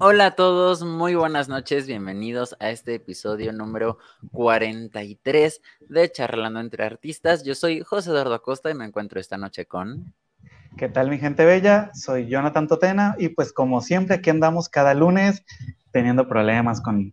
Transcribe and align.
Hola 0.00 0.26
a 0.26 0.30
todos, 0.36 0.84
muy 0.84 1.16
buenas 1.16 1.48
noches, 1.48 1.88
bienvenidos 1.88 2.54
a 2.60 2.70
este 2.70 2.94
episodio 2.94 3.52
número 3.52 3.98
43 4.30 5.60
de 5.88 6.12
Charlando 6.12 6.60
entre 6.60 6.84
Artistas. 6.84 7.42
Yo 7.42 7.56
soy 7.56 7.80
José 7.80 8.10
Eduardo 8.10 8.34
Acosta 8.34 8.70
y 8.70 8.74
me 8.74 8.84
encuentro 8.84 9.18
esta 9.18 9.36
noche 9.36 9.66
con... 9.66 10.14
¿Qué 10.76 10.88
tal 10.88 11.10
mi 11.10 11.18
gente 11.18 11.44
bella? 11.44 11.90
Soy 11.94 12.28
Jonathan 12.28 12.68
Totena 12.68 13.16
y 13.18 13.30
pues 13.30 13.52
como 13.52 13.80
siempre 13.80 14.14
aquí 14.14 14.30
andamos 14.30 14.68
cada 14.68 14.94
lunes 14.94 15.44
teniendo 15.90 16.28
problemas 16.28 16.80
con 16.80 17.12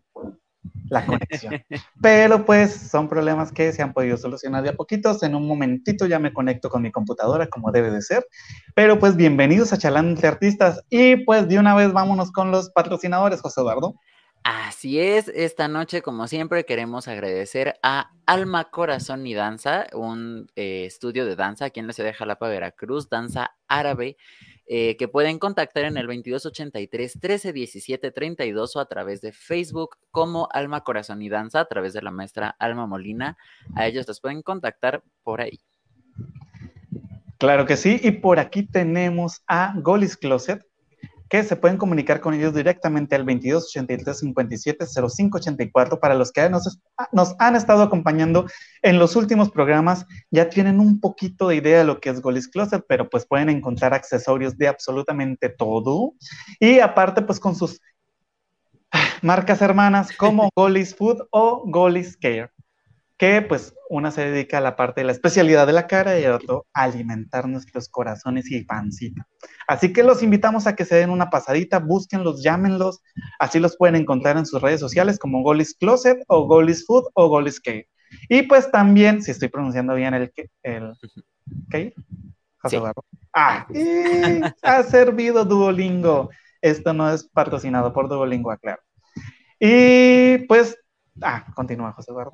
la 0.89 1.05
conexión. 1.05 1.61
Pero 2.01 2.45
pues 2.45 2.73
son 2.73 3.09
problemas 3.09 3.51
que 3.51 3.71
se 3.73 3.81
han 3.81 3.93
podido 3.93 4.17
solucionar 4.17 4.63
de 4.63 4.69
a 4.69 4.73
poquitos. 4.75 5.23
En 5.23 5.35
un 5.35 5.47
momentito 5.47 6.05
ya 6.05 6.19
me 6.19 6.33
conecto 6.33 6.69
con 6.69 6.81
mi 6.81 6.91
computadora 6.91 7.47
como 7.47 7.71
debe 7.71 7.91
de 7.91 8.01
ser. 8.01 8.25
Pero 8.73 8.99
pues 8.99 9.15
bienvenidos 9.15 9.73
a 9.73 9.77
Charlando 9.77 10.11
entre 10.11 10.27
Artistas 10.27 10.83
y 10.89 11.17
pues 11.17 11.47
de 11.47 11.59
una 11.59 11.75
vez 11.75 11.93
vámonos 11.93 12.31
con 12.31 12.51
los 12.51 12.69
patrocinadores, 12.71 13.41
José 13.41 13.61
Eduardo. 13.61 13.95
Así 14.47 14.99
es, 14.99 15.27
esta 15.29 15.67
noche, 15.67 16.03
como 16.03 16.27
siempre, 16.27 16.65
queremos 16.65 17.07
agradecer 17.07 17.79
a 17.81 18.11
Alma 18.27 18.65
Corazón 18.65 19.25
y 19.25 19.33
Danza, 19.33 19.87
un 19.91 20.51
eh, 20.55 20.85
estudio 20.85 21.25
de 21.25 21.35
danza 21.35 21.65
aquí 21.65 21.79
en 21.79 21.87
la 21.87 21.93
ciudad 21.93 22.11
de 22.11 22.13
Jalapa, 22.13 22.47
Veracruz, 22.47 23.09
danza 23.09 23.55
árabe, 23.67 24.17
eh, 24.67 24.97
que 24.97 25.07
pueden 25.07 25.37
contactar 25.37 25.85
en 25.85 25.97
el 25.97 26.07
2283 26.07 27.15
1317 27.15 28.11
32 28.11 28.75
o 28.75 28.79
a 28.79 28.87
través 28.87 29.21
de 29.21 29.31
Facebook 29.31 29.97
como 30.11 30.47
Alma 30.51 30.83
Corazón 30.83 31.21
y 31.21 31.29
Danza, 31.29 31.59
a 31.59 31.65
través 31.65 31.93
de 31.93 32.01
la 32.01 32.11
maestra 32.11 32.55
Alma 32.57 32.87
Molina. 32.87 33.37
A 33.75 33.87
ellos 33.87 34.07
los 34.07 34.19
pueden 34.19 34.41
contactar 34.41 35.03
por 35.23 35.41
ahí. 35.41 35.59
Claro 37.37 37.65
que 37.65 37.77
sí, 37.77 37.99
y 38.01 38.11
por 38.11 38.39
aquí 38.39 38.63
tenemos 38.63 39.43
a 39.47 39.73
Golis 39.77 40.17
Closet, 40.17 40.65
que 41.35 41.43
se 41.43 41.55
pueden 41.57 41.77
comunicar 41.77 42.21
con 42.21 42.33
ellos 42.33 42.53
directamente 42.53 43.13
al 43.13 43.25
22 43.25 43.65
83 43.65 44.19
57 44.19 44.85
05 44.85 45.37
84 45.37 45.99
para 45.99 46.15
los 46.15 46.31
que 46.31 46.49
nos, 46.49 46.79
nos, 47.11 47.35
han 47.39 47.57
estado 47.57 47.83
acompañando 47.83 48.45
en 48.81 48.99
los 48.99 49.17
últimos 49.17 49.51
programas. 49.51 50.05
Ya 50.31 50.47
tienen 50.47 50.79
un 50.79 51.01
poquito 51.01 51.49
de 51.49 51.57
idea 51.57 51.79
de 51.79 51.83
lo 51.83 51.99
que 51.99 52.09
es 52.09 52.21
Golis 52.21 52.47
Closet 52.47 52.85
pero 52.87 53.09
pues 53.09 53.25
pueden 53.25 53.49
encontrar 53.49 53.93
accesorios 53.93 54.57
de 54.57 54.69
absolutamente 54.69 55.49
todo. 55.49 56.13
Y 56.59 56.79
aparte 56.79 57.21
pues 57.21 57.39
con 57.39 57.53
sus 57.53 57.81
marcas 59.21 59.61
hermanas 59.61 60.15
como 60.15 60.49
Golis 60.55 60.95
Food 60.95 61.27
o 61.31 61.63
Golis 61.65 62.15
Care 62.15 62.49
que 63.17 63.41
pues 63.41 63.73
una 63.89 64.11
se 64.11 64.29
dedica 64.29 64.57
a 64.57 64.61
la 64.61 64.75
parte 64.75 65.01
de 65.01 65.05
la 65.05 65.11
especialidad 65.11 65.67
de 65.67 65.73
la 65.73 65.87
cara 65.87 66.19
y 66.19 66.23
el 66.23 66.33
otro 66.33 66.65
a 66.73 66.83
alimentar 66.83 67.47
nuestros 67.47 67.87
corazones 67.87 68.51
y 68.51 68.65
pancita. 68.65 69.27
Así 69.67 69.93
que 69.93 70.03
los 70.03 70.21
invitamos 70.23 70.67
a 70.67 70.75
que 70.75 70.85
se 70.85 70.95
den 70.95 71.09
una 71.09 71.29
pasadita, 71.29 71.79
búsquenlos, 71.79 72.43
llámenlos, 72.43 73.01
así 73.39 73.59
los 73.59 73.77
pueden 73.77 73.95
encontrar 73.95 74.37
en 74.37 74.45
sus 74.45 74.61
redes 74.61 74.79
sociales 74.79 75.19
como 75.19 75.43
Golis 75.43 75.75
Closet 75.75 76.23
o 76.27 76.45
Golis 76.47 76.85
Food 76.85 77.05
o 77.13 77.29
Golis 77.29 77.59
Cake. 77.59 77.89
Y 78.29 78.43
pues 78.43 78.69
también, 78.71 79.21
si 79.21 79.31
estoy 79.31 79.49
pronunciando 79.49 79.95
bien 79.95 80.13
el 80.13 80.31
el 80.63 80.93
¿qué? 81.69 81.93
Sí. 82.69 82.77
Ah, 83.33 83.67
ha 84.61 84.83
servido 84.83 85.45
Duolingo. 85.45 86.29
Esto 86.61 86.93
no 86.93 87.11
es 87.11 87.23
patrocinado 87.25 87.93
por 87.93 88.09
Duolingo, 88.09 88.49
aclaro. 88.49 88.81
Y 89.59 90.39
pues, 90.47 90.77
ah, 91.21 91.45
continúa 91.53 91.91
José 91.91 92.11
Eduardo. 92.11 92.31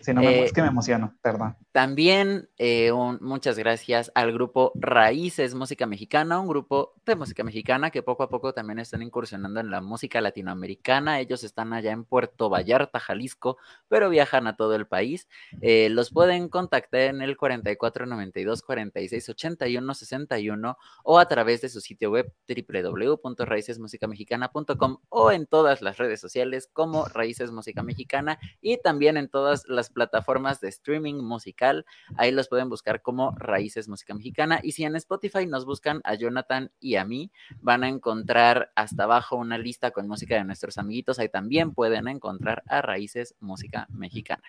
Si 0.00 0.14
no, 0.14 0.20
me, 0.20 0.44
es 0.44 0.52
que 0.52 0.62
me 0.62 0.68
emociono, 0.68 1.16
perdón. 1.22 1.56
También 1.72 2.48
eh, 2.58 2.90
muchas 3.20 3.56
gracias 3.56 4.10
al 4.14 4.32
grupo 4.32 4.72
Raíces 4.74 5.54
Música 5.54 5.86
Mexicana, 5.86 6.40
un 6.40 6.48
grupo 6.48 6.94
de 7.06 7.14
música 7.14 7.44
mexicana 7.44 7.90
que 7.90 8.02
poco 8.02 8.24
a 8.24 8.28
poco 8.28 8.52
también 8.52 8.80
están 8.80 9.02
incursionando 9.02 9.60
en 9.60 9.70
la 9.70 9.80
música 9.80 10.20
latinoamericana. 10.20 11.20
Ellos 11.20 11.44
están 11.44 11.72
allá 11.72 11.92
en 11.92 12.02
Puerto 12.04 12.50
Vallarta, 12.50 12.98
Jalisco, 12.98 13.56
pero 13.88 14.10
viajan 14.10 14.48
a 14.48 14.56
todo 14.56 14.74
el 14.74 14.86
país. 14.86 15.28
Eh, 15.60 15.88
los 15.90 16.10
pueden 16.10 16.48
contactar 16.48 17.02
en 17.02 17.22
el 17.22 17.36
4492 17.36 18.62
46 18.62 19.28
81 19.28 19.94
61 19.94 20.76
o 21.04 21.20
a 21.20 21.28
través 21.28 21.60
de 21.60 21.68
su 21.68 21.80
sitio 21.80 22.10
web 22.10 22.32
www.raícesmusicamexicana.com 22.48 24.96
o 25.08 25.30
en 25.30 25.46
todas 25.46 25.82
las 25.82 25.98
redes 25.98 26.20
sociales 26.20 26.68
como 26.72 27.04
Raíces 27.06 27.52
Música 27.52 27.84
Mexicana 27.84 28.40
y 28.60 28.78
también 28.78 29.16
en 29.16 29.28
todas 29.28 29.68
las 29.68 29.79
plataformas 29.88 30.60
de 30.60 30.68
streaming 30.68 31.24
musical. 31.24 31.86
Ahí 32.16 32.32
los 32.32 32.48
pueden 32.48 32.68
buscar 32.68 33.00
como 33.00 33.30
Raíces 33.36 33.88
Música 33.88 34.12
Mexicana. 34.12 34.60
Y 34.62 34.72
si 34.72 34.84
en 34.84 34.96
Spotify 34.96 35.46
nos 35.46 35.64
buscan 35.64 36.02
a 36.04 36.14
Jonathan 36.14 36.70
y 36.78 36.96
a 36.96 37.06
mí, 37.06 37.30
van 37.62 37.84
a 37.84 37.88
encontrar 37.88 38.72
hasta 38.74 39.04
abajo 39.04 39.36
una 39.36 39.56
lista 39.56 39.92
con 39.92 40.06
música 40.06 40.34
de 40.34 40.44
nuestros 40.44 40.76
amiguitos. 40.76 41.18
Ahí 41.18 41.30
también 41.30 41.72
pueden 41.72 42.08
encontrar 42.08 42.62
a 42.66 42.82
Raíces 42.82 43.34
Música 43.40 43.86
Mexicana. 43.90 44.42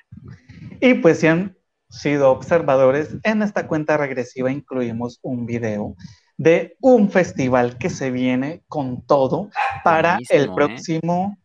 Y 0.81 0.95
pues 0.95 1.19
si 1.19 1.27
han 1.27 1.55
sido 1.89 2.31
observadores, 2.31 3.15
en 3.23 3.41
esta 3.41 3.67
cuenta 3.67 3.97
regresiva 3.97 4.51
incluimos 4.51 5.19
un 5.21 5.45
video 5.45 5.95
de 6.37 6.75
un 6.81 7.11
festival 7.11 7.77
que 7.77 7.89
se 7.89 8.09
viene 8.09 8.63
con 8.67 9.05
todo 9.05 9.49
para 9.83 10.17
el 10.29 10.45
¿eh? 10.45 10.51
próximo 10.55 11.37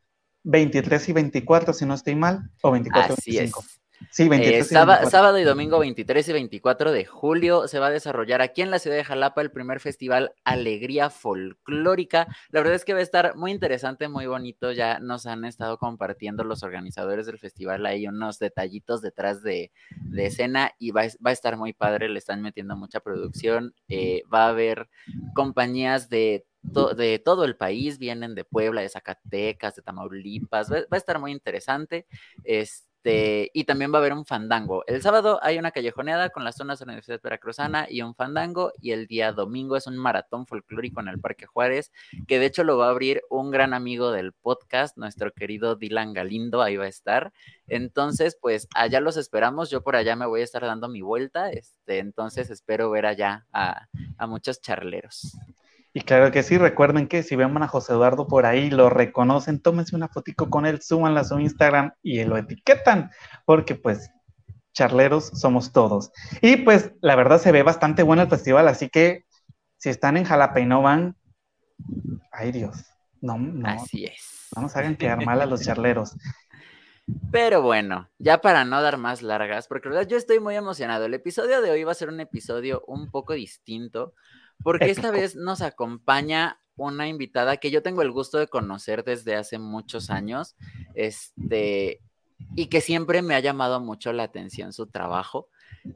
23 0.47 1.09
y 1.09 1.13
24, 1.13 1.73
si 1.73 1.85
no 1.87 1.95
estoy 1.95 2.15
mal, 2.15 2.49
o 2.63 2.71
24 2.71 3.17
y 3.27 3.37
25. 3.37 3.65
Sí, 4.11 4.29
23 4.29 4.61
eh, 4.61 5.09
sábado, 5.11 5.39
y 5.39 5.43
domingo 5.43 5.79
23 5.79 6.29
y 6.29 6.33
24 6.35 6.93
de 6.93 7.05
julio 7.05 7.67
se 7.67 7.79
va 7.79 7.87
a 7.87 7.91
desarrollar 7.91 8.43
aquí 8.43 8.63
en 8.63 8.71
la 8.71 8.79
ciudad 8.79 8.97
de 8.97 9.05
Jalapa 9.05 9.41
el 9.41 9.51
primer 9.51 9.81
festival 9.81 10.35
Alegría 10.45 11.11
Folclórica. 11.11 12.29
La 12.51 12.61
verdad 12.61 12.75
es 12.75 12.85
que 12.85 12.93
va 12.93 13.01
a 13.01 13.03
estar 13.03 13.35
muy 13.37 13.51
interesante, 13.51 14.09
muy 14.09 14.27
bonito. 14.27 14.71
Ya 14.71 15.01
nos 15.01 15.27
han 15.27 15.45
estado 15.45 15.79
compartiendo 15.79 16.45
los 16.45 16.63
organizadores 16.63 17.27
del 17.27 17.39
festival 17.39 17.85
ahí 17.87 18.07
unos 18.07 18.39
detallitos 18.39 19.03
detrás 19.03 19.43
de, 19.43 19.73
escena 20.17 20.73
y 20.79 20.93
va, 20.93 21.03
a 21.25 21.33
estar 21.33 21.57
muy 21.57 21.73
padre. 21.73 22.09
Le 22.09 22.19
están 22.19 22.43
metiendo 22.43 22.77
mucha 22.77 23.01
producción. 23.01 23.75
Eh, 23.89 24.23
va 24.33 24.45
a 24.45 24.51
haber 24.51 24.89
compañías 25.35 26.09
de 26.09 26.45
de 26.97 27.19
todo 27.19 27.45
el 27.45 27.57
país, 27.57 27.99
vienen 27.99 28.35
de 28.35 28.45
Puebla, 28.45 28.81
de 28.81 28.89
Zacatecas, 28.89 29.77
de 29.77 29.83
Tamaulipas, 29.83 30.71
va, 30.71 30.85
a 30.91 30.97
estar 30.97 31.19
muy 31.19 31.33
interesante. 31.33 32.07
Este, 32.45 33.51
y 33.55 33.65
también 33.65 33.93
va 33.93 33.99
a 33.99 34.01
haber 34.01 34.13
un 34.13 34.27
fandango. 34.27 34.83
El 34.87 35.01
sábado 35.01 35.39
hay 35.43 35.59
una 35.59 35.71
callejoneada 35.71 36.31
con 36.31 36.43
las 36.45 36.57
zonas 36.57 36.79
de 36.79 36.87
la 36.87 36.91
Universidad 36.91 37.21
Veracruzana 37.23 37.87
y 37.89 38.03
un 38.03 38.15
fandango. 38.15 38.73
Y 38.81 38.91
el 38.91 39.07
día 39.07 39.33
domingo 39.33 39.77
es 39.77 39.87
un 39.87 39.97
maratón 39.97 40.47
folclórico 40.47 41.01
en 41.01 41.09
el 41.09 41.21
Parque 41.21 41.47
Juárez, 41.47 41.93
que 42.27 42.41
de 42.41 42.47
hecho 42.47 42.65
lo 42.65 42.77
va 42.79 42.87
a 42.87 42.91
abrir 42.91 43.23
un 43.31 43.51
gran 43.51 43.75
amigo 43.75 44.11
del 44.11 44.33
podcast, 44.33 44.97
nuestro 44.97 45.33
querido 45.33 45.77
Dylan 45.77 46.15
Galindo, 46.15 46.63
ahí 46.63 46.77
va 46.77 46.87
a 46.87 46.89
estar. 46.89 47.33
Entonces, 47.69 48.37
pues 48.41 48.67
allá 48.75 49.01
los 49.01 49.17
esperamos. 49.17 49.71
Yo 49.71 49.83
por 49.83 49.95
allá 49.95 50.17
me 50.17 50.27
voy 50.27 50.41
a 50.41 50.45
estar 50.45 50.63
dando 50.63 50.89
mi 50.89 51.01
vuelta. 51.01 51.51
Este, 51.51 51.99
entonces 51.99 52.51
espero 52.51 52.91
ver 52.91 53.07
allá 53.07 53.47
a, 53.53 53.87
a 54.19 54.27
muchos 54.27 54.61
charleros. 54.61 55.37
Y 55.97 56.03
claro 56.03 56.31
que 56.31 56.43
sí, 56.43 56.59
recuerden 56.59 57.09
que 57.09 57.23
si 57.23 57.37
ven 57.37 57.57
a 57.63 57.69
José 57.69 57.95
Eduardo 57.95 58.27
por 58.27 58.45
ahí, 58.45 58.69
lo 58.69 58.91
reconocen, 58.91 59.63
tómense 59.63 59.97
una 59.97 60.09
fotico 60.09 60.51
con 60.51 60.67
él, 60.67 60.83
súbanla 60.83 61.21
a 61.23 61.25
su 61.25 61.41
Instagram 61.41 61.95
y 62.03 62.23
lo 62.25 62.37
etiquetan, 62.37 63.11
porque 63.47 63.77
pues 63.77 64.11
charleros 64.75 65.29
somos 65.29 65.73
todos. 65.73 66.13
Y 66.43 66.57
pues 66.59 66.93
la 67.01 67.17
verdad 67.17 67.41
se 67.41 67.51
ve 67.51 67.63
bastante 67.63 68.03
bueno 68.03 68.21
el 68.21 68.29
festival, 68.29 68.69
así 68.69 68.91
que 68.91 69.25
si 69.79 69.89
están 69.89 70.19
en 70.19 70.25
Jalapa 70.25 70.61
y 70.61 70.67
no 70.67 70.83
van, 70.83 71.17
ay 72.31 72.53
Dios, 72.53 72.77
no, 73.23 73.39
no. 73.39 73.67
Así 73.67 74.05
es. 74.05 74.51
Vamos 74.55 74.77
a 74.77 74.81
hagan 74.81 74.97
quedar 74.97 75.25
mal 75.25 75.41
a 75.41 75.47
los 75.47 75.63
charleros. 75.63 76.15
Pero 77.33 77.63
bueno, 77.63 78.11
ya 78.19 78.43
para 78.43 78.67
no 78.67 78.83
dar 78.83 78.99
más 78.99 79.23
largas, 79.23 79.67
porque 79.67 79.89
la 79.89 79.95
verdad 79.95 80.11
yo 80.11 80.19
estoy 80.19 80.41
muy 80.41 80.57
emocionado. 80.57 81.07
El 81.07 81.15
episodio 81.15 81.63
de 81.63 81.71
hoy 81.71 81.85
va 81.85 81.93
a 81.93 81.95
ser 81.95 82.11
un 82.11 82.21
episodio 82.21 82.83
un 82.87 83.11
poco 83.11 83.33
distinto, 83.33 84.13
porque 84.63 84.91
esta 84.91 85.11
vez 85.11 85.37
nos 85.37 85.63
acompaña 85.63 86.61
una 86.77 87.09
invitada 87.09 87.57
que 87.57 87.71
yo 87.71 87.83
tengo 87.83 88.03
el 88.03 88.13
gusto 88.13 88.39
de 88.39 88.49
conocer 88.49 89.05
desde 89.05 89.35
hace 89.35 89.59
muchos 89.59 90.11
años, 90.11 90.57
este, 90.95 92.01
y 92.55 92.67
que 92.67 92.81
siempre 92.81 93.23
me 93.23 93.35
ha 93.35 93.41
llamado 93.41 93.81
mucho 93.81 94.13
la 94.13 94.25
atención 94.25 94.73
su 94.73 94.87
trabajo, 94.87 95.49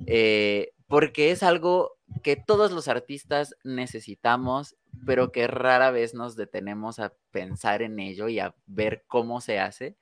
eh, 0.07 0.73
porque 0.87 1.31
es 1.31 1.43
algo 1.43 1.99
que 2.23 2.37
todos 2.37 2.73
los 2.73 2.89
artistas 2.89 3.55
necesitamos, 3.63 4.77
pero 5.07 5.33
que 5.33 5.47
rara 5.47 5.91
vez 5.91 6.15
nos 6.15 6.35
detenemos 6.35 6.99
a 6.99 7.13
pensar 7.31 7.83
en 7.83 8.01
ello 8.01 8.29
y 8.29 8.41
a 8.41 8.55
ver 8.67 9.05
cómo 9.07 9.41
se 9.41 9.61
hace. 9.61 9.97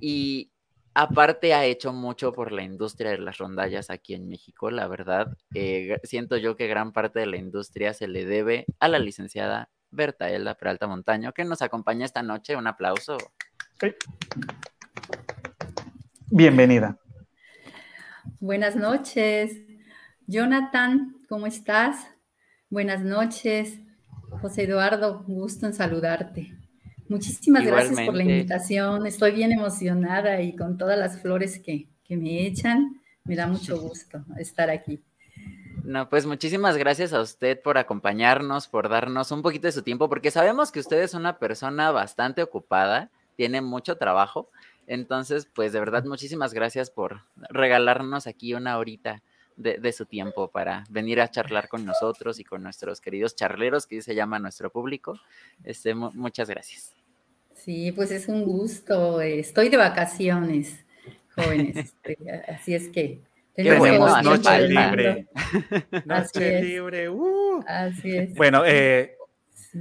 Y 0.00 0.50
Aparte 1.00 1.54
ha 1.54 1.64
hecho 1.64 1.92
mucho 1.92 2.32
por 2.32 2.50
la 2.50 2.64
industria 2.64 3.12
de 3.12 3.18
las 3.18 3.38
rondallas 3.38 3.88
aquí 3.88 4.14
en 4.14 4.26
México, 4.26 4.68
la 4.68 4.88
verdad. 4.88 5.32
Eh, 5.54 6.00
siento 6.02 6.36
yo 6.36 6.56
que 6.56 6.66
gran 6.66 6.90
parte 6.90 7.20
de 7.20 7.26
la 7.26 7.36
industria 7.36 7.94
se 7.94 8.08
le 8.08 8.24
debe 8.24 8.66
a 8.80 8.88
la 8.88 8.98
licenciada 8.98 9.70
Berta 9.92 10.28
Elda 10.28 10.56
Peralta 10.56 10.88
Montaño, 10.88 11.32
que 11.32 11.44
nos 11.44 11.62
acompaña 11.62 12.04
esta 12.04 12.24
noche. 12.24 12.56
Un 12.56 12.66
aplauso. 12.66 13.16
Bienvenida. 16.32 16.98
Buenas 18.40 18.74
noches. 18.74 19.56
Jonathan, 20.26 21.14
¿cómo 21.28 21.46
estás? 21.46 22.08
Buenas 22.70 23.04
noches. 23.04 23.78
José 24.42 24.64
Eduardo, 24.64 25.22
gusto 25.28 25.64
en 25.66 25.74
saludarte. 25.74 26.57
Muchísimas 27.08 27.64
gracias 27.64 28.00
por 28.06 28.14
la 28.14 28.22
invitación. 28.22 29.06
Estoy 29.06 29.32
bien 29.32 29.52
emocionada 29.52 30.40
y 30.42 30.54
con 30.54 30.76
todas 30.76 30.98
las 30.98 31.20
flores 31.20 31.58
que, 31.58 31.88
que 32.04 32.16
me 32.16 32.46
echan, 32.46 33.00
me 33.24 33.36
da 33.36 33.46
mucho 33.46 33.80
gusto 33.80 34.24
estar 34.38 34.70
aquí. 34.70 35.00
No, 35.84 36.08
pues 36.10 36.26
muchísimas 36.26 36.76
gracias 36.76 37.14
a 37.14 37.20
usted 37.20 37.62
por 37.62 37.78
acompañarnos, 37.78 38.68
por 38.68 38.90
darnos 38.90 39.30
un 39.32 39.40
poquito 39.40 39.68
de 39.68 39.72
su 39.72 39.82
tiempo, 39.82 40.08
porque 40.08 40.30
sabemos 40.30 40.70
que 40.70 40.80
usted 40.80 41.00
es 41.00 41.14
una 41.14 41.38
persona 41.38 41.90
bastante 41.92 42.42
ocupada, 42.42 43.10
tiene 43.36 43.62
mucho 43.62 43.96
trabajo. 43.96 44.50
Entonces, 44.86 45.48
pues 45.54 45.72
de 45.72 45.80
verdad, 45.80 46.04
muchísimas 46.04 46.52
gracias 46.52 46.90
por 46.90 47.22
regalarnos 47.50 48.26
aquí 48.26 48.52
una 48.52 48.76
horita 48.76 49.22
de, 49.56 49.92
su 49.92 50.06
tiempo 50.06 50.48
para 50.48 50.84
venir 50.88 51.20
a 51.20 51.30
charlar 51.30 51.68
con 51.68 51.84
nosotros 51.84 52.38
y 52.38 52.44
con 52.44 52.62
nuestros 52.62 53.00
queridos 53.00 53.34
charleros, 53.34 53.86
que 53.86 54.02
se 54.02 54.14
llama 54.14 54.38
nuestro 54.38 54.70
público. 54.70 55.18
Este, 55.64 55.94
muchas 55.94 56.48
gracias. 56.48 56.97
Sí, 57.64 57.92
pues 57.92 58.10
es 58.10 58.28
un 58.28 58.44
gusto. 58.44 59.20
Estoy 59.20 59.68
de 59.68 59.76
vacaciones, 59.76 60.84
jóvenes. 61.34 61.76
Este, 61.76 62.16
así 62.48 62.74
es 62.74 62.88
que 62.88 63.20
tenemos 63.54 64.22
noche 64.22 64.68
libre. 64.68 65.26
Noche 66.04 66.62
libre. 66.62 67.08
Uh. 67.08 67.62
Así 67.66 68.16
es. 68.16 68.34
Bueno, 68.34 68.62
eh, 68.64 69.17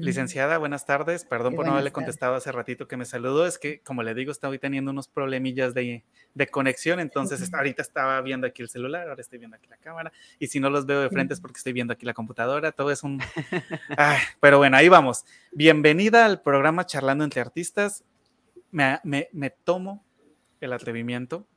Licenciada, 0.01 0.57
buenas 0.57 0.85
tardes. 0.85 1.25
Perdón 1.25 1.55
por 1.55 1.65
no 1.65 1.73
haberle 1.73 1.91
contestado 1.91 2.35
hace 2.35 2.51
ratito 2.51 2.87
que 2.87 2.97
me 2.97 3.05
saludó. 3.05 3.45
Es 3.45 3.57
que, 3.57 3.81
como 3.81 4.03
le 4.03 4.13
digo, 4.13 4.31
estoy 4.31 4.59
teniendo 4.59 4.91
unos 4.91 5.07
problemillas 5.07 5.73
de, 5.73 6.03
conexión. 6.51 6.99
Entonces, 6.99 7.53
ahorita 7.53 7.81
estaba 7.81 8.21
viendo 8.21 8.47
aquí 8.47 8.61
el 8.61 8.69
celular, 8.69 9.09
ahora 9.09 9.21
estoy 9.21 9.39
viendo 9.39 9.57
aquí 9.57 9.67
la 9.67 9.77
cámara. 9.77 10.11
Y 10.39 10.47
si 10.47 10.59
no 10.59 10.69
los 10.69 10.85
veo 10.85 11.01
de 11.01 11.09
frente 11.09 11.33
es 11.33 11.41
porque 11.41 11.57
estoy 11.57 11.73
viendo 11.73 11.93
aquí 11.93 12.05
la 12.05 12.13
computadora. 12.13 12.71
Todo 12.71 12.91
es 12.91 13.03
un. 13.03 13.21
pero 14.39 14.57
bueno, 14.57 14.77
ahí 14.77 14.89
vamos. 14.89 15.25
Bienvenida 15.51 16.25
al 16.25 16.41
programa 16.41 16.85
Charlando 16.85 17.23
entre 17.23 17.41
Artistas. 17.41 18.03
me, 18.71 18.99
me 19.03 19.49
tomo 19.49 20.03
el 20.61 20.73
atrevimiento 20.73 21.47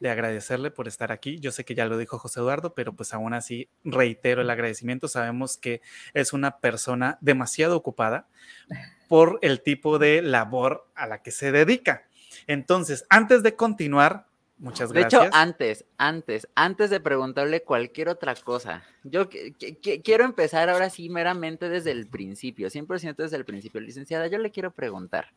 de 0.00 0.10
agradecerle 0.10 0.70
por 0.70 0.88
estar 0.88 1.12
aquí. 1.12 1.38
Yo 1.38 1.52
sé 1.52 1.64
que 1.64 1.74
ya 1.74 1.86
lo 1.86 1.96
dijo 1.96 2.18
José 2.18 2.40
Eduardo, 2.40 2.74
pero 2.74 2.94
pues 2.94 3.14
aún 3.14 3.34
así 3.34 3.68
reitero 3.84 4.42
el 4.42 4.50
agradecimiento. 4.50 5.08
Sabemos 5.08 5.56
que 5.56 5.80
es 6.12 6.32
una 6.32 6.58
persona 6.58 7.18
demasiado 7.20 7.76
ocupada 7.76 8.28
por 9.08 9.38
el 9.42 9.62
tipo 9.62 9.98
de 9.98 10.22
labor 10.22 10.88
a 10.94 11.06
la 11.06 11.22
que 11.22 11.30
se 11.30 11.52
dedica. 11.52 12.04
Entonces, 12.46 13.06
antes 13.08 13.42
de 13.42 13.54
continuar, 13.56 14.26
Muchas 14.56 14.92
gracias. 14.92 15.20
De 15.20 15.26
hecho, 15.26 15.36
antes, 15.36 15.84
antes, 15.98 16.48
antes 16.54 16.88
de 16.88 17.00
preguntarle 17.00 17.62
cualquier 17.62 18.08
otra 18.08 18.34
cosa, 18.36 18.84
yo 19.02 19.28
quiero 19.28 20.24
empezar 20.24 20.70
ahora 20.70 20.90
sí 20.90 21.10
meramente 21.10 21.68
desde 21.68 21.90
el 21.90 22.06
principio, 22.06 22.68
100% 22.68 23.16
desde 23.16 23.36
el 23.36 23.44
principio. 23.44 23.80
Licenciada, 23.80 24.28
yo 24.28 24.38
le 24.38 24.52
quiero 24.52 24.70
preguntar, 24.70 25.32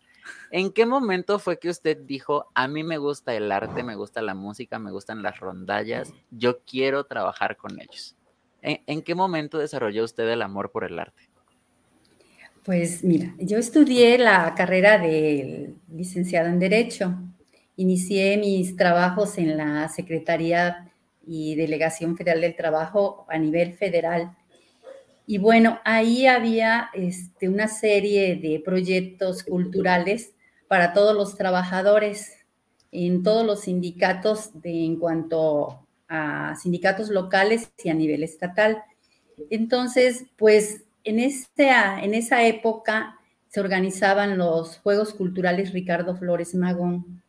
¿en 0.52 0.72
qué 0.72 0.86
momento 0.86 1.40
fue 1.40 1.60
que 1.60 1.70
usted 1.70 1.98
dijo, 1.98 2.48
a 2.54 2.68
mí 2.68 2.84
me 2.84 2.98
gusta 2.98 3.34
el 3.36 3.52
arte, 3.52 3.84
me 3.84 3.96
gusta 3.96 4.22
la 4.22 4.34
música, 4.34 4.80
me 4.80 4.92
gustan 4.92 5.22
las 5.22 5.40
rondallas, 5.40 6.14
yo 6.32 6.60
quiero 6.60 7.06
trabajar 7.06 7.58
con 7.58 7.80
ellos? 7.80 8.16
en 8.64 9.02
qué 9.02 9.16
momento 9.16 9.60
desarrolló 9.60 10.04
usted 10.04 10.28
el 10.28 10.42
amor 10.42 10.72
por 10.72 10.84
el 10.84 11.00
arte? 11.00 11.30
Pues 12.66 13.02
mira, 13.02 13.34
yo 13.40 13.58
estudié 13.58 14.18
la 14.18 14.56
carrera 14.56 14.98
de 14.98 15.74
licenciado 15.88 16.50
en 16.50 16.60
Derecho 16.60 17.16
Inicié 17.80 18.38
mis 18.38 18.76
trabajos 18.76 19.38
en 19.38 19.56
la 19.56 19.88
Secretaría 19.88 20.92
y 21.28 21.54
Delegación 21.54 22.18
Federal 22.18 22.42
del 22.42 22.56
Trabajo 22.56 23.28
a 23.30 23.38
nivel 23.38 23.74
federal. 23.74 24.36
Y 25.28 25.38
bueno, 25.38 25.80
ahí 25.84 26.26
había 26.26 26.90
este, 26.94 27.50
una 27.50 27.68
serie 27.68 28.38
de 28.38 28.62
proyectos 28.64 29.44
culturales 29.44 30.34
para 30.70 30.94
todos 30.94 31.14
los 31.16 31.36
trabajadores 31.36 32.34
en 32.94 33.24
todos 33.24 33.46
los 33.46 33.62
sindicatos 33.62 34.62
de, 34.62 34.86
en 34.86 34.96
cuanto 34.96 35.86
a 36.08 36.56
sindicatos 36.56 37.10
locales 37.10 37.70
y 37.84 37.90
a 37.90 37.94
nivel 37.94 38.24
estatal. 38.24 38.82
Entonces, 39.50 40.26
pues 40.38 40.86
en, 41.04 41.20
este, 41.20 41.70
en 41.70 42.14
esa 42.14 42.48
época 42.48 43.20
se 43.50 43.60
organizaban 43.60 44.38
los 44.38 44.78
Juegos 44.78 45.14
Culturales 45.14 45.74
Ricardo 45.74 46.16
Flores 46.16 46.56
Magón 46.56 47.22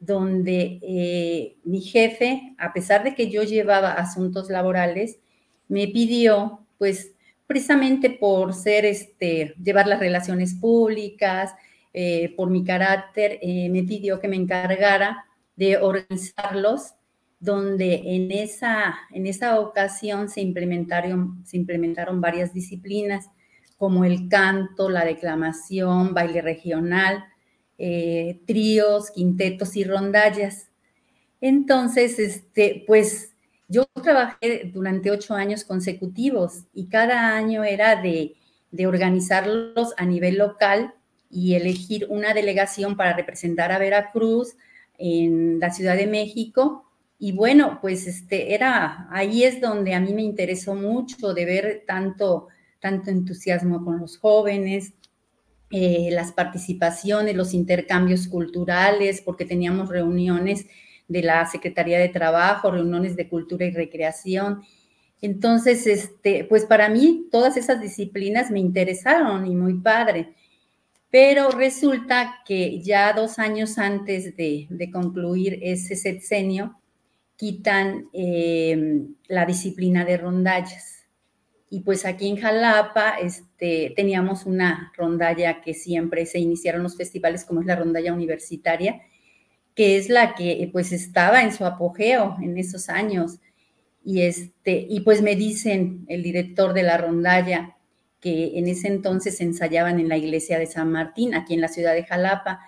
donde 0.00 0.78
eh, 0.82 1.56
mi 1.64 1.80
jefe, 1.80 2.54
a 2.58 2.72
pesar 2.72 3.02
de 3.02 3.14
que 3.14 3.30
yo 3.30 3.42
llevaba 3.42 3.92
asuntos 3.92 4.48
laborales, 4.48 5.18
me 5.66 5.88
pidió, 5.88 6.60
pues 6.78 7.12
precisamente 7.48 8.10
por 8.10 8.54
ser, 8.54 8.84
este, 8.84 9.54
llevar 9.60 9.88
las 9.88 9.98
relaciones 9.98 10.54
públicas, 10.54 11.54
eh, 11.94 12.34
por 12.36 12.50
mi 12.50 12.62
carácter, 12.62 13.38
eh, 13.40 13.70
me 13.70 13.82
pidió 13.82 14.20
que 14.20 14.28
me 14.28 14.36
encargara 14.36 15.24
de 15.56 15.78
organizarlos, 15.78 16.92
donde 17.40 18.02
en 18.04 18.30
esa, 18.30 18.94
en 19.12 19.26
esa 19.26 19.58
ocasión 19.60 20.28
se 20.28 20.42
implementaron, 20.42 21.42
se 21.46 21.56
implementaron 21.56 22.20
varias 22.20 22.52
disciplinas, 22.52 23.30
como 23.78 24.04
el 24.04 24.28
canto, 24.28 24.90
la 24.90 25.04
declamación, 25.04 26.12
baile 26.12 26.42
regional, 26.42 27.24
eh, 27.78 28.40
tríos, 28.46 29.10
quintetos 29.10 29.74
y 29.76 29.84
rondallas. 29.84 30.68
Entonces, 31.40 32.18
este, 32.18 32.84
pues 32.86 33.34
yo 33.68 33.86
trabajé 34.02 34.70
durante 34.72 35.10
ocho 35.10 35.34
años 35.34 35.64
consecutivos 35.64 36.64
y 36.72 36.88
cada 36.88 37.36
año 37.36 37.64
era 37.64 38.00
de, 38.00 38.34
organizarlos 38.86 39.94
a 39.96 40.04
nivel 40.04 40.36
local 40.36 40.94
y 41.30 41.54
elegir 41.54 42.06
una 42.10 42.34
delegación 42.34 42.96
para 42.96 43.14
representar 43.14 43.72
a 43.72 43.78
Veracruz 43.78 44.56
en 44.98 45.58
la 45.60 45.70
Ciudad 45.70 45.96
de 45.96 46.06
México. 46.06 46.84
Y 47.18 47.32
bueno, 47.32 47.78
pues 47.80 48.06
este 48.06 48.54
era 48.54 49.08
ahí 49.10 49.44
es 49.44 49.60
donde 49.60 49.94
a 49.94 50.00
mí 50.00 50.12
me 50.12 50.22
interesó 50.22 50.74
mucho 50.74 51.32
de 51.32 51.44
ver 51.44 51.84
tanto 51.86 52.48
tanto 52.80 53.10
entusiasmo 53.10 53.84
con 53.84 53.98
los 53.98 54.18
jóvenes, 54.18 54.92
eh, 55.70 56.08
las 56.12 56.32
participaciones, 56.32 57.36
los 57.36 57.54
intercambios 57.54 58.28
culturales, 58.28 59.20
porque 59.20 59.44
teníamos 59.44 59.88
reuniones 59.88 60.66
de 61.08 61.22
la 61.22 61.46
Secretaría 61.46 61.98
de 61.98 62.08
Trabajo, 62.08 62.70
reuniones 62.70 63.16
de 63.16 63.28
cultura 63.28 63.66
y 63.66 63.72
recreación. 63.72 64.62
Entonces, 65.20 65.86
este, 65.86 66.44
pues 66.44 66.64
para 66.64 66.88
mí 66.88 67.26
todas 67.30 67.56
esas 67.56 67.80
disciplinas 67.80 68.50
me 68.50 68.60
interesaron 68.60 69.46
y 69.46 69.56
muy 69.56 69.74
padre. 69.80 70.34
Pero 71.10 71.50
resulta 71.50 72.36
que 72.46 72.80
ya 72.82 73.12
dos 73.14 73.38
años 73.38 73.78
antes 73.78 74.36
de, 74.36 74.68
concluir 74.92 75.58
ese 75.62 75.96
sexenio, 75.96 76.78
quitan 77.36 78.08
eh, 78.12 79.06
la 79.26 79.46
disciplina 79.46 80.04
de 80.04 80.18
rondallas 80.18 80.98
y 81.70 81.80
pues 81.80 82.06
aquí 82.06 82.28
en 82.28 82.36
Jalapa 82.36 83.18
este, 83.20 83.92
teníamos 83.94 84.46
una 84.46 84.92
rondalla 84.96 85.60
que 85.60 85.74
siempre 85.74 86.24
se 86.24 86.38
iniciaron 86.38 86.82
los 86.82 86.96
festivales, 86.96 87.44
como 87.44 87.60
es 87.60 87.66
la 87.66 87.76
rondalla 87.76 88.12
universitaria, 88.14 89.02
que 89.78 89.96
es 89.96 90.08
la 90.08 90.34
que 90.34 90.68
pues 90.72 90.90
estaba 90.90 91.40
en 91.40 91.52
su 91.52 91.64
apogeo 91.64 92.36
en 92.42 92.58
esos 92.58 92.88
años. 92.88 93.38
Y, 94.04 94.22
este, 94.22 94.84
y 94.90 95.02
pues 95.02 95.22
me 95.22 95.36
dicen 95.36 96.04
el 96.08 96.24
director 96.24 96.72
de 96.72 96.82
la 96.82 96.98
rondalla 96.98 97.76
que 98.18 98.58
en 98.58 98.66
ese 98.66 98.88
entonces 98.88 99.40
ensayaban 99.40 100.00
en 100.00 100.08
la 100.08 100.16
iglesia 100.16 100.58
de 100.58 100.66
San 100.66 100.90
Martín, 100.90 101.32
aquí 101.32 101.54
en 101.54 101.60
la 101.60 101.68
ciudad 101.68 101.94
de 101.94 102.02
Jalapa. 102.02 102.58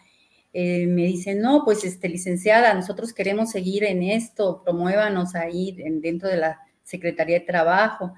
Eh, 0.52 0.86
me 0.86 1.02
dicen, 1.02 1.40
no, 1.40 1.64
pues 1.64 1.82
este, 1.82 2.08
licenciada, 2.08 2.74
nosotros 2.74 3.12
queremos 3.12 3.50
seguir 3.50 3.82
en 3.82 4.04
esto, 4.04 4.62
promuévanos 4.62 5.34
ahí 5.34 5.76
dentro 6.00 6.28
de 6.28 6.36
la 6.36 6.60
Secretaría 6.84 7.40
de 7.40 7.44
Trabajo. 7.44 8.14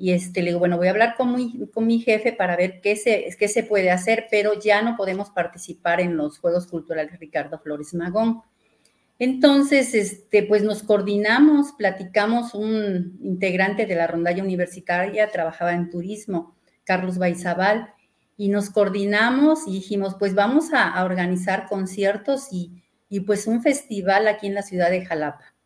Y 0.00 0.12
este, 0.12 0.42
le 0.42 0.50
digo, 0.50 0.60
bueno, 0.60 0.76
voy 0.76 0.86
a 0.86 0.92
hablar 0.92 1.16
con 1.16 1.34
mi, 1.34 1.66
con 1.74 1.86
mi 1.86 1.98
jefe 1.98 2.32
para 2.32 2.56
ver 2.56 2.80
qué 2.80 2.94
se, 2.94 3.34
qué 3.36 3.48
se 3.48 3.64
puede 3.64 3.90
hacer, 3.90 4.28
pero 4.30 4.52
ya 4.58 4.80
no 4.80 4.96
podemos 4.96 5.30
participar 5.30 6.00
en 6.00 6.16
los 6.16 6.38
Juegos 6.38 6.68
Culturales 6.68 7.18
Ricardo 7.18 7.58
Flores 7.58 7.94
Magón. 7.94 8.42
Entonces, 9.18 9.94
este, 9.94 10.44
pues 10.44 10.62
nos 10.62 10.84
coordinamos, 10.84 11.72
platicamos, 11.72 12.54
un 12.54 13.18
integrante 13.20 13.86
de 13.86 13.96
la 13.96 14.06
rondalla 14.06 14.44
universitaria 14.44 15.30
trabajaba 15.32 15.72
en 15.72 15.90
turismo, 15.90 16.54
Carlos 16.84 17.18
Baizabal, 17.18 17.92
y 18.36 18.50
nos 18.50 18.70
coordinamos 18.70 19.66
y 19.66 19.72
dijimos, 19.72 20.14
pues 20.16 20.36
vamos 20.36 20.72
a, 20.72 20.88
a 20.88 21.04
organizar 21.04 21.66
conciertos 21.68 22.52
y, 22.52 22.84
y 23.08 23.20
pues 23.20 23.48
un 23.48 23.62
festival 23.62 24.28
aquí 24.28 24.46
en 24.46 24.54
la 24.54 24.62
ciudad 24.62 24.90
de 24.90 25.04
Jalapa. 25.04 25.57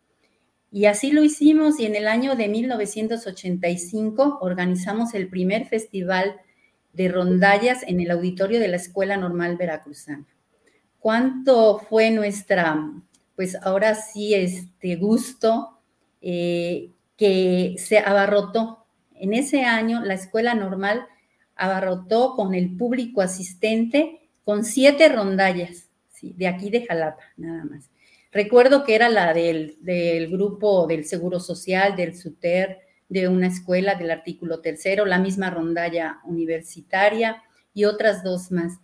Y 0.75 0.87
así 0.87 1.13
lo 1.13 1.23
hicimos 1.23 1.79
y 1.79 1.85
en 1.85 1.95
el 1.97 2.09
año 2.09 2.35
de 2.35 2.49
1985 2.49 4.39
organizamos 4.41 5.13
el 5.13 5.29
primer 5.29 5.67
festival 5.67 6.41
de 6.95 7.09
rondallas 7.09 7.83
en 7.87 8.01
el 8.01 8.11
auditorio 8.11 8.59
de 8.59 8.69
la 8.69 8.77
Escuela 8.77 9.19
Normal 9.19 9.59
Veracruzana. 9.59 10.27
¿Cuánto 10.99 11.79
fue 11.79 12.11
nuestra, 12.11 12.91
pues 13.37 13.55
ahora 13.57 13.95
sí, 13.95 14.33
este 14.33 14.97
gusto 14.97 15.79
eh, 16.23 16.91
que 17.19 17.75
se 17.77 17.99
abarrotó? 17.99 18.87
En 19.15 19.35
ese 19.35 19.65
año 19.65 20.03
la 20.03 20.15
Escuela 20.15 20.55
Normal 20.55 21.07
abarrotó 21.55 22.35
con 22.35 22.55
el 22.55 22.79
público 22.79 23.21
asistente 23.21 24.31
con 24.43 24.65
siete 24.65 25.11
rondallas, 25.11 25.91
de 26.23 26.47
aquí 26.47 26.71
de 26.71 26.87
Jalapa, 26.87 27.23
nada 27.37 27.65
más. 27.65 27.92
Recuerdo 28.33 28.83
que 28.83 28.95
era 28.95 29.09
la 29.09 29.35
del, 29.35 29.77
del 29.81 30.29
grupo 30.31 30.87
del 30.87 31.05
Seguro 31.05 31.39
Social, 31.39 31.97
del 31.97 32.17
SUTER, 32.17 32.81
de 33.09 33.29
una 33.29 33.49
escuela 33.49 33.95
del 33.95 34.11
artículo 34.11 34.61
tercero, 34.61 35.05
la 35.05 35.19
misma 35.19 35.51
rondalla 35.51 36.21
universitaria 36.25 37.43
y 37.75 37.85
otras 37.85 38.25
dos 38.25 38.51
más. 38.51 38.79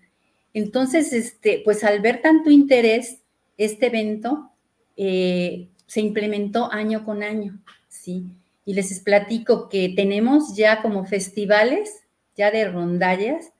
Entonces, 0.52 1.14
este, 1.14 1.62
pues 1.64 1.82
al 1.82 2.00
ver 2.00 2.20
tanto 2.20 2.50
interés, 2.50 3.20
este 3.56 3.86
evento 3.86 4.50
eh, 4.98 5.68
se 5.86 6.00
implementó 6.00 6.70
año 6.70 7.04
con 7.04 7.22
año, 7.22 7.58
¿sí? 7.88 8.26
Y 8.66 8.74
les 8.74 9.00
platico 9.00 9.70
que 9.70 9.94
tenemos 9.96 10.54
ya 10.54 10.82
como 10.82 11.06
festivales, 11.06 12.02
ya 12.36 12.50
de 12.50 12.68
rondallas, 12.68 13.52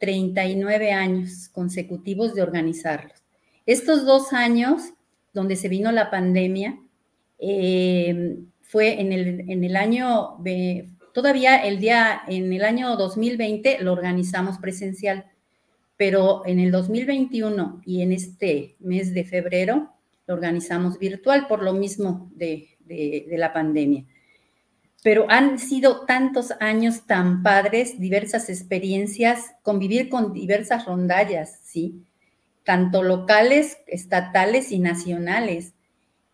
39 0.00 0.92
años 0.92 1.48
consecutivos 1.48 2.34
de 2.34 2.42
organizarlos. 2.42 3.22
Estos 3.66 4.04
dos 4.04 4.32
años, 4.32 4.94
donde 5.32 5.56
se 5.56 5.68
vino 5.68 5.92
la 5.92 6.10
pandemia, 6.10 6.78
eh, 7.38 8.38
fue 8.62 9.00
en 9.00 9.12
el, 9.12 9.50
en 9.50 9.64
el 9.64 9.76
año, 9.76 10.36
todavía 11.14 11.56
el 11.56 11.78
día, 11.78 12.22
en 12.26 12.52
el 12.52 12.64
año 12.64 12.96
2020 12.96 13.78
lo 13.80 13.92
organizamos 13.92 14.58
presencial, 14.58 15.26
pero 15.96 16.42
en 16.46 16.60
el 16.60 16.70
2021 16.70 17.82
y 17.86 18.02
en 18.02 18.12
este 18.12 18.76
mes 18.78 19.14
de 19.14 19.24
febrero 19.24 19.90
lo 20.26 20.34
organizamos 20.34 20.98
virtual 20.98 21.46
por 21.46 21.62
lo 21.62 21.72
mismo 21.72 22.30
de, 22.34 22.68
de 22.80 23.38
la 23.38 23.52
pandemia. 23.52 24.04
Pero 25.02 25.26
han 25.30 25.58
sido 25.58 26.04
tantos 26.04 26.52
años 26.60 27.06
tan 27.06 27.42
padres, 27.42 27.98
diversas 27.98 28.50
experiencias, 28.50 29.52
convivir 29.62 30.08
con 30.08 30.32
diversas 30.32 30.84
rondallas, 30.84 31.60
¿sí? 31.62 32.04
Tanto 32.68 33.02
locales, 33.02 33.78
estatales 33.86 34.72
y 34.72 34.78
nacionales. 34.78 35.72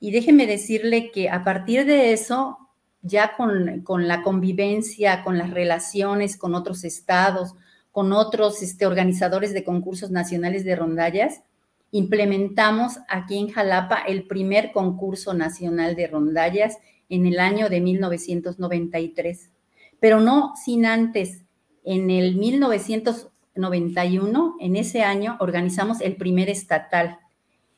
Y 0.00 0.10
déjeme 0.10 0.48
decirle 0.48 1.12
que 1.12 1.30
a 1.30 1.44
partir 1.44 1.86
de 1.86 2.12
eso, 2.12 2.58
ya 3.02 3.36
con, 3.36 3.82
con 3.82 4.08
la 4.08 4.24
convivencia, 4.24 5.22
con 5.22 5.38
las 5.38 5.50
relaciones 5.50 6.36
con 6.36 6.56
otros 6.56 6.82
estados, 6.82 7.54
con 7.92 8.12
otros 8.12 8.64
este, 8.64 8.84
organizadores 8.84 9.54
de 9.54 9.62
concursos 9.62 10.10
nacionales 10.10 10.64
de 10.64 10.74
rondallas, 10.74 11.42
implementamos 11.92 12.98
aquí 13.08 13.38
en 13.38 13.50
Jalapa 13.50 13.98
el 13.98 14.26
primer 14.26 14.72
concurso 14.72 15.34
nacional 15.34 15.94
de 15.94 16.08
rondallas 16.08 16.78
en 17.08 17.26
el 17.26 17.38
año 17.38 17.68
de 17.68 17.80
1993, 17.80 19.52
pero 20.00 20.18
no 20.18 20.54
sin 20.56 20.84
antes, 20.84 21.42
en 21.84 22.10
el 22.10 22.34
1991, 23.54 24.56
en 24.60 24.76
ese 24.76 25.02
año, 25.02 25.36
organizamos 25.40 26.00
el 26.00 26.16
primer 26.16 26.48
estatal. 26.50 27.18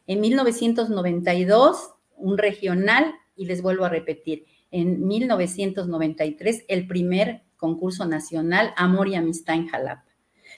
En 0.06 0.20
1992, 0.20 1.94
un 2.16 2.38
regional, 2.38 3.14
y 3.36 3.46
les 3.46 3.62
vuelvo 3.62 3.84
a 3.84 3.90
repetir, 3.90 4.46
en 4.70 5.06
1993, 5.06 6.64
el 6.68 6.86
primer 6.86 7.42
concurso 7.56 8.06
nacional 8.06 8.72
Amor 8.76 9.08
y 9.08 9.14
Amistad 9.14 9.56
en 9.56 9.68
Jalapa. 9.68 10.04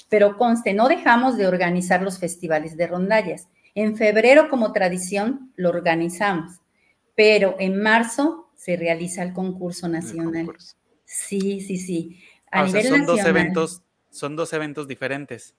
Pero 0.09 0.37
conste, 0.37 0.73
no 0.73 0.89
dejamos 0.89 1.37
de 1.37 1.47
organizar 1.47 2.03
los 2.03 2.19
festivales 2.19 2.77
de 2.77 2.87
rondallas. 2.87 3.49
En 3.75 3.97
febrero, 3.97 4.49
como 4.49 4.73
tradición, 4.73 5.53
lo 5.57 5.69
organizamos, 5.71 6.61
pero 7.15 7.57
en 7.59 7.81
marzo 7.81 8.51
se 8.55 8.77
realiza 8.77 9.23
el 9.23 9.33
concurso 9.33 9.89
nacional. 9.89 10.51
Sí, 11.05 11.61
sí, 11.61 11.77
sí. 11.79 12.21
A 12.51 12.65
nivel 12.65 12.87
son 12.87 13.07
dos 13.07 13.21
eventos, 13.25 13.83
son 14.11 14.37
dos 14.37 14.53
eventos 14.53 14.89
diferentes. 14.89 15.55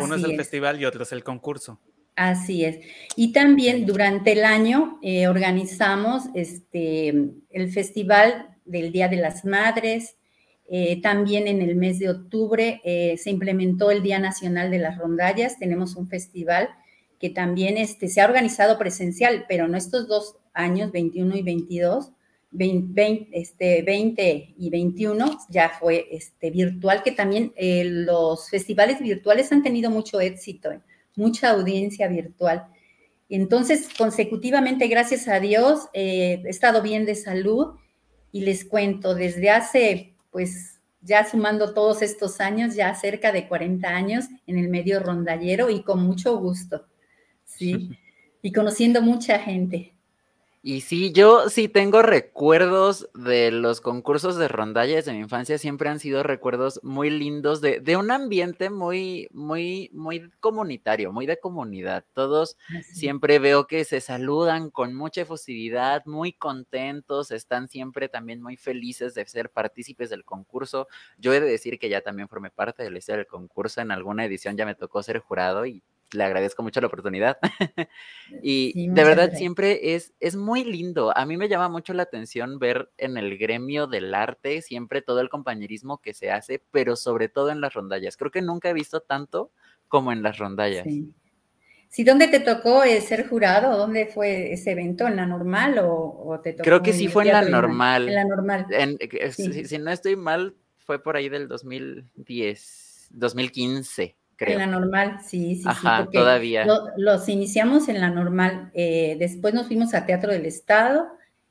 Uno 0.00 0.14
es 0.14 0.24
el 0.24 0.36
festival 0.36 0.80
y 0.80 0.84
otro 0.84 1.02
es 1.02 1.12
el 1.12 1.24
concurso. 1.24 1.80
Así 2.14 2.64
es. 2.64 2.78
Y 3.16 3.32
también 3.32 3.86
durante 3.86 4.32
el 4.32 4.44
año 4.44 4.98
eh, 5.02 5.28
organizamos 5.28 6.24
este, 6.34 7.08
el 7.50 7.72
Festival 7.72 8.56
del 8.64 8.92
Día 8.92 9.08
de 9.08 9.16
las 9.16 9.44
Madres, 9.44 10.16
eh, 10.68 11.00
también 11.02 11.48
en 11.48 11.60
el 11.60 11.76
mes 11.76 11.98
de 11.98 12.10
octubre 12.10 12.80
eh, 12.84 13.16
se 13.18 13.30
implementó 13.30 13.90
el 13.90 14.02
Día 14.02 14.18
Nacional 14.18 14.70
de 14.70 14.78
las 14.78 14.98
Rondallas. 14.98 15.58
Tenemos 15.58 15.96
un 15.96 16.08
festival 16.08 16.68
que 17.18 17.30
también 17.30 17.76
este, 17.76 18.08
se 18.08 18.20
ha 18.20 18.26
organizado 18.26 18.78
presencial, 18.78 19.44
pero 19.48 19.66
en 19.66 19.74
estos 19.74 20.08
dos 20.08 20.36
años, 20.54 20.92
21 20.92 21.36
y 21.36 21.42
22, 21.42 22.12
20, 22.52 23.28
este, 23.32 23.82
20 23.82 24.54
y 24.56 24.70
21, 24.70 25.38
ya 25.48 25.70
fue 25.70 26.06
este, 26.10 26.50
virtual, 26.50 27.02
que 27.02 27.12
también 27.12 27.52
eh, 27.56 27.84
los 27.84 28.48
festivales 28.50 29.00
virtuales 29.00 29.50
han 29.52 29.62
tenido 29.62 29.90
mucho 29.90 30.20
éxito, 30.20 30.70
mucha 31.16 31.50
audiencia 31.50 32.08
virtual. 32.08 32.66
Entonces, 33.28 33.88
consecutivamente, 33.96 34.86
gracias 34.88 35.26
a 35.28 35.40
Dios, 35.40 35.88
he 35.94 36.42
estado 36.44 36.82
bien 36.82 37.06
de 37.06 37.14
salud 37.14 37.76
y 38.30 38.42
les 38.42 38.64
cuento, 38.64 39.14
desde 39.14 39.50
hace 39.50 40.14
pues 40.30 40.80
ya 41.02 41.28
sumando 41.28 41.74
todos 41.74 42.00
estos 42.02 42.40
años, 42.40 42.74
ya 42.74 42.94
cerca 42.94 43.32
de 43.32 43.48
40 43.48 43.88
años 43.88 44.26
en 44.46 44.58
el 44.58 44.68
medio 44.68 45.00
rondallero 45.00 45.68
y 45.68 45.82
con 45.82 46.02
mucho 46.02 46.36
gusto, 46.38 46.86
¿sí? 47.44 47.90
Y 48.44 48.50
conociendo 48.50 49.00
mucha 49.02 49.38
gente. 49.38 49.91
Y 50.64 50.82
sí, 50.82 51.10
yo 51.10 51.48
sí 51.48 51.66
tengo 51.66 52.02
recuerdos 52.02 53.10
de 53.14 53.50
los 53.50 53.80
concursos 53.80 54.36
de 54.36 54.46
rondallas 54.46 55.04
de 55.04 55.12
mi 55.12 55.18
infancia, 55.18 55.58
siempre 55.58 55.88
han 55.88 55.98
sido 55.98 56.22
recuerdos 56.22 56.78
muy 56.84 57.10
lindos 57.10 57.60
de, 57.60 57.80
de 57.80 57.96
un 57.96 58.12
ambiente 58.12 58.70
muy, 58.70 59.26
muy, 59.32 59.90
muy 59.92 60.30
comunitario, 60.38 61.10
muy 61.12 61.26
de 61.26 61.40
comunidad. 61.40 62.04
Todos 62.12 62.56
siempre 62.92 63.40
veo 63.40 63.66
que 63.66 63.84
se 63.84 64.00
saludan 64.00 64.70
con 64.70 64.94
mucha 64.94 65.22
efusividad, 65.22 66.06
muy 66.06 66.32
contentos, 66.32 67.32
están 67.32 67.66
siempre 67.66 68.08
también 68.08 68.40
muy 68.40 68.56
felices 68.56 69.14
de 69.14 69.26
ser 69.26 69.50
partícipes 69.50 70.10
del 70.10 70.24
concurso. 70.24 70.86
Yo 71.18 71.34
he 71.34 71.40
de 71.40 71.48
decir 71.48 71.80
que 71.80 71.88
ya 71.88 72.02
también 72.02 72.28
formé 72.28 72.50
parte 72.50 72.84
de 72.84 72.90
la 72.92 72.98
historia 72.98 73.18
del 73.18 73.26
concurso, 73.26 73.80
en 73.80 73.90
alguna 73.90 74.24
edición 74.26 74.56
ya 74.56 74.64
me 74.64 74.76
tocó 74.76 75.02
ser 75.02 75.18
jurado 75.18 75.66
y 75.66 75.82
le 76.12 76.24
agradezco 76.24 76.62
mucho 76.62 76.80
la 76.80 76.86
oportunidad. 76.86 77.38
y 78.42 78.88
de 78.88 79.04
verdad 79.04 79.32
siempre 79.34 79.94
es, 79.94 80.12
es 80.20 80.36
muy 80.36 80.64
lindo. 80.64 81.16
A 81.16 81.26
mí 81.26 81.36
me 81.36 81.48
llama 81.48 81.68
mucho 81.68 81.92
la 81.94 82.02
atención 82.02 82.58
ver 82.58 82.90
en 82.98 83.16
el 83.16 83.38
gremio 83.38 83.86
del 83.86 84.14
arte 84.14 84.62
siempre 84.62 85.02
todo 85.02 85.20
el 85.20 85.28
compañerismo 85.28 85.98
que 85.98 86.14
se 86.14 86.30
hace, 86.30 86.62
pero 86.70 86.96
sobre 86.96 87.28
todo 87.28 87.50
en 87.50 87.60
las 87.60 87.74
rondallas. 87.74 88.16
Creo 88.16 88.30
que 88.30 88.42
nunca 88.42 88.70
he 88.70 88.74
visto 88.74 89.00
tanto 89.00 89.50
como 89.88 90.12
en 90.12 90.22
las 90.22 90.38
rondallas. 90.38 90.84
Sí. 90.84 91.12
¿dónde 92.04 92.28
te 92.28 92.40
tocó 92.40 92.82
eh, 92.84 93.00
ser 93.00 93.28
jurado? 93.28 93.76
¿Dónde 93.76 94.06
fue 94.06 94.52
ese 94.52 94.72
evento? 94.72 95.06
¿En 95.06 95.16
la 95.16 95.26
normal 95.26 95.78
o, 95.82 96.40
te 96.42 96.52
tocó? 96.52 96.64
Creo 96.64 96.82
que 96.82 96.92
sí 96.92 97.08
fue 97.08 97.24
en 97.24 97.32
la 97.32 97.42
normal. 97.42 98.08
En 98.08 98.14
la 98.14 98.24
normal. 98.24 98.66
Eh, 98.70 99.32
si, 99.32 99.78
no 99.78 99.90
estoy 99.90 100.16
mal, 100.16 100.56
fue 100.78 101.02
por 101.02 101.16
ahí 101.16 101.28
del 101.28 101.48
2010, 101.48 103.08
2015. 103.10 104.16
En 104.38 104.58
la 104.58 104.66
normal, 104.66 105.18
sí, 105.24 105.56
sí, 105.56 105.62
sí. 105.62 105.88
todavía. 106.12 106.66
los 106.96 107.28
iniciamos 107.28 107.88
en 107.88 108.00
la 108.00 108.10
normal, 108.10 108.70
eh, 108.74 109.16
después 109.18 109.54
nos 109.54 109.66
fuimos 109.66 109.94
a 109.94 110.04
Teatro 110.06 110.32
del 110.32 110.46
Estado, 110.46 111.06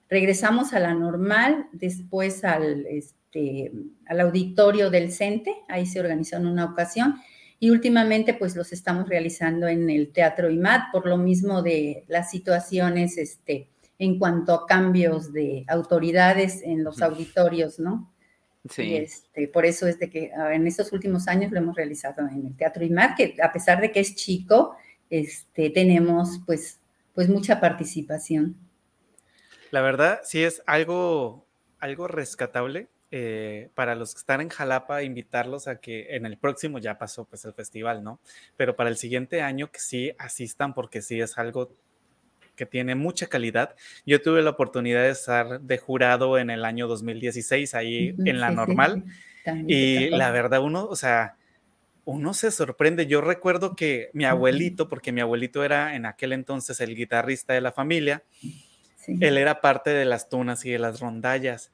regresamos 0.09 0.73
a 0.73 0.79
la 0.79 0.93
normal, 0.93 1.67
después 1.71 2.43
al, 2.43 2.85
este, 2.88 3.71
al 4.07 4.19
auditorio 4.19 4.89
del 4.89 5.11
CENTE, 5.11 5.55
ahí 5.69 5.85
se 5.85 6.00
organizó 6.00 6.35
en 6.35 6.47
una 6.47 6.65
ocasión, 6.65 7.15
y 7.59 7.69
últimamente 7.69 8.33
pues 8.33 8.55
los 8.55 8.73
estamos 8.73 9.07
realizando 9.07 9.67
en 9.67 9.89
el 9.89 10.11
Teatro 10.11 10.50
IMAT, 10.50 10.91
por 10.91 11.05
lo 11.05 11.17
mismo 11.17 11.61
de 11.61 12.03
las 12.07 12.31
situaciones 12.31 13.17
este, 13.17 13.69
en 14.00 14.17
cuanto 14.17 14.53
a 14.53 14.65
cambios 14.65 15.31
de 15.31 15.63
autoridades 15.67 16.63
en 16.63 16.83
los 16.83 17.01
auditorios, 17.03 17.79
¿no? 17.79 18.11
Sí. 18.69 18.95
este, 18.95 19.47
por 19.47 19.65
eso 19.65 19.87
es 19.87 19.97
de 19.97 20.09
que 20.09 20.31
en 20.51 20.67
estos 20.67 20.91
últimos 20.93 21.27
años 21.27 21.51
lo 21.51 21.57
hemos 21.57 21.75
realizado 21.75 22.21
en 22.27 22.45
el 22.45 22.55
Teatro 22.55 22.83
IMAR, 22.85 23.15
que 23.15 23.35
a 23.41 23.51
pesar 23.51 23.81
de 23.81 23.91
que 23.91 23.99
es 23.99 24.15
chico, 24.15 24.75
este, 25.09 25.71
tenemos 25.71 26.39
pues, 26.45 26.79
pues 27.13 27.27
mucha 27.27 27.59
participación. 27.59 28.55
La 29.71 29.81
verdad, 29.81 30.19
sí 30.23 30.43
es 30.43 30.61
algo, 30.65 31.45
algo 31.79 32.07
rescatable 32.07 32.87
eh, 33.13 33.69
para 33.75 33.95
los 33.95 34.13
que 34.13 34.19
están 34.19 34.39
en 34.39 34.49
Jalapa, 34.49 35.03
invitarlos 35.03 35.67
a 35.67 35.81
que 35.81 36.15
en 36.15 36.25
el 36.25 36.37
próximo 36.37 36.79
ya 36.79 36.97
pasó 36.97 37.25
pues 37.25 37.43
el 37.43 37.53
festival, 37.53 38.03
¿no? 38.03 38.19
Pero 38.55 38.77
para 38.77 38.89
el 38.89 38.95
siguiente 38.95 39.41
año 39.41 39.69
que 39.69 39.79
sí 39.79 40.13
asistan 40.17 40.73
porque 40.73 41.01
sí 41.01 41.19
es 41.19 41.37
algo 41.37 41.75
que 42.61 42.67
tiene 42.67 42.93
mucha 42.93 43.25
calidad. 43.25 43.75
Yo 44.05 44.21
tuve 44.21 44.43
la 44.43 44.51
oportunidad 44.51 45.01
de 45.01 45.09
estar 45.09 45.61
de 45.61 45.79
jurado 45.79 46.37
en 46.37 46.51
el 46.51 46.63
año 46.63 46.87
2016 46.87 47.73
ahí 47.73 48.13
en 48.23 48.39
la 48.39 48.51
normal 48.51 49.03
y 49.65 50.09
la 50.11 50.29
verdad 50.29 50.61
uno, 50.61 50.85
o 50.85 50.95
sea, 50.95 51.37
uno 52.05 52.35
se 52.35 52.51
sorprende. 52.51 53.07
Yo 53.07 53.19
recuerdo 53.19 53.75
que 53.75 54.11
mi 54.13 54.25
abuelito, 54.25 54.89
porque 54.89 55.11
mi 55.11 55.21
abuelito 55.21 55.63
era 55.63 55.95
en 55.95 56.05
aquel 56.05 56.33
entonces 56.33 56.79
el 56.81 56.95
guitarrista 56.95 57.53
de 57.53 57.61
la 57.61 57.71
familia, 57.71 58.21
él 59.07 59.39
era 59.39 59.59
parte 59.59 59.89
de 59.89 60.05
las 60.05 60.29
tunas 60.29 60.63
y 60.63 60.69
de 60.69 60.77
las 60.77 60.99
rondallas. 60.99 61.71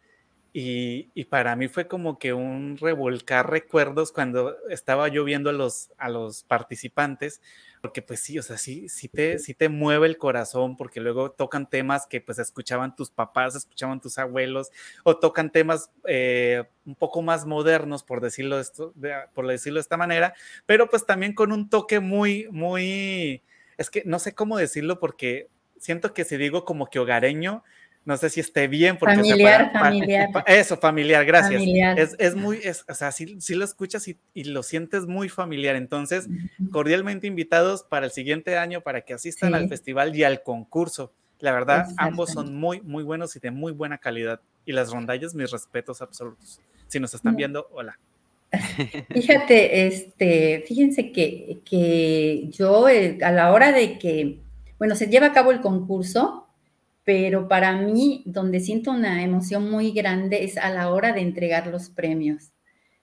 Y, 0.53 1.25
para 1.25 1.57
mí 1.57 1.67
fue 1.67 1.89
como 1.89 2.17
que 2.17 2.31
un 2.31 2.77
revolcar 2.77 3.49
recuerdos 3.49 4.13
cuando 4.13 4.55
estaba 4.69 5.09
yo 5.09 5.25
viendo 5.25 5.49
a 5.49 5.53
los, 5.53 5.91
a 5.97 6.07
los 6.07 6.43
participantes, 6.43 7.41
porque 7.81 8.01
pues 8.01 8.19
sí, 8.19 8.39
o 8.39 8.43
sea, 8.43 8.57
sí, 8.57 8.89
sí, 8.89 9.07
te, 9.07 9.39
sí 9.39 9.53
te 9.53 9.69
mueve 9.69 10.07
el 10.07 10.17
corazón, 10.17 10.77
porque 10.77 10.99
luego 10.99 11.31
tocan 11.31 11.69
temas 11.69 12.07
que 12.07 12.21
pues 12.21 12.39
escuchaban 12.39 12.95
tus 12.95 13.09
papás, 13.09 13.55
escuchaban 13.55 13.99
tus 13.99 14.17
abuelos, 14.17 14.71
o 15.03 15.17
tocan 15.17 15.51
temas 15.51 15.91
eh, 16.07 16.63
un 16.85 16.95
poco 16.95 17.21
más 17.21 17.45
modernos, 17.45 18.03
por 18.03 18.21
decirlo, 18.21 18.59
esto, 18.59 18.93
por 19.33 19.47
decirlo 19.47 19.77
de 19.77 19.81
esta 19.81 19.97
manera, 19.97 20.33
pero 20.65 20.89
pues 20.89 21.05
también 21.05 21.33
con 21.33 21.51
un 21.51 21.69
toque 21.69 21.99
muy, 21.99 22.47
muy, 22.51 23.43
es 23.77 23.89
que 23.89 24.03
no 24.05 24.19
sé 24.19 24.33
cómo 24.33 24.57
decirlo, 24.57 24.99
porque 24.99 25.49
siento 25.79 26.13
que 26.13 26.25
si 26.25 26.37
digo 26.37 26.65
como 26.65 26.89
que 26.89 26.99
hogareño, 26.99 27.63
no 28.07 28.15
sé 28.15 28.29
si 28.29 28.39
esté 28.39 28.69
bien. 28.69 28.97
Porque 28.97 29.15
familiar, 29.15 29.69
familiar. 29.73 30.29
eso, 30.47 30.77
familiar, 30.77 31.25
gracias. 31.25 31.61
Es, 31.97 32.15
es, 32.17 32.35
muy, 32.35 32.57
es, 32.63 32.85
o 32.87 32.93
sea, 32.93 33.11
si, 33.11 33.37
lo 33.49 33.65
escuchas 33.65 34.07
y, 34.07 34.17
y, 34.33 34.45
lo 34.45 34.63
sientes 34.63 35.05
muy 35.07 35.27
familiar. 35.27 35.75
Entonces, 35.75 36.29
cordialmente 36.71 37.27
invitados 37.27 37.83
para 37.83 38.05
el 38.05 38.13
siguiente 38.13 38.57
año 38.57 38.79
para 38.79 39.01
que 39.01 39.13
asistan 39.13 39.53
al 39.53 39.67
festival 39.67 40.15
y 40.15 40.23
al 40.23 40.41
concurso. 40.41 41.11
La 41.39 41.51
verdad, 41.51 41.89
ambos 41.97 42.31
son 42.31 42.55
muy, 42.55 42.79
muy 42.79 43.03
buenos 43.03 43.35
y 43.35 43.41
de 43.41 43.51
muy 43.51 43.73
buena 43.73 43.97
calidad. 43.97 44.39
Y 44.65 44.71
las 44.71 44.89
rondallas, 44.89 45.35
mis 45.35 45.51
respetos 45.51 46.01
absolutos. 46.01 46.61
Si 46.87 47.01
nos 47.01 47.13
están 47.13 47.35
viendo, 47.35 47.67
hola. 47.73 47.99
Fíjate, 49.13 49.87
este, 49.87 50.63
fíjense 50.65 51.11
que, 51.11 51.59
que 51.65 52.47
yo 52.51 52.87
eh, 52.87 53.17
a 53.21 53.33
la 53.33 53.51
hora 53.51 53.73
de 53.73 53.99
que, 53.99 54.39
bueno, 54.79 54.95
se 54.95 55.07
lleva 55.07 55.27
a 55.27 55.33
cabo 55.33 55.51
el 55.51 55.59
concurso, 55.59 56.46
pero 57.07 57.47
para 57.47 57.71
mí, 57.71 58.21
donde 58.25 58.59
siento 58.59 58.91
una 58.91 59.23
emoción 59.23 59.71
muy 59.71 59.91
grande 59.91 60.43
es 60.43 60.57
a 60.57 60.69
la 60.69 60.91
hora 60.91 61.13
de 61.13 61.21
entregar 61.21 61.67
los 61.67 61.89
premios, 61.89 62.51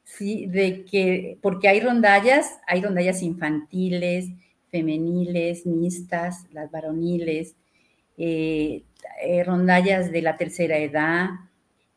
¿sí? 0.05 0.45
De 0.47 0.85
que, 0.85 1.39
porque 1.41 1.69
hay 1.69 1.81
rondallas, 1.81 2.59
hay 2.67 2.83
rondallas 2.83 3.23
infantiles, 3.23 4.27
femeniles, 4.71 5.65
mixtas, 5.65 6.45
las 6.53 6.71
varoniles, 6.71 7.57
eh, 8.19 8.83
eh, 9.23 9.43
rondallas 9.43 10.13
de 10.13 10.21
la 10.21 10.37
tercera 10.37 10.77
edad, 10.77 11.31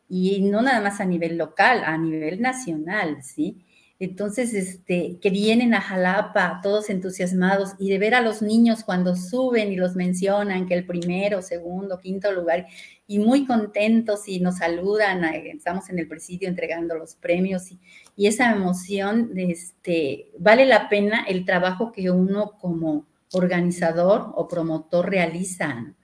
y 0.08 0.40
no 0.40 0.62
nada 0.62 0.80
más 0.80 1.02
a 1.02 1.04
nivel 1.04 1.36
local, 1.36 1.82
a 1.84 1.98
nivel 1.98 2.40
nacional, 2.40 3.22
¿sí? 3.22 3.66
Entonces, 4.00 4.54
este, 4.54 5.18
que 5.20 5.30
vienen 5.30 5.74
a 5.74 5.80
Jalapa 5.80 6.60
todos 6.62 6.88
entusiasmados 6.88 7.72
y 7.80 7.90
de 7.90 7.98
ver 7.98 8.14
a 8.14 8.20
los 8.20 8.42
niños 8.42 8.84
cuando 8.84 9.16
suben 9.16 9.72
y 9.72 9.76
los 9.76 9.96
mencionan, 9.96 10.66
que 10.66 10.74
el 10.74 10.86
primero, 10.86 11.42
segundo, 11.42 11.98
quinto 11.98 12.30
lugar, 12.30 12.66
y 13.08 13.18
muy 13.18 13.44
contentos 13.44 14.28
y 14.28 14.38
nos 14.38 14.58
saludan, 14.58 15.24
estamos 15.24 15.88
en 15.90 15.98
el 15.98 16.06
presidio 16.06 16.48
entregando 16.48 16.94
los 16.94 17.16
premios 17.16 17.72
y, 17.72 17.80
y 18.14 18.28
esa 18.28 18.52
emoción, 18.52 19.32
este, 19.36 20.30
vale 20.38 20.64
la 20.64 20.88
pena 20.88 21.24
el 21.26 21.44
trabajo 21.44 21.90
que 21.90 22.10
uno 22.10 22.52
como 22.60 23.04
organizador 23.32 24.32
o 24.36 24.46
promotor 24.46 25.10
realiza, 25.10 25.94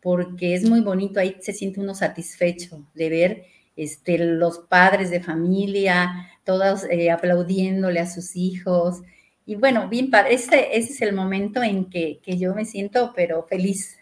porque 0.00 0.54
es 0.54 0.68
muy 0.68 0.80
bonito, 0.80 1.20
ahí 1.20 1.36
se 1.40 1.52
siente 1.52 1.80
uno 1.80 1.94
satisfecho 1.94 2.86
de 2.94 3.08
ver 3.08 3.44
este, 3.76 4.18
los 4.18 4.60
padres 4.60 5.10
de 5.10 5.20
familia, 5.20 6.30
todos 6.44 6.84
eh, 6.90 7.10
aplaudiéndole 7.10 8.00
a 8.00 8.06
sus 8.06 8.34
hijos. 8.34 9.02
Y 9.44 9.54
bueno, 9.56 9.88
bien, 9.88 10.10
ese, 10.28 10.76
ese 10.76 10.92
es 10.92 11.02
el 11.02 11.14
momento 11.14 11.62
en 11.62 11.90
que, 11.90 12.20
yo 12.24 12.54
me 12.54 12.64
siento, 12.64 13.12
pero 13.14 13.44
feliz. 13.44 13.98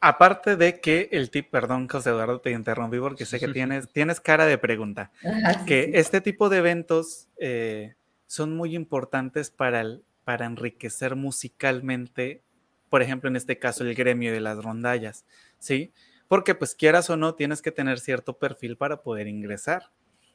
Aparte 0.00 0.56
de 0.56 0.80
que 0.80 1.08
el 1.12 1.30
tip, 1.30 1.50
perdón, 1.50 1.88
José 1.88 2.10
Eduardo, 2.10 2.40
te 2.40 2.50
interrumpí 2.50 2.98
porque 2.98 3.24
sé 3.24 3.40
que 3.40 3.48
tienes, 3.52 3.88
tienes 3.92 4.20
cara 4.20 4.46
de 4.46 4.58
pregunta, 4.58 5.10
que 5.66 5.92
este 5.94 6.20
tipo 6.20 6.48
de 6.48 6.58
eventos 6.58 7.28
eh, 7.38 7.94
son 8.26 8.56
muy 8.56 8.74
importantes 8.74 9.50
para, 9.50 9.84
para 10.24 10.46
enriquecer 10.46 11.16
musicalmente, 11.16 12.42
por 12.88 13.02
ejemplo, 13.02 13.30
en 13.30 13.36
este 13.36 13.58
caso, 13.58 13.84
el 13.84 13.94
gremio 13.94 14.32
de 14.32 14.40
las 14.40 14.62
rondallas, 14.62 15.24
¿sí? 15.58 15.92
Porque 16.32 16.54
pues 16.54 16.74
quieras 16.74 17.10
o 17.10 17.18
no, 17.18 17.34
tienes 17.34 17.60
que 17.60 17.72
tener 17.72 18.00
cierto 18.00 18.38
perfil 18.38 18.78
para 18.78 19.02
poder 19.02 19.28
ingresar 19.28 19.90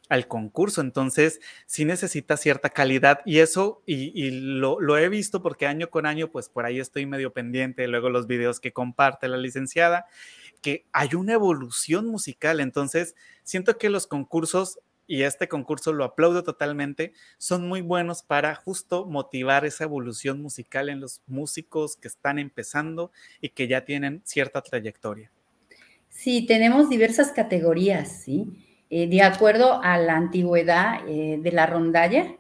al 0.10 0.28
concurso. 0.28 0.82
Entonces, 0.82 1.40
sí 1.66 1.86
necesita 1.86 2.38
cierta 2.38 2.70
calidad 2.70 3.22
y 3.26 3.40
eso, 3.40 3.82
y, 3.88 4.30
lo, 4.30 4.80
lo, 4.80 5.00
he 5.00 5.10
visto 5.10 5.42
porque 5.42 5.66
año 5.66 5.90
con 5.90 6.06
año, 6.06 6.30
pues 6.30 6.50
por 6.50 6.68
ahí 6.68 6.80
estoy 6.80 7.08
medio 7.08 7.34
pendiente, 7.34 7.88
luego 7.88 8.12
los 8.12 8.28
videos 8.28 8.60
que 8.60 8.74
comparte 8.74 9.28
la 9.28 9.38
licenciada, 9.38 10.06
que 10.62 10.86
hay 10.92 11.16
una 11.16 11.34
evolución 11.34 12.06
musical. 12.06 12.60
Entonces, 12.60 13.16
siento 13.42 13.80
que 13.80 13.90
los 13.90 14.06
concursos, 14.06 14.78
y 15.08 15.24
este 15.24 15.48
concurso 15.48 15.94
lo 15.94 16.04
aplaudo 16.04 16.44
totalmente, 16.44 17.14
son 17.40 17.68
muy 17.68 17.82
buenos 17.82 18.22
para 18.22 18.54
justo 18.54 19.08
motivar 19.08 19.66
esa 19.66 19.86
evolución 19.86 20.44
musical 20.44 20.90
en 20.90 21.00
los 21.00 21.24
músicos 21.26 21.98
que 21.98 22.08
están 22.08 22.38
empezando 22.38 23.12
y 23.42 23.50
que 23.50 23.68
ya 23.68 23.84
tienen 23.84 24.22
cierta 24.26 24.62
trayectoria. 24.62 25.32
Sí, 26.18 26.48
tenemos 26.48 26.90
diversas 26.90 27.32
categorías, 27.32 28.10
¿sí? 28.10 28.48
Eh, 28.90 29.08
de 29.08 29.22
acuerdo 29.22 29.80
a 29.84 30.00
la 30.00 30.16
antigüedad 30.16 31.08
eh, 31.08 31.38
de 31.40 31.52
la 31.52 31.68
rondalla, 31.68 32.38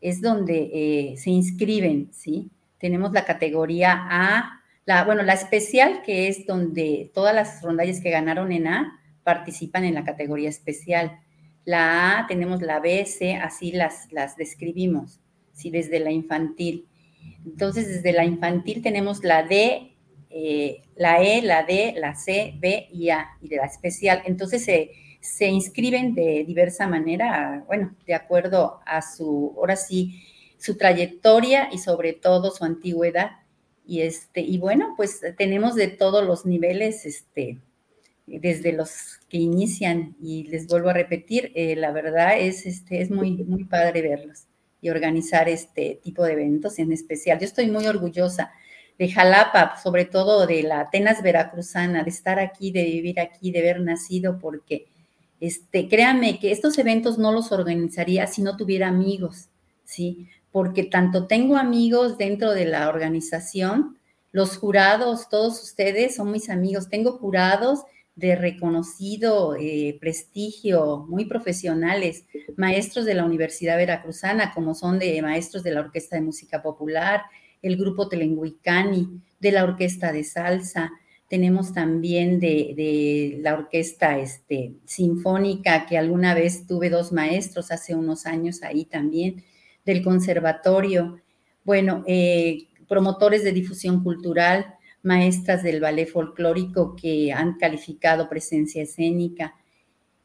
es 0.00 0.20
donde 0.20 0.70
eh, 0.72 1.16
se 1.16 1.30
inscriben, 1.30 2.08
¿sí? 2.12 2.52
Tenemos 2.78 3.10
la 3.10 3.24
categoría 3.24 3.96
A, 4.08 4.60
la, 4.84 5.02
bueno, 5.02 5.24
la 5.24 5.32
especial, 5.32 6.02
que 6.02 6.28
es 6.28 6.46
donde 6.46 7.10
todas 7.12 7.34
las 7.34 7.62
rondallas 7.62 8.00
que 8.00 8.10
ganaron 8.10 8.52
en 8.52 8.68
A 8.68 9.00
participan 9.24 9.82
en 9.82 9.94
la 9.94 10.04
categoría 10.04 10.48
especial. 10.48 11.18
La 11.64 12.20
A, 12.20 12.26
tenemos 12.28 12.62
la 12.62 12.78
B, 12.78 13.04
C, 13.06 13.34
así 13.34 13.72
las, 13.72 14.06
las 14.12 14.36
describimos, 14.36 15.18
¿sí? 15.52 15.70
Desde 15.70 15.98
la 15.98 16.12
infantil. 16.12 16.86
Entonces, 17.44 17.88
desde 17.88 18.12
la 18.12 18.24
infantil 18.24 18.82
tenemos 18.82 19.24
la 19.24 19.42
D, 19.42 19.95
eh, 20.38 20.82
la 20.96 21.22
E, 21.22 21.40
la 21.40 21.62
D, 21.62 21.94
la 21.96 22.14
C, 22.14 22.54
B 22.58 22.88
y 22.92 23.08
A, 23.08 23.26
y 23.40 23.48
de 23.48 23.56
la 23.56 23.64
especial. 23.64 24.22
Entonces 24.26 24.62
se, 24.64 25.48
inscriben 25.48 26.14
de 26.14 26.44
diversa 26.46 26.86
manera, 26.86 27.64
bueno, 27.66 27.96
de 28.06 28.14
acuerdo 28.14 28.80
a 28.84 29.00
su, 29.00 29.54
ahora 29.56 29.76
sí, 29.76 30.22
su 30.58 30.76
trayectoria 30.76 31.70
y 31.72 31.78
sobre 31.78 32.12
todo 32.12 32.50
su 32.50 32.64
antigüedad. 32.64 33.30
Y 33.86 34.02
este, 34.02 34.42
y 34.42 34.58
bueno, 34.58 34.92
pues 34.94 35.22
tenemos 35.38 35.74
de 35.74 35.88
todos 35.88 36.22
los 36.22 36.44
niveles, 36.44 37.06
este, 37.06 37.58
desde 38.26 38.72
los 38.72 39.20
que 39.30 39.38
inician, 39.38 40.16
y 40.20 40.44
les 40.48 40.66
vuelvo 40.66 40.90
a 40.90 40.92
repetir, 40.92 41.50
eh, 41.54 41.76
la 41.76 41.92
verdad 41.92 42.38
es, 42.38 42.66
este, 42.66 43.00
es 43.00 43.10
muy, 43.10 43.42
muy 43.44 43.64
padre 43.64 44.02
verlos 44.02 44.48
y 44.82 44.90
organizar 44.90 45.48
este 45.48 45.98
tipo 46.02 46.24
de 46.24 46.34
eventos 46.34 46.78
en 46.78 46.92
especial. 46.92 47.38
Yo 47.38 47.46
estoy 47.46 47.70
muy 47.70 47.86
orgullosa 47.86 48.52
de 48.98 49.10
Jalapa, 49.10 49.76
sobre 49.82 50.04
todo 50.04 50.46
de 50.46 50.62
la 50.62 50.80
Atenas 50.80 51.22
veracruzana, 51.22 52.02
de 52.02 52.10
estar 52.10 52.38
aquí, 52.38 52.70
de 52.70 52.84
vivir 52.84 53.20
aquí, 53.20 53.50
de 53.50 53.60
haber 53.60 53.80
nacido, 53.80 54.38
porque 54.38 54.86
este, 55.40 55.88
créanme 55.88 56.38
que 56.38 56.50
estos 56.50 56.78
eventos 56.78 57.18
no 57.18 57.32
los 57.32 57.52
organizaría 57.52 58.26
si 58.26 58.42
no 58.42 58.56
tuviera 58.56 58.88
amigos, 58.88 59.48
¿sí? 59.84 60.28
Porque 60.50 60.84
tanto 60.84 61.26
tengo 61.26 61.56
amigos 61.56 62.16
dentro 62.16 62.52
de 62.52 62.64
la 62.64 62.88
organización, 62.88 63.98
los 64.32 64.56
jurados, 64.56 65.28
todos 65.28 65.62
ustedes 65.62 66.16
son 66.16 66.32
mis 66.32 66.48
amigos, 66.48 66.88
tengo 66.88 67.12
jurados 67.12 67.84
de 68.14 68.34
reconocido 68.34 69.56
eh, 69.60 69.98
prestigio, 70.00 71.04
muy 71.06 71.26
profesionales, 71.26 72.24
maestros 72.56 73.04
de 73.04 73.14
la 73.14 73.26
Universidad 73.26 73.76
Veracruzana, 73.76 74.54
como 74.54 74.74
son 74.74 74.98
de 74.98 75.20
maestros 75.20 75.62
de 75.62 75.72
la 75.72 75.80
Orquesta 75.80 76.16
de 76.16 76.22
Música 76.22 76.62
Popular, 76.62 77.22
el 77.62 77.76
grupo 77.76 78.08
Telenguicani, 78.08 79.22
de 79.38 79.52
la 79.52 79.64
orquesta 79.64 80.12
de 80.12 80.24
salsa, 80.24 80.92
tenemos 81.28 81.72
también 81.72 82.38
de, 82.38 83.38
la 83.40 83.54
orquesta 83.54 84.18
este, 84.18 84.74
sinfónica, 84.84 85.86
que 85.86 85.98
alguna 85.98 86.34
vez 86.34 86.66
tuve 86.66 86.88
dos 86.88 87.12
maestros 87.12 87.70
hace 87.72 87.94
unos 87.94 88.26
años 88.26 88.62
ahí 88.62 88.84
también, 88.84 89.42
del 89.84 90.02
conservatorio, 90.02 91.20
bueno, 91.64 92.04
eh, 92.06 92.68
promotores 92.88 93.42
de 93.42 93.52
difusión 93.52 94.02
cultural, 94.02 94.74
maestras 95.02 95.62
del 95.62 95.80
ballet 95.80 96.08
folclórico 96.08 96.94
que 96.96 97.32
han 97.32 97.56
calificado 97.58 98.28
presencia 98.28 98.82
escénica. 98.82 99.54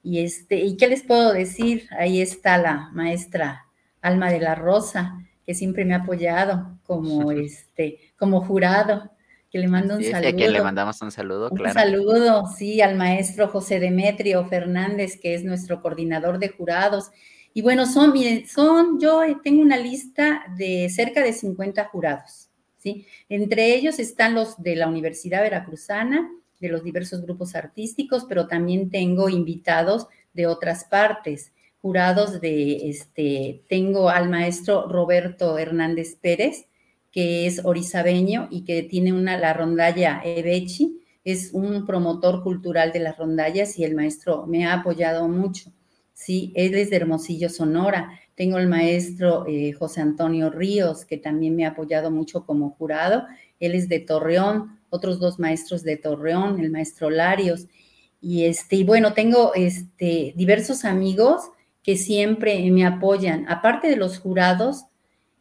Y, 0.04 0.20
este, 0.20 0.60
¿y 0.60 0.78
qué 0.78 0.88
les 0.88 1.04
puedo 1.04 1.34
decir? 1.34 1.88
Ahí 1.98 2.22
está 2.22 2.58
la 2.58 2.90
maestra 2.94 3.66
Alma 4.02 4.32
de 4.32 4.40
la 4.40 4.56
Rosa, 4.56 5.20
que 5.52 5.56
siempre 5.56 5.84
me 5.84 5.94
ha 5.94 5.98
apoyado 5.98 6.80
como 6.84 7.30
este, 7.34 8.00
como 8.18 8.40
jurado, 8.40 9.12
que 9.52 9.60
le 9.60 9.68
mando 9.68 9.98
un 9.98 10.04
saludo. 10.06 10.30
a 10.30 10.34
quien 10.34 10.54
le 10.54 10.64
mandamos 10.64 11.02
un 11.02 11.12
saludo, 11.12 11.50
claro. 11.50 11.72
Un 11.72 11.74
saludo, 11.74 12.46
sí, 12.58 12.80
al 12.80 12.96
maestro 12.96 13.50
José 13.50 13.82
Demetrio 13.82 14.46
Fernández, 14.46 15.20
que 15.20 15.36
es 15.36 15.44
nuestro 15.44 15.82
coordinador 15.82 16.40
de 16.40 16.48
jurados. 16.48 17.12
Y 17.54 17.62
bueno, 17.64 17.86
son, 17.86 18.14
miren, 18.14 18.48
son, 18.48 18.98
yo 18.98 19.24
tengo 19.44 19.62
una 19.62 19.76
lista 19.76 20.46
de 20.56 20.88
cerca 20.90 21.22
de 21.22 21.34
50 21.34 21.84
jurados, 21.84 22.48
¿sí? 22.78 23.06
Entre 23.28 23.76
ellos 23.76 24.00
están 24.00 24.34
los 24.34 24.56
de 24.64 24.78
la 24.78 24.88
Universidad 24.88 25.42
Veracruzana, 25.42 26.32
de 26.62 26.70
los 26.70 26.82
diversos 26.82 27.22
grupos 27.24 27.56
artísticos, 27.56 28.24
pero 28.24 28.48
también 28.48 28.90
tengo 28.90 29.28
invitados 29.28 30.08
de 30.32 30.48
otras 30.48 30.86
partes, 30.86 31.52
jurados 31.82 32.40
de, 32.42 32.90
este, 32.90 33.64
tengo 33.68 34.10
al 34.10 34.30
maestro 34.30 34.88
Roberto 34.88 35.58
Hernández 35.58 36.16
Pérez, 36.16 36.68
que 37.12 37.48
es 37.48 37.66
orizabeño 37.66 38.48
y 38.52 38.64
que 38.64 38.84
tiene 38.84 39.14
una, 39.14 39.38
la 39.38 39.54
rondalla 39.54 40.22
Ebechi, 40.24 41.02
es 41.24 41.52
un 41.54 41.86
promotor 41.86 42.44
cultural 42.44 42.92
de 42.92 43.00
las 43.00 43.18
rondallas 43.18 43.78
y 43.78 43.84
el 43.84 43.96
maestro 43.96 44.46
me 44.48 44.66
ha 44.66 44.74
apoyado 44.74 45.28
mucho. 45.28 45.72
Sí, 46.14 46.52
él 46.56 46.76
es 46.76 46.90
de 46.90 46.98
Hermosillo, 46.98 47.50
Sonora. 47.50 48.20
Tengo 48.36 48.58
el 48.58 48.68
maestro 48.68 49.46
eh, 49.48 49.72
José 49.74 50.02
Antonio 50.02 50.50
Ríos, 50.50 51.06
que 51.06 51.18
también 51.18 51.56
me 51.56 51.66
ha 51.66 51.70
apoyado 51.70 52.12
mucho 52.12 52.46
como 52.46 52.72
jurado. 52.72 53.26
Él 53.60 53.76
es 53.76 53.90
de 53.90 54.00
Torreón, 54.00 54.80
otros 54.90 55.20
dos 55.20 55.40
maestros 55.40 55.84
de 55.84 55.98
Torreón, 55.98 56.60
el 56.60 56.72
maestro 56.72 57.10
Larios. 57.10 57.68
Y 58.20 58.46
este, 58.46 58.78
y 58.78 58.84
bueno, 58.84 59.14
tengo 59.14 59.54
este, 59.56 60.34
diversos 60.36 60.86
amigos 60.86 61.42
que 61.84 61.98
siempre 61.98 62.70
me 62.72 62.86
apoyan. 62.86 63.46
Aparte 63.50 63.90
de 63.90 63.96
los 63.96 64.20
jurados, 64.20 64.86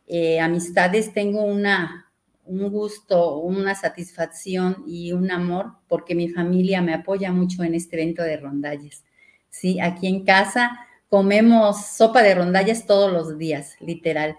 eh, 0.06 0.40
amistades, 0.40 1.12
tengo 1.12 1.42
una, 1.42 2.10
un 2.44 2.70
gusto, 2.70 3.38
una 3.38 3.74
satisfacción 3.74 4.82
y 4.86 5.12
un 5.12 5.30
amor 5.30 5.72
porque 5.88 6.14
mi 6.14 6.28
familia 6.28 6.82
me 6.82 6.94
apoya 6.94 7.32
mucho 7.32 7.62
en 7.62 7.74
este 7.74 7.96
evento 7.96 8.22
de 8.22 8.36
rondallas. 8.36 9.04
Sí, 9.50 9.80
aquí 9.80 10.06
en 10.06 10.24
casa 10.24 10.78
comemos 11.08 11.86
sopa 11.86 12.22
de 12.22 12.34
rondallas 12.34 12.86
todos 12.86 13.12
los 13.12 13.36
días, 13.36 13.76
literal. 13.80 14.36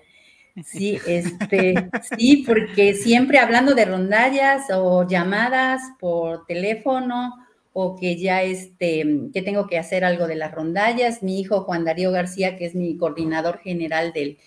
Sí, 0.65 0.99
este, 1.07 1.89
sí, 2.17 2.43
porque 2.45 2.93
siempre 2.93 3.39
hablando 3.39 3.73
de 3.73 3.85
rondallas 3.85 4.65
o 4.73 5.07
llamadas 5.07 5.81
por 5.99 6.45
teléfono 6.45 7.33
o 7.73 7.95
que 7.95 8.17
ya 8.17 8.43
este, 8.43 9.05
que 9.33 9.41
tengo 9.41 9.67
que 9.67 9.77
hacer 9.77 10.03
algo 10.03 10.27
de 10.27 10.35
las 10.35 10.51
rondallas. 10.51 11.23
Mi 11.23 11.39
hijo 11.39 11.61
Juan 11.61 11.85
Darío 11.85 12.11
García, 12.11 12.57
que 12.57 12.65
es 12.65 12.75
mi 12.75 12.97
coordinador 12.97 13.59
general 13.59 14.11
del, 14.13 14.37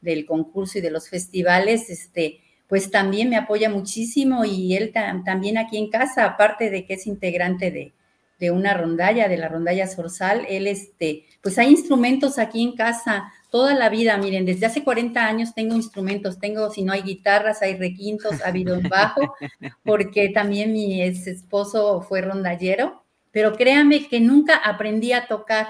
del 0.00 0.26
concurso 0.26 0.78
y 0.78 0.80
de 0.80 0.90
los 0.90 1.08
festivales, 1.08 1.90
este, 1.90 2.40
pues 2.68 2.90
también 2.90 3.28
me 3.28 3.36
apoya 3.36 3.68
muchísimo 3.68 4.44
y 4.44 4.76
él 4.76 4.92
también 4.92 5.58
aquí 5.58 5.76
en 5.76 5.90
casa, 5.90 6.24
aparte 6.24 6.70
de 6.70 6.86
que 6.86 6.94
es 6.94 7.06
integrante 7.06 7.70
de, 7.70 7.92
de 8.38 8.50
una 8.50 8.74
rondalla, 8.74 9.28
de 9.28 9.36
la 9.36 9.48
rondalla 9.48 9.86
Sorsal, 9.86 10.46
él, 10.48 10.66
este, 10.66 11.24
pues 11.42 11.58
hay 11.58 11.68
instrumentos 11.68 12.38
aquí 12.38 12.62
en 12.62 12.74
casa 12.74 13.30
toda 13.50 13.74
la 13.74 13.88
vida, 13.88 14.16
miren, 14.16 14.46
desde 14.46 14.66
hace 14.66 14.84
40 14.84 15.26
años 15.26 15.54
tengo 15.54 15.74
instrumentos, 15.74 16.38
tengo, 16.38 16.70
si 16.70 16.82
no 16.82 16.92
hay 16.92 17.02
guitarras, 17.02 17.62
hay 17.62 17.76
requintos, 17.76 18.40
ha 18.42 18.48
habido 18.48 18.78
un 18.78 18.88
bajo, 18.88 19.34
porque 19.84 20.28
también 20.28 20.72
mi 20.72 21.02
ex 21.02 21.26
esposo 21.26 22.02
fue 22.02 22.20
rondallero, 22.20 23.04
pero 23.30 23.54
créanme 23.56 24.08
que 24.08 24.20
nunca 24.20 24.56
aprendí 24.56 25.12
a 25.12 25.26
tocar, 25.26 25.68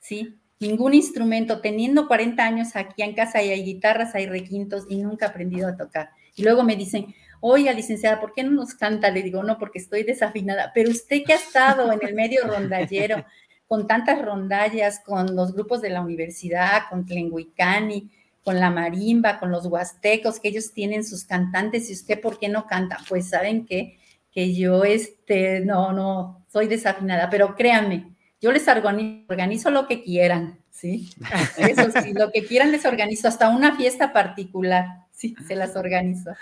¿sí? 0.00 0.38
ningún 0.62 0.94
instrumento, 0.94 1.60
teniendo 1.60 2.06
40 2.06 2.42
años 2.42 2.76
aquí 2.76 3.02
en 3.02 3.14
casa 3.14 3.42
y 3.42 3.50
hay 3.50 3.64
guitarras, 3.64 4.14
hay 4.14 4.26
requintos 4.26 4.86
y 4.88 4.96
nunca 4.98 5.26
he 5.26 5.28
aprendido 5.28 5.68
a 5.68 5.76
tocar. 5.76 6.10
Y 6.34 6.44
luego 6.44 6.62
me 6.62 6.76
dicen, 6.76 7.14
oiga, 7.40 7.72
licenciada, 7.72 8.20
¿por 8.20 8.32
qué 8.32 8.44
no 8.44 8.52
nos 8.52 8.74
canta? 8.74 9.10
Le 9.10 9.22
digo, 9.22 9.42
no, 9.42 9.58
porque 9.58 9.80
estoy 9.80 10.04
desafinada. 10.04 10.70
Pero 10.72 10.90
usted 10.90 11.24
que 11.26 11.34
ha 11.34 11.36
estado 11.36 11.92
en 11.92 11.98
el 12.02 12.14
medio 12.14 12.46
rondallero, 12.46 13.26
con 13.66 13.86
tantas 13.86 14.20
rondallas, 14.20 15.00
con 15.00 15.34
los 15.34 15.54
grupos 15.54 15.80
de 15.80 15.90
la 15.90 16.00
universidad, 16.00 16.82
con 16.90 17.06
Tlenguicani, 17.06 18.10
con 18.44 18.58
la 18.58 18.70
marimba, 18.70 19.38
con 19.38 19.50
los 19.50 19.66
huastecos, 19.66 20.40
que 20.40 20.48
ellos 20.48 20.72
tienen 20.72 21.04
sus 21.04 21.24
cantantes, 21.24 21.88
y 21.88 21.92
usted, 21.92 22.20
¿por 22.20 22.38
qué 22.38 22.48
no 22.48 22.66
canta? 22.66 22.98
Pues 23.08 23.28
saben 23.28 23.66
que, 23.66 23.98
que 24.32 24.54
yo, 24.54 24.84
este, 24.84 25.60
no, 25.60 25.92
no, 25.92 26.44
soy 26.48 26.66
desafinada, 26.66 27.30
pero 27.30 27.54
créanme, 27.54 28.12
yo 28.40 28.50
les 28.50 28.66
organizo 28.66 29.70
lo 29.70 29.86
que 29.86 30.02
quieran, 30.02 30.58
¿sí? 30.70 31.10
Eso 31.56 31.90
sí, 32.02 32.12
lo 32.12 32.32
que 32.32 32.44
quieran 32.44 32.72
les 32.72 32.84
organizo, 32.84 33.28
hasta 33.28 33.48
una 33.48 33.76
fiesta 33.76 34.12
particular, 34.12 34.86
sí, 35.12 35.36
se 35.46 35.54
las 35.54 35.76
organizo. 35.76 36.32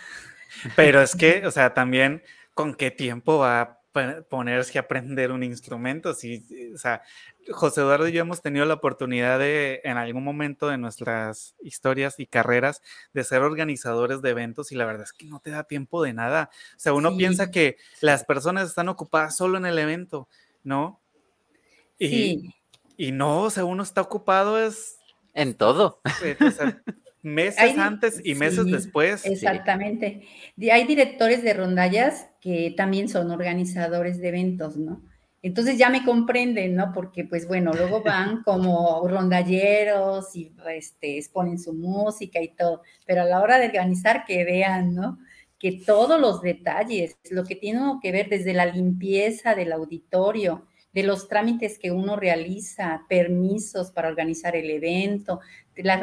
Pero 0.76 1.02
es 1.02 1.14
que, 1.14 1.46
o 1.46 1.50
sea, 1.50 1.74
también, 1.74 2.22
¿con 2.54 2.74
qué 2.74 2.90
tiempo 2.90 3.38
va 3.38 3.79
ponerse 4.28 4.78
a 4.78 4.82
aprender 4.82 5.32
un 5.32 5.42
instrumento? 5.42 6.14
Sí, 6.14 6.72
o 6.74 6.78
sea, 6.78 7.02
José 7.50 7.80
Eduardo 7.80 8.08
y 8.08 8.12
yo 8.12 8.20
hemos 8.20 8.42
tenido 8.42 8.64
la 8.64 8.74
oportunidad 8.74 9.38
de, 9.38 9.80
en 9.84 9.96
algún 9.96 10.24
momento 10.24 10.68
de 10.68 10.78
nuestras 10.78 11.56
historias 11.62 12.18
y 12.18 12.26
carreras, 12.26 12.82
de 13.12 13.24
ser 13.24 13.42
organizadores 13.42 14.22
de 14.22 14.30
eventos 14.30 14.72
y 14.72 14.76
la 14.76 14.84
verdad 14.84 15.04
es 15.04 15.12
que 15.12 15.26
no 15.26 15.40
te 15.40 15.50
da 15.50 15.64
tiempo 15.64 16.02
de 16.02 16.12
nada. 16.12 16.50
O 16.76 16.78
sea, 16.80 16.92
uno 16.92 17.16
piensa 17.16 17.50
que 17.50 17.76
las 18.00 18.24
personas 18.24 18.68
están 18.68 18.88
ocupadas 18.88 19.36
solo 19.36 19.58
en 19.58 19.66
el 19.66 19.78
evento, 19.78 20.28
¿no? 20.62 21.00
Y, 21.98 22.54
y 22.96 23.12
no, 23.12 23.42
o 23.42 23.50
sea, 23.50 23.64
uno 23.64 23.82
está 23.82 24.00
ocupado 24.00 24.58
es... 24.58 24.98
En 25.32 25.54
todo. 25.54 26.00
Meses 27.22 27.76
antes 27.78 28.20
y 28.24 28.34
meses 28.34 28.66
después. 28.66 29.24
Exactamente. 29.26 30.22
Hay 30.72 30.84
directores 30.84 31.42
de 31.42 31.54
rondallas 31.54 32.28
que 32.40 32.74
también 32.76 33.08
son 33.08 33.30
organizadores 33.30 34.18
de 34.20 34.28
eventos, 34.28 34.76
¿no? 34.76 35.02
Entonces 35.42 35.78
ya 35.78 35.88
me 35.88 36.04
comprenden, 36.04 36.74
¿no? 36.74 36.92
Porque 36.92 37.24
pues 37.24 37.46
bueno, 37.48 37.72
luego 37.72 38.02
van 38.04 38.42
como 38.42 39.06
rondalleros 39.08 40.34
y 40.36 40.52
este, 40.70 41.18
exponen 41.18 41.58
su 41.58 41.72
música 41.72 42.40
y 42.40 42.48
todo, 42.48 42.82
pero 43.06 43.22
a 43.22 43.26
la 43.26 43.40
hora 43.40 43.58
de 43.58 43.66
organizar 43.66 44.24
que 44.24 44.44
vean, 44.44 44.94
¿no? 44.94 45.18
Que 45.58 45.72
todos 45.84 46.18
los 46.20 46.40
detalles, 46.40 47.18
lo 47.30 47.44
que 47.44 47.54
tiene 47.54 47.80
que 48.02 48.12
ver 48.12 48.28
desde 48.28 48.54
la 48.54 48.66
limpieza 48.66 49.54
del 49.54 49.72
auditorio, 49.72 50.66
de 50.92 51.02
los 51.02 51.28
trámites 51.28 51.78
que 51.78 51.90
uno 51.90 52.16
realiza, 52.16 53.04
permisos 53.08 53.92
para 53.92 54.08
organizar 54.08 54.56
el 54.56 54.70
evento, 54.70 55.40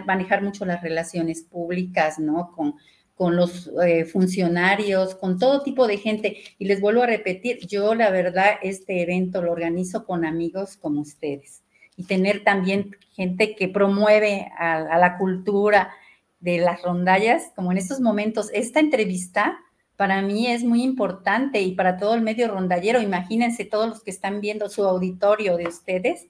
manejar 0.06 0.42
mucho 0.42 0.66
las 0.66 0.82
relaciones 0.82 1.44
públicas, 1.44 2.20
¿no? 2.20 2.52
Con, 2.56 2.76
con 3.14 3.36
los 3.36 3.72
eh, 3.86 4.06
funcionarios, 4.06 5.16
con 5.16 5.40
todo 5.40 5.64
tipo 5.64 5.88
de 5.88 5.98
gente. 5.98 6.38
Y 6.58 6.66
les 6.66 6.80
vuelvo 6.80 7.04
a 7.04 7.08
repetir, 7.08 7.60
yo 7.68 7.96
la 7.96 8.10
verdad 8.10 8.56
este 8.62 9.02
evento 9.02 9.42
lo 9.42 9.52
organizo 9.52 10.06
con 10.06 10.26
amigos 10.26 10.78
como 10.78 11.02
ustedes 11.02 11.64
y 11.96 12.04
tener 12.04 12.44
también 12.44 12.96
gente 13.14 13.56
que 13.56 13.68
promueve 13.68 14.52
a 14.58 15.00
la 15.00 15.18
cultura 15.18 15.92
de 16.40 16.60
las 16.60 16.84
rondallas, 16.84 17.52
como 17.56 17.72
en 17.72 17.80
estos 17.80 18.00
momentos, 18.00 18.50
esta 18.54 18.80
entrevista 18.80 19.58
para 19.98 20.22
mí 20.22 20.48
es 20.48 20.64
muy 20.64 20.84
importante 20.84 21.62
y 21.62 21.74
para 21.74 21.98
todo 21.98 22.14
el 22.14 22.22
medio 22.22 22.48
rondallero. 22.48 23.02
Imagínense 23.02 23.66
todos 23.66 23.90
los 23.90 24.04
que 24.04 24.12
están 24.12 24.40
viendo 24.40 24.70
su 24.70 24.86
auditorio 24.86 25.58
de 25.58 25.68
ustedes, 25.68 26.28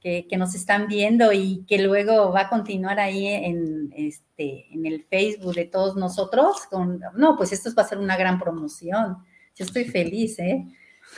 que, 0.00 0.26
nos 0.38 0.54
están 0.54 0.86
viendo 0.86 1.32
y 1.32 1.64
que 1.66 1.78
luego 1.82 2.32
va 2.32 2.42
a 2.42 2.48
continuar 2.48 3.00
ahí 3.00 3.26
en, 3.26 3.92
este, 3.94 4.72
en 4.72 4.86
el 4.86 5.02
Facebook 5.02 5.54
de 5.54 5.66
todos 5.66 5.96
nosotros. 5.96 6.62
Con, 6.70 7.00
no, 7.16 7.36
pues 7.36 7.52
esto 7.52 7.70
va 7.76 7.82
a 7.82 7.88
ser 7.88 7.98
una 7.98 8.16
gran 8.16 8.38
promoción. 8.38 9.18
Yo 9.56 9.64
estoy 9.64 9.84
feliz, 9.84 10.38
¿eh? 10.38 10.64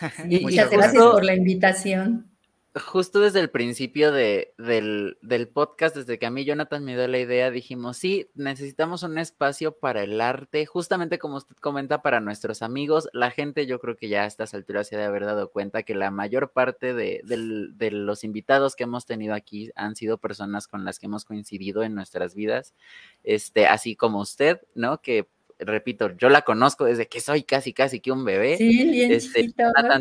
muchas 0.43 0.71
gracias 0.71 1.05
por 1.05 1.25
la 1.25 1.35
invitación 1.35 2.32
justo 2.75 3.21
desde 3.21 3.41
el 3.41 3.51
principio 3.51 4.13
de, 4.13 4.55
del, 4.57 5.19
del, 5.21 5.49
podcast, 5.49 5.95
desde 5.95 6.19
que 6.19 6.27
a 6.27 6.31
mí 6.31 6.45
Jonathan 6.45 6.85
me 6.85 6.95
dio 6.95 7.07
la 7.07 7.19
idea, 7.19 7.51
dijimos, 7.51 7.99
sí, 7.99 8.31
necesitamos 8.35 9.03
un 9.03 9.19
espacio 9.19 9.77
para 9.79 10.03
el 10.03 10.21
arte, 10.21 10.65
justamente 10.65 11.19
como 11.19 11.37
usted 11.37 11.55
comenta, 11.57 12.01
para 12.03 12.21
nuestros 12.21 12.63
amigos. 12.63 13.09
La 13.13 13.31
gente 13.31 13.67
yo 13.67 13.79
creo 13.79 13.97
que 13.97 14.09
ya 14.09 14.23
a 14.23 14.27
estas 14.27 14.55
alturas 14.55 14.89
se 14.89 14.97
ha 14.97 15.01
de 15.01 15.05
haber 15.05 15.27
dado 15.27 15.51
cuenta 15.51 15.83
que 15.83 15.95
la 15.95 16.11
mayor 16.11 16.53
parte 16.53 16.95
de, 16.95 17.21
de 17.25 17.91
los 17.91 18.25
invitados 18.25 18.75
que 18.75 18.85
hemos 18.85 19.05
tenido 19.05 19.35
aquí 19.35 19.71
han 19.75 19.95
sido 19.95 20.19
personas 20.19 20.67
con 20.67 20.85
las 20.85 20.99
que 20.99 21.07
hemos 21.07 21.25
coincidido 21.25 21.83
en 21.83 21.95
nuestras 21.95 22.35
vidas, 22.35 22.75
este, 23.23 23.67
así 23.67 23.97
como 23.97 24.21
usted, 24.21 24.61
¿no? 24.75 25.03
Que 25.03 25.29
repito, 25.65 26.11
yo 26.17 26.29
la 26.29 26.43
conozco 26.43 26.85
desde 26.85 27.09
que 27.09 27.21
soy 27.21 27.43
casi, 27.43 27.73
casi 27.73 28.01
que 28.01 28.13
un 28.13 28.25
bebé. 28.25 28.57
Sí, 28.57 28.91
bien 28.91 29.13
este, 29.13 29.53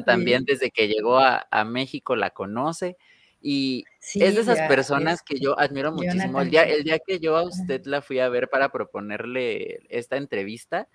también 0.05 0.45
desde 0.45 0.71
que 0.71 0.87
llegó 0.87 1.19
a, 1.19 1.63
México 1.65 2.15
la 2.15 2.31
conoce. 2.31 2.97
Y 3.43 3.85
es 4.13 4.35
de 4.35 4.41
esas 4.41 4.67
personas 4.67 5.23
que 5.23 5.39
yo 5.39 5.59
admiro 5.59 5.91
muchísimo. 5.91 6.41
El 6.41 6.51
día, 6.51 6.63
el 6.63 6.83
día 6.83 6.99
que 6.99 7.19
yo 7.19 7.37
a 7.37 7.43
usted 7.43 7.83
la 7.85 8.01
fui 8.01 8.19
a 8.19 8.29
ver 8.29 8.49
para 8.49 8.71
proponerle 8.71 9.79
esta 9.89 10.17
entrevista, 10.17 10.87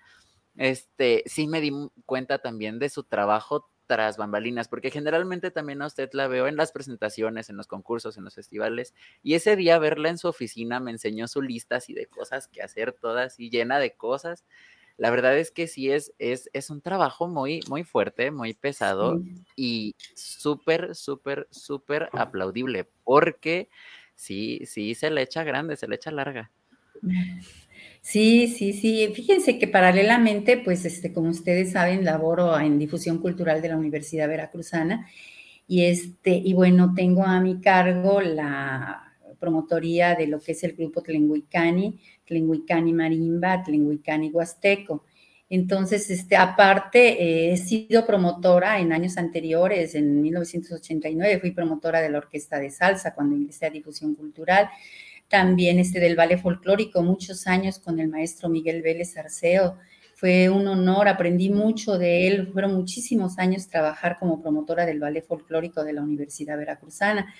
este, 0.55 1.23
sí 1.25 1.47
me 1.47 1.61
di 1.61 1.71
cuenta 2.05 2.39
también 2.39 2.79
de 2.79 2.89
su 2.89 3.03
trabajo 3.03 3.69
tras 3.87 4.17
bambalinas, 4.17 4.67
porque 4.67 4.91
generalmente 4.91 5.49
también 5.49 5.81
a 5.81 5.87
usted 5.87 6.09
la 6.13 6.27
veo 6.27 6.47
en 6.47 6.57
las 6.57 6.71
presentaciones, 6.71 7.49
en 7.49 7.57
los 7.57 7.67
concursos, 7.67 8.17
en 8.17 8.25
los 8.25 8.35
festivales, 8.35 8.93
y 9.23 9.33
ese 9.33 9.55
día 9.55 9.79
verla 9.79 10.09
en 10.09 10.17
su 10.17 10.27
oficina 10.27 10.79
me 10.79 10.91
enseñó 10.91 11.27
su 11.27 11.41
lista 11.41 11.77
así 11.77 11.93
de 11.93 12.05
cosas 12.05 12.47
que 12.47 12.61
hacer, 12.61 12.91
todas 12.91 13.39
y 13.39 13.49
llena 13.49 13.79
de 13.79 13.95
cosas. 13.95 14.45
La 14.97 15.11
verdad 15.11 15.37
es 15.37 15.51
que 15.51 15.67
sí 15.67 15.91
es, 15.91 16.13
es, 16.17 16.49
es 16.53 16.69
un 16.69 16.81
trabajo 16.81 17.27
muy, 17.27 17.61
muy 17.69 17.83
fuerte, 17.83 18.31
muy 18.31 18.53
pesado 18.53 19.21
y 19.55 19.95
súper, 20.15 20.95
súper, 20.95 21.47
súper 21.51 22.09
aplaudible, 22.13 22.89
porque 23.03 23.69
sí, 24.15 24.61
sí 24.65 24.95
se 24.95 25.11
le 25.11 25.21
echa 25.21 25.43
grande, 25.43 25.77
se 25.77 25.87
le 25.87 25.95
echa 25.95 26.11
larga. 26.11 26.51
Sí, 28.09 28.47
sí, 28.47 28.71
sí. 28.71 29.11
Fíjense 29.13 29.59
que 29.59 29.67
paralelamente, 29.67 30.57
pues, 30.57 30.85
este, 30.85 31.11
como 31.11 31.29
ustedes 31.29 31.73
saben, 31.73 32.05
laboro 32.05 32.57
en 32.57 32.79
difusión 32.79 33.17
cultural 33.19 33.61
de 33.61 33.67
la 33.67 33.75
Universidad 33.75 34.29
Veracruzana 34.29 35.05
y 35.67 35.83
este, 35.83 36.31
y 36.31 36.53
bueno, 36.53 36.93
tengo 36.95 37.25
a 37.25 37.41
mi 37.41 37.59
cargo 37.59 38.21
la 38.21 39.13
promotoría 39.41 40.15
de 40.15 40.27
lo 40.27 40.39
que 40.39 40.53
es 40.53 40.63
el 40.63 40.73
grupo 40.73 41.01
Tlenguicani, 41.01 41.99
Tlenguicani 42.25 42.93
Marimba, 42.93 43.61
Tlenguicani 43.63 44.29
Huasteco. 44.31 45.03
Entonces, 45.49 46.09
este, 46.09 46.37
aparte, 46.37 47.21
eh, 47.21 47.51
he 47.53 47.57
sido 47.57 48.05
promotora 48.07 48.79
en 48.79 48.93
años 48.93 49.17
anteriores, 49.17 49.95
en 49.95 50.21
1989 50.21 51.39
fui 51.41 51.51
promotora 51.51 51.99
de 52.01 52.09
la 52.09 52.19
Orquesta 52.19 52.57
de 52.57 52.69
Salsa 52.71 53.13
cuando 53.13 53.35
ingresé 53.35 53.65
a 53.65 53.69
Difusión 53.69 54.15
Cultural, 54.15 54.69
también 55.27 55.79
este 55.79 55.99
del 55.99 56.15
ballet 56.15 56.41
folclórico, 56.41 57.03
muchos 57.03 57.47
años 57.47 57.79
con 57.79 57.99
el 57.99 58.07
maestro 58.07 58.49
Miguel 58.49 58.81
Vélez 58.81 59.17
Arceo. 59.17 59.77
Fue 60.15 60.49
un 60.49 60.67
honor, 60.67 61.07
aprendí 61.07 61.49
mucho 61.49 61.97
de 61.97 62.27
él, 62.27 62.49
fueron 62.51 62.73
muchísimos 62.73 63.37
años 63.37 63.67
trabajar 63.67 64.17
como 64.19 64.41
promotora 64.41 64.85
del 64.85 64.99
ballet 64.99 65.25
folclórico 65.25 65.83
de 65.83 65.93
la 65.93 66.01
Universidad 66.01 66.57
Veracruzana 66.57 67.33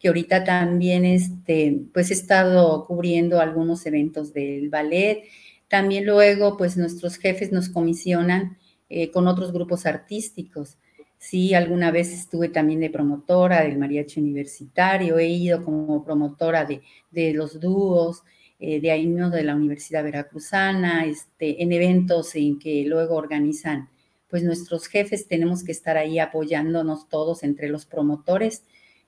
que 0.00 0.08
ahorita 0.08 0.44
también 0.44 1.06
este, 1.06 1.80
pues 1.94 2.10
he 2.10 2.14
estado 2.14 2.84
cubriendo 2.84 3.40
algunos 3.40 3.86
eventos 3.86 4.34
del 4.34 4.68
ballet 4.68 5.24
también 5.68 6.06
luego, 6.06 6.56
pues 6.56 6.76
nuestros 6.76 7.16
jefes 7.16 7.50
nos 7.50 7.68
comisionan 7.68 8.58
eh, 8.88 9.10
con 9.10 9.26
otros 9.26 9.52
grupos 9.52 9.86
artísticos. 9.86 10.78
Sí, 11.24 11.54
alguna 11.54 11.90
vez 11.90 12.12
estuve 12.12 12.50
también 12.50 12.80
de 12.80 12.90
promotora 12.90 13.62
del 13.62 13.78
mariachi 13.78 14.20
universitario, 14.20 15.18
he 15.18 15.26
ido 15.26 15.64
como 15.64 16.04
promotora 16.04 16.66
de, 16.66 17.32
los 17.32 17.58
dúos, 17.60 18.24
eh, 18.60 18.78
de 18.78 18.90
ahí 18.90 19.06
de 19.06 19.42
la 19.42 19.56
Universidad 19.56 20.04
Veracruzana, 20.04 21.06
este, 21.06 21.62
en 21.62 21.72
eventos 21.72 22.34
en 22.34 22.58
que 22.58 22.84
luego 22.84 23.14
organizan, 23.14 23.88
pues 24.28 24.42
nuestros 24.42 24.86
jefes 24.86 25.26
tenemos 25.26 25.64
que 25.64 25.72
estar 25.72 25.96
ahí 25.96 26.18
apoyándonos 26.18 27.08
todos 27.08 27.42
entre 27.42 27.70
los 27.70 27.86
promotores, 27.86 28.62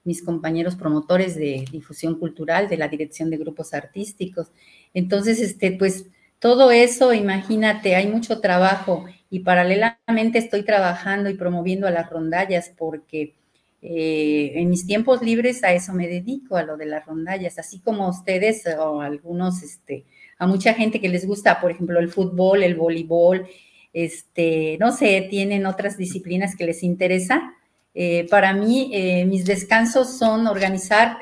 mis 0.05 0.23
compañeros 0.23 0.75
promotores 0.75 1.35
de 1.35 1.67
difusión 1.71 2.19
cultural, 2.19 2.67
de 2.71 2.79
la 2.79 2.89
dirección 2.89 3.29
de 3.29 3.37
grupos 3.37 3.75
artísticos. 3.75 4.53
Entonces, 4.95 5.39
este, 5.39 5.73
pues 5.73 6.07
todo 6.39 6.71
eso, 6.71 7.13
imagínate, 7.13 7.95
hay 7.95 8.07
mucho 8.07 8.41
trabajo 8.41 9.05
y 9.31 9.41
paralelamente 9.41 10.39
estoy 10.39 10.63
trabajando 10.63 11.29
y 11.31 11.35
promoviendo 11.35 11.87
a 11.87 11.91
las 11.91 12.09
rondallas 12.11 12.73
porque 12.77 13.35
eh, 13.83 14.53
en 14.55 14.71
mis 14.71 14.87
tiempos 14.87 15.23
libres 15.23 15.63
a 15.63 15.73
eso 15.73 15.93
me 15.93 16.09
dedico, 16.09 16.57
a 16.57 16.63
lo 16.63 16.77
de 16.77 16.87
las 16.87 17.05
rondallas, 17.07 17.59
así 17.59 17.81
como 17.81 18.09
ustedes 18.09 18.65
o 18.79 19.01
algunos, 19.01 19.63
este, 19.63 20.05
a 20.39 20.47
mucha 20.47 20.75
gente 20.75 21.01
que 21.01 21.09
les 21.09 21.27
gusta, 21.27 21.61
por 21.61 21.71
ejemplo, 21.71 21.99
el 21.99 22.09
fútbol, 22.09 22.63
el 22.63 22.75
voleibol, 22.75 23.47
este, 23.93 24.77
no 24.81 24.93
sé, 24.93 25.27
tienen 25.31 25.67
otras 25.67 25.97
disciplinas 25.97 26.57
que 26.57 26.67
les 26.67 26.83
interesa. 26.83 27.55
Eh, 27.95 28.27
para 28.29 28.53
mí, 28.53 28.91
eh, 28.93 29.25
mis 29.25 29.45
descansos 29.45 30.19
son 30.19 30.47
organizar 30.47 31.19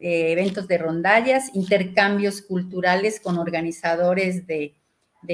eventos 0.00 0.68
de 0.68 0.78
rondallas, 0.78 1.50
intercambios 1.54 2.40
culturales 2.40 3.18
con 3.18 3.36
organizadores 3.36 4.46
de, 4.46 4.74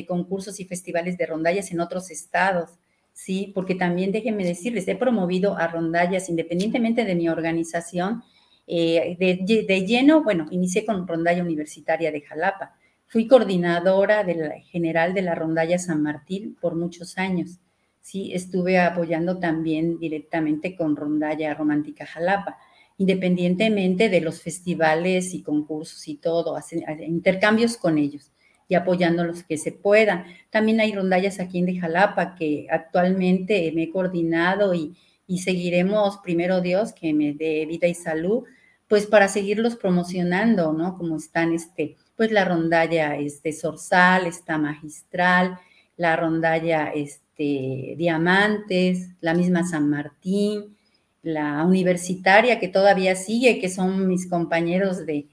concursos 0.06 0.60
y 0.60 0.64
festivales 0.64 1.16
de 1.18 1.26
rondallas 1.26 1.70
en 1.72 1.80
otros 1.80 2.10
estados, 2.10 2.70
¿sí? 3.12 3.52
Porque 3.54 3.74
también 3.74 4.12
déjenme 4.12 4.44
decirles, 4.44 4.88
he 4.88 4.96
promovido 4.96 5.56
a 5.56 5.68
rondallas 5.68 6.28
independientemente 6.28 7.04
de 7.04 7.14
mi 7.14 7.28
organización, 7.28 8.22
eh, 8.66 9.16
de, 9.18 9.64
de, 9.66 9.86
lleno, 9.86 10.22
bueno, 10.22 10.46
inicié 10.50 10.86
con 10.86 11.06
Rondalla 11.06 11.42
Universitaria 11.42 12.10
de 12.10 12.22
Jalapa, 12.22 12.76
fui 13.06 13.26
coordinadora 13.26 14.24
general 14.64 15.14
de 15.14 15.22
la 15.22 15.34
Rondalla 15.34 15.78
San 15.78 16.02
Martín 16.02 16.56
por 16.60 16.74
muchos 16.74 17.18
años, 17.18 17.58
¿sí? 18.00 18.32
Estuve 18.32 18.80
apoyando 18.80 19.38
también 19.38 19.98
directamente 19.98 20.76
con 20.76 20.96
Rondalla 20.96 21.54
Romántica 21.54 22.06
Jalapa 22.06 22.58
independientemente 22.96 24.08
de 24.08 24.20
los 24.20 24.40
festivales 24.40 25.34
y 25.34 25.42
concursos 25.42 26.06
y 26.06 26.16
todo, 26.16 26.56
hacen 26.56 26.84
intercambios 27.00 27.76
con 27.76 27.98
ellos 27.98 28.30
y 28.68 28.74
apoyando 28.74 29.24
los 29.24 29.42
que 29.42 29.58
se 29.58 29.72
puedan. 29.72 30.24
También 30.50 30.80
hay 30.80 30.94
rondallas 30.94 31.40
aquí 31.40 31.58
en 31.58 31.80
Jalapa 31.80 32.34
que 32.34 32.66
actualmente 32.70 33.72
me 33.74 33.84
he 33.84 33.90
coordinado 33.90 34.74
y, 34.74 34.96
seguiremos, 35.38 36.18
primero 36.18 36.60
Dios, 36.60 36.92
que 36.92 37.12
me 37.12 37.32
dé 37.32 37.66
vida 37.66 37.88
y 37.88 37.94
salud, 37.94 38.44
pues 38.88 39.06
para 39.06 39.28
seguirlos 39.28 39.76
promocionando, 39.76 40.72
¿no? 40.72 40.96
Como 40.96 41.16
están, 41.16 41.52
este, 41.52 41.96
pues 42.16 42.30
la 42.30 42.44
rondalla 42.44 43.16
este, 43.16 43.52
Sorsal, 43.52 44.26
está 44.26 44.58
Magistral, 44.58 45.58
la 45.96 46.16
rondalla 46.16 46.92
este, 46.94 47.94
Diamantes, 47.96 49.08
la 49.20 49.34
misma 49.34 49.64
San 49.64 49.88
Martín, 49.88 50.76
la 51.22 51.64
universitaria 51.64 52.60
que 52.60 52.68
todavía 52.68 53.16
sigue, 53.16 53.58
que 53.58 53.70
son 53.70 54.06
mis 54.06 54.28
compañeros 54.28 55.06
de, 55.06 55.26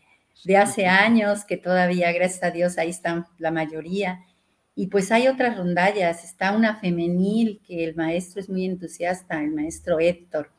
hace 0.57 0.87
años, 0.87 1.45
que 1.45 1.57
todavía, 1.57 2.11
gracias 2.11 2.43
a 2.43 2.51
Dios, 2.51 2.77
ahí 2.77 2.89
están 2.89 3.25
la 3.37 3.51
mayoría. 3.51 4.23
Y 4.75 4.87
pues 4.87 5.11
hay 5.11 5.27
otras 5.27 5.57
rondallas, 5.57 6.23
está 6.23 6.55
una 6.55 6.77
femenil 6.77 7.61
que 7.65 7.83
el 7.83 7.95
maestro 7.95 8.41
es 8.41 8.49
muy 8.49 8.65
entusiasta, 8.65 9.41
el 9.41 9.51
maestro 9.51 9.99
Héctor. 9.99 10.51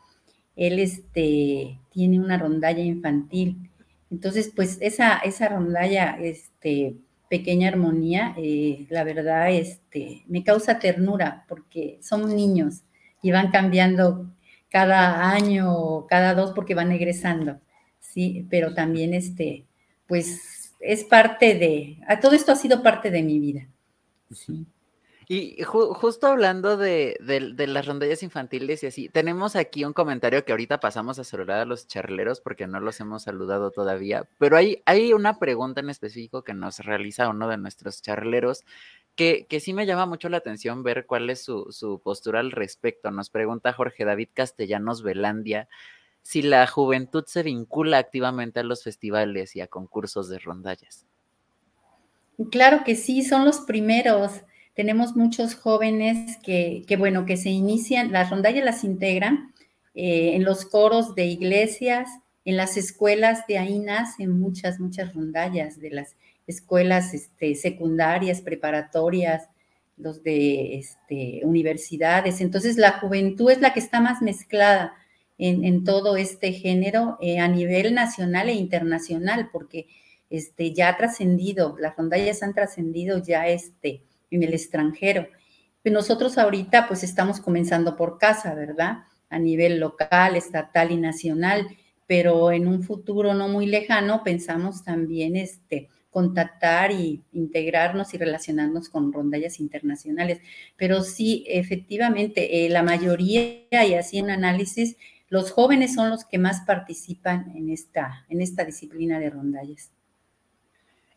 Él 0.55 0.79
este, 0.79 1.81
tiene 1.91 2.21
una 2.21 2.39
rondalla 2.39 2.83
infantil. 2.83 3.71
Entonces, 4.11 4.53
pues 4.55 4.79
esa, 4.81 5.19
esa 5.19 5.49
rondalla, 5.49 6.19
este, 6.21 6.97
pequeña 7.33 7.69
armonía, 7.69 8.35
eh, 8.37 8.87
la 8.91 9.05
verdad, 9.05 9.51
este, 9.51 10.23
me 10.27 10.45
causa 10.45 10.79
ternura 10.79 11.47
porque 11.49 11.99
son 12.03 12.37
niños 12.37 12.83
y 13.23 13.31
van 13.31 13.51
cambiando 13.51 14.31
cada 14.69 15.31
año 15.31 15.73
o 15.73 16.07
cada 16.07 16.35
dos 16.35 16.53
porque 16.53 16.75
van 16.75 16.93
egresando, 16.93 17.59
sí, 18.13 18.47
pero 18.51 18.75
también 18.75 19.15
este, 19.15 19.65
pues 20.07 20.75
es 20.81 21.05
parte 21.05 21.55
de, 21.55 21.99
a 22.09 22.21
todo 22.21 22.33
esto 22.33 22.53
ha 22.53 22.57
sido 22.57 22.83
parte 22.83 23.11
de 23.11 23.23
mi 23.23 23.39
vida. 23.39 23.69
Sí. 24.31 24.67
Y 25.29 25.63
justo 25.63 26.27
hablando 26.27 26.77
de, 26.77 27.17
las 27.21 27.87
rondallas 27.87 28.23
infantiles 28.23 28.83
y 28.83 28.87
así, 28.89 29.09
tenemos 29.09 29.57
aquí 29.57 29.85
un 29.85 29.93
comentario 29.93 30.45
que 30.45 30.53
ahorita 30.53 30.79
pasamos 30.81 31.19
a 31.19 31.25
saludar 31.25 31.61
a 31.61 31.65
los 31.65 31.87
charleros 31.87 32.41
porque 32.41 32.67
no 32.67 32.81
los 32.81 33.01
hemos 33.01 33.23
saludado 33.23 33.71
todavía, 33.71 34.29
pero 34.39 34.57
hay, 34.57 34.83
hay 34.85 35.13
una 35.15 35.39
pregunta 35.39 35.81
en 35.81 35.91
específico 35.91 36.43
que 36.43 36.55
nos 36.55 36.81
realiza 36.81 37.31
uno 37.31 37.49
de 37.49 37.57
nuestros 37.57 38.03
charleros 38.03 38.65
que, 39.15 39.47
sí 39.61 39.73
me 39.73 39.87
llama 39.87 40.07
mucho 40.07 40.29
la 40.29 40.39
atención 40.39 40.83
ver 40.83 41.07
cuál 41.07 41.31
es 41.31 41.43
su, 41.43 42.01
postura 42.03 42.41
al 42.41 42.51
respecto. 42.51 43.11
Nos 43.11 43.31
pregunta 43.31 43.73
Jorge 43.73 44.05
David 44.05 44.29
Castellanos 44.35 45.03
Velandia 45.03 45.69
si 46.23 46.43
la 46.43 46.67
juventud 46.67 47.25
se 47.27 47.43
vincula 47.43 47.99
activamente 47.99 48.61
a 48.61 48.63
los 48.63 48.83
festivales 48.83 49.57
y 49.57 49.61
a 49.61 49.67
concursos 49.67 50.29
de 50.29 50.39
rondallas. 50.39 51.05
Claro 52.51 52.83
que 52.85 52.97
sí, 52.97 53.23
son 53.23 53.45
los 53.45 53.61
primeros. 53.61 54.33
Tenemos 54.75 55.17
muchos 55.17 55.55
jóvenes 55.55 56.39
que, 56.43 56.85
bueno, 56.99 57.27
que 57.27 57.37
se 57.37 57.51
inician, 57.51 58.13
las 58.13 58.31
rondallas 58.31 58.65
las 58.65 58.85
integran 58.85 59.53
eh, 59.95 60.35
en 60.35 60.45
los 60.45 60.65
coros 60.65 61.15
de 61.15 61.27
iglesias, 61.27 62.09
en 62.45 62.57
las 62.57 62.77
escuelas, 62.77 63.47
de 63.47 63.59
ahí 63.59 63.79
nacen 63.79 64.41
muchas, 64.41 64.81
muchas 64.81 65.15
rondallas 65.15 65.79
de 65.79 65.91
las 65.91 66.17
escuelas 66.47 67.15
este, 67.15 67.55
secundarias, 67.55 68.41
preparatorias, 68.41 69.49
los 69.97 70.23
de 70.23 70.79
este, 70.79 71.41
universidades. 71.45 72.41
Entonces, 72.41 72.77
la 72.79 72.99
juventud 72.99 73.51
es 73.51 73.61
la 73.61 73.73
que 73.73 73.81
está 73.81 74.01
más 74.01 74.23
mezclada 74.23 74.95
en, 75.39 75.85
todo 75.85 76.17
este 76.17 76.53
género 76.53 77.19
eh, 77.21 77.39
a 77.39 77.49
nivel 77.49 77.95
nacional 77.95 78.49
e 78.49 78.55
internacional, 78.55 79.51
porque 79.53 79.87
este, 80.31 80.73
ya 80.73 80.89
ha 80.89 80.97
trascendido, 80.97 81.77
las 81.79 81.97
rondallas 81.97 82.43
han 82.43 82.55
trascendido 82.55 83.23
ya 83.23 83.49
este, 83.49 84.03
en 84.31 84.43
el 84.43 84.55
extranjero. 84.55 85.27
nosotros 85.85 86.39
ahorita 86.39 86.87
pues 86.89 87.03
estamos 87.03 87.41
comenzando 87.41 87.97
por 87.97 88.19
casa, 88.19 88.55
¿verdad? 88.55 89.05
A 89.31 89.39
nivel 89.39 89.81
local, 89.81 90.37
estatal 90.37 90.91
y 90.91 90.97
nacional, 90.97 91.67
pero 92.07 92.53
en 92.53 92.69
un 92.69 92.83
futuro 92.83 93.35
no 93.35 93.49
muy 93.49 93.67
lejano 93.67 94.23
pensamos 94.23 94.85
también 94.85 95.37
este, 95.37 95.89
contactar 96.13 96.93
y 96.93 97.23
integrarnos 97.33 98.13
y 98.13 98.19
relacionarnos 98.19 98.91
con 98.91 99.13
rondallas 99.13 99.59
internacionales. 99.59 100.41
Pero 100.77 101.03
sí, 101.03 101.45
efectivamente, 101.49 102.67
eh, 102.67 102.69
la 102.69 102.83
mayoría, 102.83 103.65
y 103.71 103.95
así 103.95 104.19
en 104.19 104.31
análisis, 104.31 104.97
los 105.33 105.51
jóvenes 105.51 105.95
son 105.95 106.11
los 106.11 106.27
que 106.27 106.37
más 106.37 106.61
participan 106.67 107.57
en 107.57 107.71
esta, 107.71 108.27
en 108.29 108.43
esta 108.43 108.67
disciplina 108.67 109.19
de 109.19 109.31
rondallas. 109.31 109.91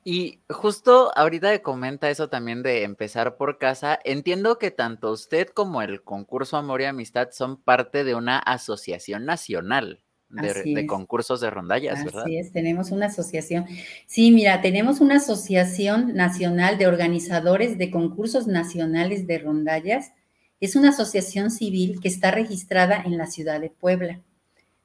Y 0.06 0.40
justo 0.50 1.12
ahorita 1.18 1.62
comenta 1.62 2.10
eso 2.10 2.30
también 2.30 2.64
de 2.64 2.84
empezar 2.84 3.36
por 3.36 3.58
casa. 3.58 4.00
Entiendo 4.06 4.58
que 4.58 4.72
tanto 4.72 5.12
usted 5.12 5.50
como 5.50 5.82
el 5.82 6.02
concurso 6.02 6.56
Amor 6.56 6.80
y 6.80 6.86
Amistad 6.86 7.32
son 7.32 7.62
parte 7.62 8.06
de 8.06 8.16
una 8.16 8.40
asociación 8.40 9.26
nacional. 9.26 10.00
de, 10.30 10.88
concursos 10.88 11.42
de 11.42 11.50
rondallas, 11.50 12.06
¿verdad? 12.06 12.24
Así 12.24 12.38
es, 12.38 12.54
tenemos 12.54 12.92
una 12.92 13.08
asociación. 13.08 13.66
Sí, 14.06 14.32
mira, 14.32 14.62
tenemos 14.62 15.02
una 15.02 15.18
asociación 15.18 16.16
nacional 16.16 16.78
de 16.78 16.88
organizadores 16.88 17.78
de 17.78 17.92
concursos 17.92 18.48
nacionales 18.48 19.28
de 19.28 19.40
rondallas. 19.40 20.14
Es 20.60 20.76
una 20.76 20.90
asociación 20.90 21.52
civil 21.52 22.00
que 22.02 22.08
está 22.08 22.32
registrada 22.32 23.02
en 23.06 23.18
la 23.18 23.28
ciudad 23.28 23.60
de 23.60 23.70
Puebla. 23.70 24.22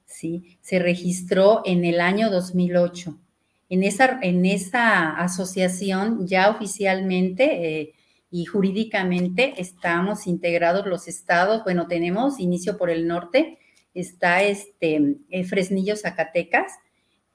Sí, 0.05 0.57
se 0.61 0.79
registró 0.79 1.61
en 1.65 1.85
el 1.85 2.01
año 2.01 2.29
2008. 2.29 3.17
En 3.69 3.83
esa, 3.83 4.19
en 4.21 4.45
esa 4.45 5.11
asociación 5.15 6.27
ya 6.27 6.49
oficialmente 6.49 7.79
eh, 7.79 7.93
y 8.29 8.45
jurídicamente 8.45 9.53
estamos 9.57 10.27
integrados 10.27 10.85
los 10.85 11.07
estados. 11.07 11.63
Bueno, 11.63 11.87
tenemos 11.87 12.39
inicio 12.39 12.77
por 12.77 12.89
el 12.89 13.07
norte, 13.07 13.59
está 13.93 14.43
este 14.43 15.17
eh, 15.29 15.43
Fresnillo, 15.45 15.95
Zacatecas, 15.95 16.73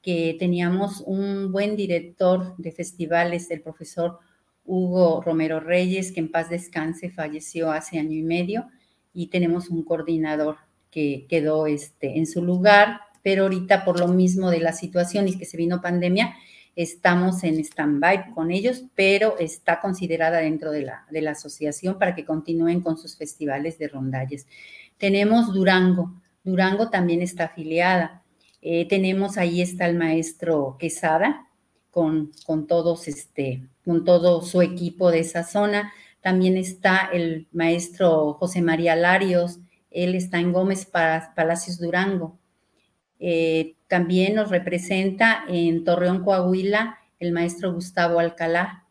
que 0.01 0.35
teníamos 0.39 1.01
un 1.05 1.51
buen 1.51 1.75
director 1.75 2.55
de 2.57 2.71
festivales, 2.71 3.49
el 3.49 3.61
profesor 3.61 4.19
Hugo 4.67 5.21
Romero 5.25 5.59
Reyes, 5.59 6.11
que 6.11 6.19
en 6.19 6.29
paz 6.29 6.49
descanse, 6.49 7.09
falleció 7.09 7.71
hace 7.71 7.97
año 7.97 8.13
y 8.13 8.21
medio, 8.21 8.67
y 9.13 9.27
tenemos 9.27 9.69
un 9.69 9.83
coordinador 9.83 10.57
que 10.91 11.25
quedó 11.27 11.65
este, 11.65 12.17
en 12.17 12.27
su 12.27 12.43
lugar, 12.43 12.99
pero 13.23 13.43
ahorita 13.43 13.83
por 13.83 13.99
lo 13.99 14.07
mismo 14.07 14.51
de 14.51 14.59
la 14.59 14.73
situación 14.73 15.27
y 15.27 15.37
que 15.37 15.45
se 15.45 15.57
vino 15.57 15.81
pandemia, 15.81 16.35
estamos 16.75 17.43
en 17.43 17.59
stand-by 17.59 18.31
con 18.35 18.51
ellos, 18.51 18.83
pero 18.93 19.37
está 19.39 19.81
considerada 19.81 20.37
dentro 20.37 20.71
de 20.71 20.83
la, 20.83 21.05
de 21.09 21.21
la 21.21 21.31
asociación 21.31 21.97
para 21.97 22.13
que 22.13 22.23
continúen 22.23 22.81
con 22.81 22.97
sus 22.97 23.17
festivales 23.17 23.79
de 23.79 23.87
rondalles. 23.87 24.45
Tenemos 24.97 25.51
Durango, 25.53 26.13
Durango 26.43 26.89
también 26.89 27.21
está 27.21 27.45
afiliada. 27.45 28.23
Eh, 28.61 28.87
tenemos 28.87 29.37
ahí 29.37 29.61
está 29.61 29.87
el 29.87 29.97
maestro 29.97 30.77
Quesada 30.79 31.47
con, 31.89 32.31
con, 32.45 32.67
todos 32.67 33.07
este, 33.07 33.63
con 33.87 34.03
todo 34.03 34.41
su 34.41 34.61
equipo 34.61 35.11
de 35.11 35.19
esa 35.19 35.45
zona. 35.45 35.93
También 36.19 36.57
está 36.57 37.09
el 37.13 37.47
maestro 37.53 38.33
José 38.33 38.61
María 38.61 38.97
Larios, 38.97 39.59
él 39.89 40.13
está 40.13 40.41
en 40.41 40.51
Gómez 40.51 40.85
Palacios 40.85 41.79
Durango. 41.79 42.37
Eh, 43.17 43.75
también 43.87 44.35
nos 44.35 44.49
representa 44.49 45.45
en 45.47 45.85
Torreón, 45.85 46.25
Coahuila, 46.25 46.97
el 47.17 47.31
maestro 47.31 47.73
Gustavo 47.73 48.19
Alcalá. 48.19 48.85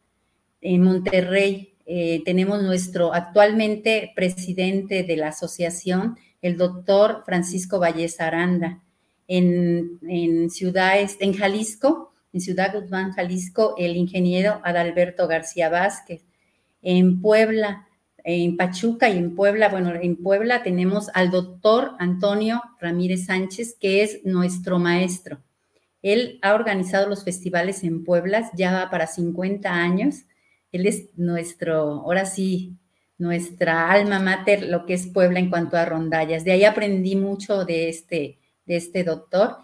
En 0.62 0.82
Monterrey 0.82 1.74
eh, 1.84 2.22
tenemos 2.24 2.62
nuestro 2.62 3.12
actualmente 3.12 4.12
presidente 4.16 5.02
de 5.02 5.16
la 5.18 5.28
asociación, 5.28 6.16
el 6.40 6.56
doctor 6.56 7.22
Francisco 7.26 7.78
Valles 7.78 8.18
Aranda. 8.18 8.82
En, 9.28 9.98
en, 10.08 10.48
en 10.48 11.34
Jalisco, 11.34 12.14
en 12.32 12.40
Ciudad 12.40 12.74
Guzmán, 12.74 13.12
Jalisco, 13.12 13.74
el 13.78 13.96
ingeniero 13.96 14.60
Adalberto 14.64 15.26
García 15.28 15.68
Vázquez. 15.68 16.24
En 16.82 17.20
Puebla, 17.20 17.86
en 18.24 18.56
Pachuca 18.56 19.08
y 19.08 19.18
en 19.18 19.34
Puebla, 19.34 19.68
bueno, 19.68 19.92
en 19.94 20.16
Puebla 20.16 20.62
tenemos 20.62 21.08
al 21.14 21.30
doctor 21.30 21.92
Antonio 21.98 22.60
Ramírez 22.80 23.26
Sánchez, 23.26 23.76
que 23.80 24.02
es 24.02 24.24
nuestro 24.24 24.78
maestro. 24.78 25.42
Él 26.02 26.38
ha 26.42 26.54
organizado 26.54 27.08
los 27.08 27.24
festivales 27.24 27.82
en 27.84 28.04
Puebla, 28.04 28.50
ya 28.54 28.72
va 28.72 28.90
para 28.90 29.06
50 29.06 29.72
años. 29.72 30.24
Él 30.72 30.86
es 30.86 31.08
nuestro, 31.16 31.76
ahora 31.76 32.26
sí, 32.26 32.76
nuestra 33.18 33.90
alma 33.90 34.18
mater, 34.18 34.64
lo 34.64 34.86
que 34.86 34.94
es 34.94 35.06
Puebla 35.06 35.38
en 35.38 35.50
cuanto 35.50 35.76
a 35.76 35.84
rondallas. 35.84 36.44
De 36.44 36.52
ahí 36.52 36.64
aprendí 36.64 37.16
mucho 37.16 37.64
de 37.64 37.88
este, 37.88 38.38
de 38.66 38.76
este 38.76 39.04
doctor. 39.04 39.56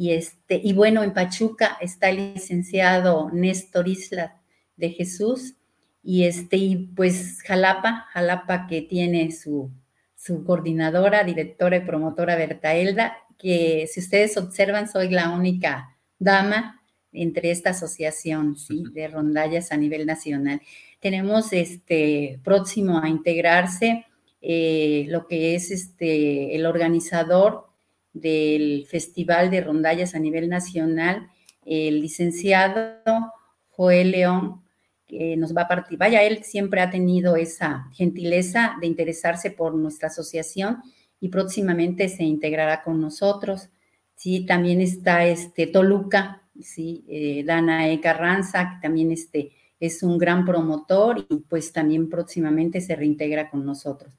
Y, 0.00 0.12
este, 0.12 0.58
y 0.64 0.72
bueno, 0.72 1.02
en 1.02 1.12
Pachuca 1.12 1.76
está 1.78 2.08
el 2.08 2.32
licenciado 2.32 3.28
Néstor 3.34 3.86
Isla 3.86 4.40
de 4.78 4.88
Jesús. 4.88 5.56
Y, 6.02 6.24
este, 6.24 6.56
y 6.56 6.76
pues 6.76 7.42
Jalapa, 7.42 8.06
Jalapa 8.10 8.66
que 8.66 8.80
tiene 8.80 9.30
su, 9.30 9.70
su 10.16 10.42
coordinadora, 10.42 11.22
directora 11.24 11.76
y 11.76 11.80
promotora 11.80 12.34
Berta 12.36 12.74
Elda, 12.74 13.18
que 13.36 13.86
si 13.92 14.00
ustedes 14.00 14.38
observan, 14.38 14.88
soy 14.88 15.10
la 15.10 15.28
única 15.32 15.98
dama 16.18 16.80
entre 17.12 17.50
esta 17.50 17.70
asociación 17.70 18.56
¿sí? 18.56 18.84
de 18.94 19.06
rondallas 19.06 19.70
a 19.70 19.76
nivel 19.76 20.06
nacional 20.06 20.62
tenemos 21.00 21.52
este, 21.52 22.40
próximo 22.42 23.00
a 23.02 23.08
integrarse 23.08 24.06
eh, 24.40 25.04
lo 25.08 25.26
que 25.26 25.56
es 25.56 25.70
este, 25.70 26.54
el 26.54 26.64
organizador 26.64 27.69
del 28.12 28.86
Festival 28.88 29.50
de 29.50 29.60
Rondallas 29.60 30.14
a 30.14 30.18
nivel 30.18 30.48
nacional, 30.48 31.28
el 31.64 32.00
licenciado 32.00 33.32
Joel 33.68 34.10
León, 34.10 34.62
que 35.06 35.36
nos 35.36 35.56
va 35.56 35.62
a 35.62 35.68
partir. 35.68 35.98
Vaya, 35.98 36.22
él 36.22 36.44
siempre 36.44 36.80
ha 36.80 36.90
tenido 36.90 37.36
esa 37.36 37.88
gentileza 37.92 38.76
de 38.80 38.86
interesarse 38.86 39.50
por 39.50 39.74
nuestra 39.74 40.08
asociación 40.08 40.82
y 41.20 41.28
próximamente 41.28 42.08
se 42.08 42.24
integrará 42.24 42.82
con 42.82 43.00
nosotros. 43.00 43.68
Sí, 44.14 44.46
también 44.46 44.80
está 44.80 45.24
este 45.26 45.66
Toluca, 45.66 46.42
sí, 46.60 47.04
eh, 47.08 47.42
Dana 47.44 47.90
E. 47.90 48.00
Carranza, 48.00 48.70
que 48.70 48.82
también 48.82 49.10
este, 49.10 49.52
es 49.80 50.02
un 50.02 50.18
gran 50.18 50.44
promotor 50.44 51.26
y 51.28 51.36
pues 51.36 51.72
también 51.72 52.08
próximamente 52.08 52.80
se 52.80 52.96
reintegra 52.96 53.50
con 53.50 53.64
nosotros. 53.64 54.12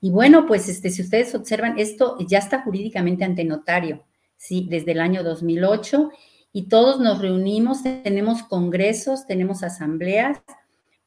Y 0.00 0.10
bueno, 0.10 0.46
pues 0.46 0.68
este, 0.68 0.90
si 0.90 1.02
ustedes 1.02 1.34
observan, 1.34 1.78
esto 1.78 2.16
ya 2.20 2.38
está 2.38 2.62
jurídicamente 2.62 3.24
ante 3.24 3.44
notario, 3.44 4.04
¿sí? 4.36 4.66
Desde 4.70 4.92
el 4.92 5.00
año 5.00 5.24
2008 5.24 6.10
y 6.52 6.68
todos 6.68 7.00
nos 7.00 7.20
reunimos, 7.20 7.82
tenemos 7.82 8.42
congresos, 8.44 9.26
tenemos 9.26 9.62
asambleas, 9.62 10.38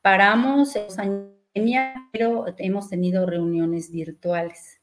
paramos 0.01 0.73
pero 2.11 2.45
hemos 2.57 2.89
tenido 2.89 3.25
reuniones 3.25 3.91
virtuales, 3.91 4.81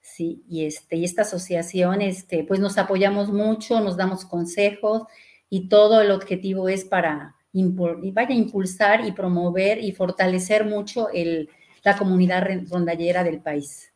¿sí? 0.00 0.44
Y, 0.48 0.64
este, 0.64 0.96
y 0.96 1.04
esta 1.04 1.22
asociación, 1.22 2.00
este, 2.00 2.44
pues 2.44 2.60
nos 2.60 2.78
apoyamos 2.78 3.32
mucho, 3.32 3.80
nos 3.80 3.96
damos 3.96 4.24
consejos 4.24 5.02
y 5.50 5.68
todo 5.68 6.00
el 6.00 6.12
objetivo 6.12 6.68
es 6.68 6.84
para, 6.84 7.34
vaya 7.52 8.34
impulsar 8.34 9.04
y 9.04 9.12
promover 9.12 9.82
y 9.82 9.92
fortalecer 9.92 10.64
mucho 10.64 11.08
el, 11.10 11.48
la 11.88 11.96
comunidad 11.96 12.46
rondallera 12.70 13.24
del 13.24 13.40
país. 13.40 13.92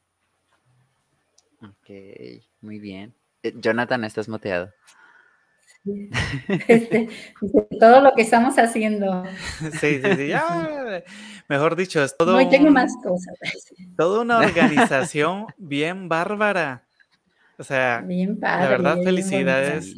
Ok, 1.63 1.91
muy 2.63 2.79
bien. 2.79 3.15
Eh, 3.43 3.53
Jonathan, 3.57 4.05
estás 4.05 4.29
moteado. 4.29 4.73
Este, 6.69 7.09
todo 7.81 8.01
lo 8.01 8.15
que 8.15 8.23
estamos 8.23 8.57
haciendo. 8.57 9.25
Sí, 9.81 10.01
sí, 10.01 10.17
sí. 10.17 10.33
mejor 11.49 11.77
dicho, 11.77 12.03
es 12.03 12.17
todo. 12.17 12.41
No, 12.41 12.49
tengo 12.49 12.71
más 12.71 12.95
cosas. 13.03 13.35
Toda 13.99 14.23
una 14.23 14.39
organización 14.39 15.47
bien 15.59 16.09
bárbara. 16.09 16.85
O 17.59 17.65
sea, 17.65 18.01
bien 18.01 18.39
la 18.41 18.69
verdad, 18.69 18.99
felicidades. 19.05 19.95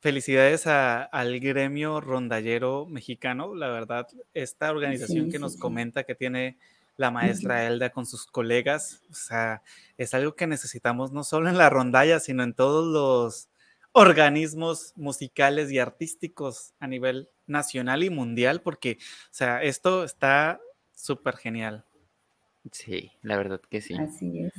Felicidades 0.00 0.66
al 0.66 1.38
gremio 1.38 2.00
rondallero 2.00 2.86
mexicano. 2.86 3.54
La 3.54 3.68
verdad, 3.68 4.08
esta 4.34 4.70
organización 4.72 5.30
que 5.30 5.38
nos 5.38 5.56
comenta 5.56 6.02
que 6.02 6.16
tiene 6.16 6.58
la 6.96 7.10
maestra 7.10 7.66
Elda 7.66 7.90
con 7.90 8.06
sus 8.06 8.26
colegas, 8.26 9.02
o 9.10 9.14
sea, 9.14 9.62
es 9.96 10.14
algo 10.14 10.34
que 10.34 10.46
necesitamos 10.46 11.12
no 11.12 11.24
solo 11.24 11.48
en 11.48 11.58
la 11.58 11.70
rondalla, 11.70 12.20
sino 12.20 12.42
en 12.42 12.54
todos 12.54 12.86
los 12.86 13.48
organismos 13.92 14.92
musicales 14.96 15.70
y 15.70 15.78
artísticos 15.78 16.74
a 16.80 16.86
nivel 16.86 17.28
nacional 17.46 18.02
y 18.02 18.10
mundial, 18.10 18.62
porque, 18.62 18.98
o 19.00 19.34
sea, 19.34 19.62
esto 19.62 20.04
está 20.04 20.60
súper 20.94 21.36
genial. 21.36 21.84
Sí, 22.70 23.12
la 23.22 23.36
verdad 23.36 23.60
que 23.68 23.80
sí. 23.80 23.94
Así 23.94 24.40
es. 24.40 24.52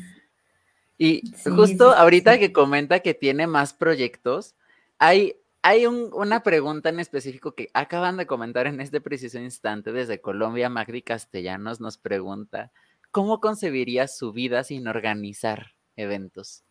Y 0.98 1.24
justo 1.44 1.92
ahorita 1.92 2.38
que 2.38 2.54
comenta 2.54 3.00
que 3.00 3.14
tiene 3.14 3.48
más 3.48 3.74
proyectos, 3.74 4.56
hay, 5.00 5.38
hay 5.64 5.86
una 5.86 6.44
pregunta 6.44 6.90
en 6.90 7.00
específico 7.00 7.56
que 7.56 7.70
acaban 7.74 8.18
de 8.18 8.28
comentar 8.28 8.68
en 8.68 8.82
este 8.82 9.00
preciso 9.00 9.40
instante 9.40 9.94
desde 9.94 10.20
Colombia. 10.20 10.68
Magdi 10.68 11.02
Castellanos 11.02 11.80
nos 11.80 11.98
pregunta, 11.98 12.72
¿cómo 13.12 13.40
concebiría 13.40 14.10
su 14.10 14.34
vida 14.34 14.66
sin 14.66 14.90
organizar 14.90 15.72
eventos? 15.96 16.64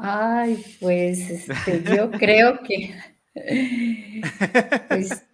Ay, 0.00 0.64
pues 0.80 1.30
este, 1.30 1.84
yo 1.96 2.10
creo 2.10 2.58
que, 2.64 2.92
pues, 4.88 5.24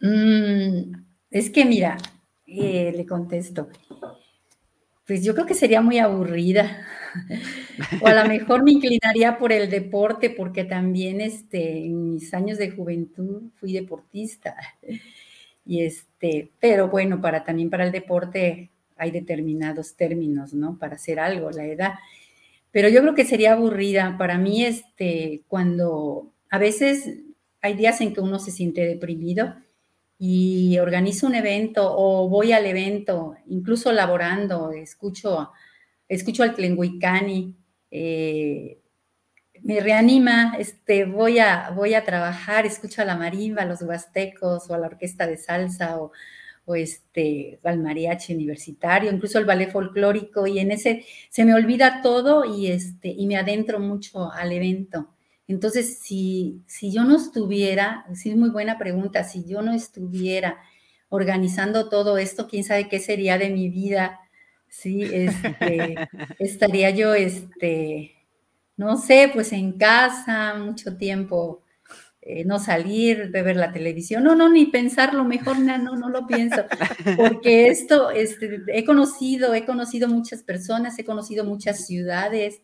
mm, 0.00 0.92
es 1.30 1.50
que 1.50 1.64
mira, 1.64 1.98
eh, 2.46 2.92
le 2.96 3.06
contesto, 3.06 3.68
pues 5.06 5.22
yo 5.24 5.34
creo 5.34 5.46
que 5.46 5.54
sería 5.54 5.80
muy 5.80 5.98
aburrida. 5.98 6.84
o 8.00 8.06
a 8.06 8.14
lo 8.14 8.28
mejor 8.28 8.64
me 8.64 8.72
inclinaría 8.72 9.38
por 9.38 9.52
el 9.52 9.70
deporte, 9.70 10.30
porque 10.30 10.64
también 10.64 11.20
este, 11.20 11.86
en 11.86 12.14
mis 12.14 12.34
años 12.34 12.58
de 12.58 12.70
juventud 12.70 13.42
fui 13.54 13.72
deportista. 13.72 14.56
Y 15.64 15.82
este, 15.82 16.52
pero 16.60 16.88
bueno, 16.88 17.20
para 17.20 17.44
también 17.44 17.70
para 17.70 17.84
el 17.84 17.92
deporte 17.92 18.70
hay 18.96 19.10
determinados 19.10 19.94
términos, 19.96 20.54
¿no? 20.54 20.78
Para 20.78 20.96
hacer 20.96 21.20
algo, 21.20 21.50
la 21.50 21.66
edad. 21.66 21.94
pero 22.72 22.88
yo 22.88 23.02
creo 23.02 23.14
que 23.14 23.24
sería 23.24 23.54
aburrida. 23.54 24.16
Para 24.18 24.38
mí, 24.38 24.64
este, 24.64 25.42
cuando 25.48 26.32
a 26.50 26.58
veces 26.58 27.20
hay 27.62 27.74
días 27.74 28.00
en 28.00 28.14
que 28.14 28.20
uno 28.20 28.38
se 28.38 28.50
siente 28.50 28.82
deprimido 28.86 29.54
y 30.18 30.78
organizo 30.78 31.26
un 31.26 31.34
evento 31.34 31.94
o 31.96 32.28
voy 32.28 32.52
al 32.52 32.66
evento, 32.66 33.36
incluso 33.46 33.92
laborando, 33.92 34.72
escucho, 34.72 35.52
escucho 36.08 36.42
al 36.42 36.54
Tlenguicani, 36.54 37.54
eh, 37.90 38.80
me 39.62 39.80
reanima, 39.80 40.54
este, 40.58 41.04
voy, 41.04 41.38
a, 41.38 41.70
voy 41.70 41.94
a 41.94 42.04
trabajar, 42.04 42.66
escucho 42.66 43.02
a 43.02 43.04
la 43.04 43.16
marimba, 43.16 43.62
a 43.62 43.66
los 43.66 43.82
huastecos 43.82 44.70
o 44.70 44.74
a 44.74 44.78
la 44.78 44.86
orquesta 44.86 45.26
de 45.26 45.36
salsa 45.36 45.98
o, 45.98 46.12
o 46.66 46.74
este, 46.74 47.58
al 47.64 47.80
mariachi 47.80 48.34
universitario, 48.34 49.10
incluso 49.10 49.38
el 49.38 49.44
ballet 49.44 49.70
folclórico, 49.70 50.46
y 50.46 50.58
en 50.58 50.72
ese 50.72 51.04
se 51.30 51.44
me 51.44 51.54
olvida 51.54 52.00
todo 52.02 52.44
y, 52.44 52.68
este, 52.68 53.08
y 53.08 53.26
me 53.26 53.36
adentro 53.36 53.80
mucho 53.80 54.30
al 54.32 54.52
evento. 54.52 55.15
Entonces, 55.48 55.98
si, 56.00 56.62
si 56.66 56.92
yo 56.92 57.04
no 57.04 57.16
estuviera, 57.16 58.04
sí 58.14 58.30
es 58.30 58.36
muy 58.36 58.50
buena 58.50 58.78
pregunta, 58.78 59.24
si 59.24 59.44
yo 59.44 59.62
no 59.62 59.72
estuviera 59.72 60.58
organizando 61.08 61.88
todo 61.88 62.18
esto, 62.18 62.48
quién 62.48 62.64
sabe 62.64 62.88
qué 62.88 62.98
sería 62.98 63.38
de 63.38 63.50
mi 63.50 63.68
vida, 63.68 64.18
sí, 64.68 65.02
este, 65.02 65.94
estaría 66.38 66.90
yo, 66.90 67.14
este, 67.14 68.16
no 68.76 68.96
sé, 68.96 69.30
pues 69.32 69.52
en 69.52 69.72
casa, 69.78 70.54
mucho 70.54 70.96
tiempo, 70.96 71.62
eh, 72.20 72.44
no 72.44 72.58
salir, 72.58 73.30
beber 73.30 73.56
la 73.56 73.72
televisión, 73.72 74.24
no, 74.24 74.34
no, 74.34 74.48
ni 74.48 74.66
pensarlo, 74.66 75.24
mejor 75.24 75.60
no, 75.60 75.78
no, 75.78 75.94
no 75.96 76.08
lo 76.08 76.26
pienso, 76.26 76.64
porque 77.16 77.68
esto, 77.68 78.10
este, 78.10 78.62
he 78.68 78.84
conocido, 78.84 79.54
he 79.54 79.64
conocido 79.64 80.08
muchas 80.08 80.42
personas, 80.42 80.98
he 80.98 81.04
conocido 81.04 81.44
muchas 81.44 81.86
ciudades, 81.86 82.62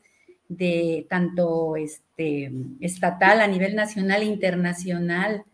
de 0.56 1.06
tanto 1.08 1.76
este, 1.76 2.52
estatal 2.80 3.40
a 3.40 3.46
nivel 3.46 3.74
nacional 3.74 4.22
e 4.22 4.26
internacional, 4.26 5.44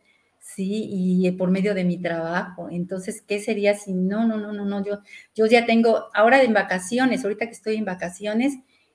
¿sí? 0.40 0.88
Y 0.90 1.30
por 1.32 1.50
medio 1.50 1.74
de 1.74 1.84
mi 1.84 1.98
trabajo. 1.98 2.68
Entonces, 2.70 3.22
¿qué 3.22 3.40
sería 3.40 3.74
si 3.74 3.92
no, 3.92 4.26
no, 4.26 4.38
no, 4.38 4.52
no, 4.52 4.64
no? 4.64 4.84
Yo, 4.84 5.00
yo 5.34 5.46
ya 5.46 5.66
tengo, 5.66 6.06
ahora 6.14 6.42
en 6.42 6.52
vacaciones, 6.54 7.24
ahorita 7.24 7.46
que 7.46 7.52
estoy 7.52 7.76
en 7.76 7.84
vacaciones, 7.84 8.54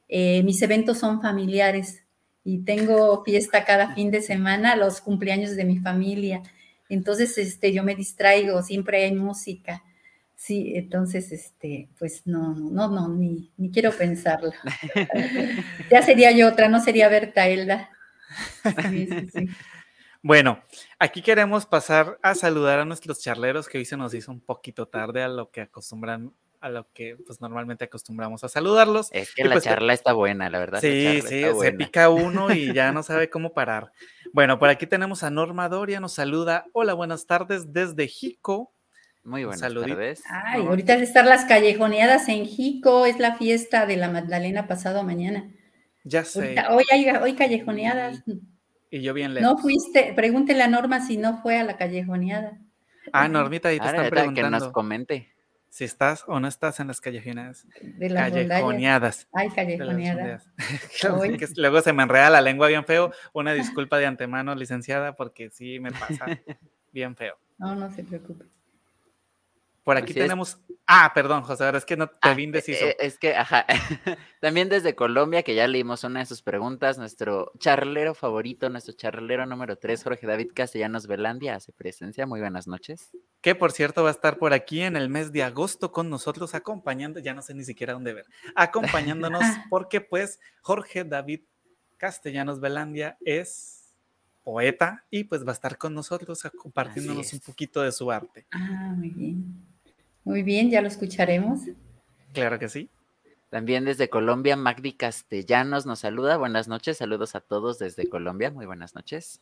eh, 0.09 0.43
mis 0.43 0.61
eventos 0.61 0.99
son 0.99 1.21
familiares 1.21 2.03
y 2.43 2.59
tengo 2.59 3.23
fiesta 3.23 3.65
cada 3.65 3.95
fin 3.95 4.11
de 4.11 4.21
semana, 4.21 4.75
los 4.75 5.01
cumpleaños 5.01 5.55
de 5.55 5.65
mi 5.65 5.79
familia. 5.79 6.43
Entonces, 6.89 7.37
este, 7.37 7.71
yo 7.73 7.83
me 7.83 7.95
distraigo, 7.95 8.61
siempre 8.61 9.05
hay 9.05 9.13
música. 9.15 9.83
Sí, 10.45 10.73
entonces, 10.75 11.31
este, 11.31 11.87
pues 11.97 12.27
no, 12.27 12.53
no, 12.53 12.89
no, 12.89 13.07
ni, 13.07 13.53
ni 13.55 13.71
quiero 13.71 13.93
pensarlo. 13.93 14.51
ya 15.89 16.01
sería 16.01 16.33
yo 16.33 16.49
otra, 16.49 16.67
no 16.67 16.81
sería 16.81 17.07
Berta 17.07 17.47
Elda. 17.47 17.89
Bueno, 20.25 20.63
aquí 20.99 21.21
queremos 21.21 21.65
pasar 21.65 22.17
a 22.21 22.33
saludar 22.33 22.79
a 22.79 22.85
nuestros 22.85 23.19
charleros 23.19 23.67
que 23.67 23.77
hoy 23.77 23.83
se 23.83 23.97
nos 23.97 24.13
hizo 24.13 24.31
un 24.31 24.39
poquito 24.39 24.87
tarde 24.87 25.21
a 25.21 25.27
lo 25.27 25.51
que 25.51 25.59
acostumbran 25.59 26.31
a 26.61 26.69
lo 26.69 26.89
que 26.93 27.17
pues 27.27 27.41
normalmente 27.41 27.83
acostumbramos 27.83 28.41
a 28.45 28.47
saludarlos. 28.47 29.09
Es 29.11 29.35
que 29.35 29.43
la 29.43 29.55
pues, 29.55 29.65
charla 29.65 29.91
está 29.91 30.13
buena, 30.13 30.49
la 30.49 30.59
verdad. 30.59 30.79
Sí, 30.79 31.21
sí, 31.27 31.43
se 31.59 31.73
pica 31.73 32.09
uno 32.09 32.53
y 32.53 32.73
ya 32.73 32.93
no 32.93 33.03
sabe 33.03 33.29
cómo 33.29 33.51
parar. 33.51 33.91
Bueno, 34.31 34.57
por 34.59 34.69
aquí 34.69 34.87
tenemos 34.87 35.23
a 35.23 35.29
Norma 35.29 35.67
Doria, 35.67 35.99
nos 35.99 36.13
saluda. 36.13 36.67
Hola, 36.71 36.93
buenas 36.93 37.27
tardes 37.27 37.73
desde 37.73 38.07
Jico. 38.07 38.73
Muy 39.23 39.45
buenas 39.45 39.73
tardes. 39.73 40.23
Ay, 40.29 40.65
ahorita 40.65 40.97
de 40.97 41.03
estar 41.03 41.25
las 41.25 41.45
callejoneadas 41.45 42.27
en 42.27 42.45
Jico, 42.45 43.05
es 43.05 43.19
la 43.19 43.35
fiesta 43.37 43.85
de 43.85 43.95
la 43.95 44.09
Magdalena 44.09 44.67
pasado 44.67 45.03
mañana. 45.03 45.49
Ya 46.03 46.25
sé. 46.25 46.55
hoy 46.69 46.83
hay 46.91 47.09
hoy 47.09 47.33
callejoneadas. 47.33 48.23
Y 48.89 49.01
yo 49.01 49.13
bien 49.13 49.33
lejos. 49.33 49.49
No 49.49 49.57
fuiste, 49.57 50.13
pregúntele 50.13 50.61
a 50.61 50.67
Norma 50.67 51.05
si 51.05 51.17
no 51.17 51.41
fue 51.41 51.57
a 51.57 51.63
la 51.63 51.77
callejoneada. 51.77 52.59
Ah, 53.13 53.27
Normita, 53.27 53.69
ahí 53.69 53.79
te 53.79 53.85
están 53.85 54.09
preguntando. 54.09 54.57
Que 54.57 54.63
nos 54.65 54.71
comente. 54.73 55.29
Si 55.69 55.85
estás 55.85 56.23
o 56.27 56.39
no 56.39 56.47
estás 56.47 56.79
en 56.79 56.87
las 56.87 57.01
callejoneadas. 57.01 57.65
De 57.81 58.09
las 58.09 58.29
callejoneadas. 58.29 59.27
Ay, 59.33 59.49
callejoneadas. 59.49 60.51
luego 61.55 61.81
se 61.81 61.93
me 61.93 62.03
enreda 62.03 62.29
la 62.29 62.41
lengua 62.41 62.67
bien 62.67 62.85
feo. 62.85 63.11
Una 63.33 63.53
disculpa 63.53 63.97
de 63.97 64.05
antemano, 64.05 64.53
licenciada, 64.53 65.15
porque 65.15 65.49
sí 65.49 65.79
me 65.79 65.91
pasa 65.91 66.25
bien 66.91 67.15
feo. 67.15 67.37
No, 67.57 67.73
no 67.73 67.89
se 67.89 68.03
preocupe. 68.03 68.45
Por 69.83 69.97
aquí 69.97 70.13
tenemos. 70.13 70.57
Ah, 70.87 71.11
perdón, 71.13 71.43
José, 71.43 71.65
ahora 71.65 71.77
es 71.77 71.85
que 71.85 71.97
no 71.97 72.07
te 72.07 72.15
ah, 72.21 72.33
vindes 72.33 72.67
e, 72.69 72.73
e, 72.73 72.95
Es 72.99 73.17
que, 73.17 73.35
ajá. 73.35 73.65
También 74.41 74.69
desde 74.69 74.95
Colombia, 74.95 75.43
que 75.43 75.55
ya 75.55 75.67
leímos 75.67 76.03
una 76.03 76.21
de 76.21 76.25
sus 76.25 76.41
preguntas, 76.41 76.97
nuestro 76.97 77.51
charlero 77.57 78.13
favorito, 78.13 78.69
nuestro 78.69 78.93
charlero 78.93 79.45
número 79.45 79.77
3, 79.77 80.03
Jorge 80.03 80.27
David 80.27 80.51
Castellanos 80.53 81.07
Velandia, 81.07 81.55
hace 81.55 81.73
presencia. 81.73 82.25
Muy 82.25 82.39
buenas 82.39 82.67
noches. 82.67 83.11
Que 83.41 83.55
por 83.55 83.73
cierto 83.73 84.03
va 84.03 84.09
a 84.09 84.13
estar 84.13 84.37
por 84.37 84.53
aquí 84.53 84.81
en 84.81 84.95
el 84.95 85.09
mes 85.09 85.33
de 85.33 85.43
agosto 85.43 85.91
con 85.91 86.09
nosotros, 86.09 86.55
acompañando, 86.55 87.19
ya 87.19 87.33
no 87.33 87.41
sé 87.41 87.53
ni 87.53 87.65
siquiera 87.65 87.93
dónde 87.93 88.13
ver, 88.13 88.25
acompañándonos, 88.55 89.41
porque 89.69 89.99
pues 89.99 90.39
Jorge 90.61 91.03
David 91.03 91.41
Castellanos 91.97 92.61
Velandia 92.61 93.17
es 93.21 93.93
poeta 94.43 95.05
y 95.09 95.23
pues 95.23 95.45
va 95.45 95.51
a 95.51 95.53
estar 95.53 95.77
con 95.77 95.93
nosotros 95.93 96.41
compartiéndonos 96.57 97.33
un 97.33 97.39
poquito 97.39 97.81
de 97.81 97.91
su 97.91 98.11
arte. 98.11 98.45
Ah, 98.51 98.93
muy 98.95 99.09
bien. 99.09 99.72
Muy 100.23 100.43
bien, 100.43 100.69
ya 100.69 100.81
lo 100.81 100.87
escucharemos. 100.87 101.61
Claro 102.33 102.57
que 102.59 102.69
sí. 102.69 102.89
También 103.49 103.85
desde 103.85 104.09
Colombia, 104.09 104.55
Magdi 104.55 104.93
Castellanos 104.93 105.85
nos 105.85 105.99
saluda. 105.99 106.37
Buenas 106.37 106.67
noches, 106.67 106.97
saludos 106.97 107.35
a 107.35 107.41
todos 107.41 107.77
desde 107.77 108.09
Colombia. 108.09 108.49
Muy 108.49 108.65
buenas 108.65 108.95
noches. 108.95 109.41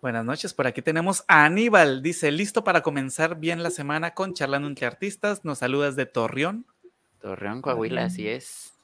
Buenas 0.00 0.24
noches, 0.24 0.54
por 0.54 0.68
aquí 0.68 0.80
tenemos 0.80 1.24
a 1.26 1.44
Aníbal. 1.44 2.02
Dice, 2.02 2.30
listo 2.30 2.62
para 2.62 2.82
comenzar 2.82 3.40
bien 3.40 3.64
la 3.64 3.70
semana 3.70 4.14
con 4.14 4.32
Charlando 4.32 4.68
entre 4.68 4.86
Artistas. 4.86 5.44
Nos 5.44 5.58
saludas 5.58 5.96
de 5.96 6.06
Torreón. 6.06 6.66
Torreón, 7.20 7.62
Coahuila, 7.62 8.04
así 8.04 8.28
es. 8.28 8.74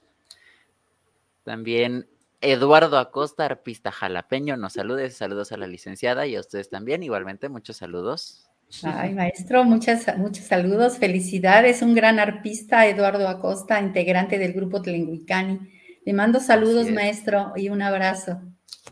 También 1.44 2.08
Eduardo 2.40 2.98
Acosta, 2.98 3.44
arpista 3.44 3.92
jalapeño, 3.92 4.56
nos 4.56 4.72
saludes. 4.72 5.16
Saludos 5.16 5.52
a 5.52 5.56
la 5.56 5.68
licenciada 5.68 6.26
y 6.26 6.34
a 6.34 6.40
ustedes 6.40 6.68
también. 6.68 7.04
Igualmente, 7.04 7.48
muchos 7.48 7.76
saludos. 7.76 8.50
Ay, 8.82 9.14
maestro, 9.14 9.64
muchas, 9.64 10.16
muchos 10.18 10.46
saludos, 10.46 10.98
felicidades, 10.98 11.82
un 11.82 11.94
gran 11.94 12.18
arpista, 12.18 12.86
Eduardo 12.86 13.28
Acosta, 13.28 13.80
integrante 13.80 14.38
del 14.38 14.52
grupo 14.52 14.82
Tlenguicani. 14.82 15.60
Le 16.04 16.12
mando 16.12 16.40
saludos, 16.40 16.90
maestro, 16.90 17.52
y 17.56 17.68
un 17.68 17.82
abrazo. 17.82 18.40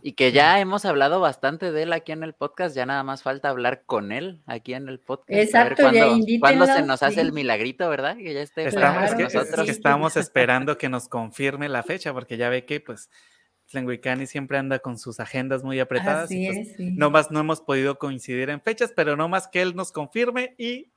Y 0.00 0.12
que 0.12 0.32
ya 0.32 0.58
hemos 0.58 0.84
hablado 0.84 1.20
bastante 1.20 1.70
de 1.70 1.82
él 1.82 1.92
aquí 1.92 2.12
en 2.12 2.22
el 2.22 2.32
podcast, 2.32 2.74
ya 2.74 2.86
nada 2.86 3.02
más 3.02 3.22
falta 3.22 3.50
hablar 3.50 3.82
con 3.84 4.10
él 4.10 4.40
aquí 4.46 4.74
en 4.74 4.88
el 4.88 4.98
podcast. 4.98 5.38
Exacto, 5.38 5.90
cuando 6.40 6.66
se 6.66 6.82
nos 6.82 7.02
hace 7.02 7.20
el 7.20 7.32
milagrito, 7.32 7.88
¿verdad? 7.88 8.16
Que 8.16 8.32
ya 8.32 8.40
esté 8.40 8.66
estamos, 8.66 9.16
nosotros. 9.16 9.68
estamos 9.68 10.16
esperando 10.16 10.78
que 10.78 10.88
nos 10.88 11.08
confirme 11.08 11.68
la 11.68 11.82
fecha, 11.82 12.12
porque 12.12 12.36
ya 12.36 12.48
ve 12.48 12.64
que 12.64 12.80
pues 12.80 13.10
Tlenguicani 13.72 14.26
siempre 14.26 14.58
anda 14.58 14.78
con 14.78 14.98
sus 14.98 15.18
agendas 15.18 15.64
muy 15.64 15.80
apretadas. 15.80 16.24
Así 16.24 16.46
pues, 16.46 16.68
es, 16.68 16.78
No 16.78 17.10
más 17.10 17.30
no 17.30 17.40
hemos 17.40 17.60
podido 17.60 17.98
coincidir 17.98 18.50
en 18.50 18.60
fechas, 18.60 18.92
pero 18.94 19.16
no 19.16 19.28
más 19.28 19.48
que 19.48 19.60
él 19.62 19.74
nos 19.74 19.90
confirme 19.90 20.54
y 20.56 20.88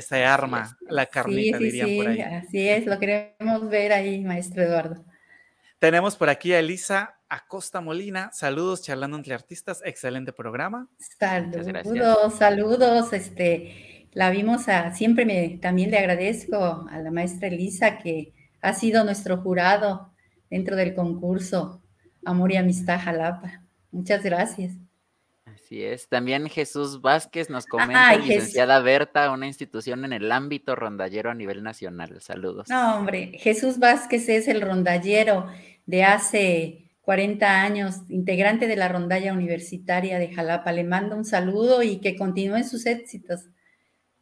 se 0.00 0.24
arma 0.24 0.76
la 0.88 1.06
carnita, 1.06 1.58
dirían 1.58 1.96
por 1.96 2.08
ahí. 2.08 2.20
Así 2.20 2.68
es, 2.68 2.86
lo 2.86 2.98
queremos 2.98 3.68
ver 3.68 3.92
ahí, 3.92 4.24
maestro 4.24 4.62
Eduardo. 4.62 5.04
Tenemos 5.78 6.16
por 6.16 6.28
aquí 6.28 6.52
a 6.52 6.58
Elisa 6.58 7.18
Acosta 7.28 7.80
Molina. 7.80 8.30
Saludos, 8.32 8.82
charlando 8.82 9.16
entre 9.16 9.34
artistas. 9.34 9.82
Excelente 9.84 10.32
programa. 10.32 10.88
Saludos, 10.98 12.34
saludos. 12.34 13.12
Este, 13.12 14.08
la 14.12 14.30
vimos 14.30 14.68
a, 14.68 14.94
siempre 14.94 15.26
me, 15.26 15.58
también 15.60 15.90
le 15.90 15.98
agradezco 15.98 16.86
a 16.90 16.98
la 16.98 17.10
maestra 17.10 17.48
Elisa 17.48 17.98
que 17.98 18.32
ha 18.62 18.72
sido 18.72 19.04
nuestro 19.04 19.36
jurado 19.38 20.12
dentro 20.50 20.76
del 20.76 20.94
concurso 20.94 21.82
Amor 22.26 22.52
y 22.52 22.56
Amistad 22.56 23.00
Jalapa. 23.02 23.62
Muchas 23.92 24.22
gracias. 24.22 24.74
Así 25.44 25.82
es. 25.82 26.08
También 26.08 26.48
Jesús 26.48 27.00
Vázquez 27.00 27.48
nos 27.48 27.66
comenta, 27.66 28.16
licenciada 28.16 28.80
Berta, 28.80 29.30
una 29.30 29.46
institución 29.46 30.04
en 30.04 30.12
el 30.12 30.30
ámbito 30.30 30.74
rondallero 30.74 31.30
a 31.30 31.34
nivel 31.34 31.62
nacional. 31.62 32.20
Saludos. 32.20 32.68
No, 32.68 32.98
hombre, 32.98 33.32
Jesús 33.38 33.78
Vázquez 33.78 34.28
es 34.28 34.48
el 34.48 34.60
rondallero 34.60 35.46
de 35.86 36.04
hace 36.04 36.90
40 37.02 37.62
años, 37.62 37.96
integrante 38.08 38.66
de 38.66 38.76
la 38.76 38.88
rondalla 38.88 39.32
universitaria 39.32 40.18
de 40.18 40.34
Jalapa. 40.34 40.72
Le 40.72 40.84
mando 40.84 41.16
un 41.16 41.24
saludo 41.24 41.82
y 41.82 42.00
que 42.00 42.16
continúen 42.16 42.68
sus 42.68 42.84
éxitos. 42.86 43.46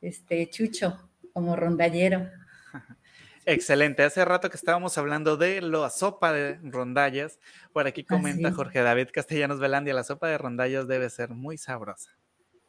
Este, 0.03 0.49
Chucho, 0.51 1.11
como 1.33 1.57
rondallero. 1.57 2.29
Excelente. 3.47 4.03
Hace 4.03 4.25
rato 4.25 4.49
que 4.49 4.57
estábamos 4.57 4.97
hablando 4.97 5.37
de 5.37 5.61
la 5.61 5.91
sopa 5.91 6.33
de 6.33 6.59
rondallas. 6.63 7.39
Por 7.73 7.87
aquí 7.87 8.05
comenta 8.05 8.53
Jorge 8.53 8.81
David 8.81 9.09
Castellanos 9.13 9.61
Velandia, 9.61 9.95
la 9.95 10.05
sopa 10.05 10.29
de 10.29 10.39
rondallas 10.39 10.89
debe 10.89 11.11
ser 11.11 11.31
muy 11.31 11.59
sabrosa. 11.59 12.11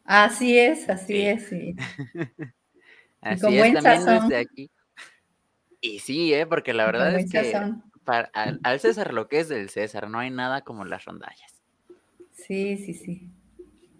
Así 0.03 0.57
es, 0.57 0.87
así 0.89 1.21
es, 1.21 1.47
sí. 1.47 1.75
así 3.21 3.57
es, 3.57 3.73
también 3.73 4.05
desde 4.05 4.37
aquí. 4.37 4.69
Y 5.81 5.99
sí, 5.99 6.33
¿eh? 6.33 6.45
porque 6.45 6.73
la 6.73 6.85
verdad 6.85 7.15
es 7.15 7.31
que 7.31 7.55
al, 8.33 8.79
César 8.79 9.13
lo 9.13 9.27
que 9.27 9.39
es 9.39 9.49
del 9.49 9.69
César, 9.69 10.09
no 10.09 10.19
hay 10.19 10.29
nada 10.29 10.61
como 10.61 10.85
las 10.85 11.05
rondallas. 11.05 11.63
Sí, 12.31 12.77
sí, 12.77 12.93
sí. 12.93 13.29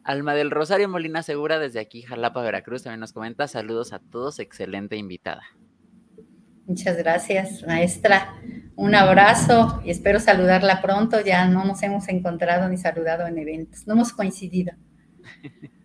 Alma 0.03 0.35
del 0.35 0.51
Rosario 0.51 0.87
Molina 0.87 1.23
Segura 1.23 1.57
desde 1.57 1.79
aquí, 1.79 2.03
Jalapa, 2.03 2.43
Veracruz, 2.43 2.83
también 2.83 2.99
nos 2.99 3.13
comenta 3.13 3.47
saludos 3.47 3.93
a 3.93 3.99
todos, 3.99 4.37
excelente 4.37 4.97
invitada. 4.97 5.43
Muchas 6.65 6.97
gracias, 6.97 7.63
maestra. 7.65 8.35
Un 8.75 8.95
abrazo 8.95 9.81
y 9.85 9.91
espero 9.91 10.19
saludarla 10.19 10.81
pronto. 10.81 11.21
Ya 11.21 11.45
no 11.47 11.63
nos 11.63 11.81
hemos 11.83 12.07
encontrado 12.09 12.67
ni 12.67 12.77
saludado 12.77 13.27
en 13.27 13.37
eventos, 13.37 13.85
no 13.87 13.93
hemos 13.93 14.11
coincidido. 14.11 14.73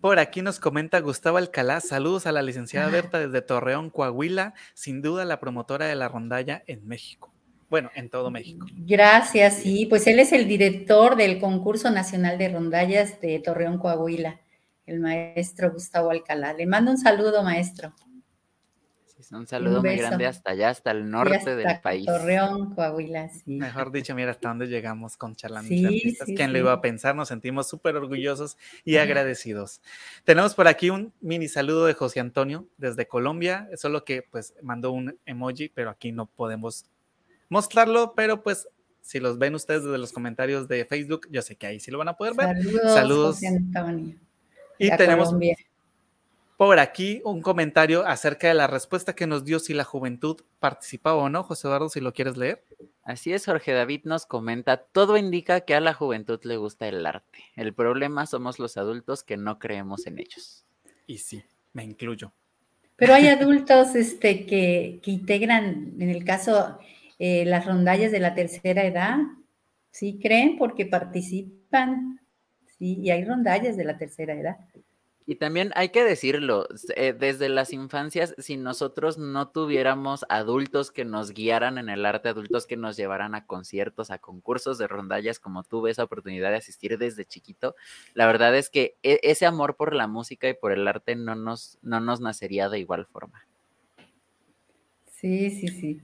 Por 0.00 0.18
aquí 0.18 0.42
nos 0.42 0.60
comenta 0.60 1.00
Gustavo 1.00 1.38
Alcalá, 1.38 1.80
saludos 1.80 2.26
a 2.26 2.32
la 2.32 2.42
licenciada 2.42 2.88
Berta 2.88 3.18
desde 3.18 3.42
Torreón, 3.42 3.90
Coahuila, 3.90 4.54
sin 4.74 5.02
duda 5.02 5.24
la 5.24 5.40
promotora 5.40 5.86
de 5.86 5.96
la 5.96 6.08
rondalla 6.08 6.62
en 6.66 6.86
México. 6.86 7.32
Bueno, 7.68 7.90
en 7.96 8.10
todo 8.10 8.30
México. 8.30 8.66
Gracias, 8.76 9.54
sí, 9.54 9.86
pues 9.86 10.06
él 10.06 10.20
es 10.20 10.32
el 10.32 10.46
director 10.46 11.16
del 11.16 11.40
concurso 11.40 11.90
nacional 11.90 12.38
de 12.38 12.50
rondallas 12.50 13.20
de 13.20 13.40
Torreón, 13.40 13.78
Coahuila, 13.78 14.40
el 14.86 15.00
maestro 15.00 15.72
Gustavo 15.72 16.10
Alcalá. 16.10 16.52
Le 16.52 16.66
mando 16.66 16.92
un 16.92 16.98
saludo, 16.98 17.42
maestro. 17.42 17.92
Un 19.32 19.46
saludo 19.46 19.82
muy 19.82 19.96
grande 19.96 20.26
hasta 20.26 20.52
allá, 20.52 20.70
hasta 20.70 20.90
el 20.90 21.10
norte 21.10 21.56
del 21.56 21.80
país. 21.80 22.06
Torreón, 22.06 22.74
Coahuila, 22.74 23.28
sí. 23.28 23.56
Mejor 23.56 23.90
dicho, 23.90 24.14
mira 24.14 24.30
hasta 24.30 24.48
dónde 24.48 24.66
llegamos 24.66 25.16
con 25.16 25.34
charlando 25.34 25.68
sí, 25.68 26.16
¿Quién 26.36 26.52
lo 26.52 26.58
iba 26.58 26.72
a 26.72 26.80
pensar? 26.80 27.14
Nos 27.16 27.28
sentimos 27.28 27.68
súper 27.68 27.96
orgullosos 27.96 28.56
y 28.84 28.96
agradecidos. 28.96 29.80
Tenemos 30.24 30.54
por 30.54 30.68
aquí 30.68 30.90
un 30.90 31.12
mini 31.20 31.48
saludo 31.48 31.86
de 31.86 31.94
José 31.94 32.20
Antonio 32.20 32.66
desde 32.76 33.08
Colombia, 33.08 33.68
solo 33.76 34.04
que 34.04 34.22
pues 34.22 34.54
mandó 34.62 34.92
un 34.92 35.18
emoji, 35.26 35.68
pero 35.68 35.90
aquí 35.90 36.12
no 36.12 36.26
podemos 36.26 36.86
mostrarlo, 37.48 38.14
pero 38.14 38.42
pues 38.42 38.68
si 39.02 39.20
los 39.20 39.38
ven 39.38 39.54
ustedes 39.54 39.84
desde 39.84 39.98
los 39.98 40.12
comentarios 40.12 40.66
de 40.66 40.84
Facebook, 40.84 41.28
yo 41.30 41.40
sé 41.40 41.54
que 41.56 41.66
ahí 41.66 41.80
sí 41.80 41.90
lo 41.90 41.98
van 41.98 42.08
a 42.08 42.16
poder 42.16 42.34
ver. 42.34 42.56
Saludos. 42.92 43.40
Y 44.78 44.90
tenemos 44.96 45.32
por 46.56 46.78
aquí 46.78 47.20
un 47.24 47.42
comentario 47.42 48.06
acerca 48.06 48.48
de 48.48 48.54
la 48.54 48.66
respuesta 48.66 49.14
que 49.14 49.26
nos 49.26 49.44
dio 49.44 49.58
si 49.58 49.74
la 49.74 49.84
juventud 49.84 50.40
participaba 50.58 51.16
o 51.16 51.28
no. 51.28 51.42
José 51.42 51.68
Eduardo, 51.68 51.88
si 51.88 52.00
lo 52.00 52.12
quieres 52.12 52.36
leer. 52.36 52.64
Así 53.02 53.32
es, 53.32 53.44
Jorge 53.44 53.72
David 53.72 54.00
nos 54.04 54.26
comenta, 54.26 54.78
todo 54.78 55.16
indica 55.16 55.60
que 55.60 55.74
a 55.74 55.80
la 55.80 55.94
juventud 55.94 56.40
le 56.42 56.56
gusta 56.56 56.88
el 56.88 57.06
arte. 57.06 57.38
El 57.54 57.72
problema 57.72 58.26
somos 58.26 58.58
los 58.58 58.76
adultos 58.76 59.22
que 59.22 59.36
no 59.36 59.58
creemos 59.58 60.06
en 60.06 60.18
ellos. 60.18 60.64
Y 61.06 61.18
sí, 61.18 61.44
me 61.72 61.84
incluyo. 61.84 62.32
Pero 62.96 63.14
hay 63.14 63.28
adultos 63.28 63.94
este, 63.94 64.46
que, 64.46 64.98
que 65.02 65.10
integran, 65.10 65.94
en 66.00 66.08
el 66.08 66.24
caso, 66.24 66.78
eh, 67.18 67.44
las 67.44 67.66
rondallas 67.66 68.10
de 68.10 68.18
la 68.18 68.34
tercera 68.34 68.84
edad, 68.84 69.18
¿sí 69.90 70.18
creen? 70.20 70.56
Porque 70.58 70.86
participan, 70.86 72.20
¿sí? 72.78 72.98
Y 73.00 73.10
hay 73.10 73.24
rondallas 73.24 73.76
de 73.76 73.84
la 73.84 73.98
tercera 73.98 74.34
edad. 74.34 74.56
Y 75.28 75.34
también 75.34 75.72
hay 75.74 75.88
que 75.88 76.04
decirlo, 76.04 76.68
eh, 76.94 77.12
desde 77.12 77.48
las 77.48 77.72
infancias, 77.72 78.36
si 78.38 78.56
nosotros 78.56 79.18
no 79.18 79.48
tuviéramos 79.48 80.24
adultos 80.28 80.92
que 80.92 81.04
nos 81.04 81.32
guiaran 81.32 81.78
en 81.78 81.88
el 81.88 82.06
arte, 82.06 82.28
adultos 82.28 82.64
que 82.66 82.76
nos 82.76 82.96
llevaran 82.96 83.34
a 83.34 83.44
conciertos, 83.44 84.12
a 84.12 84.18
concursos 84.18 84.78
de 84.78 84.86
rondallas, 84.86 85.40
como 85.40 85.64
tuve 85.64 85.90
esa 85.90 86.04
oportunidad 86.04 86.50
de 86.50 86.58
asistir 86.58 86.96
desde 86.96 87.24
chiquito, 87.24 87.74
la 88.14 88.26
verdad 88.26 88.56
es 88.56 88.70
que 88.70 88.96
e, 89.02 89.18
ese 89.24 89.46
amor 89.46 89.74
por 89.74 89.94
la 89.94 90.06
música 90.06 90.48
y 90.48 90.54
por 90.54 90.70
el 90.70 90.86
arte 90.86 91.16
no 91.16 91.34
nos, 91.34 91.78
no 91.82 91.98
nos 91.98 92.20
nacería 92.20 92.68
de 92.68 92.78
igual 92.78 93.04
forma. 93.06 93.44
Sí, 95.10 95.50
sí, 95.50 95.66
sí 95.66 96.00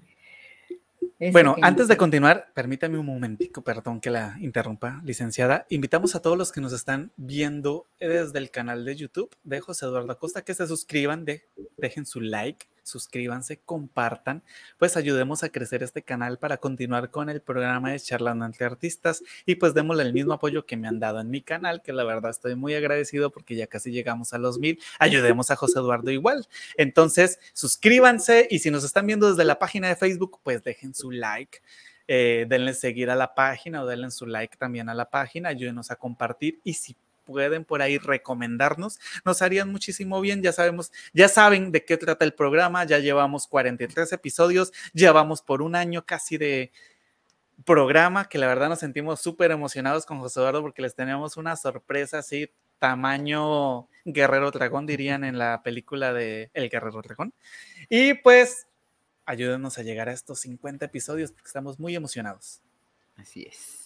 bueno, 1.30 1.56
antes 1.62 1.86
de 1.88 1.96
continuar, 1.96 2.50
permítame 2.54 2.98
un 2.98 3.06
momentico, 3.06 3.62
perdón 3.62 4.00
que 4.00 4.10
la 4.10 4.36
interrumpa, 4.40 5.00
licenciada. 5.04 5.66
Invitamos 5.68 6.14
a 6.14 6.22
todos 6.22 6.36
los 6.36 6.50
que 6.50 6.60
nos 6.60 6.72
están 6.72 7.12
viendo 7.16 7.86
desde 8.00 8.38
el 8.38 8.50
canal 8.50 8.84
de 8.84 8.96
YouTube 8.96 9.36
de 9.44 9.60
José 9.60 9.86
Eduardo 9.86 10.10
Acosta 10.10 10.42
que 10.42 10.54
se 10.54 10.66
suscriban, 10.66 11.24
de, 11.24 11.44
dejen 11.76 12.06
su 12.06 12.20
like, 12.20 12.66
suscríbanse, 12.82 13.60
compartan, 13.64 14.42
pues 14.78 14.96
ayudemos 14.96 15.42
a 15.42 15.50
crecer 15.50 15.82
este 15.82 16.02
canal 16.02 16.38
para 16.38 16.56
continuar 16.56 17.10
con 17.10 17.30
el 17.30 17.40
programa 17.40 17.92
de 17.92 18.00
Charlando 18.00 18.44
entre 18.44 18.66
Artistas 18.66 19.22
y 19.46 19.56
pues 19.56 19.74
démosle 19.74 20.02
el 20.02 20.12
mismo 20.12 20.32
apoyo 20.32 20.66
que 20.66 20.76
me 20.76 20.88
han 20.88 21.00
dado 21.00 21.20
en 21.20 21.30
mi 21.30 21.42
canal, 21.42 21.82
que 21.82 21.92
la 21.92 22.04
verdad 22.04 22.30
estoy 22.30 22.54
muy 22.54 22.74
agradecido 22.74 23.30
porque 23.30 23.54
ya 23.54 23.66
casi 23.66 23.90
llegamos 23.90 24.32
a 24.32 24.38
los 24.38 24.58
mil. 24.58 24.80
Ayudemos 24.98 25.50
a 25.50 25.56
José 25.56 25.78
Eduardo 25.78 26.10
igual. 26.10 26.46
Entonces, 26.76 27.38
suscríbanse 27.52 28.48
y 28.50 28.58
si 28.58 28.70
nos 28.70 28.84
están 28.84 29.06
viendo 29.06 29.30
desde 29.30 29.44
la 29.44 29.58
página 29.58 29.88
de 29.88 29.96
Facebook, 29.96 30.40
pues 30.42 30.62
dejen 30.62 30.94
su 30.94 31.10
like. 31.10 31.60
Eh, 32.08 32.46
denle 32.48 32.74
seguir 32.74 33.10
a 33.10 33.14
la 33.14 33.34
página 33.34 33.82
o 33.82 33.86
denle 33.86 34.10
su 34.10 34.26
like 34.26 34.56
también 34.56 34.88
a 34.88 34.94
la 34.94 35.08
página, 35.08 35.48
ayúdenos 35.48 35.90
a 35.90 35.96
compartir 35.96 36.60
y 36.64 36.74
si 36.74 36.96
pueden 37.24 37.64
por 37.64 37.82
ahí 37.82 37.98
recomendarnos, 37.98 38.98
nos 39.24 39.42
harían 39.42 39.70
muchísimo 39.70 40.20
bien. 40.20 40.42
Ya 40.42 40.52
sabemos, 40.52 40.92
ya 41.12 41.28
saben 41.28 41.72
de 41.72 41.84
qué 41.84 41.96
trata 41.96 42.24
el 42.24 42.34
programa, 42.34 42.84
ya 42.84 42.98
llevamos 42.98 43.46
43 43.46 44.12
episodios, 44.12 44.72
llevamos 44.92 45.42
por 45.42 45.62
un 45.62 45.74
año 45.74 46.04
casi 46.04 46.38
de 46.38 46.72
programa 47.64 48.28
que 48.28 48.38
la 48.38 48.46
verdad 48.46 48.68
nos 48.68 48.80
sentimos 48.80 49.20
súper 49.20 49.50
emocionados 49.50 50.04
con 50.04 50.18
José 50.18 50.40
Eduardo 50.40 50.62
porque 50.62 50.82
les 50.82 50.94
tenemos 50.94 51.36
una 51.36 51.56
sorpresa 51.56 52.18
así 52.18 52.50
tamaño 52.78 53.88
Guerrero 54.04 54.50
Dragón 54.50 54.86
dirían 54.86 55.22
en 55.22 55.38
la 55.38 55.62
película 55.62 56.12
de 56.12 56.50
El 56.52 56.68
Guerrero 56.68 57.00
Dragón. 57.00 57.32
Y 57.88 58.14
pues 58.14 58.66
ayúdenos 59.24 59.78
a 59.78 59.82
llegar 59.82 60.08
a 60.08 60.12
estos 60.12 60.40
50 60.40 60.86
episodios 60.86 61.30
porque 61.30 61.46
estamos 61.46 61.78
muy 61.78 61.94
emocionados. 61.94 62.60
Así 63.16 63.46
es. 63.48 63.81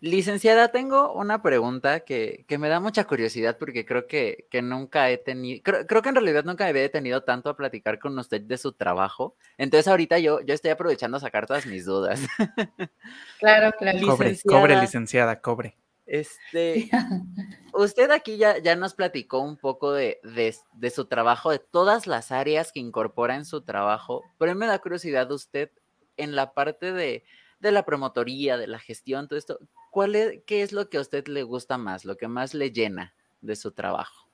Licenciada, 0.00 0.68
tengo 0.68 1.12
una 1.12 1.42
pregunta 1.42 2.00
que, 2.00 2.44
me 2.58 2.68
da 2.68 2.80
mucha 2.80 3.04
curiosidad 3.04 3.58
porque 3.58 3.84
creo 3.84 4.06
que, 4.06 4.46
nunca 4.62 5.10
he 5.10 5.18
tenido, 5.18 5.62
creo, 5.62 6.02
que 6.02 6.08
en 6.08 6.14
realidad 6.14 6.44
nunca 6.44 6.64
me 6.64 6.70
había 6.70 6.90
tenido 6.90 7.22
tanto 7.24 7.50
a 7.50 7.56
platicar 7.56 7.98
con 7.98 8.18
usted 8.18 8.40
de 8.42 8.58
su 8.58 8.72
trabajo. 8.72 9.36
Entonces 9.56 9.88
ahorita 9.88 10.18
yo, 10.18 10.40
yo 10.40 10.54
estoy 10.54 10.70
aprovechando 10.70 11.16
a 11.16 11.20
sacar 11.20 11.46
todas 11.46 11.66
mis 11.66 11.84
dudas. 11.84 12.20
Claro, 13.38 13.72
claro. 13.78 13.98
Cobre, 14.04 14.36
cobre, 14.44 14.80
licenciada, 14.80 15.40
cobre. 15.40 15.76
Este, 16.06 16.88
usted 17.74 18.10
aquí 18.10 18.38
ya, 18.38 18.58
ya 18.58 18.74
nos 18.76 18.94
platicó 18.94 19.40
un 19.40 19.56
poco 19.56 19.92
de, 19.92 20.20
de, 20.22 20.90
su 20.90 21.04
trabajo, 21.04 21.50
de 21.50 21.58
todas 21.58 22.06
las 22.06 22.32
áreas 22.32 22.72
que 22.72 22.80
incorpora 22.80 23.36
en 23.36 23.44
su 23.44 23.60
trabajo, 23.60 24.24
pero 24.38 24.54
me 24.54 24.66
da 24.66 24.78
curiosidad 24.78 25.30
usted 25.30 25.70
en 26.16 26.34
la 26.34 26.54
parte 26.54 26.92
de, 26.92 27.24
de 27.60 27.72
la 27.72 27.84
promotoría, 27.84 28.56
de 28.56 28.66
la 28.66 28.78
gestión, 28.78 29.28
todo 29.28 29.38
esto, 29.38 29.58
¿cuál 29.90 30.14
es, 30.14 30.42
¿qué 30.46 30.62
es 30.62 30.72
lo 30.72 30.88
que 30.88 30.98
a 30.98 31.00
usted 31.00 31.26
le 31.26 31.42
gusta 31.42 31.78
más, 31.78 32.04
lo 32.04 32.16
que 32.16 32.28
más 32.28 32.54
le 32.54 32.70
llena 32.70 33.14
de 33.40 33.56
su 33.56 33.72
trabajo? 33.72 34.28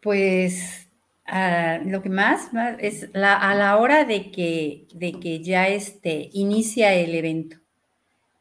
Pues 0.00 0.88
ah, 1.26 1.78
lo 1.84 2.02
que 2.02 2.10
más, 2.10 2.50
es 2.78 3.08
a 3.14 3.54
la 3.54 3.76
hora 3.78 4.04
de 4.04 4.30
que, 4.30 4.86
de 4.94 5.12
que 5.12 5.42
ya 5.42 5.68
este, 5.68 6.28
inicia 6.32 6.94
el 6.94 7.14
evento. 7.14 7.56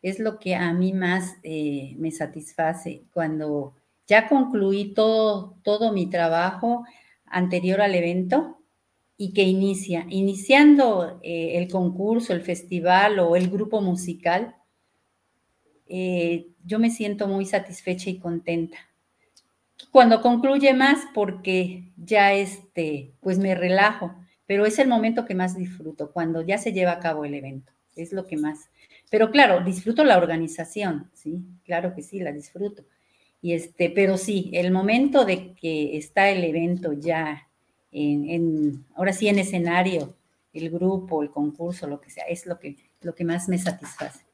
Es 0.02 0.20
lo 0.20 0.38
que 0.38 0.56
a 0.56 0.74
mí 0.74 0.92
más 0.92 1.38
eh, 1.44 1.96
me 1.98 2.12
satisface 2.12 3.04
cuando 3.14 3.74
ya 4.06 4.28
concluí 4.28 4.94
todo, 4.94 5.56
todo 5.64 5.94
mi 5.94 6.10
trabajo 6.10 6.86
anterior 7.26 7.82
al 7.82 7.96
evento 7.96 8.60
y 9.18 9.34
que 9.34 9.44
inicia. 9.44 10.06
Iniciando 10.10 11.20
eh, 11.24 11.58
el 11.58 11.70
concurso, 11.70 12.34
el 12.34 12.42
festival 12.42 13.20
o 13.20 13.36
el 13.36 13.50
grupo 13.50 13.82
musical, 13.82 14.56
eh, 15.88 16.48
yo 16.66 16.80
me 16.80 16.90
siento 16.90 17.28
muy 17.28 17.46
satisfecha 17.46 18.10
y 18.10 18.20
contenta. 18.20 18.78
Cuando 19.92 20.22
concluye 20.22 20.74
más, 20.74 21.00
porque 21.14 21.92
ya 21.98 22.34
este, 22.34 23.14
pues 23.20 23.38
me 23.38 23.54
relajo, 23.54 24.16
pero 24.46 24.66
es 24.66 24.80
el 24.80 24.88
momento 24.88 25.26
que 25.26 25.36
más 25.36 25.56
disfruto, 25.56 26.12
cuando 26.12 26.42
ya 26.42 26.58
se 26.58 26.74
lleva 26.74 26.94
a 26.94 27.00
cabo 27.00 27.26
el 27.26 27.34
evento, 27.34 27.72
es 27.96 28.12
lo 28.12 28.26
que 28.26 28.38
más. 28.38 28.70
Pero 29.12 29.30
claro, 29.30 29.64
disfruto 29.64 30.04
la 30.04 30.18
organización, 30.18 31.12
sí, 31.14 31.46
claro 31.64 31.94
que 31.94 32.02
sí, 32.02 32.20
la 32.20 32.32
disfruto. 32.32 32.84
Y 33.42 33.54
este, 33.54 33.90
pero 33.90 34.18
sí, 34.18 34.50
el 34.54 34.72
momento 34.72 35.26
de 35.26 35.54
que 35.54 35.98
está 35.98 36.30
el 36.30 36.44
evento 36.44 36.94
ya 36.94 37.50
en, 37.94 38.86
ahora 38.96 39.14
sí 39.14 39.28
en 39.28 39.40
escenario, 39.40 40.16
el 40.52 40.70
grupo, 40.70 41.24
el 41.24 41.32
concurso, 41.32 41.88
lo 41.88 42.02
que 42.02 42.10
sea, 42.10 42.26
es 42.26 42.46
lo 42.46 42.60
que, 42.60 42.76
lo 43.02 43.16
que 43.16 43.24
más 43.24 43.48
me 43.48 43.58
satisface. 43.58 44.26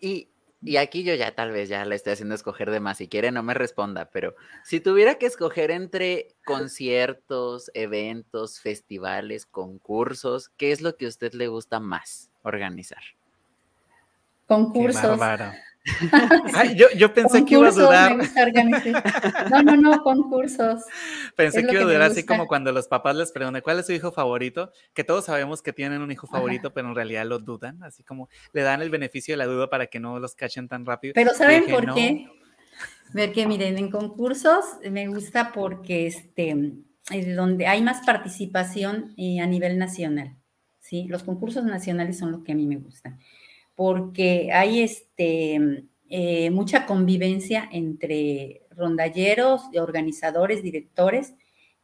Y, 0.00 0.28
y 0.62 0.76
aquí 0.76 1.02
yo 1.02 1.14
ya 1.14 1.34
tal 1.34 1.50
vez 1.50 1.68
ya 1.68 1.84
le 1.84 1.94
estoy 1.94 2.14
haciendo 2.14 2.34
escoger 2.34 2.70
de 2.70 2.80
más. 2.80 2.98
Si 2.98 3.08
quiere, 3.08 3.30
no 3.30 3.42
me 3.42 3.54
responda, 3.54 4.10
pero 4.10 4.34
si 4.64 4.80
tuviera 4.80 5.16
que 5.16 5.26
escoger 5.26 5.70
entre 5.70 6.34
conciertos, 6.44 7.70
eventos, 7.74 8.60
festivales, 8.60 9.46
concursos, 9.46 10.48
¿qué 10.56 10.72
es 10.72 10.80
lo 10.80 10.96
que 10.96 11.06
a 11.06 11.08
usted 11.08 11.32
le 11.34 11.48
gusta 11.48 11.80
más 11.80 12.30
organizar? 12.42 13.02
Concursos. 14.46 15.20
yo, 16.96 17.12
pensé 17.12 17.44
que 17.44 17.54
iba 17.54 17.68
a 17.68 17.72
dudar. 17.72 18.16
No, 19.50 19.62
no, 19.62 19.76
no, 19.76 20.02
concursos. 20.02 20.82
Pensé 21.36 21.66
que 21.66 21.72
iba 21.72 21.82
a 21.82 21.84
durar 21.84 22.02
así 22.02 22.24
como 22.24 22.46
cuando 22.46 22.72
los 22.72 22.88
papás 22.88 23.14
les 23.16 23.32
preguntan 23.32 23.62
cuál 23.62 23.80
es 23.80 23.86
su 23.86 23.92
hijo 23.92 24.10
favorito, 24.10 24.72
que 24.94 25.04
todos 25.04 25.26
sabemos 25.26 25.62
que 25.62 25.72
tienen 25.72 26.00
un 26.00 26.10
hijo 26.10 26.26
favorito, 26.26 26.72
pero 26.72 26.88
en 26.88 26.94
realidad 26.94 27.26
lo 27.26 27.38
dudan, 27.38 27.82
así 27.82 28.02
como 28.02 28.28
le 28.52 28.62
dan 28.62 28.80
el 28.80 28.90
beneficio 28.90 29.34
de 29.34 29.38
la 29.38 29.46
duda 29.46 29.68
para 29.68 29.86
que 29.86 30.00
no 30.00 30.18
los 30.18 30.34
cachen 30.34 30.68
tan 30.68 30.86
rápido. 30.86 31.12
Pero 31.14 31.34
¿saben 31.34 31.64
por 31.66 31.94
qué? 31.94 32.28
Ver 33.12 33.32
que 33.32 33.46
miren, 33.46 33.78
en 33.78 33.90
concursos 33.90 34.64
me 34.90 35.06
gusta 35.06 35.52
porque 35.52 36.06
este, 36.06 36.56
es 37.10 37.36
donde 37.36 37.66
hay 37.66 37.82
más 37.82 38.04
participación 38.04 39.14
eh, 39.16 39.40
a 39.40 39.46
nivel 39.46 39.78
nacional. 39.78 40.36
¿sí? 40.80 41.06
Los 41.08 41.22
concursos 41.22 41.64
nacionales 41.64 42.18
son 42.18 42.32
los 42.32 42.42
que 42.42 42.52
a 42.52 42.54
mí 42.54 42.66
me 42.66 42.76
gustan 42.76 43.20
porque 43.74 44.52
hay 44.52 44.80
este, 44.80 45.86
eh, 46.08 46.50
mucha 46.50 46.86
convivencia 46.86 47.68
entre 47.72 48.62
rondalleros, 48.70 49.62
organizadores, 49.76 50.62
directores, 50.62 51.34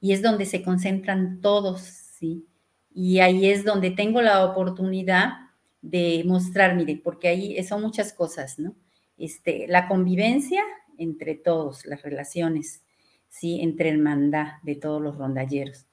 y 0.01 0.13
es 0.13 0.23
donde 0.23 0.47
se 0.47 0.63
concentran 0.63 1.41
todos, 1.41 1.81
¿sí? 1.83 2.47
Y 2.93 3.21
ahí 3.21 3.47
es 3.47 3.65
donde 3.65 3.91
tengo 3.91 4.23
la 4.23 4.45
oportunidad 4.45 5.33
de 5.83 6.23
mostrar, 6.27 6.75
mire, 6.77 7.01
porque 7.03 7.29
ahí 7.29 7.63
son 7.65 7.83
muchas 7.83 8.13
cosas, 8.13 8.59
¿no? 8.59 8.75
Este, 9.17 9.67
la 9.69 9.89
convivencia 9.89 10.63
entre 10.99 11.35
todos, 11.35 11.85
las 11.87 12.03
relaciones, 12.03 12.83
¿sí? 13.29 13.61
Entre 13.61 13.91
hermandad 13.91 14.63
de 14.63 14.77
todos 14.77 15.01
los 15.01 15.17
rondalleros. 15.17 15.87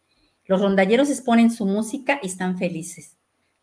Los 0.46 0.62
rondalleros 0.62 1.10
exponen 1.10 1.52
su 1.52 1.66
música 1.66 2.20
y 2.24 2.28
están 2.28 2.58
felices. 2.58 3.17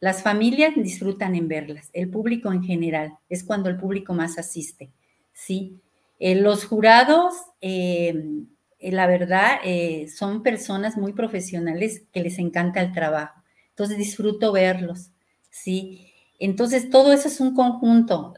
Las 0.04 0.22
familias 0.22 0.74
disfrutan 0.76 1.34
en 1.34 1.48
verlas, 1.48 1.88
el 1.94 2.10
público 2.10 2.52
en 2.52 2.62
general, 2.62 3.14
es 3.30 3.42
cuando 3.42 3.70
el 3.70 3.78
público 3.78 4.12
más 4.12 4.36
asiste, 4.36 4.90
¿sí? 5.32 5.80
Eh, 6.18 6.34
los 6.34 6.66
jurados, 6.66 7.32
em, 7.62 8.46
eh, 8.80 8.92
la 8.92 9.06
verdad, 9.06 9.60
eh, 9.64 10.06
son 10.14 10.42
personas 10.42 10.98
muy 10.98 11.14
profesionales 11.14 12.02
que 12.12 12.20
les 12.20 12.38
encanta 12.38 12.82
el 12.82 12.92
trabajo, 12.92 13.40
entonces 13.70 13.96
disfruto 13.96 14.52
verlos, 14.52 15.08
¿sí? 15.48 16.12
Entonces, 16.38 16.90
todo 16.90 17.10
eso 17.14 17.28
es 17.28 17.40
un 17.40 17.54
conjunto, 17.54 18.34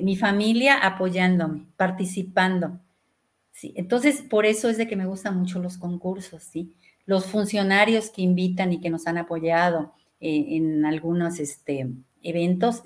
mi 0.00 0.16
familia 0.16 0.78
apoyándome, 0.78 1.66
participando, 1.76 2.80
¿sí? 3.52 3.74
Entonces, 3.76 4.22
por 4.22 4.46
eso 4.46 4.70
es 4.70 4.78
de 4.78 4.88
que 4.88 4.96
me 4.96 5.04
gustan 5.04 5.38
mucho 5.38 5.58
los 5.58 5.76
concursos, 5.76 6.44
¿sí? 6.44 6.72
Los 7.04 7.26
funcionarios 7.26 8.08
que 8.08 8.22
invitan 8.22 8.72
y 8.72 8.80
que 8.80 8.88
nos 8.88 9.06
han 9.06 9.18
apoyado, 9.18 9.92
en 10.20 10.84
algunos 10.84 11.38
este, 11.38 11.86
eventos, 12.24 12.82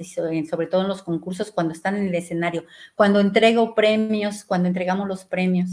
sobre 0.51 0.67
todo 0.67 0.83
en 0.83 0.89
los 0.89 1.03
concursos, 1.03 1.51
cuando 1.51 1.73
están 1.73 1.97
en 1.97 2.09
el 2.09 2.15
escenario, 2.15 2.65
cuando 2.95 3.21
entrego 3.21 3.75
premios, 3.75 4.45
cuando 4.45 4.69
entregamos 4.69 5.09
los 5.09 5.25
premios, 5.25 5.71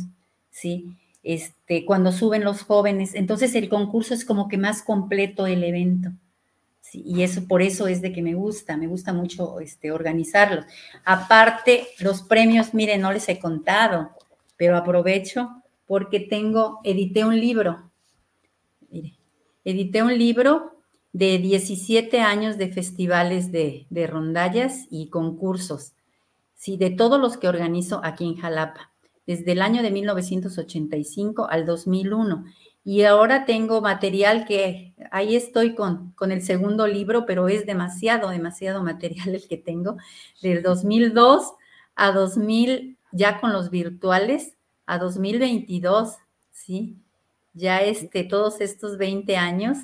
¿sí? 0.52 0.96
Este, 1.24 1.86
cuando 1.86 2.12
suben 2.12 2.44
los 2.44 2.62
jóvenes, 2.62 3.16
entonces 3.16 3.56
el 3.56 3.68
concurso 3.68 4.14
es 4.14 4.24
como 4.24 4.48
que 4.48 4.60
más 4.60 4.84
completo 4.84 5.48
el 5.48 5.64
evento. 5.64 6.12
¿sí? 6.82 7.02
Y 7.04 7.24
eso 7.24 7.48
por 7.48 7.64
eso 7.64 7.88
es 7.88 8.02
de 8.04 8.14
que 8.14 8.22
me 8.22 8.36
gusta, 8.36 8.78
me 8.78 8.86
gusta 8.86 9.12
mucho 9.12 9.60
este, 9.60 9.92
organizarlos. 9.92 10.66
Aparte, 11.04 11.88
los 12.00 12.22
premios, 12.22 12.76
miren, 12.76 13.02
no 13.02 13.12
les 13.12 13.28
he 13.28 13.40
contado, 13.40 14.12
pero 14.56 14.78
aprovecho 14.78 15.64
porque 15.88 16.20
tengo, 16.20 16.80
edité 16.84 17.26
un 17.26 17.40
libro. 17.40 17.92
Mire, 18.92 19.16
edité 19.64 20.04
un 20.04 20.16
libro 20.16 20.75
de 21.16 21.38
17 21.38 22.20
años 22.20 22.58
de 22.58 22.68
festivales 22.68 23.50
de, 23.50 23.88
rondallas 24.06 24.86
y 24.90 25.08
concursos, 25.08 25.94
sí, 26.56 26.76
de 26.76 26.90
todos 26.90 27.22
los 27.22 27.38
que 27.38 27.48
organizo 27.48 28.02
aquí 28.04 28.26
en 28.26 28.36
Jalapa, 28.36 28.92
desde 29.26 29.54
el 29.54 29.62
año 29.62 29.82
de 29.82 29.92
1985 29.92 31.48
al 31.50 31.66
2001. 31.66 32.44
Y 32.84 33.04
ahora 33.04 33.46
tengo 33.46 33.80
material 33.80 34.44
que 34.46 34.94
ahí 35.10 35.38
estoy 35.38 35.74
con, 35.74 36.12
con 36.18 36.34
el 36.34 36.42
segundo 36.42 36.86
libro, 36.86 37.26
pero 37.26 37.48
es 37.48 37.66
demasiado, 37.66 38.28
demasiado 38.28 38.84
material 38.84 39.36
el 39.36 39.48
que 39.48 39.56
tengo, 39.56 39.96
del 40.42 40.64
2002 40.64 41.54
a 41.96 42.12
2000, 42.12 42.98
ya 43.14 43.40
con 43.40 43.54
los 43.54 43.70
virtuales, 43.70 44.58
a 44.86 44.98
2022, 44.98 46.18
¿sí? 46.52 46.98
Ya 47.54 47.80
este, 47.80 48.26
todos 48.26 48.60
estos 48.60 48.98
20 48.98 49.38
años 49.38 49.78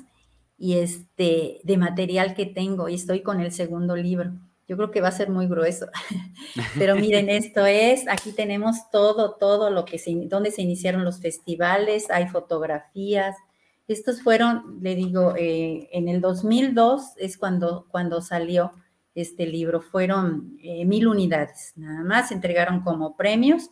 y 0.62 0.74
este, 0.74 1.60
de 1.64 1.76
material 1.76 2.34
que 2.34 2.46
tengo 2.46 2.88
y 2.88 2.94
estoy 2.94 3.22
con 3.22 3.40
el 3.40 3.50
segundo 3.50 3.96
libro. 3.96 4.30
Yo 4.68 4.76
creo 4.76 4.92
que 4.92 5.00
va 5.00 5.08
a 5.08 5.10
ser 5.10 5.28
muy 5.28 5.48
grueso. 5.48 5.88
Pero 6.78 6.94
miren, 6.94 7.28
esto 7.28 7.66
es, 7.66 8.06
aquí 8.06 8.30
tenemos 8.30 8.88
todo, 8.92 9.32
todo 9.32 9.70
lo 9.70 9.84
que 9.84 9.98
se, 9.98 10.14
donde 10.26 10.52
se 10.52 10.62
iniciaron 10.62 11.04
los 11.04 11.18
festivales, 11.18 12.08
hay 12.12 12.28
fotografías. 12.28 13.34
Estos 13.88 14.22
fueron, 14.22 14.78
le 14.80 14.94
digo, 14.94 15.34
eh, 15.36 15.88
en 15.90 16.06
el 16.06 16.20
2002 16.20 17.14
es 17.16 17.36
cuando, 17.38 17.88
cuando 17.90 18.22
salió 18.22 18.70
este 19.16 19.46
libro, 19.46 19.80
fueron 19.80 20.56
eh, 20.62 20.84
mil 20.84 21.08
unidades, 21.08 21.72
nada 21.74 22.04
más, 22.04 22.28
se 22.28 22.34
entregaron 22.34 22.82
como 22.82 23.16
premios 23.16 23.70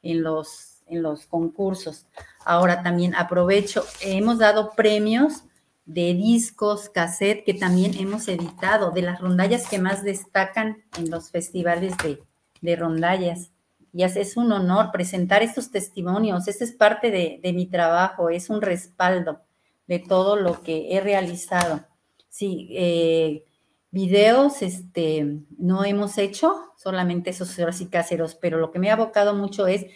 en 0.00 0.22
los, 0.22 0.80
en 0.86 1.02
los 1.02 1.26
concursos. 1.26 2.06
Ahora 2.46 2.82
también 2.82 3.14
aprovecho, 3.14 3.84
hemos 4.00 4.38
dado 4.38 4.70
premios 4.74 5.44
de 5.92 6.14
discos, 6.14 6.88
cassette 6.88 7.44
que 7.44 7.54
también 7.54 7.94
hemos 7.98 8.28
editado, 8.28 8.92
de 8.92 9.02
las 9.02 9.20
rondallas 9.20 9.68
que 9.68 9.78
más 9.78 10.04
destacan 10.04 10.84
en 10.96 11.10
los 11.10 11.30
festivales 11.30 11.96
de, 11.98 12.22
de 12.60 12.76
rondallas. 12.76 13.50
Y 13.92 14.04
es 14.04 14.36
un 14.36 14.52
honor 14.52 14.92
presentar 14.92 15.42
estos 15.42 15.72
testimonios, 15.72 16.46
este 16.46 16.62
es 16.62 16.72
parte 16.72 17.10
de, 17.10 17.52
mi 17.52 17.66
trabajo, 17.66 18.30
es 18.30 18.48
un 18.48 18.62
respaldo 18.62 19.40
de 19.88 19.98
todo 19.98 20.36
lo 20.36 20.62
que 20.62 20.94
he 20.94 21.00
realizado. 21.00 21.84
Sí, 22.28 22.68
eh, 22.70 23.44
videos 23.90 24.62
este, 24.62 25.40
no 25.58 25.84
hemos 25.84 26.18
hecho, 26.18 26.54
solamente 26.76 27.30
esos 27.30 27.58
así 27.58 27.86
caseros, 27.86 28.36
pero 28.36 28.58
lo 28.58 28.70
que 28.70 28.78
me 28.78 28.90
ha 28.90 28.94
abocado 28.94 29.34
mucho 29.34 29.66
es, 29.66 29.86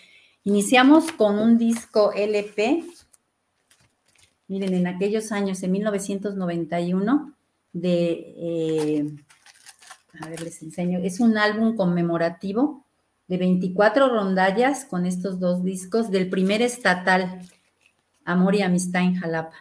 iniciamos 0.43 1.13
con 1.13 1.39
un 1.39 1.57
disco 1.57 2.13
LP 2.13 2.83
Miren, 4.47 4.75
en 4.75 4.87
aquellos 4.87 5.33
años, 5.33 5.63
en 5.63 5.73
1991, 5.73 7.35
de, 7.73 8.35
eh, 8.37 9.17
a 10.21 10.29
ver, 10.29 10.43
les 10.43 10.63
enseño, 10.63 11.01
es 11.03 11.21
un 11.21 11.39
álbum 11.39 11.77
conmemorativo 11.77 12.85
de 13.27 13.39
24 13.39 14.09
rondallas 14.09 14.85
con 14.85 15.07
estos 15.07 15.41
dos 15.41 15.65
discos 15.65 16.11
del 16.11 16.29
primer 16.29 16.63
estatal, 16.63 17.41
Amor 18.25 18.55
y 18.55 18.63
Amistad 18.63 19.03
en 19.03 19.17
Jalapa. 19.17 19.57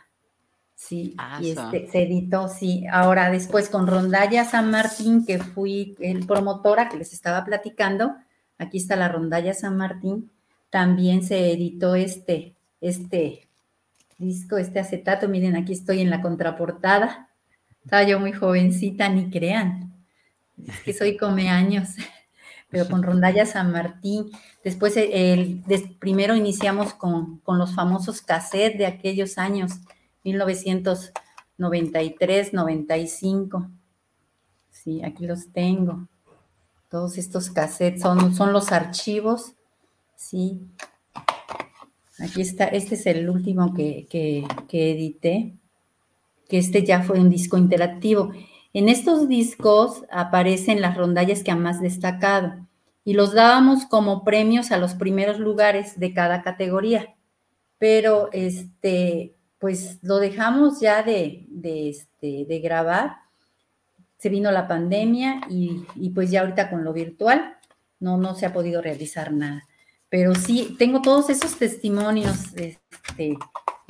Sí, 0.76 1.16
ah, 1.18 1.40
y 1.42 1.52
este, 1.52 1.88
se 1.90 2.04
editó, 2.04 2.50
sí. 2.50 2.86
Ahora, 2.92 3.32
después 3.32 3.70
con 3.70 3.88
Rondalla 3.88 4.44
San 4.44 4.70
Martín, 4.70 5.26
que 5.26 5.40
fui 5.40 5.96
el 6.00 6.28
promotora 6.28 6.90
que 6.90 6.98
les 6.98 7.14
estaba 7.14 7.46
platicando, 7.46 8.16
aquí 8.58 8.80
está 8.80 8.98
la 8.98 9.08
Rondalla 9.08 9.54
San 9.54 9.78
Martín, 9.78 10.30
también 10.70 11.24
se 11.24 11.54
editó 11.54 11.96
este, 11.96 12.56
este 12.82 13.43
disco, 14.24 14.58
este 14.58 14.80
acetato. 14.80 15.30
Miren, 15.30 15.56
aquí 15.56 15.74
estoy 15.74 16.02
en 16.02 16.10
la 16.10 16.22
contraportada. 16.22 17.30
Estaba 17.84 18.02
yo 18.04 18.20
muy 18.20 18.32
jovencita, 18.32 19.10
ni 19.10 19.30
crean. 19.30 19.94
Es 20.66 20.80
que 20.82 20.94
soy 20.94 21.18
come 21.18 21.50
años, 21.50 21.90
pero 22.70 22.88
con 22.88 23.04
Rondalla 23.04 23.46
San 23.46 23.72
Martín. 23.72 24.32
Después, 24.64 24.96
el, 24.98 25.62
primero 26.00 26.36
iniciamos 26.36 26.94
con, 26.94 27.40
con 27.40 27.58
los 27.58 27.76
famosos 27.76 28.22
cassettes 28.22 28.78
de 28.78 28.86
aquellos 28.86 29.38
años, 29.38 29.74
1993, 30.24 32.54
95. 32.54 33.70
Sí, 34.72 35.04
aquí 35.04 35.28
los 35.28 35.52
tengo. 35.52 36.08
Todos 36.90 37.18
estos 37.18 37.50
cassettes 37.50 38.02
son, 38.02 38.34
son 38.34 38.54
los 38.54 38.72
archivos, 38.72 39.56
sí, 40.16 40.62
Aquí 42.24 42.42
está, 42.42 42.66
este 42.66 42.96
es 42.96 43.06
el 43.06 43.30
último 43.30 43.74
que, 43.74 44.08
edité, 44.72 45.54
que 46.48 46.58
este 46.58 46.86
ya 46.86 47.04
fue 47.04 47.20
un 47.20 47.30
disco 47.30 47.58
interactivo. 47.58 48.32
En 48.74 48.88
estos 48.88 49.28
discos 49.28 50.06
aparecen 50.10 50.80
las 50.80 50.96
rondallas 50.96 51.44
que 51.44 51.52
han 51.52 51.62
más 51.62 51.82
destacado 51.82 52.66
y 53.04 53.14
los 53.14 53.34
dábamos 53.34 53.86
como 53.86 54.24
premios 54.24 54.72
a 54.72 54.78
los 54.78 54.94
primeros 54.94 55.38
lugares 55.38 56.00
de 56.00 56.14
cada 56.14 56.44
categoría. 56.44 57.14
Pero 57.78 58.30
este, 58.32 59.36
pues 59.60 60.00
lo 60.02 60.20
dejamos 60.20 60.80
ya 60.80 61.04
de, 61.04 61.46
este, 61.62 62.46
de 62.48 62.60
grabar. 62.60 63.18
Se 64.18 64.30
vino 64.30 64.50
la 64.52 64.70
pandemia 64.70 65.42
y, 65.50 65.84
y, 65.96 66.12
pues 66.12 66.32
ya 66.32 66.40
ahorita 66.40 66.70
con 66.70 66.86
lo 66.86 66.94
virtual 66.94 67.58
no, 68.00 68.16
no 68.16 68.34
se 68.36 68.46
ha 68.46 68.54
podido 68.54 68.82
realizar 68.82 69.34
nada 69.34 69.66
pero 70.14 70.36
sí, 70.36 70.76
tengo 70.78 71.02
todos 71.02 71.32
esos 71.32 71.58
testimonios 71.58 72.54
este, 72.56 73.36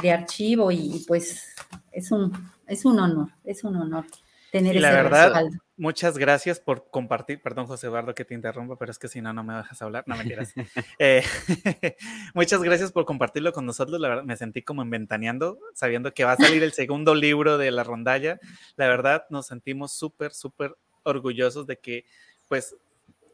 de 0.01 0.09
archivo 0.09 0.71
y, 0.71 1.03
pues 1.05 1.53
es 1.91 2.11
un, 2.11 2.32
es 2.65 2.86
un 2.86 2.97
honor, 2.97 3.28
es 3.43 3.65
un 3.65 3.76
honor 3.76 4.05
tener 4.49 4.80
la 4.80 4.91
verdad, 4.91 5.43
muchas 5.76 6.17
gracias 6.17 6.61
por 6.61 6.89
compartir. 6.89 7.41
Perdón, 7.41 7.67
José 7.67 7.88
Eduardo, 7.88 8.15
que 8.15 8.24
te 8.24 8.36
interrumpa, 8.36 8.78
pero 8.78 8.89
es 8.89 8.99
que 8.99 9.09
si 9.09 9.19
no, 9.19 9.34
no 9.34 9.43
me 9.43 9.53
dejas 9.53 9.82
hablar. 9.82 10.05
No 10.07 10.15
mentiras. 10.15 10.53
eh, 10.97 11.26
muchas 12.34 12.63
gracias 12.63 12.93
por 12.93 13.03
compartirlo 13.03 13.51
con 13.51 13.65
nosotros. 13.65 13.99
La 13.99 14.07
verdad, 14.07 14.24
me 14.24 14.38
sentí 14.38 14.61
como 14.61 14.82
inventaneando, 14.82 15.59
sabiendo 15.74 16.13
que 16.13 16.24
va 16.24 16.32
a 16.32 16.38
salir 16.38 16.63
el 16.63 16.71
segundo 16.71 17.15
libro 17.15 17.57
de 17.57 17.69
la 17.69 17.84
rondalla. 17.84 18.39
La 18.78 18.88
verdad, 18.88 19.26
nos 19.30 19.47
sentimos 19.47 19.91
súper, 19.91 20.32
súper 20.32 20.78
orgullosos 21.03 21.67
de 21.67 21.80
que, 21.80 22.05
pues, 22.47 22.78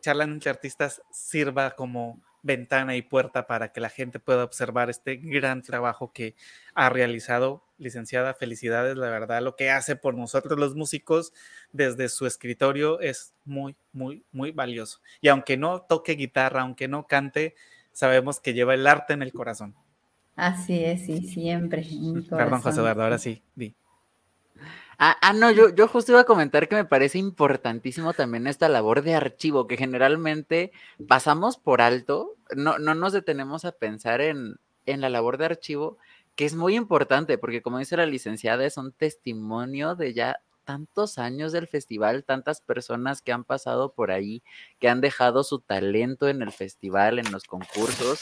charlan 0.01 0.31
entre 0.31 0.49
artistas 0.49 1.03
sirva 1.11 1.75
como 1.75 2.23
ventana 2.41 2.95
y 2.95 3.01
puerta 3.01 3.47
para 3.47 3.71
que 3.71 3.81
la 3.81 3.89
gente 3.89 4.19
pueda 4.19 4.43
observar 4.43 4.89
este 4.89 5.17
gran 5.17 5.61
trabajo 5.61 6.11
que 6.13 6.35
ha 6.73 6.89
realizado. 6.89 7.63
Licenciada, 7.77 8.33
felicidades, 8.33 8.97
la 8.97 9.09
verdad, 9.09 9.41
lo 9.41 9.55
que 9.55 9.69
hace 9.69 9.95
por 9.95 10.13
nosotros 10.13 10.59
los 10.59 10.75
músicos 10.75 11.31
desde 11.71 12.09
su 12.09 12.25
escritorio 12.25 12.99
es 12.99 13.33
muy, 13.45 13.77
muy, 13.93 14.25
muy 14.33 14.51
valioso. 14.51 14.99
Y 15.21 15.29
aunque 15.29 15.55
no 15.55 15.81
toque 15.83 16.13
guitarra, 16.13 16.61
aunque 16.61 16.89
no 16.89 17.07
cante, 17.07 17.55
sabemos 17.93 18.41
que 18.41 18.53
lleva 18.53 18.73
el 18.73 18.85
arte 18.85 19.13
en 19.13 19.21
el 19.21 19.31
corazón. 19.31 19.75
Así 20.35 20.83
es, 20.83 21.05
sí, 21.05 21.27
siempre. 21.27 21.85
Perdón, 22.29 22.61
José 22.61 22.79
Eduardo, 22.79 23.03
ahora 23.03 23.17
sí, 23.17 23.41
di. 23.55 23.73
Ah, 25.01 25.15
ah, 25.21 25.31
no, 25.31 25.49
yo, 25.49 25.69
yo 25.73 25.87
justo 25.87 26.11
iba 26.11 26.21
a 26.21 26.25
comentar 26.25 26.67
que 26.67 26.75
me 26.75 26.83
parece 26.83 27.19
importantísimo 27.19 28.13
también 28.13 28.47
esta 28.47 28.67
labor 28.67 29.01
de 29.01 29.15
archivo, 29.15 29.65
que 29.65 29.77
generalmente 29.77 30.73
pasamos 31.07 31.57
por 31.57 31.81
alto, 31.81 32.35
no, 32.53 32.79
no 32.79 32.95
nos 32.95 33.13
detenemos 33.13 33.63
a 33.63 33.71
pensar 33.71 34.19
en, 34.19 34.57
en 34.85 34.99
la 34.99 35.07
labor 35.07 35.37
de 35.37 35.45
archivo, 35.45 35.97
que 36.35 36.43
es 36.45 36.53
muy 36.53 36.75
importante, 36.75 37.37
porque 37.37 37.61
como 37.61 37.79
dice 37.79 37.95
la 37.95 38.05
licenciada, 38.05 38.65
es 38.65 38.75
un 38.75 38.91
testimonio 38.91 39.95
de 39.95 40.13
ya 40.13 40.41
tantos 40.69 41.17
años 41.17 41.51
del 41.51 41.67
festival, 41.67 42.23
tantas 42.23 42.61
personas 42.61 43.23
que 43.23 43.31
han 43.31 43.43
pasado 43.43 43.91
por 43.91 44.11
ahí, 44.11 44.43
que 44.77 44.87
han 44.87 45.01
dejado 45.01 45.43
su 45.43 45.61
talento 45.61 46.29
en 46.29 46.43
el 46.43 46.51
festival, 46.51 47.17
en 47.17 47.31
los 47.31 47.45
concursos. 47.45 48.21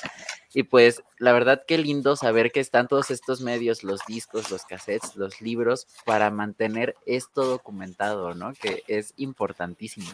Y 0.53 0.63
pues 0.63 1.03
la 1.17 1.33
verdad 1.33 1.63
qué 1.67 1.77
lindo 1.77 2.15
saber 2.15 2.53
que 2.53 2.61
están 2.61 2.87
todos 2.87 3.11
estos 3.11 3.41
medios, 3.41 3.83
los 3.83 3.99
discos, 4.07 4.49
los 4.49 4.63
cassettes, 4.63 5.17
los 5.17 5.41
libros, 5.41 5.87
para 6.05 6.31
mantener 6.31 6.95
esto 7.05 7.43
documentado, 7.43 8.33
¿no? 8.33 8.53
Que 8.53 8.81
es 8.87 9.13
importantísimo. 9.17 10.07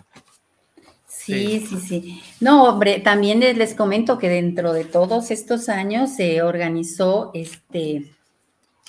Sí, 1.05 1.63
sí, 1.69 1.77
sí. 1.77 2.23
No, 2.39 2.63
hombre, 2.63 2.99
también 2.99 3.41
les 3.41 3.75
comento 3.75 4.17
que 4.17 4.27
dentro 4.27 4.73
de 4.73 4.85
todos 4.85 5.29
estos 5.29 5.69
años 5.69 6.15
se 6.15 6.41
organizó 6.41 7.29
este 7.35 8.12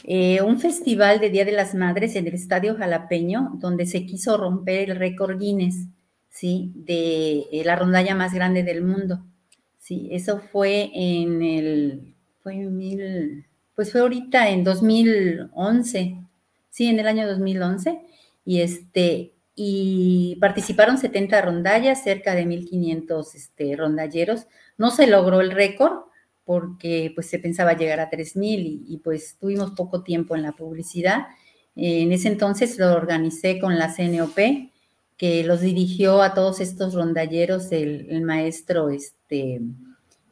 eh, 0.07 0.43
un 0.43 0.61
festival 0.61 1.19
de 1.19 1.31
Día 1.31 1.47
de 1.47 1.53
las 1.53 1.75
Madres 1.75 2.15
en 2.15 2.27
el 2.27 2.35
Estadio 2.35 2.77
Jalapeño, 2.77 3.53
donde 3.55 3.87
se 3.87 4.05
quiso 4.05 4.37
romper 4.37 4.91
el 4.91 4.97
récord 4.97 5.39
Guinness, 5.39 5.87
¿sí? 6.29 6.73
De 6.75 7.47
eh, 7.51 7.63
la 7.65 7.75
rondalla 7.75 8.15
más 8.15 8.35
grande 8.35 8.63
del 8.63 8.83
mundo. 8.83 9.25
Sí, 9.79 10.09
eso 10.13 10.41
fue 10.41 10.91
en 10.95 11.43
el, 11.43 12.15
fue 12.43 12.57
mil, 12.57 13.47
pues 13.75 13.93
fue 13.93 14.03
ahorita 14.03 14.51
en 14.51 14.63
2011, 14.63 16.19
sí, 16.69 16.87
en 16.87 17.01
el 17.01 17.07
año 17.07 17.27
2011, 17.27 18.03
y 18.45 18.61
este, 18.61 19.33
y 19.55 20.37
participaron 20.41 20.99
70 20.99 21.41
rondallas, 21.41 22.05
cerca 22.05 22.35
de 22.35 22.45
1500 22.45 23.35
este, 23.35 23.77
rondalleros. 23.77 24.47
No 24.77 24.91
se 24.91 25.07
logró 25.07 25.41
el 25.41 25.51
récord, 25.53 26.05
porque 26.45 27.13
pues 27.15 27.29
se 27.29 27.39
pensaba 27.39 27.75
llegar 27.75 28.01
a 28.01 28.11
3.000 28.11 28.85
y, 28.87 28.99
pues 28.99 29.37
tuvimos 29.41 29.73
poco 29.73 30.03
tiempo 30.03 30.37
en 30.37 30.43
la 30.43 30.53
publicidad. 30.53 31.27
en 31.77 32.13
ese 32.13 32.29
entonces 32.29 32.79
lo 32.79 32.93
organicé 32.95 33.59
con 33.59 33.79
la 33.79 33.93
CNOP, 33.95 34.39
que 35.17 35.45
los 35.45 35.61
dirigió 35.61 36.23
a 36.23 36.35
todos 36.35 36.61
estos 36.61 36.95
rondalleros 36.95 37.73
el, 37.73 38.23
maestro 38.23 38.91
este, 38.91 39.61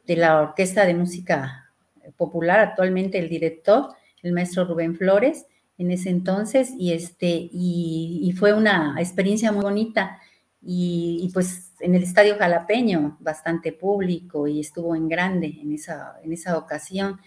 de 0.05 0.15
la 0.15 0.41
Orquesta 0.41 0.85
de 0.85 0.93
Música 0.93 1.71
Popular, 2.17 2.59
actualmente 2.59 3.17
el 3.17 3.29
director, 3.29 3.89
el 4.21 4.33
maestro 4.33 4.65
Rubén 4.65 4.95
Flores, 4.95 5.45
en 5.77 5.91
ese 5.91 6.09
entonces, 6.09 6.71
y, 6.77 6.93
este, 6.93 7.49
y 7.51 8.33
fue 8.37 8.53
una 8.53 8.95
experiencia 8.99 9.51
muy 9.51 9.63
bonita 9.63 10.19
y, 10.65 11.29
pues 11.33 11.62
en 11.79 11.95
el 11.95 12.03
Estadio 12.03 12.37
Jalapeño, 12.37 13.17
bastante 13.19 13.71
público 13.71 14.47
y 14.47 14.59
estuvo 14.59 14.95
en 14.95 15.07
grande 15.07 15.57
en 15.61 15.73
esa, 15.73 16.15
en 16.23 16.33
esa 16.33 16.57
ocasión. 16.57 17.19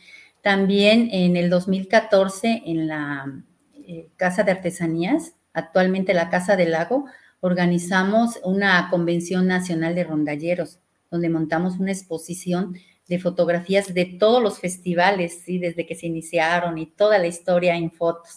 También 0.42 1.08
en 1.12 1.36
el 1.36 1.50
2014 1.50 2.62
en 2.66 2.86
la 2.86 3.42
eh, 3.74 4.08
Casa 4.16 4.42
de 4.42 4.52
Artesanías, 4.52 5.34
actualmente 5.52 6.14
la 6.14 6.30
Casa 6.30 6.56
del 6.56 6.72
Lago, 6.72 7.06
organizamos 7.40 8.40
una 8.44 8.88
convención 8.90 9.46
nacional 9.46 9.94
de 9.94 10.04
rondalleros, 10.04 10.78
donde 11.10 11.28
montamos 11.28 11.78
una 11.78 11.92
exposición 11.92 12.76
de 13.08 13.18
fotografías 13.18 13.94
de 13.94 14.04
todos 14.04 14.42
los 14.42 14.58
festivales, 14.58 15.42
¿sí? 15.44 15.58
desde 15.58 15.86
que 15.86 15.94
se 15.94 16.06
iniciaron 16.06 16.76
y 16.78 16.86
toda 16.86 17.18
la 17.18 17.28
historia 17.28 17.76
en 17.76 17.92
fotos. 17.92 18.34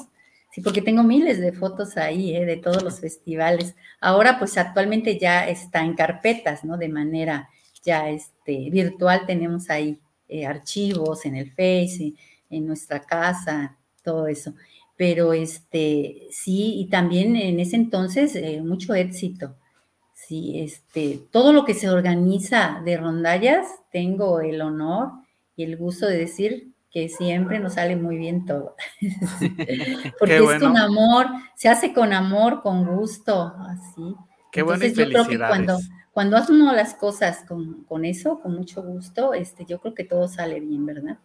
Sí, 0.51 0.61
porque 0.61 0.81
tengo 0.81 1.03
miles 1.03 1.39
de 1.39 1.51
fotos 1.51 1.95
ahí, 1.97 2.35
¿eh? 2.35 2.45
de 2.45 2.57
todos 2.57 2.81
los 2.81 2.99
festivales. 2.99 3.75
Ahora, 4.01 4.39
pues 4.39 4.57
actualmente 4.57 5.19
ya 5.19 5.47
está 5.47 5.83
en 5.83 5.93
carpetas, 5.93 6.63
¿no? 6.65 6.77
De 6.77 6.89
manera 6.89 7.49
ya 7.83 8.09
este, 8.09 8.69
virtual 8.69 9.25
tenemos 9.25 9.69
ahí 9.69 9.99
eh, 10.27 10.45
archivos 10.45 11.25
en 11.25 11.35
el 11.35 11.51
Face, 11.51 12.13
en 12.49 12.65
nuestra 12.65 13.01
casa, 13.01 13.77
todo 14.03 14.27
eso. 14.27 14.53
Pero 14.97 15.33
este, 15.33 16.27
sí, 16.31 16.79
y 16.79 16.89
también 16.89 17.35
en 17.35 17.59
ese 17.59 17.75
entonces 17.75 18.35
eh, 18.35 18.61
mucho 18.61 18.93
éxito. 18.95 19.55
Sí, 20.13 20.59
este, 20.59 21.19
todo 21.31 21.53
lo 21.53 21.63
que 21.65 21.73
se 21.73 21.89
organiza 21.89 22.81
de 22.85 22.97
rondallas, 22.97 23.67
tengo 23.91 24.41
el 24.41 24.61
honor 24.61 25.11
y 25.55 25.63
el 25.63 25.77
gusto 25.77 26.05
de 26.05 26.17
decir 26.17 26.73
que 26.91 27.09
siempre 27.09 27.59
nos 27.59 27.73
sale 27.73 27.95
muy 27.95 28.17
bien 28.17 28.45
todo. 28.45 28.75
Porque 30.19 30.37
es 30.37 30.59
con 30.59 30.77
amor, 30.77 31.27
se 31.55 31.69
hace 31.69 31.93
con 31.93 32.13
amor, 32.13 32.61
con 32.61 32.85
gusto, 32.85 33.53
así. 33.67 34.15
Qué 34.51 34.63
bueno 34.63 34.85
y 34.85 34.93
yo 34.93 35.05
creo 35.05 35.27
que 35.27 35.37
cuando, 35.37 35.77
cuando 36.11 36.37
hace 36.37 36.51
uno 36.51 36.73
las 36.73 36.95
cosas 36.95 37.43
con, 37.47 37.83
con, 37.83 38.03
eso, 38.05 38.39
con 38.39 38.55
mucho 38.55 38.81
gusto, 38.81 39.33
este, 39.33 39.65
yo 39.65 39.79
creo 39.79 39.93
que 39.93 40.03
todo 40.03 40.27
sale 40.27 40.59
bien, 40.59 40.85
¿verdad? 40.85 41.19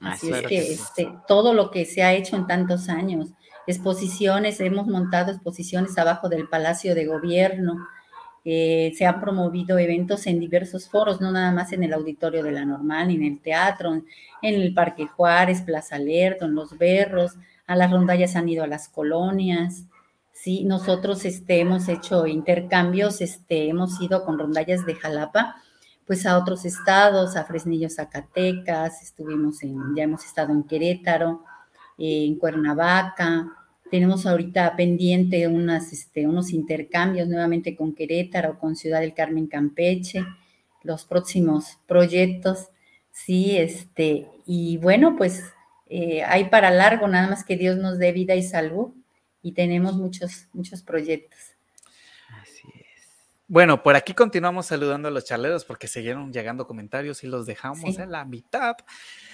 Así 0.00 0.30
es 0.30 0.42
que 0.42 0.72
este, 0.72 1.12
todo 1.28 1.54
lo 1.54 1.70
que 1.70 1.84
se 1.84 2.02
ha 2.02 2.14
hecho 2.14 2.36
en 2.36 2.46
tantos 2.46 2.88
años, 2.88 3.30
exposiciones, 3.66 4.60
hemos 4.60 4.86
montado 4.86 5.30
exposiciones 5.32 5.96
abajo 5.98 6.28
del 6.28 6.48
Palacio 6.48 6.94
de 6.94 7.06
Gobierno, 7.06 7.86
eh, 8.44 8.92
se 8.96 9.06
han 9.06 9.20
promovido 9.20 9.78
eventos 9.78 10.26
en 10.26 10.38
diversos 10.38 10.88
foros, 10.88 11.20
no 11.20 11.32
nada 11.32 11.50
más 11.50 11.72
en 11.72 11.82
el 11.82 11.94
auditorio 11.94 12.42
de 12.42 12.52
la 12.52 12.64
normal, 12.64 13.10
en 13.10 13.22
el 13.24 13.40
teatro, 13.40 13.92
en 13.94 14.04
el 14.42 14.74
Parque 14.74 15.06
Juárez, 15.06 15.62
Plaza 15.62 15.96
Alerto, 15.96 16.44
en 16.44 16.54
Los 16.54 16.76
Berros, 16.76 17.36
a 17.66 17.76
las 17.76 17.90
rondallas 17.90 18.36
han 18.36 18.48
ido 18.48 18.62
a 18.62 18.66
las 18.66 18.88
colonias, 18.88 19.84
sí, 20.32 20.64
nosotros 20.64 21.24
este, 21.24 21.60
hemos 21.60 21.88
hecho 21.88 22.26
intercambios, 22.26 23.22
este, 23.22 23.68
hemos 23.68 23.98
ido 24.02 24.24
con 24.26 24.38
rondallas 24.38 24.84
de 24.84 24.94
Jalapa, 24.94 25.56
pues 26.06 26.26
a 26.26 26.36
otros 26.36 26.66
estados, 26.66 27.36
a 27.36 27.44
Fresnillo, 27.44 27.88
Zacatecas, 27.88 29.02
estuvimos 29.02 29.62
en, 29.62 29.96
ya 29.96 30.02
hemos 30.02 30.24
estado 30.26 30.52
en 30.52 30.64
Querétaro, 30.64 31.42
en 31.96 32.38
Cuernavaca, 32.38 33.63
tenemos 33.94 34.26
ahorita 34.26 34.74
pendiente 34.74 35.46
unas, 35.46 35.92
este, 35.92 36.26
unos 36.26 36.50
intercambios 36.50 37.28
nuevamente 37.28 37.76
con 37.76 37.94
Querétaro, 37.94 38.58
con 38.58 38.74
Ciudad 38.74 38.98
del 38.98 39.14
Carmen 39.14 39.46
Campeche, 39.46 40.26
los 40.82 41.04
próximos 41.04 41.78
proyectos, 41.86 42.70
sí, 43.12 43.56
este, 43.56 44.26
y 44.46 44.78
bueno, 44.78 45.14
pues 45.16 45.44
eh, 45.86 46.24
hay 46.24 46.46
para 46.46 46.72
largo, 46.72 47.06
nada 47.06 47.28
más 47.28 47.44
que 47.44 47.56
Dios 47.56 47.76
nos 47.76 47.96
dé 47.98 48.10
vida 48.10 48.34
y 48.34 48.42
salud, 48.42 48.88
y 49.42 49.52
tenemos 49.52 49.94
muchos, 49.94 50.48
muchos 50.52 50.82
proyectos. 50.82 51.38
Así 52.42 52.66
es. 52.74 53.08
Bueno, 53.46 53.84
por 53.84 53.94
aquí 53.94 54.12
continuamos 54.12 54.66
saludando 54.66 55.06
a 55.06 55.12
los 55.12 55.24
charleros 55.24 55.64
porque 55.64 55.86
siguieron 55.86 56.32
llegando 56.32 56.66
comentarios 56.66 57.22
y 57.22 57.28
los 57.28 57.46
dejamos 57.46 57.96
en 58.00 58.10
la 58.10 58.24
mitad. 58.24 58.74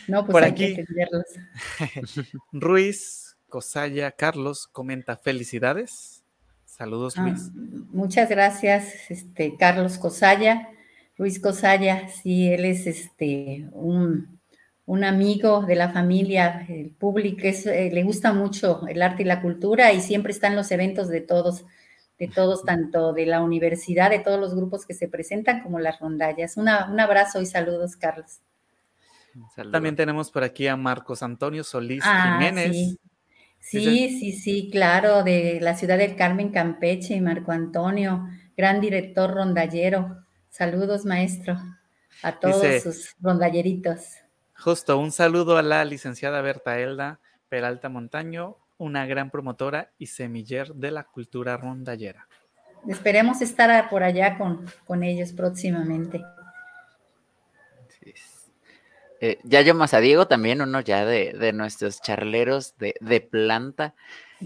No, 0.06 0.26
pues 0.26 0.32
por 0.32 0.44
hay 0.44 0.50
aquí, 0.50 0.76
que 0.76 0.84
Ruiz 2.52 3.30
Cosaya 3.51 4.12
Carlos 4.12 4.66
comenta 4.66 5.16
felicidades. 5.16 6.24
Saludos, 6.64 7.14
ah, 7.18 7.24
Luis. 7.24 7.51
muchas 7.92 8.30
gracias, 8.30 9.11
este, 9.11 9.57
Carlos 9.59 9.98
Cosaya. 9.98 10.70
Luis 11.18 11.38
Cosaya, 11.38 12.09
sí, 12.09 12.48
él 12.51 12.64
es 12.64 12.86
este, 12.86 13.68
un, 13.72 14.38
amigo 15.05 15.62
de 15.62 15.74
la 15.74 15.90
familia, 15.90 16.64
el 16.68 16.90
público, 16.90 17.42
eh, 17.44 17.90
le 17.92 18.03
gusta 18.03 18.32
mucho 18.32 18.86
el 18.88 19.03
arte 19.03 19.22
y 19.22 19.26
la 19.26 19.42
cultura 19.42 19.92
y 19.92 20.01
siempre 20.01 20.32
está 20.32 20.46
en 20.46 20.57
los 20.57 20.70
eventos 20.72 21.09
de 21.09 21.20
todos, 21.20 21.66
de 22.18 22.28
todos, 22.28 22.64
tanto 22.64 23.12
de 23.12 23.26
la 23.26 23.42
universidad, 23.42 24.11
de 24.11 24.20
todos 24.20 24.40
los 24.40 24.55
grupos 24.55 24.86
que 24.86 24.94
se 24.94 25.09
presentan, 25.09 25.62
como 25.62 25.78
las 25.78 26.01
rondallas. 26.01 26.57
un 26.57 26.68
abrazo 26.68 27.42
y 27.42 27.46
saludos, 27.46 27.96
Carlos. 27.96 28.40
También 29.70 29.96
tenemos 29.96 30.30
por 30.30 30.42
aquí 30.42 30.66
a 30.66 30.76
Marcos 30.76 31.22
Antonio 31.22 31.62
Solís 31.64 32.03
ah, 32.05 32.38
Jiménez. 32.38 32.72
Sí, 32.72 32.98
sí, 33.61 34.32
sí, 34.32 34.68
claro, 34.70 35.22
de 35.22 35.58
la 35.61 35.76
ciudad 35.76 35.98
del 35.98 36.16
Carmen, 36.16 36.50
Campeche, 36.50 37.20
Marco 37.20 37.52
Antonio, 37.52 38.26
gran 38.56 38.80
director 38.80 39.32
rondallero. 39.32 40.24
Saludos, 40.48 41.04
maestro, 41.04 41.58
a 42.22 42.40
todos 42.40 42.82
sus 42.82 43.14
rondalleritos. 43.20 44.16
Justo, 44.58 44.98
un 44.98 45.12
saludo 45.12 45.56
a 45.56 45.62
la 45.62 45.84
licenciada 45.84 46.40
Berta 46.42 46.78
Elda 46.78 47.20
Peralta 47.48 47.88
Montaño, 47.88 48.56
una 48.78 49.06
gran 49.06 49.30
promotora 49.30 49.90
y 49.98 50.06
semiller 50.06 50.74
de 50.74 50.90
la 50.90 51.04
cultura 51.04 51.56
rondallera. 51.56 52.28
Esperemos 52.88 53.42
estar 53.42 53.88
por 53.90 54.02
allá 54.02 54.38
con, 54.38 54.64
con 54.86 55.02
ellos 55.02 55.32
próximamente. 55.32 56.22
Eh, 59.22 59.38
Yayo 59.44 59.74
Mazadiego, 59.74 60.26
también 60.26 60.62
uno 60.62 60.80
ya 60.80 61.04
de, 61.04 61.52
nuestros 61.52 62.00
charleros 62.00 62.74
de, 62.78 63.20
planta, 63.20 63.94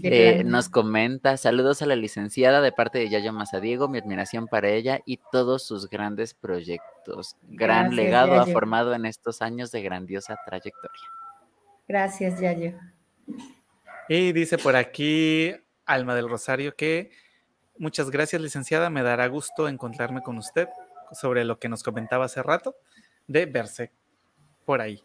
eh, 0.03 0.43
nos 0.45 0.67
comenta, 0.67 1.37
saludos 1.37 1.81
a 1.81 1.85
la 1.85 1.95
licenciada 1.95 2.59
de 2.59 2.73
parte 2.73 2.99
de 2.99 3.09
Yayo 3.09 3.31
Mazadiego, 3.31 3.87
mi 3.87 3.99
admiración 3.99 4.47
para 4.47 4.67
ella 4.69 4.99
y 5.05 5.21
todos 5.31 5.65
sus 5.65 5.89
grandes 5.89 6.33
proyectos. 6.33 7.37
Gran 7.43 7.95
legado 7.95 8.33
ha 8.33 8.45
formado 8.45 8.93
en 8.93 9.05
estos 9.05 9.41
años 9.41 9.71
de 9.71 9.81
grandiosa 9.81 10.37
trayectoria. 10.45 11.03
Gracias, 11.87 12.41
Yayo. 12.41 12.73
Y 14.09 14.33
dice 14.33 14.57
por 14.57 14.75
aquí 14.75 15.55
Alma 15.85 16.15
del 16.15 16.27
Rosario 16.27 16.75
que 16.75 17.11
muchas 17.77 18.09
gracias, 18.09 18.41
licenciada, 18.41 18.89
me 18.89 19.03
dará 19.03 19.27
gusto 19.27 19.69
encontrarme 19.69 20.21
con 20.21 20.37
usted 20.37 20.67
sobre 21.13 21.45
lo 21.45 21.59
que 21.59 21.69
nos 21.69 21.81
comentaba 21.81 22.25
hace 22.25 22.43
rato 22.43 22.75
de 23.27 23.45
verse 23.45 23.91
por 24.65 24.81
ahí. 24.81 25.01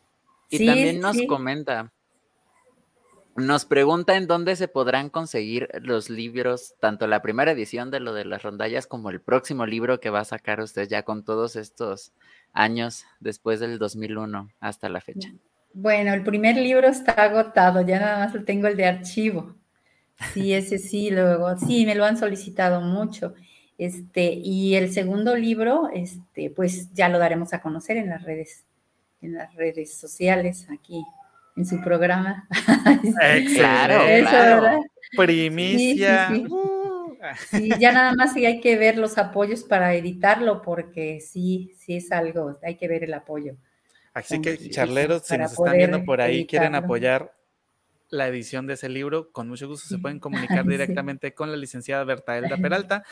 Y 0.49 0.67
también 0.67 1.01
nos 1.01 1.17
comenta, 1.29 1.93
nos 3.37 3.65
pregunta 3.65 4.17
en 4.17 4.27
dónde 4.27 4.57
se 4.57 4.69
podrán 4.69 5.09
conseguir 5.09 5.69
los 5.81 6.11
libros, 6.11 6.75
tanto 6.81 7.07
la 7.07 7.23
primera 7.23 7.53
edición 7.53 7.91
de 7.91 8.01
lo 8.01 8.13
de 8.13 8.25
las 8.25 8.43
rondallas 8.43 8.87
como 8.87 9.11
el 9.11 9.21
próximo 9.21 9.67
libro 9.67 10.01
que 10.01 10.11
va 10.11 10.21
a 10.21 10.25
sacar 10.25 10.61
usted 10.61 10.89
ya 10.89 11.05
con 11.05 11.25
todos 11.25 11.57
estos 11.57 12.13
años 12.53 13.05
después 13.21 13.61
del 13.61 13.79
2001 13.79 14.51
hasta 14.61 14.89
la 14.89 15.01
fecha. 15.01 15.33
Bueno, 15.73 16.13
el 16.13 16.25
primer 16.25 16.57
libro 16.57 16.89
está 16.89 17.13
agotado, 17.13 17.81
ya 17.83 18.01
nada 18.01 18.27
más 18.27 18.35
lo 18.35 18.45
tengo 18.45 18.67
el 18.67 18.77
de 18.77 18.87
archivo. 18.87 19.55
Sí, 20.35 20.53
ese 20.53 20.79
sí, 20.79 21.11
luego, 21.11 21.57
sí, 21.57 21.87
me 21.87 21.95
lo 21.95 22.05
han 22.05 22.19
solicitado 22.19 22.81
mucho. 22.81 23.35
Este, 23.79 24.35
y 24.35 24.75
el 24.75 24.93
segundo 24.93 25.37
libro, 25.37 25.89
este, 25.95 26.51
pues 26.51 26.93
ya 26.93 27.09
lo 27.09 27.19
daremos 27.19 27.55
a 27.55 27.63
conocer 27.63 27.97
en 27.97 28.11
las 28.11 28.23
redes 28.25 28.65
en 29.23 29.35
las 29.35 29.55
redes 29.55 29.95
sociales, 29.95 30.67
aquí 30.73 31.03
en 31.57 31.67
su 31.67 31.81
programa. 31.83 32.47
claro, 33.55 34.05
claro. 34.29 34.85
Primicia. 35.17 36.31
Uh. 36.49 37.17
Sí, 37.51 37.71
ya 37.79 37.93
nada 37.93 38.15
más 38.15 38.35
hay 38.37 38.61
que 38.61 38.77
ver 38.77 38.97
los 38.97 39.19
apoyos 39.19 39.63
para 39.63 39.95
editarlo, 39.95 40.63
porque 40.63 41.21
sí, 41.21 41.75
sí 41.77 41.97
es 41.97 42.11
algo, 42.13 42.59
hay 42.63 42.77
que 42.77 42.89
ver 42.89 43.05
el 43.05 43.13
apoyo. 43.13 43.57
Así 44.15 44.41
que, 44.41 44.71
charleros, 44.71 45.27
si 45.27 45.37
nos 45.37 45.53
están 45.53 45.77
viendo 45.77 46.03
por 46.05 46.21
ahí, 46.21 46.47
quieren 46.47 46.75
apoyar 46.75 47.35
la 48.09 48.27
edición 48.27 48.67
de 48.67 48.75
ese 48.75 48.89
libro, 48.89 49.31
con 49.31 49.49
mucho 49.49 49.69
gusto 49.69 49.87
se 49.87 49.99
pueden 49.99 50.19
comunicar 50.19 50.65
directamente 50.67 51.33
con 51.33 51.51
la 51.51 51.57
licenciada 51.57 52.05
Bertaelda 52.05 52.57
Peralta 52.57 53.05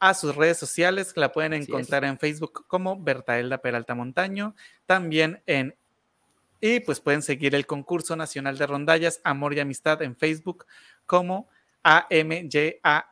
a 0.00 0.14
sus 0.14 0.34
redes 0.34 0.58
sociales, 0.58 1.12
que 1.12 1.20
la 1.20 1.30
pueden 1.30 1.52
encontrar 1.52 2.04
en 2.04 2.18
Facebook 2.18 2.66
como 2.66 3.00
Bertaelda 3.00 3.58
Peralta 3.58 3.94
Montaño, 3.94 4.56
también 4.86 5.42
en 5.46 5.76
y 6.60 6.80
pues 6.80 7.00
pueden 7.00 7.22
seguir 7.22 7.54
el 7.54 7.66
concurso 7.66 8.16
nacional 8.16 8.58
de 8.58 8.66
rondallas 8.66 9.20
Amor 9.24 9.54
y 9.54 9.60
Amistad 9.60 10.02
en 10.02 10.14
Facebook 10.16 10.66
como 11.06 11.48
AMYAMXAL. 11.82 13.06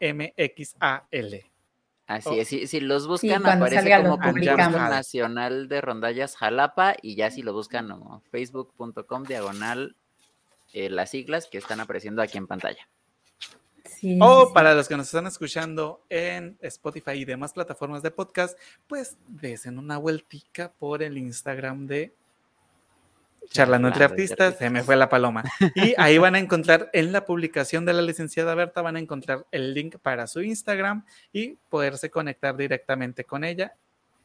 Así 2.06 2.40
es, 2.40 2.48
si, 2.48 2.80
los 2.80 3.06
buscan 3.06 3.46
aparece 3.46 3.96
como 4.02 4.18
concurso 4.18 4.56
nacional 4.56 5.68
de 5.68 5.80
rondallas 5.82 6.36
Jalapa 6.36 6.94
y 7.02 7.16
ya 7.16 7.30
si 7.30 7.42
lo 7.42 7.52
buscan 7.52 7.88
como 7.88 8.22
facebook.com 8.30 9.24
diagonal 9.24 9.94
eh, 10.72 10.88
las 10.88 11.10
siglas 11.10 11.48
que 11.50 11.58
están 11.58 11.80
apareciendo 11.80 12.22
aquí 12.22 12.38
en 12.38 12.46
pantalla 12.46 12.88
o 14.20 14.52
para 14.52 14.74
los 14.74 14.88
que 14.88 14.96
nos 14.96 15.06
están 15.06 15.26
escuchando 15.26 16.04
en 16.08 16.56
Spotify 16.60 17.12
y 17.12 17.24
demás 17.24 17.52
plataformas 17.52 18.02
de 18.02 18.10
podcast, 18.10 18.58
pues 18.86 19.16
desen 19.26 19.78
una 19.78 19.98
vueltica 19.98 20.72
por 20.78 21.02
el 21.02 21.18
Instagram 21.18 21.86
de 21.86 22.14
Charlando 23.50 23.88
entre 23.88 24.04
Artistas, 24.04 24.56
se 24.58 24.70
me 24.70 24.82
fue 24.82 24.96
la 24.96 25.08
paloma. 25.08 25.42
Y 25.74 25.94
ahí 25.96 26.18
van 26.18 26.34
a 26.34 26.38
encontrar 26.38 26.90
en 26.92 27.12
la 27.12 27.24
publicación 27.24 27.84
de 27.84 27.94
la 27.94 28.02
licenciada 28.02 28.54
Berta, 28.54 28.82
van 28.82 28.96
a 28.96 28.98
encontrar 28.98 29.46
el 29.50 29.74
link 29.74 29.96
para 30.02 30.26
su 30.26 30.42
Instagram 30.42 31.04
y 31.32 31.56
poderse 31.68 32.10
conectar 32.10 32.56
directamente 32.56 33.24
con 33.24 33.44
ella. 33.44 33.74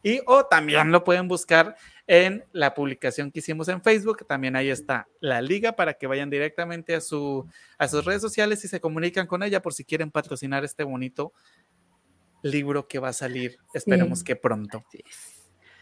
Y 0.02 0.20
o 0.26 0.46
también 0.46 0.92
lo 0.92 1.04
pueden 1.06 1.30
buscar 1.30 1.78
en 2.08 2.44
la 2.52 2.74
publicación 2.74 3.32
que 3.32 3.40
hicimos 3.40 3.68
en 3.68 3.82
Facebook. 3.82 4.26
También 4.28 4.56
ahí 4.56 4.70
está 4.70 5.08
la 5.20 5.42
liga 5.42 5.74
para 5.74 5.94
que 5.94 6.08
vayan 6.08 6.30
directamente 6.30 6.96
a, 6.96 7.02
su, 7.02 7.48
a 7.78 7.88
sus 7.88 8.04
redes 8.06 8.22
sociales 8.22 8.64
y 8.66 8.68
se 8.68 8.82
comunican 8.82 9.28
con 9.28 9.44
ella 9.44 9.62
por 9.62 9.74
si 9.74 9.86
quieren 9.86 10.12
patrocinar 10.12 10.64
este 10.64 10.84
bonito 10.84 11.34
libro 12.42 12.88
que 12.88 13.00
va 13.00 13.10
a 13.10 13.14
salir. 13.14 13.58
Esperemos 13.74 14.24
que 14.24 14.36
pronto. 14.36 14.84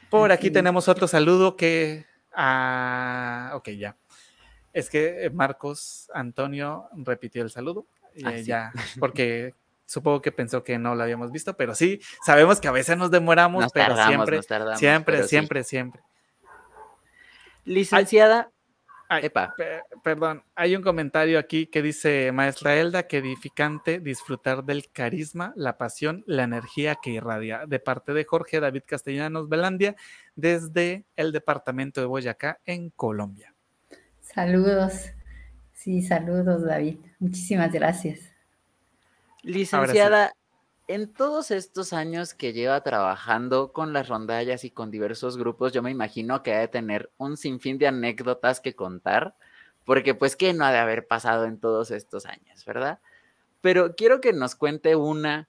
Por 0.10 0.32
aquí 0.32 0.52
tenemos 0.52 0.88
otro 0.88 1.08
saludo 1.08 1.56
que... 1.56 2.06
Ah, 2.34 3.52
ok, 3.56 3.70
ya. 3.70 3.98
Es 4.74 4.90
que 4.90 5.30
Marcos 5.34 6.10
Antonio 6.14 6.88
repitió 6.94 7.44
el 7.44 7.50
saludo. 7.50 7.88
Ah, 8.24 8.38
ya, 8.38 8.72
porque 9.00 9.56
Supongo 9.92 10.22
que 10.22 10.32
pensó 10.32 10.64
que 10.64 10.80
no 10.80 10.96
lo 10.96 11.04
habíamos 11.04 11.34
visto, 11.34 11.58
pero 11.58 11.76
sí, 11.76 12.00
sabemos 12.26 12.62
que 12.62 12.70
a 12.70 12.72
veces 12.72 12.96
nos 12.96 13.12
demoramos, 13.12 13.66
pero 13.74 13.94
siempre, 13.98 14.42
siempre, 14.78 15.28
siempre, 15.28 15.64
siempre. 15.66 16.02
Licenciada. 17.66 18.51
Epa. 19.20 19.53
perdón, 20.03 20.43
hay 20.55 20.74
un 20.76 20.82
comentario 20.82 21.38
aquí 21.38 21.68
que 21.68 21.82
dice 21.82 22.32
Maestra 22.32 22.78
Elda 22.78 23.07
que 23.07 23.18
edificante 23.18 23.99
disfrutar 23.99 24.64
del 24.64 24.89
carisma, 24.89 25.51
la 25.57 25.78
pasión, 25.78 26.24
la 26.28 26.43
energía 26.43 26.95
que 26.95 27.09
irradia, 27.09 27.66
de 27.68 27.80
parte 27.80 28.14
de 28.14 28.24
Jorge 28.24 28.62
David 28.62 28.84
Castellanos 28.86 29.49
Belandia, 29.49 29.95
desde 30.36 31.05
el 31.18 31.34
departamento 31.34 31.99
de 31.99 32.07
Boyacá, 32.07 32.59
en 32.66 32.89
Colombia. 32.91 33.53
Saludos, 34.22 35.12
sí, 35.74 36.01
saludos 36.01 36.64
David, 36.64 36.99
muchísimas 37.20 37.74
gracias. 37.74 38.32
Licenciada, 39.43 40.34
en 40.94 41.14
todos 41.14 41.52
estos 41.52 41.94
años 41.94 42.34
que 42.34 42.52
lleva 42.52 42.84
trabajando 42.84 43.72
con 43.72 43.94
las 43.94 44.10
rondallas 44.10 44.66
y 44.66 44.72
con 44.72 44.92
diversos 44.92 45.38
grupos, 45.38 45.72
yo 45.72 45.82
me 45.82 45.89
imagino 45.89 46.44
que 46.44 46.54
ha 46.54 46.60
de 46.60 46.68
tener 46.68 47.10
un 47.18 47.38
sinfín 47.38 47.78
de 47.78 47.88
anécdotas 47.88 48.60
que 48.60 48.76
contar, 48.76 49.34
porque 49.86 50.16
pues 50.16 50.36
que 50.36 50.54
no 50.54 50.66
ha 50.66 50.72
de 50.72 50.80
haber 50.80 51.08
pasado 51.08 51.46
en 51.46 51.60
todos 51.60 51.92
estos 51.92 52.26
años, 52.26 52.66
¿verdad? 52.66 53.00
Pero 53.62 53.96
quiero 53.96 54.20
que 54.20 54.34
nos 54.34 54.56
cuente 54.56 54.98
una 54.98 55.48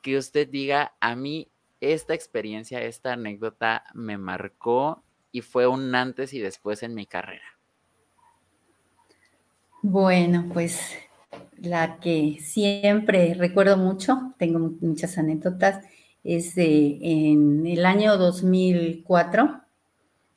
que 0.00 0.16
usted 0.16 0.48
diga, 0.48 0.94
a 1.00 1.16
mí 1.16 1.50
esta 1.80 2.14
experiencia, 2.14 2.80
esta 2.80 3.14
anécdota 3.14 3.84
me 3.94 4.16
marcó 4.16 5.02
y 5.32 5.40
fue 5.40 5.66
un 5.66 5.92
antes 5.94 6.32
y 6.34 6.38
después 6.38 6.84
en 6.84 6.94
mi 6.94 7.06
carrera. 7.06 7.58
Bueno, 9.82 10.48
pues 10.52 10.96
la 11.58 11.98
que 12.00 12.38
siempre 12.40 13.34
recuerdo 13.34 13.76
mucho, 13.76 14.34
tengo 14.38 14.58
muchas 14.80 15.18
anécdotas, 15.18 15.84
es 16.24 16.54
de, 16.54 16.98
en 17.02 17.66
el 17.66 17.84
año 17.84 18.16
2004. 18.16 19.60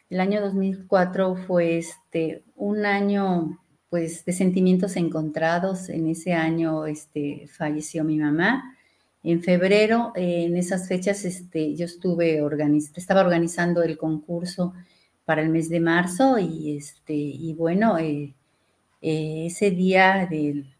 El 0.10 0.20
año 0.20 0.42
2004 0.42 1.36
fue 1.48 1.78
este, 1.78 2.44
un 2.56 2.86
año 2.86 3.60
pues 3.90 4.26
de 4.26 4.34
sentimientos 4.34 4.98
encontrados. 4.98 5.90
En 5.90 6.08
ese 6.08 6.34
año 6.34 6.86
este, 6.86 7.48
falleció 7.52 8.04
mi 8.04 8.18
mamá. 8.18 8.76
En 9.24 9.42
febrero, 9.42 10.12
en 10.16 10.56
esas 10.56 10.88
fechas, 10.88 11.26
este, 11.26 11.76
yo 11.76 11.86
estuve 11.86 12.42
estaba 12.96 13.22
organizando 13.22 13.84
el 13.84 13.98
concurso 13.98 14.74
para 15.26 15.42
el 15.42 15.50
mes 15.50 15.68
de 15.70 15.82
marzo 15.82 16.38
y, 16.40 16.78
este, 16.78 17.14
y 17.14 17.54
bueno, 17.54 17.98
eh, 17.98 18.34
eh, 19.02 19.48
ese 19.48 19.72
día 19.72 20.28
del 20.30 20.77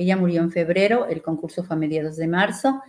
ella 0.00 0.16
murió 0.16 0.40
en 0.40 0.50
febrero, 0.50 1.06
el 1.06 1.20
concurso 1.20 1.62
fue 1.62 1.76
a 1.76 1.78
mediados 1.78 2.16
de 2.16 2.26
marzo. 2.26 2.80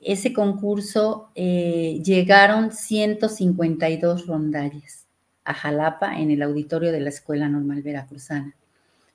Ese 0.00 0.32
concurso 0.32 1.28
eh, 1.34 2.00
llegaron 2.02 2.72
152 2.72 4.26
rondallas 4.26 5.04
a 5.44 5.52
Jalapa 5.52 6.18
en 6.18 6.30
el 6.30 6.40
auditorio 6.40 6.90
de 6.90 7.00
la 7.00 7.10
Escuela 7.10 7.50
Normal 7.50 7.82
Veracruzana. 7.82 8.56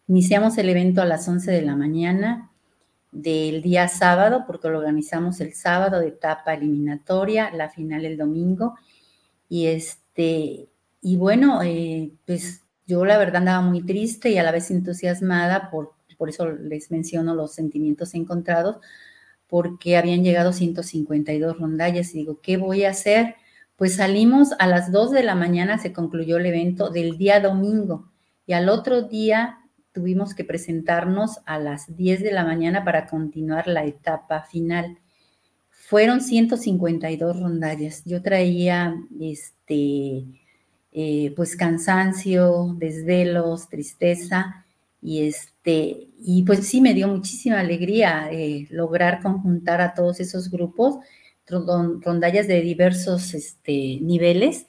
Iniciamos 0.07 0.59
el 0.59 0.69
evento 0.69 1.01
a 1.01 1.05
las 1.05 1.27
11 1.27 1.49
de 1.49 1.63
la 1.63 1.75
mañana 1.75 2.51
del 3.11 3.63
día 3.63 3.87
sábado, 3.87 4.43
porque 4.45 4.69
lo 4.69 4.77
organizamos 4.77 5.41
el 5.41 5.55
sábado 5.55 5.99
de 5.99 6.09
etapa 6.09 6.53
eliminatoria, 6.53 7.49
la 7.49 7.69
final 7.69 8.05
el 8.05 8.15
domingo. 8.15 8.75
Y 9.49 9.65
este, 9.65 10.69
y 11.01 11.17
bueno, 11.17 11.63
eh, 11.63 12.11
pues 12.27 12.61
yo 12.85 13.05
la 13.05 13.17
verdad 13.17 13.37
andaba 13.37 13.61
muy 13.61 13.81
triste 13.81 14.29
y 14.29 14.37
a 14.37 14.43
la 14.43 14.51
vez 14.51 14.69
entusiasmada 14.69 15.71
por 15.71 15.96
por 16.17 16.29
eso 16.29 16.49
les 16.49 16.91
menciono 16.91 17.35
los 17.35 17.53
sentimientos 17.53 18.13
encontrados, 18.15 18.77
porque 19.47 19.97
habían 19.97 20.23
llegado 20.23 20.51
152 20.51 21.57
rondallas 21.57 22.13
y 22.13 22.19
digo, 22.19 22.41
¿qué 22.41 22.57
voy 22.57 22.83
a 22.83 22.89
hacer? 22.89 23.35
Pues 23.75 23.95
salimos 23.95 24.49
a 24.59 24.67
las 24.67 24.91
2 24.91 25.11
de 25.11 25.23
la 25.23 25.35
mañana, 25.35 25.77
se 25.77 25.93
concluyó 25.93 26.37
el 26.37 26.47
evento 26.47 26.89
del 26.89 27.17
día 27.17 27.39
domingo 27.39 28.11
y 28.45 28.53
al 28.53 28.69
otro 28.69 29.03
día 29.03 29.59
tuvimos 29.93 30.33
que 30.33 30.43
presentarnos 30.43 31.39
a 31.45 31.59
las 31.59 31.95
10 31.95 32.21
de 32.21 32.31
la 32.31 32.43
mañana 32.43 32.83
para 32.83 33.07
continuar 33.07 33.67
la 33.67 33.85
etapa 33.85 34.43
final. 34.43 34.99
Fueron 35.69 36.21
152 36.21 37.39
rondallas. 37.39 38.03
Yo 38.05 38.21
traía 38.21 38.95
este, 39.19 40.25
eh, 40.91 41.33
pues 41.35 41.55
cansancio, 41.55 42.75
desvelos, 42.77 43.69
tristeza 43.69 44.66
y 45.07 45.25
este 45.25 46.09
y 46.19 46.43
pues 46.43 46.67
sí 46.67 46.81
me 46.81 46.93
dio 46.93 47.07
muchísima 47.07 47.61
alegría 47.61 48.29
eh, 48.29 48.67
lograr 48.71 49.21
conjuntar 49.21 49.79
a 49.79 49.93
todos 49.93 50.19
esos 50.19 50.51
grupos 50.51 50.97
rondallas 51.45 52.45
de 52.47 52.59
diversos 52.59 53.33
este, 53.33 53.99
niveles 54.01 54.67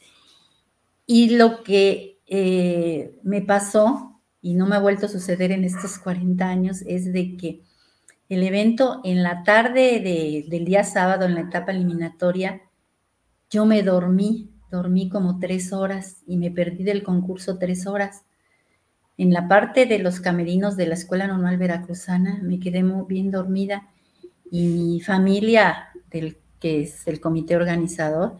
y 1.07 1.30
lo 1.30 1.64
que 1.64 2.20
eh, 2.26 3.18
me 3.24 3.43
pasó 3.43 4.20
y 4.41 4.55
no 4.55 4.68
me 4.68 4.76
ha 4.76 4.80
vuelto 4.80 5.07
a 5.07 5.09
suceder 5.09 5.51
en 5.51 5.64
estos 5.64 5.99
40 5.99 6.47
años 6.47 6.82
es 6.86 7.12
de 7.12 7.36
que 7.36 7.62
el 8.28 8.45
evento 8.45 9.01
en 9.03 9.24
la 9.24 9.43
tarde 9.43 10.45
del 10.49 10.64
día 10.64 10.84
sábado, 10.84 11.24
en 11.24 11.34
la 11.34 11.41
etapa 11.41 11.72
eliminatoria, 11.72 12.61
yo 13.51 13.64
me 13.64 13.82
dormí, 13.82 14.53
dormí 14.70 15.09
como 15.09 15.39
tres 15.41 15.72
horas 15.72 16.22
y 16.26 16.36
me 16.36 16.51
perdí 16.51 16.84
del 16.84 17.03
concurso 17.03 17.59
tres 17.59 17.86
horas. 17.86 18.28
En 19.19 19.33
la 19.33 19.49
parte 19.49 19.85
de 19.85 19.99
los 19.99 20.21
camerinos 20.21 20.77
de 20.77 20.87
la 20.87 20.95
Escuela 20.95 21.27
Normal 21.27 21.59
Veracruzana 21.59 22.39
me 22.41 22.61
quedé 22.61 22.85
muy 22.85 23.05
bien 23.09 23.33
dormida 23.33 23.89
y 24.51 24.69
mi 24.69 25.01
familia, 25.01 25.89
del, 26.11 26.39
que 26.61 26.83
es 26.83 27.07
el 27.09 27.21
comité 27.21 27.57
organizador, 27.57 28.39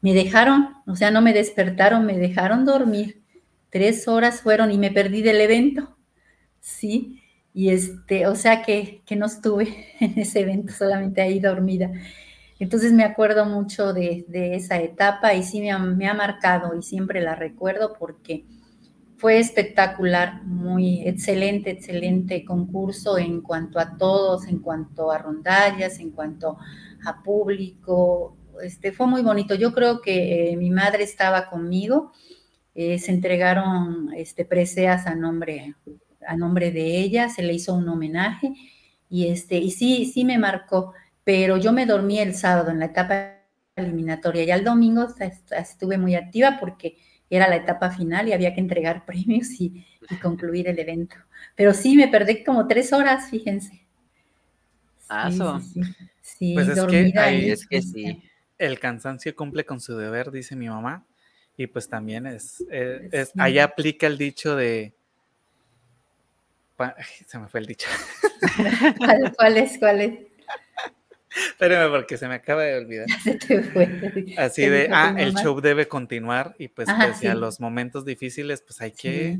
me 0.00 0.14
dejaron, 0.14 0.68
o 0.86 0.94
sea, 0.94 1.10
no 1.10 1.22
me 1.22 1.32
despertaron, 1.32 2.06
me 2.06 2.18
dejaron 2.18 2.64
dormir. 2.64 3.22
Tres 3.68 4.06
horas 4.06 4.40
fueron 4.40 4.70
y 4.70 4.78
me 4.78 4.92
perdí 4.92 5.22
del 5.22 5.40
evento. 5.40 5.96
Sí, 6.60 7.20
y 7.52 7.70
este, 7.70 8.26
o 8.28 8.36
sea 8.36 8.62
que, 8.62 9.02
que 9.04 9.16
no 9.16 9.26
estuve 9.26 9.96
en 10.00 10.18
ese 10.18 10.40
evento, 10.40 10.72
solamente 10.72 11.20
ahí 11.20 11.40
dormida. 11.40 11.90
Entonces 12.60 12.92
me 12.92 13.02
acuerdo 13.02 13.44
mucho 13.44 13.92
de, 13.92 14.24
esa 14.54 14.78
etapa 14.78 15.34
y 15.34 15.42
sí 15.42 15.60
me 15.60 15.72
ha, 15.72 15.78
me 15.78 16.06
ha, 16.06 16.14
marcado 16.14 16.76
y 16.78 16.82
siempre 16.82 17.20
la 17.20 17.34
recuerdo 17.34 17.96
porque 17.98 18.44
fue 19.22 19.38
espectacular, 19.38 20.42
muy 20.42 21.06
excelente, 21.06 21.70
excelente 21.70 22.44
concurso 22.44 23.18
en 23.18 23.40
cuanto 23.40 23.78
a 23.78 23.96
todos, 23.96 24.48
en 24.48 24.58
cuanto 24.58 25.12
a 25.12 25.18
rondallas, 25.18 26.00
en 26.00 26.10
cuanto 26.10 26.58
a 27.06 27.22
público. 27.22 28.36
Este, 28.60 28.90
fue 28.90 29.06
muy 29.06 29.22
bonito. 29.22 29.54
Yo 29.54 29.72
creo 29.72 30.00
que 30.00 30.50
eh, 30.50 30.56
mi 30.56 30.70
madre 30.70 31.04
estaba 31.04 31.48
conmigo. 31.48 32.10
Eh, 32.74 32.98
se 32.98 33.12
entregaron 33.12 34.12
este, 34.16 34.44
preseas 34.44 35.06
a 35.06 35.14
nombre 35.14 35.76
a 36.26 36.36
nombre 36.36 36.72
de 36.72 36.98
ella, 36.98 37.28
se 37.28 37.42
le 37.42 37.54
hizo 37.54 37.74
un 37.74 37.88
homenaje 37.88 38.52
y, 39.08 39.28
este, 39.28 39.58
y 39.58 39.70
sí, 39.70 40.10
sí 40.12 40.24
me 40.24 40.38
marcó, 40.38 40.94
pero 41.22 41.58
yo 41.58 41.72
me 41.72 41.86
dormí 41.86 42.18
el 42.18 42.34
sábado 42.34 42.72
en 42.72 42.80
la 42.80 42.86
etapa 42.86 43.36
eliminatoria 43.76 44.42
y 44.42 44.50
al 44.50 44.64
domingo 44.64 45.06
estuve 45.50 45.96
muy 45.96 46.16
activa 46.16 46.58
porque 46.58 46.96
era 47.36 47.48
la 47.48 47.56
etapa 47.56 47.90
final 47.90 48.28
y 48.28 48.32
había 48.32 48.54
que 48.54 48.60
entregar 48.60 49.04
premios 49.06 49.48
y, 49.60 49.86
concluir 50.20 50.68
el 50.68 50.78
evento. 50.78 51.16
Pero 51.56 51.72
sí, 51.72 51.96
me 51.96 52.08
perdí 52.08 52.44
como 52.44 52.66
tres 52.66 52.92
horas, 52.92 53.30
fíjense. 53.30 53.80
Ah, 55.08 55.30
sí, 55.30 55.80
sí, 56.20 56.54
pues 56.54 56.68
es 56.68 56.84
que, 56.84 57.12
ahí, 57.16 57.50
es 57.50 57.66
que 57.66 57.80
sí. 57.80 58.22
El 58.58 58.78
cansancio 58.78 59.34
cumple 59.34 59.64
con 59.64 59.80
su 59.80 59.96
deber, 59.96 60.30
dice 60.30 60.56
mi 60.56 60.68
mamá. 60.68 61.04
Y 61.56 61.66
pues 61.66 61.88
también 61.88 62.26
es, 62.26 62.64
eh, 62.70 63.08
es, 63.12 63.32
es 63.34 63.58
aplica 63.60 64.06
el 64.06 64.18
dicho 64.18 64.56
de 64.56 64.94
se 67.26 67.38
me 67.38 67.48
fue 67.48 67.60
el 67.60 67.66
dicho. 67.66 67.88
¿Cuál, 69.36 69.56
es? 69.56 69.78
¿Cuál 69.78 70.00
es? 70.00 70.18
Espérame 71.50 71.90
porque 71.90 72.16
se 72.18 72.28
me 72.28 72.34
acaba 72.34 72.62
de 72.62 72.78
olvidar. 72.78 73.06
Así 74.38 74.66
de, 74.66 74.88
ah, 74.92 75.14
el 75.18 75.34
show 75.34 75.60
debe 75.60 75.88
continuar 75.88 76.54
y 76.58 76.68
pues 76.68 76.88
a 76.88 77.34
los 77.34 77.60
momentos 77.60 78.04
difíciles, 78.04 78.62
pues 78.62 78.80
hay 78.80 78.92
que, 78.92 79.38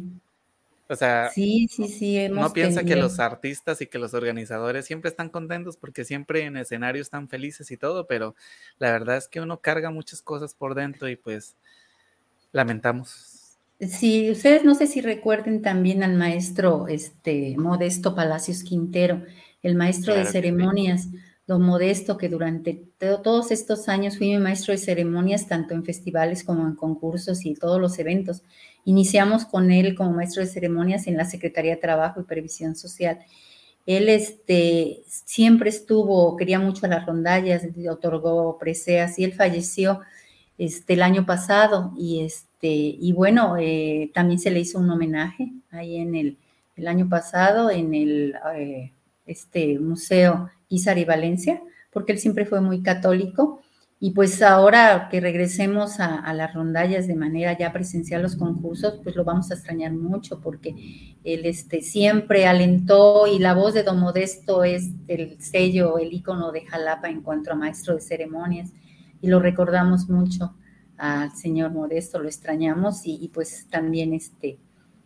o 0.89 0.97
sea, 0.97 1.31
sí, 1.31 1.69
sí, 1.71 1.89
sí, 1.89 2.29
no 2.29 2.53
piensa 2.53 2.85
que 2.85 2.97
los 2.97 3.19
artistas 3.19 3.81
y 3.81 3.87
que 3.87 3.99
los 3.99 4.15
organizadores 4.15 4.85
siempre 4.85 5.11
están 5.11 5.29
contentos 5.29 5.77
porque 5.77 6.05
siempre 6.05 6.45
en 6.45 6.57
escenarios 6.57 7.07
están 7.07 7.29
felices 7.29 7.71
y 7.71 7.77
todo, 7.77 8.07
pero 8.07 8.35
la 8.79 8.93
verdad 8.93 9.17
es 9.17 9.29
que 9.29 9.41
uno 9.41 9.61
carga 9.61 9.91
muchas 9.91 10.23
cosas 10.23 10.55
por 10.55 10.75
dentro 10.75 11.09
y 11.09 11.17
pues 11.17 11.57
lamentamos. 12.53 13.59
Sí, 13.81 14.31
ustedes 14.31 14.65
no 14.65 14.75
sé 14.75 14.87
si 14.87 15.01
recuerden 15.01 15.61
también 15.61 16.05
al 16.05 16.15
maestro 16.15 16.87
este, 16.89 17.57
Modesto 17.57 18.15
Palacios 18.15 18.63
Quintero, 18.63 19.23
el 19.63 19.75
maestro 19.75 20.15
de 20.15 20.25
ceremonias, 20.25 21.09
don 21.47 21.63
Modesto, 21.63 22.17
que 22.17 22.29
durante 22.29 22.85
todos 22.99 23.51
estos 23.51 23.89
años 23.89 24.17
fui 24.17 24.29
mi 24.29 24.39
maestro 24.39 24.73
de 24.73 24.79
ceremonias, 24.79 25.49
tanto 25.49 25.75
en 25.75 25.85
festivales 25.85 26.45
como 26.45 26.67
en 26.67 26.77
concursos 26.77 27.45
y 27.45 27.55
todos 27.55 27.81
los 27.81 27.99
eventos. 27.99 28.43
Iniciamos 28.85 29.45
con 29.45 29.71
él 29.71 29.95
como 29.95 30.13
maestro 30.13 30.43
de 30.43 30.49
ceremonias 30.49 31.07
en 31.07 31.17
la 31.17 31.25
Secretaría 31.25 31.75
de 31.75 31.81
Trabajo 31.81 32.21
y 32.21 32.25
Previsión 32.25 32.77
Social. 32.77 33.19
Él 33.87 34.09
este, 34.09 35.03
siempre 35.07 35.71
estuvo, 35.71 36.37
quería 36.37 36.61
mucho 36.61 36.87
a 36.87 36.89
las 36.89 37.05
rondallas, 37.05 37.65
otorgó 37.91 38.57
preseas 38.59 39.19
y 39.19 39.25
él 39.25 39.33
falleció 39.33 40.01
este, 40.59 40.93
el 40.93 41.03
año 41.03 41.27
pasado 41.27 41.93
y 41.97 42.21
este, 42.21 42.69
y 42.69 43.13
bueno, 43.13 43.57
eh, 43.59 44.13
también 44.15 44.39
se 44.39 44.53
le 44.53 44.61
hizo 44.61 44.79
un 44.79 44.89
homenaje 44.89 45.53
ahí 45.73 45.97
en 45.97 46.15
el, 46.15 46.39
el 46.77 46.87
año 46.87 47.09
pasado 47.09 47.71
en 47.71 47.95
el 47.95 48.37
eh, 48.55 48.93
este 49.27 49.79
Museo 49.81 50.51
Guizar 50.73 50.97
y 50.97 51.05
Valencia, 51.05 51.63
porque 51.93 52.13
él 52.13 52.19
siempre 52.19 52.47
fue 52.47 52.63
muy 52.63 52.83
católico. 52.83 53.61
Y 54.01 54.13
pues 54.13 54.43
ahora 54.43 55.09
que 55.11 55.21
regresemos 55.21 56.01
a, 56.01 56.33
las 56.33 56.55
rondallas 56.55 57.07
de 57.07 57.15
manera 57.15 57.57
ya 57.57 57.73
presencial, 57.73 58.23
los 58.23 58.35
concursos, 58.35 58.99
pues 59.05 59.15
lo 59.15 59.23
vamos 59.23 59.51
a 59.51 59.55
extrañar 59.55 59.93
mucho 59.93 60.41
porque 60.41 61.15
él 61.23 61.45
este, 61.45 61.83
siempre 61.83 62.47
alentó 62.47 63.29
y 63.29 63.39
la 63.39 63.55
voz 63.55 63.75
de 63.75 63.85
Don 63.85 64.01
Modesto 64.01 64.65
es 64.65 64.91
el 65.07 65.41
sello, 65.41 65.99
el 65.99 66.13
icono 66.13 66.51
de 66.51 66.63
Jalapa 66.63 67.11
en 67.11 67.21
cuanto 67.21 67.53
a 67.53 67.55
maestro 67.55 67.95
de 67.95 68.01
ceremonias 68.01 68.73
y 69.21 69.29
lo 69.29 69.39
recordamos 69.39 70.09
mucho 70.09 70.57
al 70.97 71.31
señor 71.37 71.71
Modesto, 71.71 72.19
lo 72.19 72.27
extrañamos 72.27 73.03
y, 73.05 73.31
pues 73.33 73.69
también 73.71 74.15
este, 74.15 74.59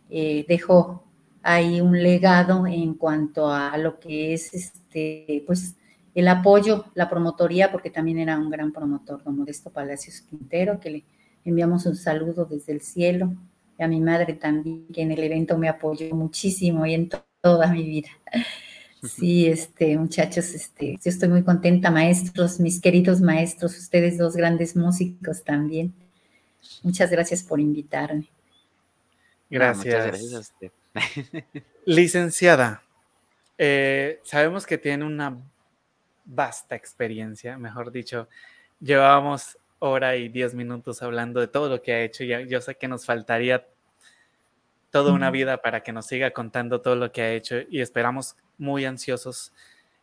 eh, 0.09 0.43
dejó 0.47 1.06
ahí 1.47 1.79
un 1.79 2.03
legado 2.03 2.67
en 2.67 2.93
cuanto 2.93 3.49
a 3.49 3.77
lo 3.77 3.99
que 3.99 4.33
es 4.33 4.53
este, 4.53 5.43
pues 5.47 5.75
el 6.13 6.27
apoyo, 6.27 6.85
la 6.93 7.09
promotoría, 7.09 7.71
porque 7.71 7.89
también 7.89 8.19
era 8.19 8.37
un 8.37 8.49
gran 8.49 8.73
promotor, 8.73 9.23
don 9.23 9.37
Modesto 9.37 9.69
Palacios 9.69 10.21
Quintero, 10.21 10.79
que 10.79 10.89
le 10.89 11.05
enviamos 11.45 11.85
un 11.85 11.95
saludo 11.95 12.43
desde 12.45 12.73
el 12.73 12.81
cielo, 12.81 13.33
y 13.79 13.83
a 13.83 13.87
mi 13.87 14.01
madre 14.01 14.33
también, 14.33 14.87
que 14.91 15.03
en 15.03 15.11
el 15.11 15.23
evento 15.23 15.57
me 15.57 15.69
apoyó 15.69 16.13
muchísimo 16.15 16.85
y 16.85 16.95
en 16.95 17.09
toda 17.41 17.71
mi 17.71 17.83
vida. 17.83 18.09
Sí, 19.03 19.45
este, 19.45 19.97
muchachos, 19.97 20.53
este, 20.53 20.93
yo 20.93 21.09
estoy 21.09 21.29
muy 21.29 21.43
contenta, 21.43 21.91
maestros, 21.91 22.59
mis 22.59 22.81
queridos 22.81 23.21
maestros, 23.21 23.77
ustedes 23.77 24.17
dos 24.17 24.35
grandes 24.35 24.75
músicos 24.75 25.43
también. 25.43 25.93
Muchas 26.83 27.09
gracias 27.09 27.43
por 27.43 27.61
invitarme. 27.61 28.27
Gracias. 29.49 29.85
muchas 29.85 30.07
gracias 30.07 30.33
a 30.33 30.39
usted. 30.39 30.71
Licenciada, 31.85 32.83
eh, 33.57 34.19
sabemos 34.23 34.65
que 34.65 34.77
tiene 34.77 35.05
una 35.05 35.37
vasta 36.25 36.75
experiencia, 36.75 37.57
mejor 37.57 37.91
dicho, 37.91 38.27
llevábamos 38.79 39.57
hora 39.79 40.15
y 40.15 40.29
diez 40.29 40.53
minutos 40.53 41.01
hablando 41.01 41.39
de 41.39 41.47
todo 41.47 41.69
lo 41.69 41.81
que 41.81 41.93
ha 41.93 42.01
hecho. 42.01 42.23
Y 42.23 42.47
yo 42.47 42.61
sé 42.61 42.75
que 42.75 42.87
nos 42.87 43.05
faltaría 43.05 43.67
toda 44.89 45.13
una 45.13 45.31
vida 45.31 45.61
para 45.61 45.83
que 45.83 45.91
nos 45.91 46.07
siga 46.07 46.31
contando 46.31 46.81
todo 46.81 46.95
lo 46.95 47.11
que 47.11 47.21
ha 47.21 47.31
hecho 47.31 47.57
y 47.69 47.81
esperamos 47.81 48.35
muy 48.57 48.85
ansiosos 48.85 49.53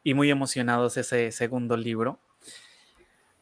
y 0.02 0.14
muy 0.14 0.30
emocionados 0.30 0.96
ese 0.96 1.32
segundo 1.32 1.76
libro. 1.76 2.20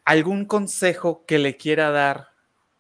¿Algún 0.05 0.47
consejo 0.47 1.25
que 1.27 1.39
le 1.39 1.57
quiera 1.57 1.91
dar 1.91 2.29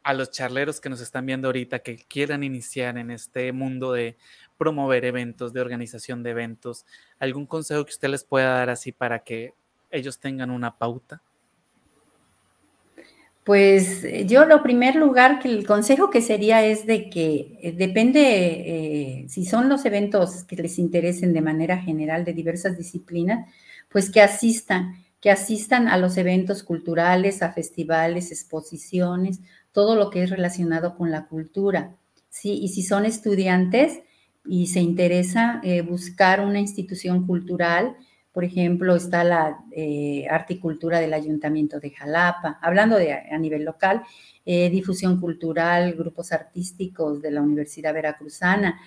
a 0.02 0.14
los 0.14 0.30
charleros 0.30 0.80
que 0.80 0.88
nos 0.88 1.00
están 1.00 1.26
viendo 1.26 1.48
ahorita 1.48 1.80
que 1.80 1.96
quieran 1.96 2.42
iniciar 2.42 2.98
en 2.98 3.10
este 3.10 3.52
mundo 3.52 3.92
de 3.92 4.16
promover 4.62 5.04
eventos, 5.04 5.52
de 5.52 5.60
organización 5.60 6.22
de 6.22 6.30
eventos? 6.30 6.86
¿Algún 7.18 7.46
consejo 7.46 7.84
que 7.84 7.90
usted 7.90 8.08
les 8.08 8.22
pueda 8.22 8.54
dar 8.54 8.70
así 8.70 8.92
para 8.92 9.18
que 9.24 9.54
ellos 9.90 10.20
tengan 10.20 10.52
una 10.52 10.78
pauta? 10.78 11.20
Pues 13.42 14.04
eh, 14.04 14.24
yo 14.24 14.44
lo 14.44 14.62
primer 14.62 14.94
lugar 14.94 15.40
que 15.40 15.48
el 15.48 15.66
consejo 15.66 16.10
que 16.10 16.20
sería 16.20 16.64
es 16.64 16.86
de 16.86 17.10
que 17.10 17.58
eh, 17.60 17.72
depende 17.72 18.20
eh, 18.20 19.26
si 19.28 19.44
son 19.44 19.68
los 19.68 19.84
eventos 19.84 20.44
que 20.44 20.54
les 20.54 20.78
interesen 20.78 21.32
de 21.32 21.40
manera 21.40 21.78
general 21.78 22.24
de 22.24 22.34
diversas 22.34 22.78
disciplinas, 22.78 23.50
pues 23.88 24.12
que 24.12 24.20
asistan, 24.20 24.94
que 25.20 25.32
asistan 25.32 25.88
a 25.88 25.96
los 25.96 26.16
eventos 26.18 26.62
culturales, 26.62 27.42
a 27.42 27.50
festivales, 27.52 28.30
exposiciones, 28.30 29.40
todo 29.72 29.96
lo 29.96 30.08
que 30.08 30.22
es 30.22 30.30
relacionado 30.30 30.96
con 30.96 31.10
la 31.10 31.26
cultura. 31.26 31.96
Sí, 32.30 32.60
y 32.62 32.68
si 32.68 32.84
son 32.84 33.06
estudiantes 33.06 34.02
y 34.44 34.66
se 34.66 34.80
interesa 34.80 35.60
buscar 35.86 36.40
una 36.40 36.58
institución 36.58 37.26
cultural, 37.26 37.96
por 38.32 38.44
ejemplo, 38.44 38.96
está 38.96 39.24
la 39.24 39.58
eh, 39.72 40.26
articultura 40.30 41.00
del 41.00 41.12
Ayuntamiento 41.12 41.78
de 41.80 41.90
Jalapa, 41.90 42.58
hablando 42.62 42.96
de 42.96 43.12
a 43.12 43.38
nivel 43.38 43.64
local, 43.64 44.02
eh, 44.46 44.70
difusión 44.70 45.20
cultural, 45.20 45.92
grupos 45.92 46.32
artísticos 46.32 47.20
de 47.20 47.30
la 47.30 47.42
Universidad 47.42 47.92
Veracruzana. 47.92 48.80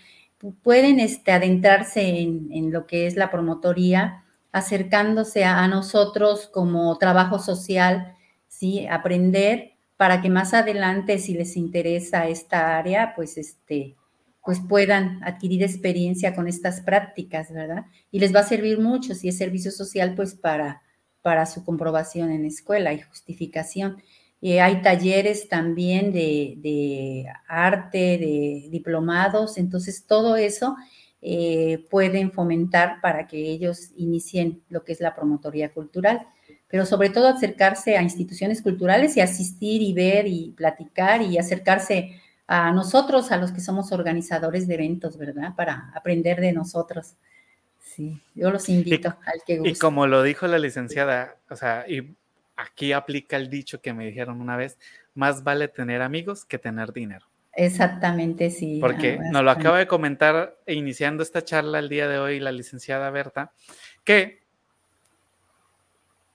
Pueden 0.64 1.00
este, 1.00 1.32
adentrarse 1.32 2.22
en, 2.22 2.72
lo 2.72 2.88
que 2.88 3.06
es 3.06 3.16
la 3.16 3.30
promotoría, 3.30 4.24
acercándose 4.52 5.44
a, 5.44 5.68
nosotros 5.68 6.48
como 6.48 6.98
trabajo 6.98 7.38
social, 7.40 8.16
¿sí? 8.48 8.88
aprender 8.88 9.74
para 9.96 10.22
que 10.22 10.30
más 10.30 10.54
adelante, 10.54 11.20
si 11.20 11.36
les 11.36 11.56
interesa 11.56 12.28
esta 12.28 12.78
área, 12.78 13.14
pues 13.16 13.38
este, 13.38 13.96
pues 14.46 14.60
puedan 14.60 15.24
adquirir 15.24 15.64
experiencia 15.64 16.36
con 16.36 16.48
estas 16.48 16.82
prácticas, 16.82 17.52
¿verdad? 17.52 17.86
Y 18.12 18.20
les 18.20 18.34
va 18.34 18.42
a 18.42 18.48
servir 18.48 18.80
mucho 18.80 19.16
si 19.16 19.28
es 19.28 19.38
servicio 19.38 19.72
social, 19.72 20.14
pues 20.16 20.36
para, 20.36 20.84
para 21.24 21.48
su 21.48 21.66
comprobación 21.66 22.32
en 22.32 22.46
escuela 22.46 22.94
y 22.94 23.02
justificación. 23.02 23.98
Eh, 24.42 24.62
hay 24.62 24.84
talleres 24.84 25.50
también 25.50 26.14
de, 26.14 27.26
arte, 27.48 27.98
de 27.98 28.68
diplomados, 28.70 29.58
entonces 29.58 30.06
todo 30.06 30.36
eso 30.36 30.76
eh, 31.24 31.84
pueden 31.90 32.32
fomentar 32.32 33.02
para 33.02 33.26
que 33.26 33.50
ellos 33.50 33.90
inicien 33.96 34.62
lo 34.70 34.84
que 34.84 34.92
es 34.92 35.00
la 35.00 35.16
promotoría 35.16 35.74
cultural, 35.74 36.28
pero 36.68 36.86
sobre 36.86 37.10
todo 37.10 37.28
acercarse 37.28 37.98
a 37.98 38.04
instituciones 38.04 38.62
culturales 38.62 39.18
y 39.18 39.22
asistir 39.22 39.82
y 39.82 39.94
ver 39.94 40.28
y 40.28 40.52
platicar 40.52 41.24
y 41.24 41.40
acercarse 41.40 42.12
a 42.48 42.72
nosotros, 42.72 43.32
a 43.32 43.38
los 43.38 43.52
que 43.52 43.62
somos 43.62 43.92
organizadores 43.92 44.68
de 44.68 44.76
eventos, 44.76 45.18
¿verdad? 45.18 45.56
Para 45.56 45.92
aprender 45.96 46.40
de 46.40 46.54
nosotros. 46.54 47.16
Sí, 47.80 48.22
yo 48.34 48.52
los 48.52 48.68
invito 48.70 49.10
al 49.10 49.42
que 49.46 49.58
guste. 49.58 49.70
Y 49.72 49.76
como 49.76 50.08
lo 50.08 50.22
dijo 50.24 50.48
la 50.48 50.60
licenciada, 50.60 51.38
o 51.50 51.56
sea, 51.56 51.86
y 51.88 52.16
aquí 52.56 52.94
aplica 52.94 53.38
el 53.38 53.50
dicho 53.50 53.82
que 53.82 53.94
me 53.94 54.06
dijeron 54.06 54.42
una 54.42 54.58
vez, 54.58 54.78
más 55.14 55.44
vale 55.44 55.68
tener 55.68 56.02
amigos 56.02 56.46
que 56.46 56.60
tener 56.60 56.94
dinero. 56.94 57.26
Exactamente, 57.54 58.50
sí. 58.50 58.80
Porque 58.82 59.18
nos 59.32 59.44
lo 59.44 59.50
acaba 59.50 59.78
de 59.78 59.88
comentar 59.88 60.58
iniciando 60.68 61.24
esta 61.24 61.44
charla 61.44 61.80
el 61.80 61.88
día 61.88 62.08
de 62.10 62.20
hoy 62.20 62.40
la 62.40 62.52
licenciada 62.52 63.10
Berta, 63.12 63.54
que 64.04 64.44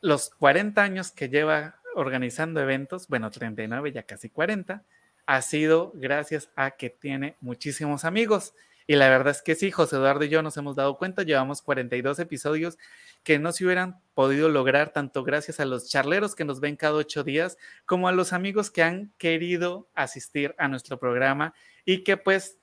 los 0.00 0.30
40 0.30 0.82
años 0.82 1.10
que 1.12 1.28
lleva 1.28 1.76
organizando 1.94 2.60
eventos, 2.60 3.06
bueno, 3.08 3.30
39, 3.30 3.92
ya 3.92 4.04
casi 4.04 4.30
40, 4.30 4.82
ha 5.26 5.42
sido 5.42 5.92
gracias 5.94 6.50
a 6.56 6.72
que 6.72 6.90
tiene 6.90 7.36
muchísimos 7.40 8.04
amigos. 8.04 8.54
Y 8.86 8.96
la 8.96 9.08
verdad 9.08 9.30
es 9.30 9.42
que 9.42 9.54
sí, 9.54 9.70
José 9.70 9.96
Eduardo 9.96 10.24
y 10.24 10.28
yo 10.28 10.42
nos 10.42 10.56
hemos 10.56 10.74
dado 10.74 10.98
cuenta, 10.98 11.22
llevamos 11.22 11.62
42 11.62 12.18
episodios 12.18 12.76
que 13.22 13.38
no 13.38 13.52
se 13.52 13.64
hubieran 13.64 14.00
podido 14.14 14.48
lograr 14.48 14.92
tanto 14.92 15.22
gracias 15.22 15.60
a 15.60 15.64
los 15.64 15.88
charleros 15.88 16.34
que 16.34 16.44
nos 16.44 16.58
ven 16.58 16.74
cada 16.74 16.94
ocho 16.94 17.22
días, 17.22 17.56
como 17.86 18.08
a 18.08 18.12
los 18.12 18.32
amigos 18.32 18.70
que 18.70 18.82
han 18.82 19.12
querido 19.16 19.88
asistir 19.94 20.56
a 20.58 20.66
nuestro 20.66 20.98
programa 20.98 21.54
y 21.84 22.02
que 22.02 22.16
pues 22.16 22.58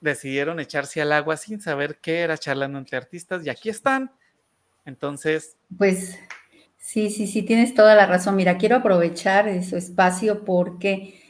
decidieron 0.00 0.60
echarse 0.60 1.02
al 1.02 1.12
agua 1.12 1.36
sin 1.36 1.60
saber 1.60 1.98
qué 2.00 2.20
era 2.20 2.38
charlando 2.38 2.78
entre 2.78 2.96
artistas 2.96 3.44
y 3.44 3.50
aquí 3.50 3.68
están. 3.68 4.12
Entonces... 4.84 5.56
Pues 5.76 6.18
sí, 6.76 7.10
sí, 7.10 7.26
sí, 7.26 7.42
tienes 7.42 7.74
toda 7.74 7.94
la 7.94 8.06
razón. 8.06 8.36
Mira, 8.36 8.58
quiero 8.58 8.76
aprovechar 8.76 9.64
su 9.64 9.76
espacio 9.76 10.44
porque 10.44 11.27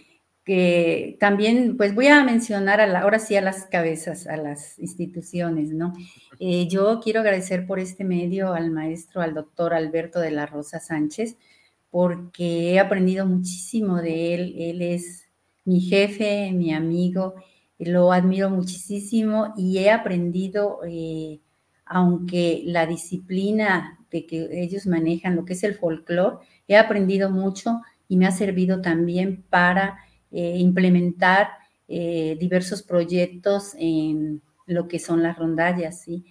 que 0.49 1.19
también, 1.21 1.77
pues 1.77 1.95
voy 1.95 2.07
a 2.07 2.25
mencionar 2.25 2.81
ahora 2.81 3.19
sí 3.19 3.37
a 3.37 3.43
las 3.43 3.67
cabezas, 3.67 4.27
a 4.27 4.39
las 4.39 4.79
instituciones, 4.79 5.75
¿no? 5.75 5.93
Eh, 6.41 6.67
yo 6.69 7.01
quiero 7.05 7.21
agradecer 7.21 7.67
por 7.67 7.79
este 7.79 8.03
medio 8.03 8.55
al 8.55 8.71
maestro, 8.71 9.21
al 9.21 9.35
doctor 9.35 9.75
Alberto 9.75 10.21
de 10.21 10.31
la 10.31 10.47
Rosa 10.47 10.81
Sánchez, 10.81 11.37
porque 11.91 12.73
he 12.73 12.81
aprendido 12.81 13.27
muchísimo 13.27 14.01
de 14.01 14.35
él. 14.35 14.55
Él 14.57 14.81
es 14.81 15.27
mi 15.67 15.83
jefe, 15.83 16.51
mi 16.53 16.73
amigo, 16.73 17.35
lo 17.79 18.11
admiro 18.11 18.49
muchísimo 18.49 19.53
y 19.55 19.77
he 19.77 19.91
aprendido, 19.91 20.81
eh, 20.89 21.41
aunque 21.85 22.63
la 22.65 22.87
disciplina 22.87 23.99
de 24.11 24.25
que 24.25 24.49
ellos 24.63 24.87
manejan, 24.87 25.37
lo 25.37 25.45
que 25.45 25.53
es 25.53 25.63
el 25.63 25.75
folclore, 25.75 26.39
he 26.67 26.79
aprendido 26.79 27.29
mucho 27.29 27.83
y 28.09 28.17
me 28.17 28.27
ha 28.27 28.31
servido 28.31 28.81
también 28.81 29.45
para 29.51 29.99
eh, 30.31 30.57
implementar 30.59 31.49
eh, 31.89 32.37
diversos 32.39 32.83
proyectos 32.83 33.75
en 33.79 34.43
lo 34.67 34.89
que 34.89 34.99
son 34.99 35.23
las 35.23 35.39
rondallas, 35.39 36.03
¿sí? 36.03 36.25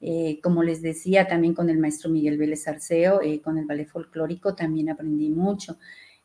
Eh, 0.00 0.38
como 0.42 0.62
les 0.62 0.82
decía, 0.82 1.26
también 1.26 1.54
con 1.54 1.70
el 1.70 1.78
maestro 1.78 2.10
Miguel 2.10 2.38
Vélez 2.38 2.68
Arceo, 2.68 3.20
con 3.42 3.58
el 3.58 3.66
ballet 3.66 3.88
folclórico 3.88 4.54
también 4.54 4.90
aprendí 4.90 5.30
mucho. 5.30 5.78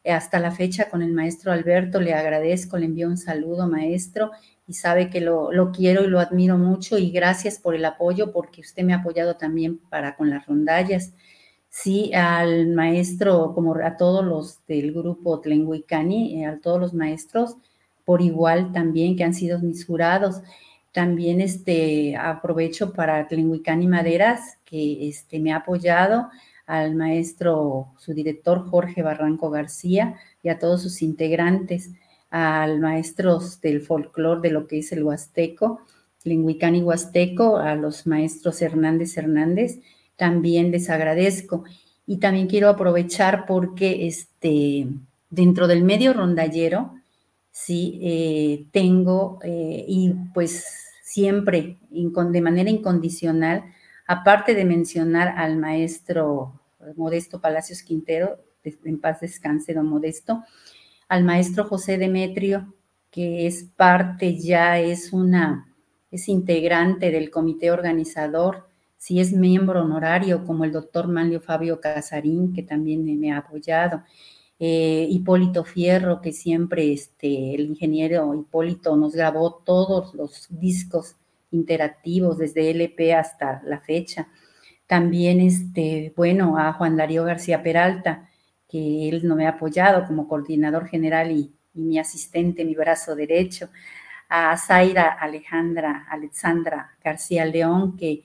hasta 0.06 0.40
la 0.40 0.52
fecha 0.52 0.90
con 0.90 1.02
el 1.02 1.14
maestro 1.14 1.52
Alberto 1.54 2.02
le 2.02 2.14
agradezco, 2.14 2.78
le 2.78 2.88
envío 2.88 3.08
un 3.08 3.18
saludo, 3.18 3.70
maestro, 3.70 4.32
y 4.68 4.74
sabe 4.74 5.10
que 5.10 5.22
lo, 5.22 5.52
lo, 5.54 5.72
quiero 5.72 6.04
y 6.04 6.08
lo 6.08 6.20
admiro 6.20 6.58
mucho 6.58 6.98
y 6.98 7.10
gracias 7.12 7.58
por 7.60 7.76
el 7.76 7.86
apoyo 7.86 8.34
porque 8.34 8.62
usted 8.62 8.84
me 8.84 8.94
ha 8.94 8.98
apoyado 8.98 9.38
también 9.38 9.78
para 9.90 10.16
con 10.18 10.30
las 10.30 10.46
rondallas 10.46 11.14
sí 11.74 12.14
al 12.14 12.68
maestro, 12.68 13.52
como 13.56 13.76
a 13.76 13.98
todos 13.98 14.24
los 14.24 14.64
del 14.68 14.94
grupo 14.94 15.40
Tlenguicani, 15.42 16.44
eh, 16.44 16.46
a 16.46 16.60
todos 16.60 16.80
los 16.80 16.94
maestros, 16.94 17.58
por 18.06 18.22
igual 18.22 18.72
también 18.72 19.16
que 19.16 19.24
han 19.24 19.34
sido 19.34 19.60
mis 19.60 19.84
jurados. 19.84 20.44
También 20.92 21.42
este, 21.42 22.16
aprovecho 22.16 22.94
para 22.94 23.28
Tlenguicani 23.28 23.88
Maderas, 23.88 24.60
que 24.66 25.10
este, 25.10 25.40
me 25.40 25.52
ha 25.52 25.58
apoyado, 25.58 26.30
al 26.68 26.96
maestro, 26.96 27.88
su 27.98 28.14
director 28.14 28.70
Jorge 28.70 29.02
Barranco 29.02 29.50
García 29.50 30.16
y 30.44 30.50
a 30.50 30.60
todos 30.60 30.84
sus 30.84 31.02
integrantes, 31.02 31.90
al 32.30 32.80
maestro 32.82 33.40
del 33.64 33.82
folclore 33.82 34.42
de 34.42 34.52
lo 34.52 34.68
que 34.68 34.80
es 34.80 34.92
el 34.92 35.04
huasteco, 35.04 35.82
Tlenguicani 36.22 36.84
Huasteco, 36.84 37.58
a 37.58 37.74
los 37.76 38.06
maestros 38.06 38.62
Hernández 38.62 39.18
Hernández, 39.18 39.80
también 40.24 40.72
les 40.72 40.90
agradezco. 40.90 41.66
Y 42.08 42.16
también 42.20 42.48
quiero 42.48 42.70
aprovechar 42.70 43.46
porque 43.46 44.08
este, 44.08 44.88
dentro 45.30 45.68
del 45.68 45.84
medio 45.84 46.14
rondallero, 46.14 46.96
sí, 47.52 48.00
eh, 48.02 48.66
tengo 48.72 49.40
eh, 49.44 49.84
y 49.86 50.14
pues 50.34 50.66
siempre 51.04 51.78
de 51.90 52.42
manera 52.42 52.70
incondicional, 52.70 53.66
aparte 54.08 54.56
de 54.56 54.64
mencionar 54.64 55.34
al 55.36 55.58
maestro 55.58 56.62
Modesto 56.96 57.42
Palacios 57.42 57.84
Quintero, 57.84 58.40
en 58.64 59.02
paz 59.02 59.20
descanse 59.20 59.74
don 59.74 59.88
Modesto, 59.88 60.42
al 61.10 61.26
maestro 61.26 61.66
José 61.66 61.98
Demetrio, 61.98 62.74
que 63.12 63.46
es 63.46 63.66
parte 63.76 64.38
ya, 64.38 64.80
es 64.80 65.12
una, 65.12 65.68
es 66.12 66.30
integrante 66.30 67.12
del 67.12 67.30
comité 67.30 67.72
organizador 67.72 68.72
si 69.04 69.20
es 69.20 69.34
miembro 69.34 69.82
honorario, 69.82 70.46
como 70.46 70.64
el 70.64 70.72
doctor 70.72 71.10
Manlio 71.10 71.42
Fabio 71.42 71.82
Casarín, 71.82 72.54
que 72.54 72.64
también 72.64 73.04
me, 73.20 73.34
ha 73.34 73.40
apoyado, 73.40 74.02
eh, 74.60 75.08
Hipólito 75.10 75.66
Fierro, 75.66 76.22
que 76.22 76.32
siempre 76.32 76.94
este, 76.94 77.54
el 77.54 77.66
ingeniero 77.66 78.34
Hipólito 78.34 78.96
nos 78.96 79.14
grabó 79.14 79.56
todos 79.56 80.16
los 80.16 80.48
discos 80.50 81.18
interactivos 81.52 82.38
desde 82.38 82.72
LP 82.72 83.14
hasta 83.14 83.62
la 83.66 83.82
fecha. 83.82 84.30
También, 84.88 85.42
este, 85.42 86.14
bueno, 86.16 86.58
a 86.58 86.72
Juan 86.72 86.96
Darío 86.96 87.26
García 87.26 87.62
Peralta, 87.62 88.30
que 88.70 89.10
él 89.10 89.28
no 89.28 89.36
me 89.36 89.48
ha 89.48 89.50
apoyado 89.58 90.08
como 90.08 90.30
coordinador 90.30 90.88
general 90.88 91.30
y, 91.30 91.54
y 91.74 91.82
mi 91.82 92.00
asistente, 92.00 92.64
mi 92.64 92.74
brazo 92.74 93.18
derecho. 93.18 93.68
A 94.30 94.56
Zaira 94.58 95.10
Alejandra 95.10 96.08
Alexandra 96.10 96.96
García 97.04 97.44
León, 97.44 97.98
que 97.98 98.24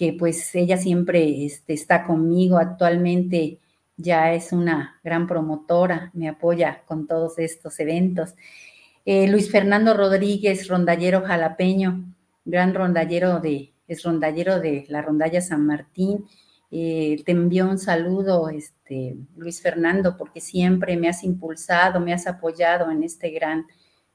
que 0.00 0.14
pues 0.14 0.54
ella 0.54 0.78
siempre 0.78 1.44
este, 1.44 1.74
está 1.74 2.06
conmigo 2.06 2.56
actualmente, 2.56 3.58
ya 3.98 4.32
es 4.32 4.50
una 4.50 4.98
gran 5.04 5.26
promotora, 5.26 6.10
me 6.14 6.26
apoya 6.26 6.84
con 6.86 7.06
todos 7.06 7.38
estos 7.38 7.78
eventos. 7.80 8.34
Eh, 9.04 9.28
Luis 9.28 9.50
Fernando 9.50 9.92
Rodríguez, 9.92 10.68
rondallero 10.68 11.20
jalapeño, 11.20 12.14
gran 12.46 12.72
rondallero 12.72 13.40
de, 13.40 13.74
es 13.88 14.02
rondallero 14.02 14.58
de 14.58 14.86
la 14.88 15.02
rondalla 15.02 15.42
San 15.42 15.66
Martín, 15.66 16.24
Eh, 16.72 17.20
te 17.26 17.32
envío 17.32 17.68
un 17.68 17.78
saludo, 17.78 18.48
este, 18.48 19.16
Luis 19.36 19.60
Fernando, 19.60 20.16
porque 20.16 20.40
siempre 20.40 20.96
me 20.96 21.08
has 21.08 21.24
impulsado, 21.24 22.00
me 22.00 22.12
has 22.12 22.26
apoyado 22.26 22.90
en 22.92 23.02
este 23.02 23.30
gran 23.30 23.66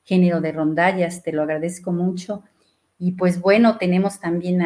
género 0.04 0.40
de 0.40 0.52
rondallas, 0.54 1.22
te 1.22 1.34
lo 1.34 1.42
agradezco 1.44 1.92
mucho. 1.92 2.44
Y 2.98 3.12
pues 3.12 3.42
bueno, 3.42 3.78
tenemos 3.78 4.20
también 4.20 4.62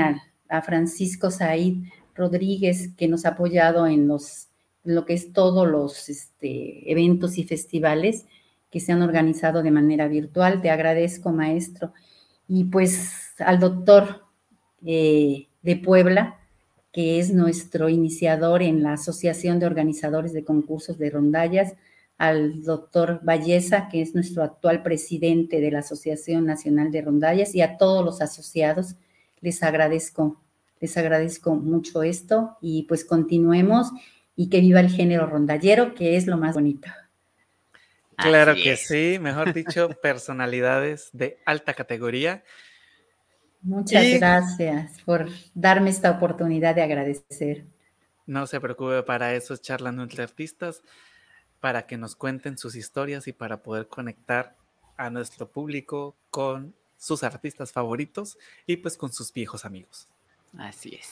a, 0.50 0.62
Francisco 0.62 1.32
Said 1.32 1.78
Rodríguez, 2.16 2.90
que 2.98 3.08
nos 3.08 3.26
ha 3.26 3.30
apoyado 3.30 3.88
en, 3.88 4.08
los, 4.08 4.48
lo 4.84 5.06
que 5.06 5.14
es 5.14 5.32
todos 5.34 5.68
los 5.68 6.10
este, 6.10 6.92
eventos 6.92 7.38
y 7.38 7.44
festivales 7.44 8.26
que 8.70 8.80
se 8.80 8.92
han 8.92 9.02
organizado 9.02 9.64
de 9.64 9.72
manera 9.72 10.08
virtual. 10.08 10.62
Te 10.62 10.70
agradezco, 10.70 11.32
maestro. 11.32 11.94
Y 12.48 12.66
pues 12.66 13.34
al 13.40 13.60
doctor 13.60 14.26
eh, 14.86 15.48
de 15.62 15.76
Puebla, 15.76 16.40
que 16.92 17.20
es 17.20 17.34
nuestro 17.34 17.90
iniciador 17.90 18.62
en 18.64 18.84
la 18.84 18.94
Asociación 18.94 19.60
de 19.60 19.68
Organizadores 19.68 20.34
de 20.34 20.44
Concursos 20.44 20.98
de 20.98 21.10
Rondallas, 21.10 21.76
al 22.18 22.64
doctor 22.64 23.22
Valleza, 23.24 23.88
que 23.90 24.02
es 24.02 24.14
nuestro 24.14 24.44
actual 24.44 24.84
presidente 24.84 25.62
de 25.62 25.72
la 25.72 25.80
Asociación 25.80 26.46
Nacional 26.46 26.92
de 26.92 27.02
Rondallas, 27.02 27.56
y 27.56 27.62
a 27.62 27.78
todos 27.78 28.04
los 28.04 28.22
asociados. 28.22 28.96
Les 29.42 29.64
agradezco, 29.64 30.42
les 30.80 30.98
agradezco 30.98 31.56
mucho 31.56 32.04
esto 32.04 32.58
y 32.62 32.84
pues 32.84 33.06
continuemos 33.06 33.92
y 34.36 34.50
que 34.50 34.62
viva 34.62 34.80
el 34.80 34.90
género 34.90 35.26
rondallero, 35.28 35.94
que 35.94 36.16
es 36.16 36.28
lo 36.28 36.38
más 36.38 36.56
bonito. 36.56 36.90
Claro 38.16 38.54
que 38.56 38.76
sí, 38.76 39.18
mejor 39.20 39.54
dicho, 39.54 39.90
personalidades 40.02 41.10
de 41.14 41.40
alta 41.46 41.74
categoría. 41.74 42.44
Muchas 43.62 44.06
gracias 44.18 45.02
por 45.06 45.28
darme 45.54 45.90
esta 45.90 46.12
oportunidad 46.12 46.76
de 46.76 46.84
agradecer. 46.84 47.66
No 48.26 48.48
se 48.48 48.62
preocupe, 48.62 49.04
para 49.04 49.34
eso 49.34 49.54
es 49.54 49.62
charlando 49.62 50.04
entre 50.04 50.24
artistas, 50.24 50.84
para 51.60 51.86
que 51.86 51.98
nos 51.98 52.16
cuenten 52.16 52.58
sus 52.58 52.76
historias 52.76 53.28
y 53.28 53.34
para 53.34 53.62
poder 53.64 53.88
conectar 53.88 54.56
a 54.98 55.10
nuestro 55.10 55.50
público 55.50 56.16
con 56.30 56.76
sus 57.00 57.24
artistas 57.24 57.72
favoritos 57.72 58.38
y 58.68 58.78
pues 58.78 58.98
con 58.98 59.12
sus 59.12 59.34
viejos 59.34 59.66
amigos. 59.66 60.08
Así 60.58 60.96
es. 60.96 61.10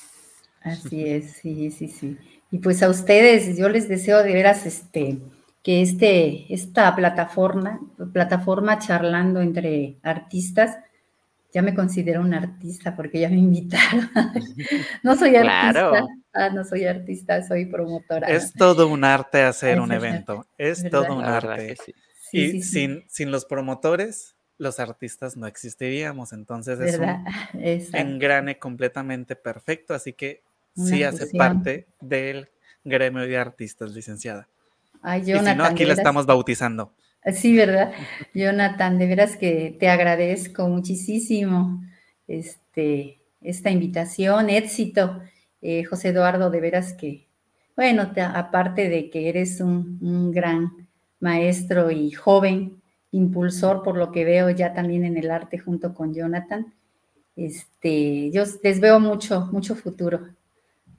Así 0.62 1.08
es, 1.08 1.38
sí, 1.38 1.72
sí, 1.72 1.88
sí. 1.88 2.18
Y 2.52 2.60
pues 2.60 2.84
a 2.84 2.90
ustedes, 2.90 3.58
yo 3.58 3.70
les 3.70 3.88
deseo 3.88 4.22
de 4.22 4.34
veras 4.34 4.66
este 4.66 5.20
que 5.68 5.82
este, 5.82 6.54
esta 6.54 6.96
plataforma, 6.96 7.82
plataforma 8.14 8.80
charlando 8.80 9.42
entre 9.42 9.98
artistas, 10.02 10.78
ya 11.54 11.62
me 11.62 11.76
considero 11.76 12.22
un 12.22 12.34
artista 12.34 12.96
porque 12.96 13.20
ya 13.20 13.28
me 13.28 13.36
invitaron. 13.36 14.10
no 15.04 15.18
soy 15.18 15.36
artista, 15.36 16.06
ah, 16.34 16.50
no 16.52 16.64
soy 16.64 16.86
artista, 16.86 17.46
soy 17.46 17.66
promotora. 17.66 18.28
Es 18.28 18.54
todo 18.54 18.88
un 18.88 19.04
arte 19.04 19.42
hacer 19.42 19.82
un 19.82 19.92
evento, 19.92 20.48
es 20.58 20.90
todo 20.90 21.18
un 21.18 21.26
arte. 21.26 21.76
y 22.32 22.62
sin, 22.62 23.04
sin 23.10 23.30
los 23.30 23.44
promotores, 23.44 24.37
los 24.58 24.80
artistas 24.80 25.38
no 25.38 25.48
existiríamos, 25.48 26.34
entonces 26.34 26.80
es 26.80 27.00
un 27.90 27.96
engrane 27.96 28.58
completamente 28.58 29.36
perfecto, 29.36 29.94
así 29.94 30.14
que 30.14 30.42
sí 30.76 31.04
hace 31.04 31.28
parte 31.38 31.88
del 32.02 32.50
gremio 32.84 33.24
de 33.24 33.38
artistas, 33.38 33.92
licenciada. 33.92 34.48
y 35.20 35.26
si 35.26 35.32
no, 35.34 35.66
aquí 35.66 35.86
la 35.86 35.94
estamos 35.94 36.26
bautizando. 36.26 36.94
Sí, 37.34 37.56
¿verdad? 37.56 37.92
Jonathan, 38.34 38.98
de 38.98 39.08
veras 39.08 39.36
que 39.36 39.76
te 39.80 39.90
agradezco 39.90 40.68
muchísimo 40.70 41.84
este, 42.28 43.20
esta 43.42 43.70
invitación, 43.70 44.50
éxito. 44.50 45.22
Eh, 45.62 45.84
José 45.84 46.10
Eduardo, 46.10 46.50
de 46.50 46.62
veras 46.62 46.94
que, 46.94 47.28
bueno, 47.76 48.12
aparte 48.34 48.90
de 48.90 49.10
que 49.10 49.30
eres 49.30 49.60
un, 49.60 50.32
gran 50.32 50.88
maestro 51.20 51.90
y 51.90 52.12
joven, 52.12 52.82
impulsor 53.12 53.84
por 53.84 53.98
lo 53.98 54.12
que 54.12 54.26
veo 54.26 54.50
ya 54.50 54.74
también 54.74 55.06
en 55.06 55.18
el 55.18 55.32
arte 55.32 55.58
junto 55.58 55.94
con 55.94 56.14
Jonathan, 56.14 56.74
este, 57.36 58.32
yo 58.32 58.44
les 58.64 58.80
veo 58.80 59.00
mucho, 59.00 59.48
mucho 59.52 59.76
futuro. 59.76 60.28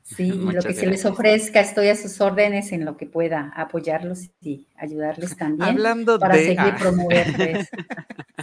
Sí, 0.03 0.29
y 0.29 0.31
lo 0.53 0.63
que 0.63 0.73
se 0.73 0.87
les 0.87 1.05
ofrezca, 1.05 1.61
estoy 1.61 1.89
a 1.89 1.97
sus 1.97 2.21
órdenes 2.21 2.73
en 2.73 2.85
lo 2.85 2.97
que 2.97 3.07
pueda 3.07 3.53
apoyarlos 3.55 4.31
y 4.41 4.67
ayudarles 4.77 5.37
también 5.37 5.69
Hablando 5.69 6.19
para 6.19 6.37
de, 6.37 6.47
seguir 6.47 6.59
ah. 6.61 6.77
promoverles. 6.79 7.69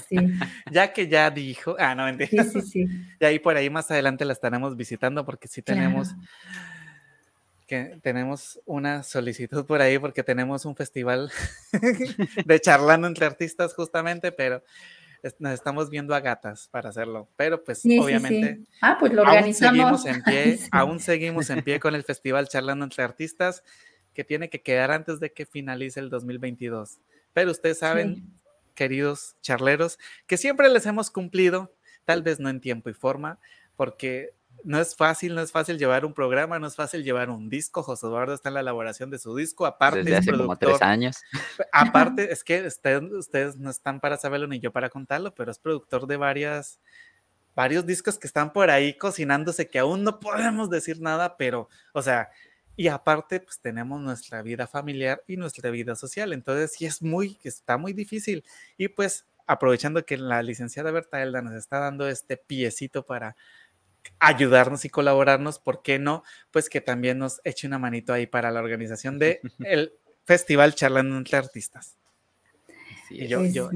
Sí. 0.09 0.17
Ya 0.69 0.91
que 0.91 1.07
ya 1.07 1.31
dijo, 1.31 1.77
ah, 1.79 1.95
no, 1.95 2.05
entiendo. 2.07 2.43
Sí, 2.43 2.61
sí, 2.61 2.85
sí. 2.85 2.87
Y 3.17 3.25
ahí 3.25 3.39
por 3.39 3.55
ahí 3.55 3.69
más 3.69 3.89
adelante 3.89 4.25
la 4.25 4.33
estaremos 4.33 4.75
visitando 4.75 5.25
porque 5.25 5.47
sí 5.47 5.61
tenemos 5.61 6.13
que 7.65 7.99
tenemos 8.01 8.59
una 8.65 9.03
solicitud 9.03 9.65
por 9.65 9.81
ahí 9.81 9.97
porque 9.97 10.23
tenemos 10.23 10.65
un 10.65 10.75
festival 10.75 11.31
de 12.45 12.61
charlando 12.61 13.07
entre 13.07 13.25
artistas 13.25 13.73
justamente, 13.73 14.31
pero 14.31 14.63
nos 15.39 15.53
estamos 15.53 15.89
viendo 15.89 16.13
a 16.13 16.19
gatas 16.19 16.67
para 16.69 16.89
hacerlo, 16.89 17.27
pero 17.35 17.63
pues 17.63 17.83
obviamente 17.85 18.59
Ah, 18.81 18.97
pues 18.99 19.13
lo 19.13 19.23
organizamos. 19.23 19.79
Aún 19.79 19.97
seguimos 19.97 20.05
en 20.05 20.23
pie, 20.23 20.59
aún 20.71 20.99
seguimos 20.99 21.49
en 21.49 21.63
pie 21.63 21.79
con 21.79 21.95
el 21.95 22.03
festival 22.03 22.47
charlando 22.47 22.85
entre 22.85 23.03
artistas 23.03 23.63
que 24.13 24.23
tiene 24.23 24.49
que 24.49 24.61
quedar 24.61 24.91
antes 24.91 25.19
de 25.19 25.31
que 25.31 25.45
finalice 25.45 25.99
el 25.99 26.09
2022. 26.09 26.99
Pero 27.33 27.51
ustedes 27.51 27.79
saben, 27.79 28.23
queridos 28.75 29.35
charleros, 29.41 29.99
que 30.27 30.37
siempre 30.37 30.69
les 30.69 30.85
hemos 30.85 31.09
cumplido, 31.09 31.73
tal 32.05 32.21
vez 32.21 32.39
no 32.39 32.49
en 32.49 32.61
tiempo 32.61 32.89
y 32.89 32.93
forma, 32.93 33.39
porque 33.75 34.33
no 34.65 34.79
es 34.81 34.95
fácil, 34.95 35.35
no 35.35 35.41
es 35.41 35.51
fácil 35.51 35.77
llevar 35.77 36.05
un 36.05 36.13
programa, 36.13 36.57
no 36.57 36.65
es 36.65 36.75
fácil 36.75 37.03
llevar 37.03 37.29
un 37.29 37.49
disco. 37.49 37.83
José 37.83 38.07
Eduardo 38.07 38.33
está 38.33 38.49
en 38.49 38.55
la 38.55 38.61
elaboración 38.61 39.11
de 39.11 39.19
su 39.19 39.35
disco, 39.35 39.67
aparte 39.67 40.03
Desde 40.03 40.17
hace 40.17 40.31
como 40.31 40.57
tres 40.57 40.81
años. 40.81 41.21
Aparte, 41.71 42.33
es 42.33 42.43
que 42.43 42.65
ustedes, 42.65 43.57
no 43.57 43.69
están 43.69 43.99
para 43.99 44.17
saberlo 44.17 44.47
ni 44.47 44.59
yo 44.59 44.71
para 44.71 44.89
contarlo, 44.89 45.35
pero 45.35 45.51
es 45.51 45.59
productor 45.59 46.07
de 46.07 46.17
varias, 46.17 46.79
varios 47.55 47.85
discos 47.85 48.17
que 48.17 48.25
están 48.25 48.51
por 48.51 48.71
ahí 48.71 48.97
cocinándose, 48.97 49.69
que 49.69 49.77
aún 49.77 50.03
no 50.03 50.19
podemos 50.19 50.71
decir 50.71 50.99
nada, 50.99 51.37
pero, 51.37 51.69
o 51.93 52.01
sea, 52.01 52.31
y 52.75 52.87
aparte, 52.87 53.39
pues 53.39 53.59
tenemos 53.59 54.01
nuestra 54.01 54.41
vida 54.41 54.65
familiar 54.65 55.23
y 55.27 55.37
nuestra 55.37 55.69
vida 55.69 55.95
social. 55.95 56.33
Entonces, 56.33 56.73
sí 56.73 56.87
es 56.87 57.03
muy, 57.03 57.39
está 57.43 57.77
muy 57.77 57.93
difícil. 57.93 58.43
Y 58.77 58.87
pues, 58.87 59.27
aprovechando 59.45 60.03
que 60.05 60.17
la 60.17 60.41
licenciada 60.41 60.89
Berta 60.89 61.21
Elda 61.21 61.43
nos 61.43 61.53
está 61.53 61.79
dando 61.79 62.07
este 62.07 62.35
piecito 62.35 63.05
para 63.05 63.35
ayudarnos 64.19 64.85
y 64.85 64.89
colaborarnos, 64.89 65.59
¿por 65.59 65.81
qué 65.81 65.99
no? 65.99 66.23
Pues 66.51 66.69
que 66.69 66.81
también 66.81 67.19
nos 67.19 67.41
eche 67.43 67.67
una 67.67 67.79
manito 67.79 68.13
ahí 68.13 68.27
para 68.27 68.51
la 68.51 68.61
organización 68.61 69.19
de 69.19 69.41
el 69.59 69.93
Festival 70.25 70.75
Charlando 70.75 71.17
entre 71.17 71.37
Artistas. 71.37 71.97
Sí, 73.07 73.27
yo, 73.27 73.45
yo. 73.45 73.69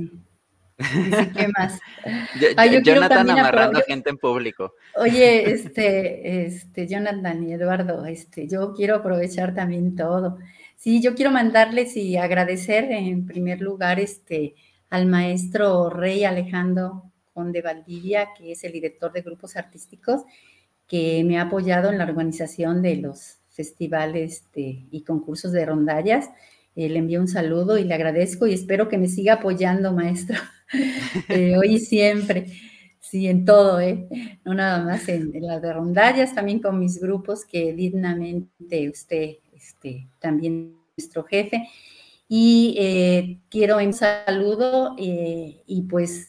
¿Qué 0.79 1.47
más? 1.57 1.79
Jonathan 2.83 3.29
amarrando 3.29 3.81
gente 3.85 4.09
en 4.09 4.17
público. 4.17 4.73
Oye, 4.95 5.51
este, 5.51 6.45
este, 6.45 6.87
Jonathan 6.87 7.43
y 7.43 7.53
Eduardo, 7.53 8.05
este, 8.05 8.47
yo 8.47 8.73
quiero 8.73 8.95
aprovechar 8.95 9.53
también 9.53 9.95
todo. 9.95 10.39
Sí, 10.77 11.01
yo 11.01 11.13
quiero 11.15 11.31
mandarles 11.31 11.97
y 11.97 12.15
agradecer 12.15 12.85
en 12.91 13.25
primer 13.25 13.59
lugar 13.59 13.99
este, 13.99 14.55
al 14.89 15.05
maestro 15.05 15.89
Rey 15.89 16.23
Alejandro 16.23 17.08
de 17.45 17.61
Valdivia, 17.61 18.29
que 18.37 18.51
es 18.51 18.63
el 18.63 18.71
director 18.71 19.11
de 19.11 19.21
grupos 19.21 19.55
artísticos, 19.55 20.23
que 20.87 21.23
me 21.23 21.37
ha 21.37 21.43
apoyado 21.43 21.89
en 21.89 21.97
la 21.97 22.05
organización 22.05 22.81
de 22.81 22.95
los 22.95 23.37
festivales 23.59 24.43
y 24.55 25.03
concursos 25.03 25.51
de 25.51 25.65
rondallas. 25.65 26.29
Eh, 26.75 26.87
le 26.87 26.99
envío 26.99 27.19
un 27.19 27.27
saludo 27.27 27.77
y 27.77 27.83
le 27.83 27.93
agradezco 27.93 28.47
y 28.47 28.53
espero 28.53 28.87
que 28.87 28.97
me 28.97 29.07
siga 29.07 29.33
apoyando, 29.33 29.91
maestro, 29.91 30.37
eh, 31.29 31.57
hoy 31.57 31.75
y 31.75 31.79
siempre. 31.79 32.45
Sí, 33.01 33.27
en 33.27 33.43
todo, 33.43 33.81
¿eh? 33.81 34.07
No 34.45 34.53
nada 34.53 34.83
más 34.83 35.09
en, 35.09 35.31
las 35.41 35.61
de 35.61 35.73
rondallas, 35.73 36.33
también 36.35 36.61
con 36.61 36.79
mis 36.79 37.01
grupos 37.01 37.43
que 37.43 37.73
dignamente 37.73 38.89
usted, 38.89 39.37
este, 39.53 40.07
también 40.19 40.75
nuestro 40.97 41.23
jefe. 41.23 41.67
Y 42.27 42.75
eh, 42.79 43.39
quiero 43.49 43.77
un 43.77 43.93
saludo 43.93 44.95
y 44.97 45.81
pues 45.89 46.27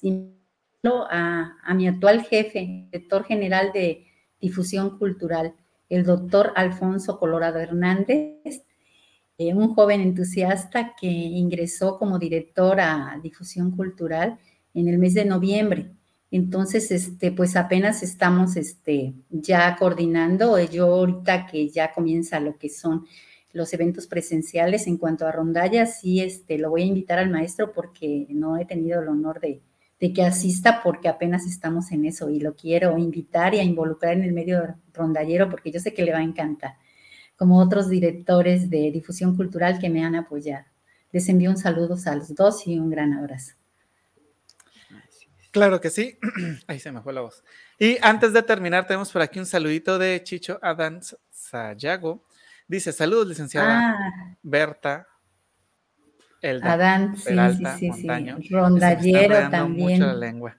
a, 0.84 1.74
mi 1.74 1.86
actual 1.86 2.22
jefe, 2.22 2.88
director 2.90 3.24
general 3.24 3.72
de 3.72 4.06
difusión 4.40 4.98
cultural, 4.98 5.54
el 5.88 6.04
doctor 6.04 6.52
Alfonso 6.56 7.18
Colorado 7.18 7.58
Hernández, 7.58 8.64
eh, 9.38 9.54
un 9.54 9.74
joven 9.74 10.00
entusiasta 10.00 10.94
que 10.98 11.06
ingresó 11.06 11.98
como 11.98 12.18
director 12.18 12.80
a 12.80 13.18
difusión 13.22 13.70
cultural 13.72 14.38
en 14.74 14.88
el 14.88 14.98
mes 14.98 15.14
de 15.14 15.24
noviembre. 15.24 15.90
Entonces, 16.30 16.90
este, 16.92 17.32
pues 17.32 17.56
apenas 17.56 18.02
estamos 18.02 18.56
este, 18.56 19.14
ya 19.30 19.76
coordinando. 19.76 20.58
Yo 20.60 20.86
ahorita 20.86 21.46
que 21.46 21.68
ya 21.68 21.92
comienza 21.92 22.38
lo 22.38 22.56
que 22.56 22.68
son 22.68 23.06
los 23.52 23.72
eventos 23.72 24.06
presenciales 24.06 24.86
en 24.86 24.96
cuanto 24.96 25.26
a 25.26 25.32
rondallas, 25.32 26.00
sí, 26.00 26.20
este, 26.20 26.56
lo 26.56 26.70
voy 26.70 26.82
a 26.82 26.86
invitar 26.86 27.18
al 27.18 27.30
maestro 27.30 27.72
porque 27.72 28.26
no 28.30 28.58
he 28.58 28.64
tenido 28.64 29.02
el 29.02 29.08
honor 29.08 29.40
de, 29.40 29.60
de 30.00 30.12
que 30.12 30.24
asista 30.24 30.82
porque 30.82 31.08
apenas 31.08 31.46
estamos 31.46 31.92
en 31.92 32.06
eso 32.06 32.30
y 32.30 32.40
lo 32.40 32.56
quiero 32.56 32.96
invitar 32.96 33.54
y 33.54 33.58
a 33.58 33.62
involucrar 33.62 34.14
en 34.14 34.24
el 34.24 34.32
medio 34.32 34.76
rondallero 34.94 35.50
porque 35.50 35.70
yo 35.70 35.78
sé 35.78 35.92
que 35.92 36.02
le 36.02 36.12
va 36.12 36.18
a 36.18 36.22
encantar. 36.22 36.76
como 37.36 37.58
otros 37.58 37.88
directores 37.88 38.68
de 38.68 38.90
difusión 38.90 39.34
cultural 39.34 39.78
que 39.78 39.88
me 39.88 40.04
han 40.04 40.14
apoyado. 40.14 40.66
Les 41.10 41.26
envío 41.30 41.48
un 41.48 41.56
saludo 41.56 41.96
a 42.04 42.14
los 42.14 42.34
dos 42.34 42.66
y 42.66 42.78
un 42.78 42.90
gran 42.90 43.14
abrazo. 43.14 43.54
Claro 45.50 45.80
que 45.80 45.88
sí. 45.88 46.18
Ahí 46.66 46.78
se 46.78 46.92
me 46.92 47.00
fue 47.00 47.12
la 47.12 47.22
voz. 47.22 47.42
Y 47.78 47.96
antes 48.02 48.32
de 48.32 48.42
terminar, 48.42 48.86
tenemos 48.86 49.10
por 49.10 49.22
aquí 49.22 49.38
un 49.38 49.46
saludito 49.46 49.98
de 49.98 50.22
Chicho 50.22 50.58
Adán 50.62 51.00
Sayago. 51.30 52.24
Dice, 52.68 52.92
saludos, 52.92 53.26
licenciada 53.26 53.96
ah. 53.96 54.36
Berta. 54.42 55.08
Elda, 56.40 56.72
Adán, 56.72 57.16
sí, 57.16 57.34
sí, 57.78 57.92
sí, 57.92 58.48
Rondallero 58.50 59.50
también. 59.50 60.00
Mucho 60.00 60.06
la 60.06 60.14
lengua. 60.14 60.56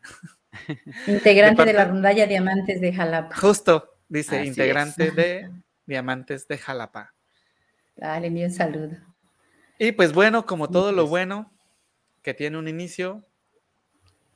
Integrante 1.08 1.66
de, 1.66 1.74
la 1.74 1.86
rondalla 1.86 2.28
Diamantes 2.28 2.82
de 2.82 2.94
Jalapa. 2.94 3.36
Justo, 3.36 3.98
dice, 4.08 4.46
integrante 4.46 5.12
de 5.12 5.50
Diamantes 5.86 6.48
de 6.48 6.58
Jalapa. 6.58 7.14
Dale, 7.96 8.28
envío 8.28 8.46
un 8.46 8.52
saludo. 8.52 8.98
Y 9.80 9.94
pues 9.94 10.14
bueno, 10.14 10.46
como 10.46 10.70
todo 10.70 10.92
lo 10.92 11.08
bueno 11.08 11.52
que 12.22 12.34
tiene 12.34 12.58
un 12.58 12.68
inicio, 12.68 13.26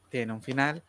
tiene 0.09 0.33
un 0.33 0.41
final. 0.41 0.83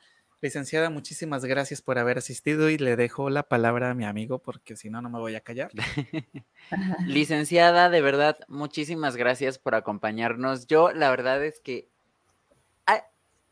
Licenciada, 0.47 0.90
muchísimas 0.90 1.44
gracias 1.44 1.82
por 1.82 1.98
haber 1.98 2.18
asistido 2.18 2.70
y 2.70 2.78
le 2.78 2.94
dejo 2.94 3.31
la 3.31 3.43
palabra 3.43 3.90
a 3.90 3.94
mi 3.94 4.05
amigo 4.05 4.39
porque 4.39 4.77
si 4.77 4.90
no, 4.90 5.02
no 5.02 5.10
me 5.10 5.18
voy 5.18 5.35
a 5.35 5.40
callar. 5.40 5.73
Licenciada, 7.05 7.90
de 7.90 8.01
verdad, 8.01 8.39
muchísimas 8.47 9.16
gracias 9.16 9.59
por 9.59 9.74
acompañarnos. 9.74 10.68
Yo, 10.68 10.93
la 10.93 11.10
verdad 11.10 11.44
es 11.44 11.59
que 11.59 11.89
ah, 12.86 13.02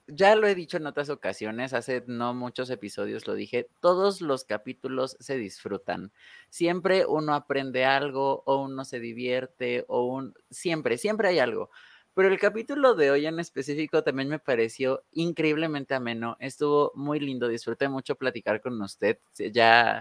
ya 0.06 0.36
lo 0.36 0.46
he 0.46 0.54
dicho 0.54 0.76
en 0.76 0.86
otras 0.86 1.10
ocasiones, 1.10 1.74
hace 1.74 2.04
no 2.06 2.32
muchos 2.32 2.70
episodios 2.70 3.26
lo 3.26 3.34
dije, 3.34 3.68
todos 3.80 4.20
los 4.20 4.44
capítulos 4.44 5.16
se 5.18 5.36
disfrutan. 5.36 6.12
Siempre 6.48 7.06
uno 7.06 7.34
aprende 7.34 7.84
algo 7.84 8.44
o 8.46 8.62
uno 8.62 8.84
se 8.84 9.00
divierte 9.00 9.84
o 9.88 10.04
un... 10.04 10.32
Siempre, 10.48 10.96
siempre 10.96 11.26
hay 11.26 11.40
algo. 11.40 11.70
Pero 12.14 12.28
el 12.28 12.38
capítulo 12.38 12.94
de 12.94 13.10
hoy 13.10 13.26
en 13.26 13.40
específico 13.40 14.04
también 14.04 14.28
me 14.28 14.38
pareció 14.38 15.02
increíblemente 15.10 15.94
ameno. 15.94 16.36
Estuvo 16.38 16.92
muy 16.94 17.18
lindo, 17.18 17.48
disfruté 17.48 17.88
mucho 17.88 18.14
platicar 18.14 18.60
con 18.60 18.80
usted. 18.80 19.18
Ya 19.52 20.00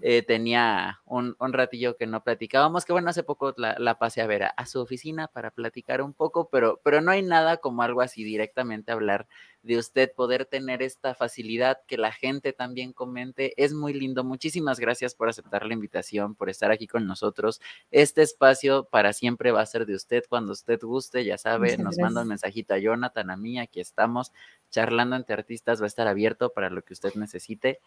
eh, 0.00 0.22
tenía 0.22 1.00
un, 1.04 1.34
ratillo 1.40 1.96
que 1.96 2.06
no 2.06 2.22
platicábamos, 2.22 2.84
que 2.84 2.92
bueno, 2.92 3.10
hace 3.10 3.24
poco 3.24 3.54
la, 3.56 3.98
pasé 3.98 4.20
a 4.20 4.28
ver 4.28 4.44
a, 4.44 4.48
a, 4.50 4.66
su 4.66 4.80
oficina 4.80 5.26
para 5.26 5.50
platicar 5.50 6.00
un 6.00 6.14
poco, 6.14 6.48
pero, 6.48 6.80
pero 6.84 7.00
no 7.00 7.10
hay 7.10 7.22
nada 7.22 7.56
como 7.56 7.82
algo 7.82 8.02
así 8.02 8.22
directamente 8.22 8.92
hablar 8.92 9.26
de 9.68 9.76
usted 9.76 10.10
poder 10.14 10.46
tener 10.46 10.80
esta 10.82 11.14
facilidad, 11.14 11.82
que 11.86 11.98
la 11.98 12.10
gente 12.10 12.54
también 12.54 12.94
comente. 12.94 13.52
Es 13.62 13.74
muy 13.74 13.92
lindo. 13.92 14.24
Muchísimas 14.24 14.80
gracias 14.80 15.14
por 15.14 15.28
aceptar 15.28 15.66
la 15.66 15.74
invitación, 15.74 16.34
por 16.34 16.48
estar 16.48 16.70
aquí 16.70 16.86
con 16.86 17.06
nosotros. 17.06 17.60
Este 17.90 18.22
espacio 18.22 18.84
para 18.84 19.12
siempre 19.12 19.52
va 19.52 19.60
a 19.60 19.66
ser 19.66 19.84
de 19.84 19.94
usted 19.94 20.24
cuando 20.26 20.52
usted 20.52 20.80
guste, 20.80 21.22
ya 21.22 21.36
sabe, 21.36 21.76
nos 21.76 21.98
manda 21.98 22.22
un 22.22 22.28
mensajito 22.28 22.72
a 22.72 22.78
Jonathan, 22.78 23.28
a 23.28 23.36
mí, 23.36 23.60
aquí 23.60 23.80
estamos 23.80 24.32
charlando 24.70 25.16
entre 25.16 25.34
artistas, 25.34 25.82
va 25.82 25.84
a 25.84 25.88
estar 25.88 26.08
abierto 26.08 26.48
para 26.54 26.70
lo 26.70 26.80
que 26.80 26.94
usted 26.94 27.12
necesite. 27.16 27.80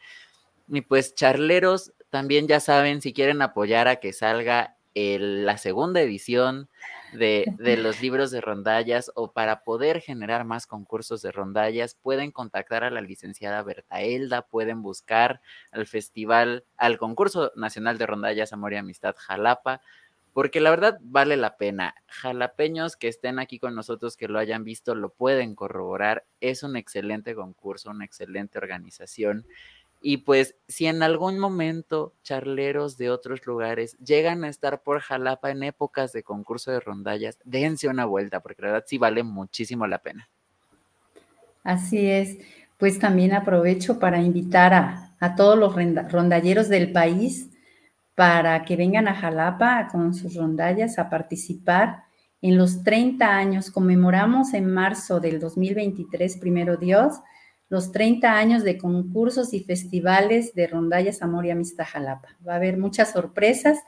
Y 0.67 0.81
pues 0.81 1.15
charleros, 1.15 1.93
también 2.11 2.47
ya 2.47 2.59
saben, 2.59 3.01
si 3.01 3.11
quieren 3.11 3.41
apoyar 3.41 3.87
a 3.87 3.95
que 3.95 4.13
salga 4.13 4.77
la 4.93 5.57
segunda 5.57 5.99
edición 5.99 6.69
de, 7.13 7.77
los 7.77 8.01
libros 8.01 8.31
de 8.31 8.41
rondallas 8.41 9.11
o 9.15 9.31
para 9.31 9.63
poder 9.63 10.01
generar 10.01 10.45
más 10.45 10.67
concursos 10.67 11.21
de 11.21 11.31
rondallas, 11.31 11.95
pueden 11.95 12.31
contactar 12.31 12.83
a 12.83 12.91
la 12.91 13.01
licenciada 13.01 13.63
Berta 13.63 14.01
Elda, 14.01 14.43
pueden 14.43 14.81
buscar 14.81 15.41
al 15.71 15.85
festival, 15.87 16.65
al 16.77 16.97
concurso 16.97 17.51
nacional 17.55 17.97
de 17.97 18.07
rondallas 18.07 18.53
Amor 18.53 18.73
y 18.73 18.77
Amistad 18.77 19.15
Jalapa, 19.17 19.81
porque 20.33 20.61
la 20.61 20.69
verdad 20.69 20.97
vale 21.01 21.35
la 21.35 21.57
pena. 21.57 21.95
Jalapeños 22.07 22.95
que 22.95 23.09
estén 23.09 23.37
aquí 23.37 23.59
con 23.59 23.75
nosotros, 23.75 24.15
que 24.15 24.29
lo 24.29 24.39
hayan 24.39 24.63
visto, 24.63 24.95
lo 24.95 25.09
pueden 25.09 25.55
corroborar. 25.55 26.25
Es 26.39 26.63
un 26.63 26.77
excelente 26.77 27.35
concurso, 27.35 27.89
una 27.89 28.05
excelente 28.05 28.57
organización. 28.57 29.45
Y 30.01 30.17
pues 30.17 30.55
si 30.67 30.87
en 30.87 31.03
algún 31.03 31.37
momento 31.37 32.15
charleros 32.23 32.97
de 32.97 33.11
otros 33.11 33.45
lugares 33.45 33.95
llegan 33.99 34.43
a 34.43 34.49
estar 34.49 34.81
por 34.81 34.99
Jalapa 34.99 35.51
en 35.51 35.61
épocas 35.61 36.11
de 36.11 36.23
concurso 36.23 36.71
de 36.71 36.79
rondallas, 36.79 37.37
dense 37.45 37.87
una 37.87 38.05
vuelta, 38.05 38.39
porque 38.39 38.63
la 38.63 38.67
verdad 38.69 38.85
sí 38.87 38.97
vale 38.97 39.21
muchísimo 39.21 39.85
la 39.85 39.99
pena. 39.99 40.27
Así 41.63 42.09
es. 42.09 42.39
Pues 42.77 42.97
también 42.97 43.33
aprovecho 43.33 43.99
para 43.99 44.19
invitar 44.21 44.73
a, 44.73 45.15
a 45.19 45.35
todos 45.35 45.57
los 45.57 45.75
rondalleros 46.11 46.67
del 46.67 46.91
país 46.91 47.51
para 48.15 48.65
que 48.65 48.75
vengan 48.75 49.07
a 49.07 49.15
Jalapa 49.15 49.87
con 49.91 50.13
sus 50.13 50.35
rondallas 50.35 50.97
a 50.99 51.09
participar 51.09 52.03
en 52.41 52.57
los 52.57 52.83
30 52.83 53.25
años. 53.25 53.71
Conmemoramos 53.71 54.53
en 54.53 54.71
marzo 54.71 55.19
del 55.19 55.39
2023, 55.39 56.37
primero 56.37 56.77
Dios, 56.77 57.19
los 57.71 57.93
30 57.93 58.37
años 58.37 58.63
de 58.65 58.77
concursos 58.77 59.53
y 59.53 59.61
festivales 59.63 60.53
de 60.53 60.67
Rondallas 60.67 61.21
Amor 61.21 61.45
y 61.45 61.51
Amistad 61.51 61.85
Jalapa. 61.87 62.35
Va 62.45 62.53
a 62.53 62.55
haber 62.57 62.77
muchas 62.77 63.13
sorpresas 63.13 63.79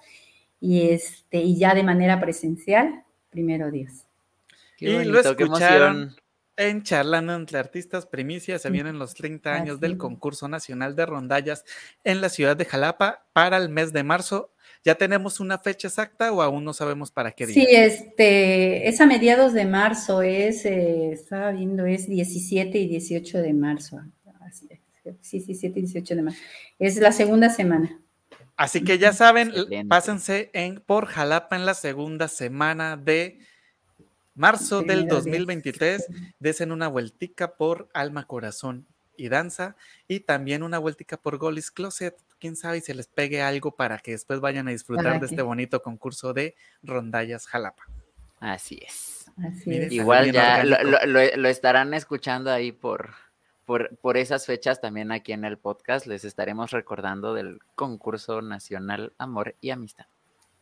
y, 0.61 0.89
este, 0.91 1.39
y 1.39 1.57
ya 1.57 1.75
de 1.75 1.83
manera 1.83 2.21
presencial, 2.21 3.03
primero 3.29 3.71
Dios. 3.71 4.05
y 4.79 5.03
lo 5.03 5.19
escucharon 5.19 6.15
en 6.55 6.83
Charlando 6.83 7.35
entre 7.35 7.59
Artistas 7.59 8.05
Primicias, 8.05 8.61
se 8.61 8.69
vienen 8.69 8.99
los 8.99 9.15
30 9.15 9.53
años 9.53 9.81
del 9.81 9.97
concurso 9.97 10.47
nacional 10.47 10.95
de 10.95 11.05
rondallas 11.05 11.65
en 12.05 12.21
la 12.21 12.29
ciudad 12.29 12.55
de 12.55 12.63
Jalapa 12.63 13.25
para 13.33 13.57
el 13.57 13.67
mes 13.67 13.91
de 13.91 14.03
marzo 14.03 14.53
¿Ya 14.85 14.95
tenemos 14.95 15.39
una 15.39 15.57
fecha 15.57 15.87
exacta 15.87 16.31
o 16.31 16.41
aún 16.41 16.65
no 16.65 16.73
sabemos 16.73 17.09
para 17.09 17.31
qué 17.31 17.47
día? 17.47 17.53
Sí, 17.53 17.67
este, 17.69 18.87
es 18.89 18.99
a 18.99 19.05
mediados 19.05 19.53
de 19.53 19.65
marzo, 19.65 20.21
es, 20.21 20.65
eh, 20.65 21.11
estaba 21.13 21.51
viendo, 21.51 21.85
es 21.85 22.09
17 22.09 22.77
y 22.77 22.87
18 22.87 23.41
de 23.41 23.53
marzo. 23.53 24.01
Sí, 25.21 25.39
17 25.39 25.79
y 25.79 25.83
18 25.83 26.15
de 26.15 26.21
marzo. 26.21 26.39
Es 26.79 26.97
la 26.97 27.11
segunda 27.11 27.49
semana. 27.49 27.99
Así 28.55 28.83
que 28.83 28.97
ya 28.97 29.13
saben, 29.13 29.51
pásense 29.87 30.49
en, 30.53 30.79
por 30.79 31.07
Jalapa 31.07 31.55
en 31.55 31.65
la 31.65 31.73
segunda 31.73 32.27
semana 32.27 32.97
de 32.97 33.39
marzo 34.35 34.81
del 34.81 35.07
2023. 35.07 36.07
Desen 36.39 36.71
una 36.71 36.87
vueltica 36.87 37.55
por 37.55 37.89
Alma 37.93 38.25
Corazón 38.27 38.85
y 39.17 39.29
danza 39.29 39.75
y 40.07 40.21
también 40.21 40.63
una 40.63 40.77
vueltica 40.77 41.17
por 41.17 41.37
Golis 41.37 41.71
Closet. 41.71 42.15
Quién 42.43 42.57
sabe 42.57 42.81
si 42.81 42.87
se 42.87 42.93
les 42.93 43.07
pegue 43.07 43.41
algo 43.41 43.73
para 43.73 43.99
que 43.99 44.11
después 44.11 44.41
vayan 44.41 44.67
a 44.67 44.71
disfrutar 44.71 45.17
de 45.21 45.27
este 45.27 45.41
bonito 45.41 45.81
concurso 45.81 46.33
de 46.33 46.55
rondallas 46.81 47.47
Jalapa. 47.47 47.83
Así 48.41 48.81
es. 48.85 49.31
Igual 49.65 50.33
ya 50.33 50.61
lo, 50.65 51.47
estarán 51.47 51.93
escuchando 51.93 52.51
ahí 52.51 52.73
por, 52.73 53.11
por, 53.63 53.95
por 53.95 54.17
esas 54.17 54.45
fechas 54.45 54.81
también 54.81 55.13
aquí 55.13 55.31
en 55.31 55.45
el 55.45 55.57
podcast. 55.57 56.05
Les 56.05 56.25
estaremos 56.25 56.71
recordando 56.71 57.33
del 57.33 57.59
concurso 57.75 58.41
nacional 58.41 59.13
Amor 59.17 59.55
y 59.61 59.69
Amistad. 59.69 60.07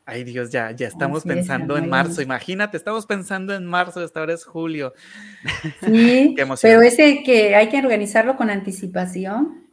Ay 0.05 0.23
Dios, 0.23 0.51
ya, 0.51 0.69
ya 0.69 0.87
estamos 0.87 1.23
pensando 1.23 1.77
en 1.77 1.89
marzo. 1.89 2.21
Imagínate, 2.21 2.77
estamos 2.77 3.07
pensando 3.07 3.55
en 3.55 3.65
marzo, 3.65 4.03
esta 4.03 4.21
hora 4.21 4.35
es 4.35 4.45
julio. 4.45 4.93
Sí, 5.83 6.35
pero 6.61 6.81
ese 6.83 7.23
que 7.23 7.55
hay 7.55 7.69
que 7.69 7.79
organizarlo 7.79 8.37
con 8.37 8.51
anticipación. 8.51 9.67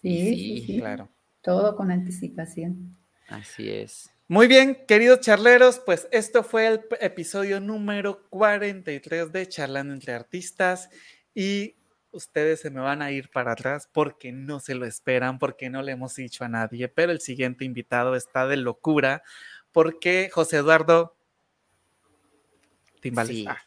Sí, 0.00 0.62
sí, 0.64 0.78
claro. 0.78 1.08
Todo 1.46 1.76
con 1.76 1.92
anticipación. 1.92 2.98
Así 3.28 3.70
es. 3.70 4.10
Muy 4.26 4.48
bien, 4.48 4.76
queridos 4.88 5.20
charleros, 5.20 5.78
pues 5.78 6.08
esto 6.10 6.42
fue 6.42 6.66
el 6.66 6.80
episodio 7.00 7.60
número 7.60 8.28
43 8.30 9.30
de 9.30 9.48
Charlando 9.48 9.94
entre 9.94 10.12
Artistas 10.12 10.90
y 11.36 11.76
ustedes 12.10 12.62
se 12.62 12.70
me 12.70 12.80
van 12.80 13.00
a 13.00 13.12
ir 13.12 13.30
para 13.30 13.52
atrás 13.52 13.88
porque 13.92 14.32
no 14.32 14.58
se 14.58 14.74
lo 14.74 14.86
esperan, 14.86 15.38
porque 15.38 15.70
no 15.70 15.82
le 15.82 15.92
hemos 15.92 16.16
dicho 16.16 16.42
a 16.42 16.48
nadie, 16.48 16.88
pero 16.88 17.12
el 17.12 17.20
siguiente 17.20 17.64
invitado 17.64 18.16
está 18.16 18.48
de 18.48 18.56
locura, 18.56 19.22
porque 19.70 20.28
José 20.32 20.56
Eduardo 20.56 21.16
Timbales. 23.00 23.46
Ah. 23.46 23.65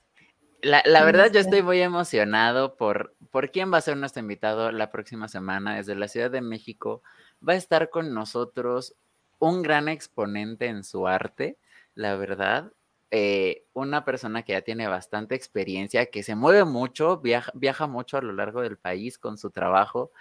La, 0.62 0.84
la, 0.86 1.06
verdad, 1.06 1.32
yo 1.32 1.40
estoy 1.40 1.62
muy 1.62 1.82
emocionado 1.82 2.76
por, 2.76 3.16
por 3.32 3.52
quién 3.52 3.72
va 3.72 3.78
a 3.78 3.82
ser 3.82 3.96
nuestro 3.96 4.22
invitado 4.22 4.72
la 4.72 4.92
próxima 4.92 5.28
semana 5.28 5.78
desde 5.78 5.96
la 5.96 6.08
Ciudad 6.08 6.30
de 6.30 6.42
México. 6.42 7.02
Va 7.48 7.54
a 7.54 7.58
estar 7.58 7.90
con 7.90 8.14
nosotros 8.14 8.96
un 9.40 9.62
gran 9.62 9.88
exponente 9.88 10.68
en 10.68 10.84
su 10.84 11.08
arte, 11.08 11.58
la 11.96 12.16
verdad. 12.16 12.74
Eh, 13.12 13.66
una 13.74 14.06
persona 14.06 14.44
que 14.44 14.52
ya 14.52 14.62
tiene 14.62 14.88
bastante 14.88 15.34
experiencia, 15.34 16.08
que 16.08 16.24
se 16.24 16.36
mueve 16.36 16.66
mucho, 16.66 17.18
viaja, 17.18 17.52
viaja 17.56 17.88
mucho 17.88 18.18
a 18.18 18.22
lo 18.22 18.34
largo 18.34 18.62
del 18.62 18.78
país 18.78 19.18
con 19.18 19.38
su 19.38 19.52
trabajo. 19.52 20.12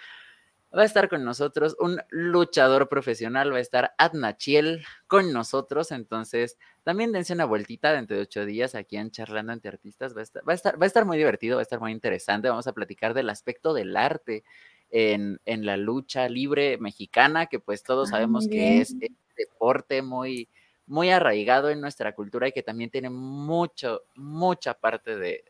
Va 0.76 0.82
a 0.82 0.84
estar 0.84 1.08
con 1.08 1.24
nosotros 1.24 1.76
un 1.80 1.98
luchador 2.10 2.90
profesional, 2.90 3.52
va 3.52 3.56
a 3.56 3.60
estar 3.60 3.94
Adnachiel 3.96 4.84
con 5.06 5.32
nosotros, 5.32 5.92
entonces 5.92 6.58
también 6.82 7.10
dense 7.10 7.32
una 7.32 7.46
vueltita 7.46 7.90
dentro 7.92 8.16
de 8.16 8.24
ocho 8.24 8.44
días 8.44 8.74
aquí 8.74 8.98
en 8.98 9.10
Charlando 9.10 9.54
entre 9.54 9.70
Artistas, 9.70 10.14
va 10.14 10.20
a, 10.20 10.24
estar, 10.24 10.46
va, 10.46 10.52
a 10.52 10.56
estar, 10.56 10.80
va 10.80 10.84
a 10.84 10.86
estar 10.86 11.06
muy 11.06 11.16
divertido, 11.16 11.56
va 11.56 11.62
a 11.62 11.62
estar 11.62 11.80
muy 11.80 11.90
interesante, 11.90 12.50
vamos 12.50 12.66
a 12.66 12.74
platicar 12.74 13.14
del 13.14 13.30
aspecto 13.30 13.72
del 13.72 13.96
arte 13.96 14.44
en, 14.90 15.40
en 15.46 15.64
la 15.64 15.78
lucha 15.78 16.28
libre 16.28 16.76
mexicana, 16.78 17.46
que 17.46 17.60
pues 17.60 17.82
todos 17.82 18.08
ah, 18.08 18.12
sabemos 18.12 18.46
que 18.46 18.80
es 18.80 18.94
deporte 19.36 20.02
muy, 20.02 20.48
muy 20.86 21.10
arraigado 21.10 21.70
en 21.70 21.80
nuestra 21.80 22.14
cultura 22.14 22.48
y 22.48 22.52
que 22.52 22.62
también 22.62 22.90
tiene 22.90 23.10
mucho, 23.10 24.02
mucha 24.16 24.74
parte 24.74 25.16
de, 25.16 25.44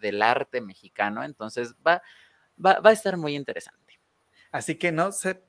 del 0.00 0.22
arte 0.22 0.60
mexicano. 0.60 1.24
Entonces 1.24 1.74
va, 1.86 2.02
va, 2.64 2.80
va 2.80 2.90
a 2.90 2.92
estar 2.92 3.16
muy 3.16 3.34
interesante. 3.36 3.83
Así 4.54 4.76
que 4.76 4.92
no 4.92 5.10
se 5.10 5.42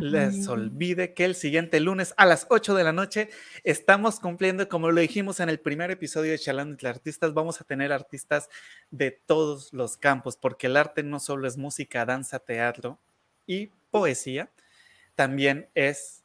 les 0.00 0.48
olvide 0.48 1.12
que 1.12 1.26
el 1.26 1.34
siguiente 1.34 1.78
lunes 1.78 2.14
a 2.16 2.24
las 2.24 2.46
8 2.48 2.74
de 2.74 2.84
la 2.84 2.92
noche 2.94 3.28
estamos 3.64 4.18
cumpliendo, 4.18 4.66
como 4.66 4.90
lo 4.90 4.98
dijimos 4.98 5.40
en 5.40 5.50
el 5.50 5.60
primer 5.60 5.90
episodio 5.90 6.30
de 6.30 6.38
Charlando 6.38 6.72
entre 6.72 6.88
Artistas, 6.88 7.34
vamos 7.34 7.60
a 7.60 7.64
tener 7.64 7.92
artistas 7.92 8.48
de 8.90 9.10
todos 9.10 9.74
los 9.74 9.98
campos, 9.98 10.38
porque 10.38 10.68
el 10.68 10.78
arte 10.78 11.02
no 11.02 11.20
solo 11.20 11.46
es 11.46 11.58
música, 11.58 12.06
danza, 12.06 12.38
teatro 12.38 12.98
y 13.46 13.72
poesía, 13.90 14.50
también 15.16 15.68
es 15.74 16.24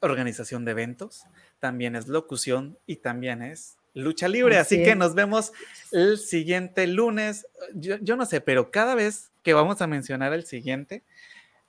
organización 0.00 0.66
de 0.66 0.72
eventos, 0.72 1.24
también 1.58 1.96
es 1.96 2.06
locución 2.06 2.78
y 2.84 2.96
también 2.96 3.40
es 3.40 3.78
lucha 3.94 4.28
libre. 4.28 4.58
Así, 4.58 4.82
que 4.82 4.94
nos 4.94 5.14
vemos 5.14 5.54
el 5.90 6.18
siguiente 6.18 6.86
lunes. 6.86 7.46
Yo, 7.72 7.96
yo, 7.96 8.16
no 8.16 8.26
sé, 8.26 8.42
pero 8.42 8.70
cada 8.70 8.94
vez 8.94 9.30
que 9.42 9.54
vamos 9.54 9.80
a 9.80 9.86
mencionar 9.86 10.34
el 10.34 10.44
siguiente, 10.44 11.02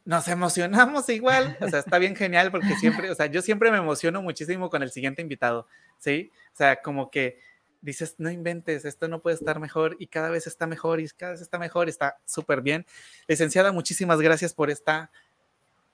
nos 0.05 0.27
emocionamos 0.27 1.07
igual, 1.09 1.57
o 1.61 1.67
sea, 1.69 1.79
está 1.79 1.97
bien 1.97 2.15
genial 2.15 2.51
porque 2.51 2.75
siempre, 2.75 3.11
o 3.11 3.15
sea, 3.15 3.27
yo 3.27 3.41
siempre 3.41 3.71
me 3.71 3.77
emociono 3.77 4.21
muchísimo 4.21 4.69
con 4.69 4.83
el 4.83 4.91
siguiente 4.91 5.21
invitado, 5.21 5.67
¿sí? 5.97 6.31
O 6.53 6.55
sea, 6.55 6.81
como 6.81 7.11
que 7.11 7.39
dices, 7.81 8.15
no 8.17 8.29
inventes, 8.29 8.85
esto 8.85 9.07
no 9.07 9.21
puede 9.21 9.35
estar 9.35 9.59
mejor 9.59 9.95
y 9.99 10.07
cada 10.07 10.29
vez 10.29 10.47
está 10.47 10.67
mejor 10.67 10.99
y 10.99 11.09
cada 11.09 11.33
vez 11.33 11.41
está 11.41 11.59
mejor 11.59 11.87
y 11.87 11.91
está 11.91 12.17
súper 12.25 12.61
bien. 12.61 12.85
Licenciada, 13.27 13.71
muchísimas 13.71 14.21
gracias 14.21 14.53
por 14.53 14.69
esta 14.69 15.11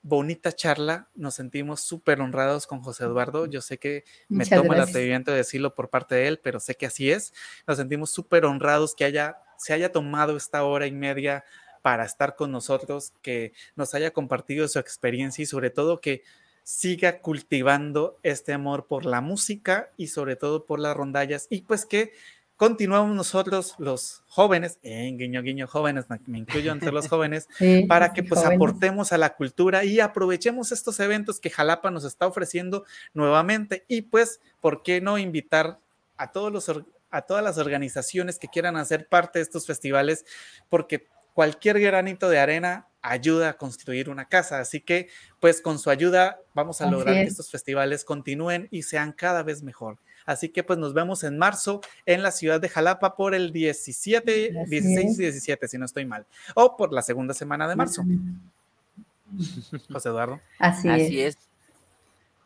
bonita 0.02 0.52
charla. 0.52 1.08
Nos 1.14 1.34
sentimos 1.34 1.80
súper 1.80 2.20
honrados 2.20 2.66
con 2.66 2.82
José 2.82 3.04
Eduardo. 3.04 3.46
Yo 3.46 3.60
sé 3.60 3.78
que 3.78 4.04
me 4.28 4.46
tomo 4.46 4.74
el 4.74 4.80
atrevimiento 4.80 5.30
de 5.30 5.38
decirlo 5.38 5.74
por 5.74 5.90
parte 5.90 6.14
de 6.14 6.28
él, 6.28 6.40
pero 6.42 6.60
sé 6.60 6.74
que 6.74 6.86
así 6.86 7.10
es. 7.10 7.32
Nos 7.66 7.78
sentimos 7.78 8.10
súper 8.10 8.44
honrados 8.44 8.94
que 8.94 9.04
haya, 9.04 9.38
se 9.56 9.72
haya 9.72 9.90
tomado 9.90 10.36
esta 10.36 10.62
hora 10.64 10.86
y 10.86 10.92
media 10.92 11.44
para 11.82 12.04
estar 12.04 12.36
con 12.36 12.52
nosotros, 12.52 13.12
que 13.22 13.52
nos 13.76 13.94
haya 13.94 14.10
compartido 14.10 14.68
su 14.68 14.78
experiencia 14.78 15.42
y 15.42 15.46
sobre 15.46 15.70
todo 15.70 16.00
que 16.00 16.22
siga 16.68 17.20
cultivando 17.20 18.18
este 18.22 18.52
amor 18.52 18.86
por 18.86 19.06
la 19.06 19.22
música 19.22 19.90
y 19.96 20.08
sobre 20.08 20.36
todo 20.36 20.66
por 20.66 20.80
las 20.80 20.94
rondallas. 20.94 21.46
Y 21.48 21.62
pues 21.62 21.86
que 21.86 22.12
continuamos 22.58 23.16
nosotros 23.16 23.74
los 23.78 24.22
jóvenes, 24.26 24.78
en 24.82 25.16
guiño 25.16 25.42
guiño 25.42 25.66
jóvenes, 25.66 26.06
me 26.26 26.38
incluyo 26.38 26.72
entre 26.72 26.92
los 26.92 27.08
jóvenes, 27.08 27.48
para 27.88 28.12
que 28.12 28.22
pues 28.22 28.44
aportemos 28.44 29.12
a 29.12 29.18
la 29.18 29.34
cultura 29.34 29.84
y 29.84 30.00
aprovechemos 30.00 30.72
estos 30.72 31.00
eventos 31.00 31.40
que 31.40 31.48
Jalapa 31.48 31.90
nos 31.90 32.04
está 32.04 32.26
ofreciendo 32.26 32.84
nuevamente. 33.14 33.84
Y 33.88 34.02
pues, 34.02 34.40
¿por 34.60 34.82
qué 34.82 35.00
no 35.00 35.16
invitar 35.16 35.78
a 36.18 36.32
todos 36.32 36.52
los 36.52 36.70
a 37.10 37.22
todas 37.22 37.42
las 37.42 37.56
organizaciones 37.56 38.38
que 38.38 38.48
quieran 38.48 38.76
hacer 38.76 39.08
parte 39.08 39.38
de 39.38 39.44
estos 39.44 39.66
festivales? 39.66 40.26
Porque 40.68 41.06
cualquier 41.38 41.78
granito 41.78 42.28
de 42.28 42.40
arena 42.40 42.88
ayuda 43.00 43.50
a 43.50 43.52
construir 43.56 44.10
una 44.10 44.24
casa. 44.24 44.58
Así 44.58 44.80
que, 44.80 45.08
pues 45.38 45.60
con 45.60 45.78
su 45.78 45.88
ayuda 45.88 46.40
vamos 46.52 46.80
a 46.80 46.90
lograr 46.90 47.14
que 47.14 47.22
estos 47.22 47.48
festivales 47.48 48.04
continúen 48.04 48.66
y 48.72 48.82
sean 48.82 49.12
cada 49.12 49.44
vez 49.44 49.62
mejor. 49.62 49.98
Así 50.26 50.48
que 50.48 50.64
pues 50.64 50.80
nos 50.80 50.94
vemos 50.94 51.22
en 51.22 51.38
marzo 51.38 51.80
en 52.06 52.24
la 52.24 52.32
ciudad 52.32 52.60
de 52.60 52.68
Jalapa 52.68 53.14
por 53.14 53.36
el 53.36 53.52
17, 53.52 54.64
16 54.66 55.16
y 55.16 55.22
17, 55.22 55.68
si 55.68 55.78
no 55.78 55.84
estoy 55.84 56.06
mal, 56.06 56.26
o 56.56 56.76
por 56.76 56.92
la 56.92 57.02
segunda 57.02 57.34
semana 57.34 57.68
de 57.68 57.76
marzo. 57.76 58.02
José 59.92 60.08
Eduardo. 60.08 60.40
Así, 60.58 60.88
Así 60.88 61.20
es. 61.20 61.38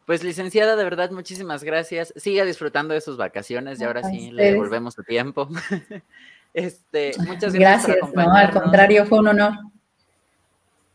Pues 0.05 0.23
licenciada, 0.23 0.77
de 0.77 0.85
verdad, 0.85 1.13
muchísimas 1.13 1.65
gracias. 1.65 2.13
Siga 2.17 2.45
disfrutando 2.45 2.93
de 2.93 3.01
sus 3.01 3.17
vacaciones 3.17 3.81
y 3.81 3.85
ahora 3.85 4.03
sí 4.03 4.33
le 4.33 4.51
devolvemos 4.51 4.93
su 4.93 5.03
tiempo. 5.03 5.49
Este, 6.55 7.13
muchas 7.19 7.53
gracias. 7.53 7.97
Gracias, 7.97 8.15
no, 8.15 8.35
al 8.35 8.51
contrario, 8.51 9.07
fue 9.07 9.19
un 9.21 9.29
honor. 9.29 9.53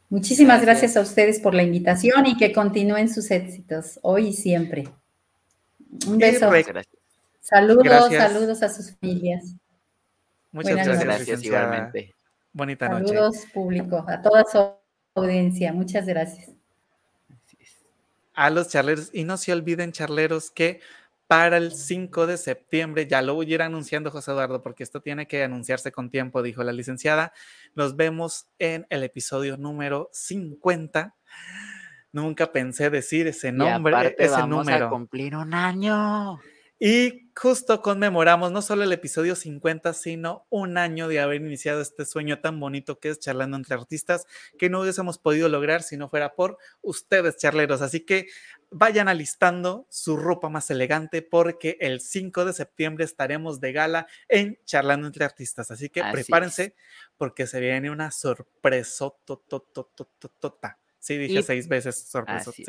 Muchísimas 0.10 0.62
gracias. 0.62 0.96
a 0.96 1.02
ustedes 1.02 1.40
por 1.40 1.54
la 1.54 1.64
invitación 1.64 2.26
y 2.26 2.38
que 2.38 2.54
continúen 2.54 3.10
sus 3.10 3.32
éxitos 3.32 4.00
hoy 4.04 4.28
y 4.28 4.34
siempre. 4.34 4.88
Un 6.08 6.18
beso. 6.18 6.50
Saludos, 7.42 8.12
saludos 8.12 8.64
a 8.64 8.70
sus 8.70 8.92
familias. 8.96 9.56
Muchas 10.52 10.76
gracias, 10.76 11.04
gracias 11.04 11.44
igualmente. 11.44 12.16
Bonita 12.54 12.90
noche. 12.90 13.08
Saludos 13.08 13.46
público, 13.54 14.06
a 14.08 14.22
toda 14.22 14.44
su 14.46 14.72
audiencia. 15.16 15.74
Muchas 15.74 16.06
gracias. 16.06 16.50
A 18.34 18.50
los 18.50 18.70
charleros, 18.70 19.10
y 19.14 19.24
no 19.24 19.38
se 19.38 19.52
olviden, 19.52 19.92
charleros, 19.92 20.52
que 20.52 20.80
para 21.28 21.58
el 21.58 21.74
5 21.74 22.26
de 22.26 22.38
septiembre. 22.38 23.08
Ya 23.08 23.22
lo 23.22 23.36
voy 23.36 23.52
a 23.52 23.56
ir 23.56 23.62
anunciando, 23.62 24.10
José 24.10 24.32
Eduardo, 24.32 24.64
porque 24.64 24.84
esto 24.84 25.02
tiene 25.02 25.28
que 25.28 25.44
anunciarse 25.44 25.92
con 25.92 26.10
tiempo, 26.10 26.42
dijo 26.42 26.64
la 26.64 26.72
licenciada. 26.72 27.34
Nos 27.76 27.96
vemos 27.96 28.48
en 28.58 28.88
el 28.90 29.04
episodio 29.04 29.58
número 29.58 30.10
50. 30.14 31.16
Nunca 32.14 32.52
pensé 32.52 32.90
decir 32.90 33.28
ese 33.28 33.52
nombre, 33.52 34.16
y 34.18 34.24
ese 34.24 34.32
vamos 34.32 34.66
número. 34.66 34.88
A 34.88 34.90
cumplir 34.90 35.36
un 35.36 35.54
año. 35.54 36.40
Y 36.80 37.27
justo 37.38 37.84
conmemoramos 37.84 38.52
no 38.52 38.64
solo 38.64 38.84
el 38.84 38.92
episodio 38.92 39.36
50, 39.36 39.94
sino 39.94 40.48
un 40.50 40.78
año 40.78 41.08
de 41.08 41.20
haber 41.20 41.40
iniciado 41.42 41.82
este 41.82 42.04
sueño 42.04 42.40
tan 42.40 42.60
bonito 42.60 43.00
que 43.00 43.10
es 43.10 43.20
charlando 43.20 43.58
entre 43.58 43.76
artistas, 43.76 44.26
que 44.58 44.70
no 44.70 44.82
hubiésemos 44.82 45.20
podido 45.20 45.48
lograr 45.48 45.84
si 45.84 45.98
no 45.98 46.10
fuera 46.10 46.34
por 46.34 46.58
ustedes, 46.82 47.38
charleros. 47.38 47.82
Así 47.82 48.02
que 48.02 48.28
vayan 48.72 49.08
alistando 49.08 49.86
su 49.90 50.18
ropa 50.18 50.50
más 50.50 50.72
elegante 50.72 51.22
porque 51.22 51.78
el 51.80 52.02
5 52.02 52.44
de 52.44 52.54
septiembre 52.54 53.06
estaremos 53.06 53.60
de 53.62 53.72
gala 53.72 54.08
en 54.28 54.60
Charlando 54.66 55.06
entre 55.06 55.24
Artistas. 55.24 55.70
Así 55.70 55.90
que 55.90 56.04
prepárense 56.12 56.76
porque 57.18 57.46
se 57.46 57.60
viene 57.60 57.92
una 57.92 58.10
sorpresa. 58.10 59.12
Sí, 61.00 61.18
dije 61.18 61.44
seis 61.44 61.68
veces 61.68 62.10
sorpresa. 62.10 62.52
Sí. 62.52 62.66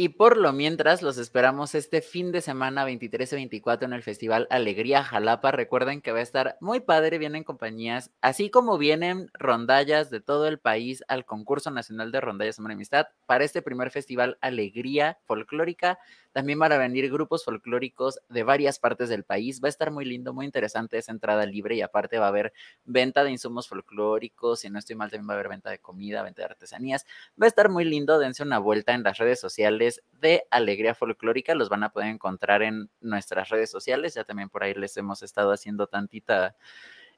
Y 0.00 0.10
por 0.10 0.36
lo 0.36 0.52
mientras, 0.52 1.02
los 1.02 1.18
esperamos 1.18 1.74
este 1.74 2.02
fin 2.02 2.30
de 2.30 2.40
semana 2.40 2.84
23 2.84 3.32
y 3.32 3.34
24 3.34 3.84
en 3.88 3.92
el 3.92 4.04
Festival 4.04 4.46
Alegría 4.48 5.02
Jalapa. 5.02 5.50
Recuerden 5.50 6.02
que 6.02 6.12
va 6.12 6.20
a 6.20 6.22
estar 6.22 6.56
muy 6.60 6.78
padre, 6.78 7.18
vienen 7.18 7.42
compañías, 7.42 8.12
así 8.20 8.48
como 8.48 8.78
vienen 8.78 9.28
rondallas 9.34 10.08
de 10.08 10.20
todo 10.20 10.46
el 10.46 10.60
país 10.60 11.02
al 11.08 11.24
concurso 11.24 11.72
nacional 11.72 12.12
de 12.12 12.20
rondallas 12.20 12.60
Amor 12.60 12.70
Amistad 12.70 13.08
para 13.26 13.42
este 13.42 13.60
primer 13.60 13.90
festival 13.90 14.38
Alegría 14.40 15.18
Folclórica. 15.24 15.98
También 16.38 16.60
van 16.60 16.70
a 16.70 16.78
venir 16.78 17.10
grupos 17.10 17.44
folclóricos 17.44 18.20
de 18.28 18.44
varias 18.44 18.78
partes 18.78 19.08
del 19.08 19.24
país. 19.24 19.60
Va 19.60 19.66
a 19.66 19.70
estar 19.70 19.90
muy 19.90 20.04
lindo, 20.04 20.32
muy 20.32 20.46
interesante 20.46 20.96
esa 20.96 21.10
entrada 21.10 21.44
libre 21.46 21.74
y 21.74 21.82
aparte 21.82 22.20
va 22.20 22.26
a 22.26 22.28
haber 22.28 22.52
venta 22.84 23.24
de 23.24 23.32
insumos 23.32 23.66
folclóricos. 23.66 24.60
Si 24.60 24.70
no 24.70 24.78
estoy 24.78 24.94
mal, 24.94 25.10
también 25.10 25.28
va 25.28 25.32
a 25.32 25.34
haber 25.34 25.48
venta 25.48 25.68
de 25.68 25.80
comida, 25.80 26.22
venta 26.22 26.42
de 26.42 26.46
artesanías. 26.46 27.06
Va 27.42 27.46
a 27.46 27.48
estar 27.48 27.70
muy 27.70 27.84
lindo. 27.84 28.20
Dense 28.20 28.44
una 28.44 28.60
vuelta 28.60 28.94
en 28.94 29.02
las 29.02 29.18
redes 29.18 29.40
sociales 29.40 30.00
de 30.12 30.44
Alegría 30.52 30.94
Folclórica. 30.94 31.56
Los 31.56 31.70
van 31.70 31.82
a 31.82 31.90
poder 31.90 32.10
encontrar 32.10 32.62
en 32.62 32.88
nuestras 33.00 33.48
redes 33.48 33.68
sociales. 33.68 34.14
Ya 34.14 34.22
también 34.22 34.48
por 34.48 34.62
ahí 34.62 34.74
les 34.74 34.96
hemos 34.96 35.24
estado 35.24 35.50
haciendo 35.50 35.88
tantita. 35.88 36.54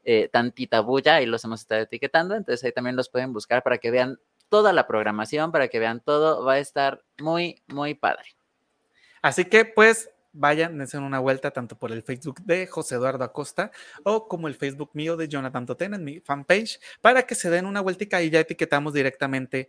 Eh, 0.03 0.31
tantita 0.33 0.81
bulla 0.81 1.21
y 1.21 1.27
los 1.27 1.45
hemos 1.45 1.61
estado 1.61 1.83
etiquetando, 1.83 2.35
entonces 2.35 2.65
ahí 2.65 2.73
también 2.73 2.97
los 2.97 3.11
pueden 3.11 3.35
buscar 3.35 3.63
para 3.63 3.77
que 3.77 3.91
vean 3.91 4.19
toda 4.49 4.73
la 4.73 4.87
programación, 4.87 5.53
para 5.53 5.69
que 5.69 5.79
vean 5.79 6.01
todo, 6.01 6.43
va 6.43 6.55
a 6.55 6.59
estar 6.59 7.05
muy, 7.19 7.63
muy 7.67 7.93
padre. 7.93 8.40
Así 9.23 9.45
que 9.45 9.65
pues 9.65 10.11
vayan, 10.33 10.79
dense 10.79 10.99
una 10.99 11.19
vuelta 11.19 11.51
tanto 11.51 11.77
por 11.79 11.93
el 11.93 12.03
Facebook 12.03 12.41
de 12.43 12.67
José 12.67 12.95
Eduardo 12.95 13.25
Acosta 13.25 13.71
o 14.05 14.29
como 14.29 14.49
el 14.49 14.55
Facebook 14.55 14.91
mío 14.95 15.17
de 15.17 15.29
Jonathan 15.29 15.67
Toten 15.67 15.95
en 15.95 16.05
mi 16.05 16.21
fanpage 16.21 16.79
para 17.01 17.25
que 17.25 17.35
se 17.35 17.51
den 17.51 17.67
una 17.67 17.81
vueltica 17.81 18.23
y 18.23 18.31
ya 18.31 18.41
etiquetamos 18.41 18.95
directamente 18.95 19.69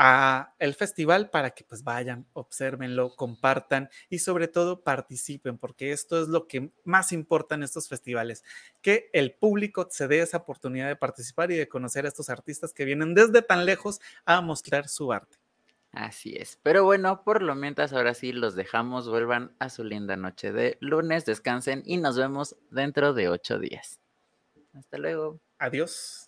a 0.00 0.54
el 0.60 0.74
festival 0.74 1.28
para 1.28 1.50
que 1.50 1.64
pues 1.64 1.82
vayan, 1.82 2.24
observenlo, 2.32 3.16
compartan 3.16 3.90
y 4.08 4.20
sobre 4.20 4.46
todo 4.46 4.84
participen, 4.84 5.58
porque 5.58 5.90
esto 5.90 6.22
es 6.22 6.28
lo 6.28 6.46
que 6.46 6.70
más 6.84 7.10
importa 7.10 7.56
en 7.56 7.64
estos 7.64 7.88
festivales, 7.88 8.44
que 8.80 9.10
el 9.12 9.34
público 9.34 9.88
se 9.90 10.06
dé 10.06 10.20
esa 10.20 10.36
oportunidad 10.38 10.86
de 10.86 10.94
participar 10.94 11.50
y 11.50 11.56
de 11.56 11.68
conocer 11.68 12.04
a 12.04 12.08
estos 12.08 12.30
artistas 12.30 12.72
que 12.72 12.84
vienen 12.84 13.12
desde 13.14 13.42
tan 13.42 13.66
lejos 13.66 14.00
a 14.24 14.40
mostrar 14.40 14.86
su 14.88 15.12
arte. 15.12 15.36
Así 15.92 16.34
es. 16.36 16.58
Pero 16.62 16.84
bueno, 16.84 17.24
por 17.24 17.42
lo 17.42 17.54
mientras 17.54 17.92
ahora 17.92 18.14
sí 18.14 18.32
los 18.32 18.54
dejamos, 18.54 19.08
vuelvan 19.08 19.54
a 19.58 19.68
su 19.70 19.84
linda 19.84 20.16
noche 20.16 20.52
de 20.52 20.76
lunes, 20.80 21.24
descansen 21.24 21.82
y 21.84 21.96
nos 21.96 22.16
vemos 22.16 22.56
dentro 22.70 23.14
de 23.14 23.28
ocho 23.28 23.58
días. 23.58 24.00
Hasta 24.74 24.98
luego. 24.98 25.40
Adiós. 25.58 26.27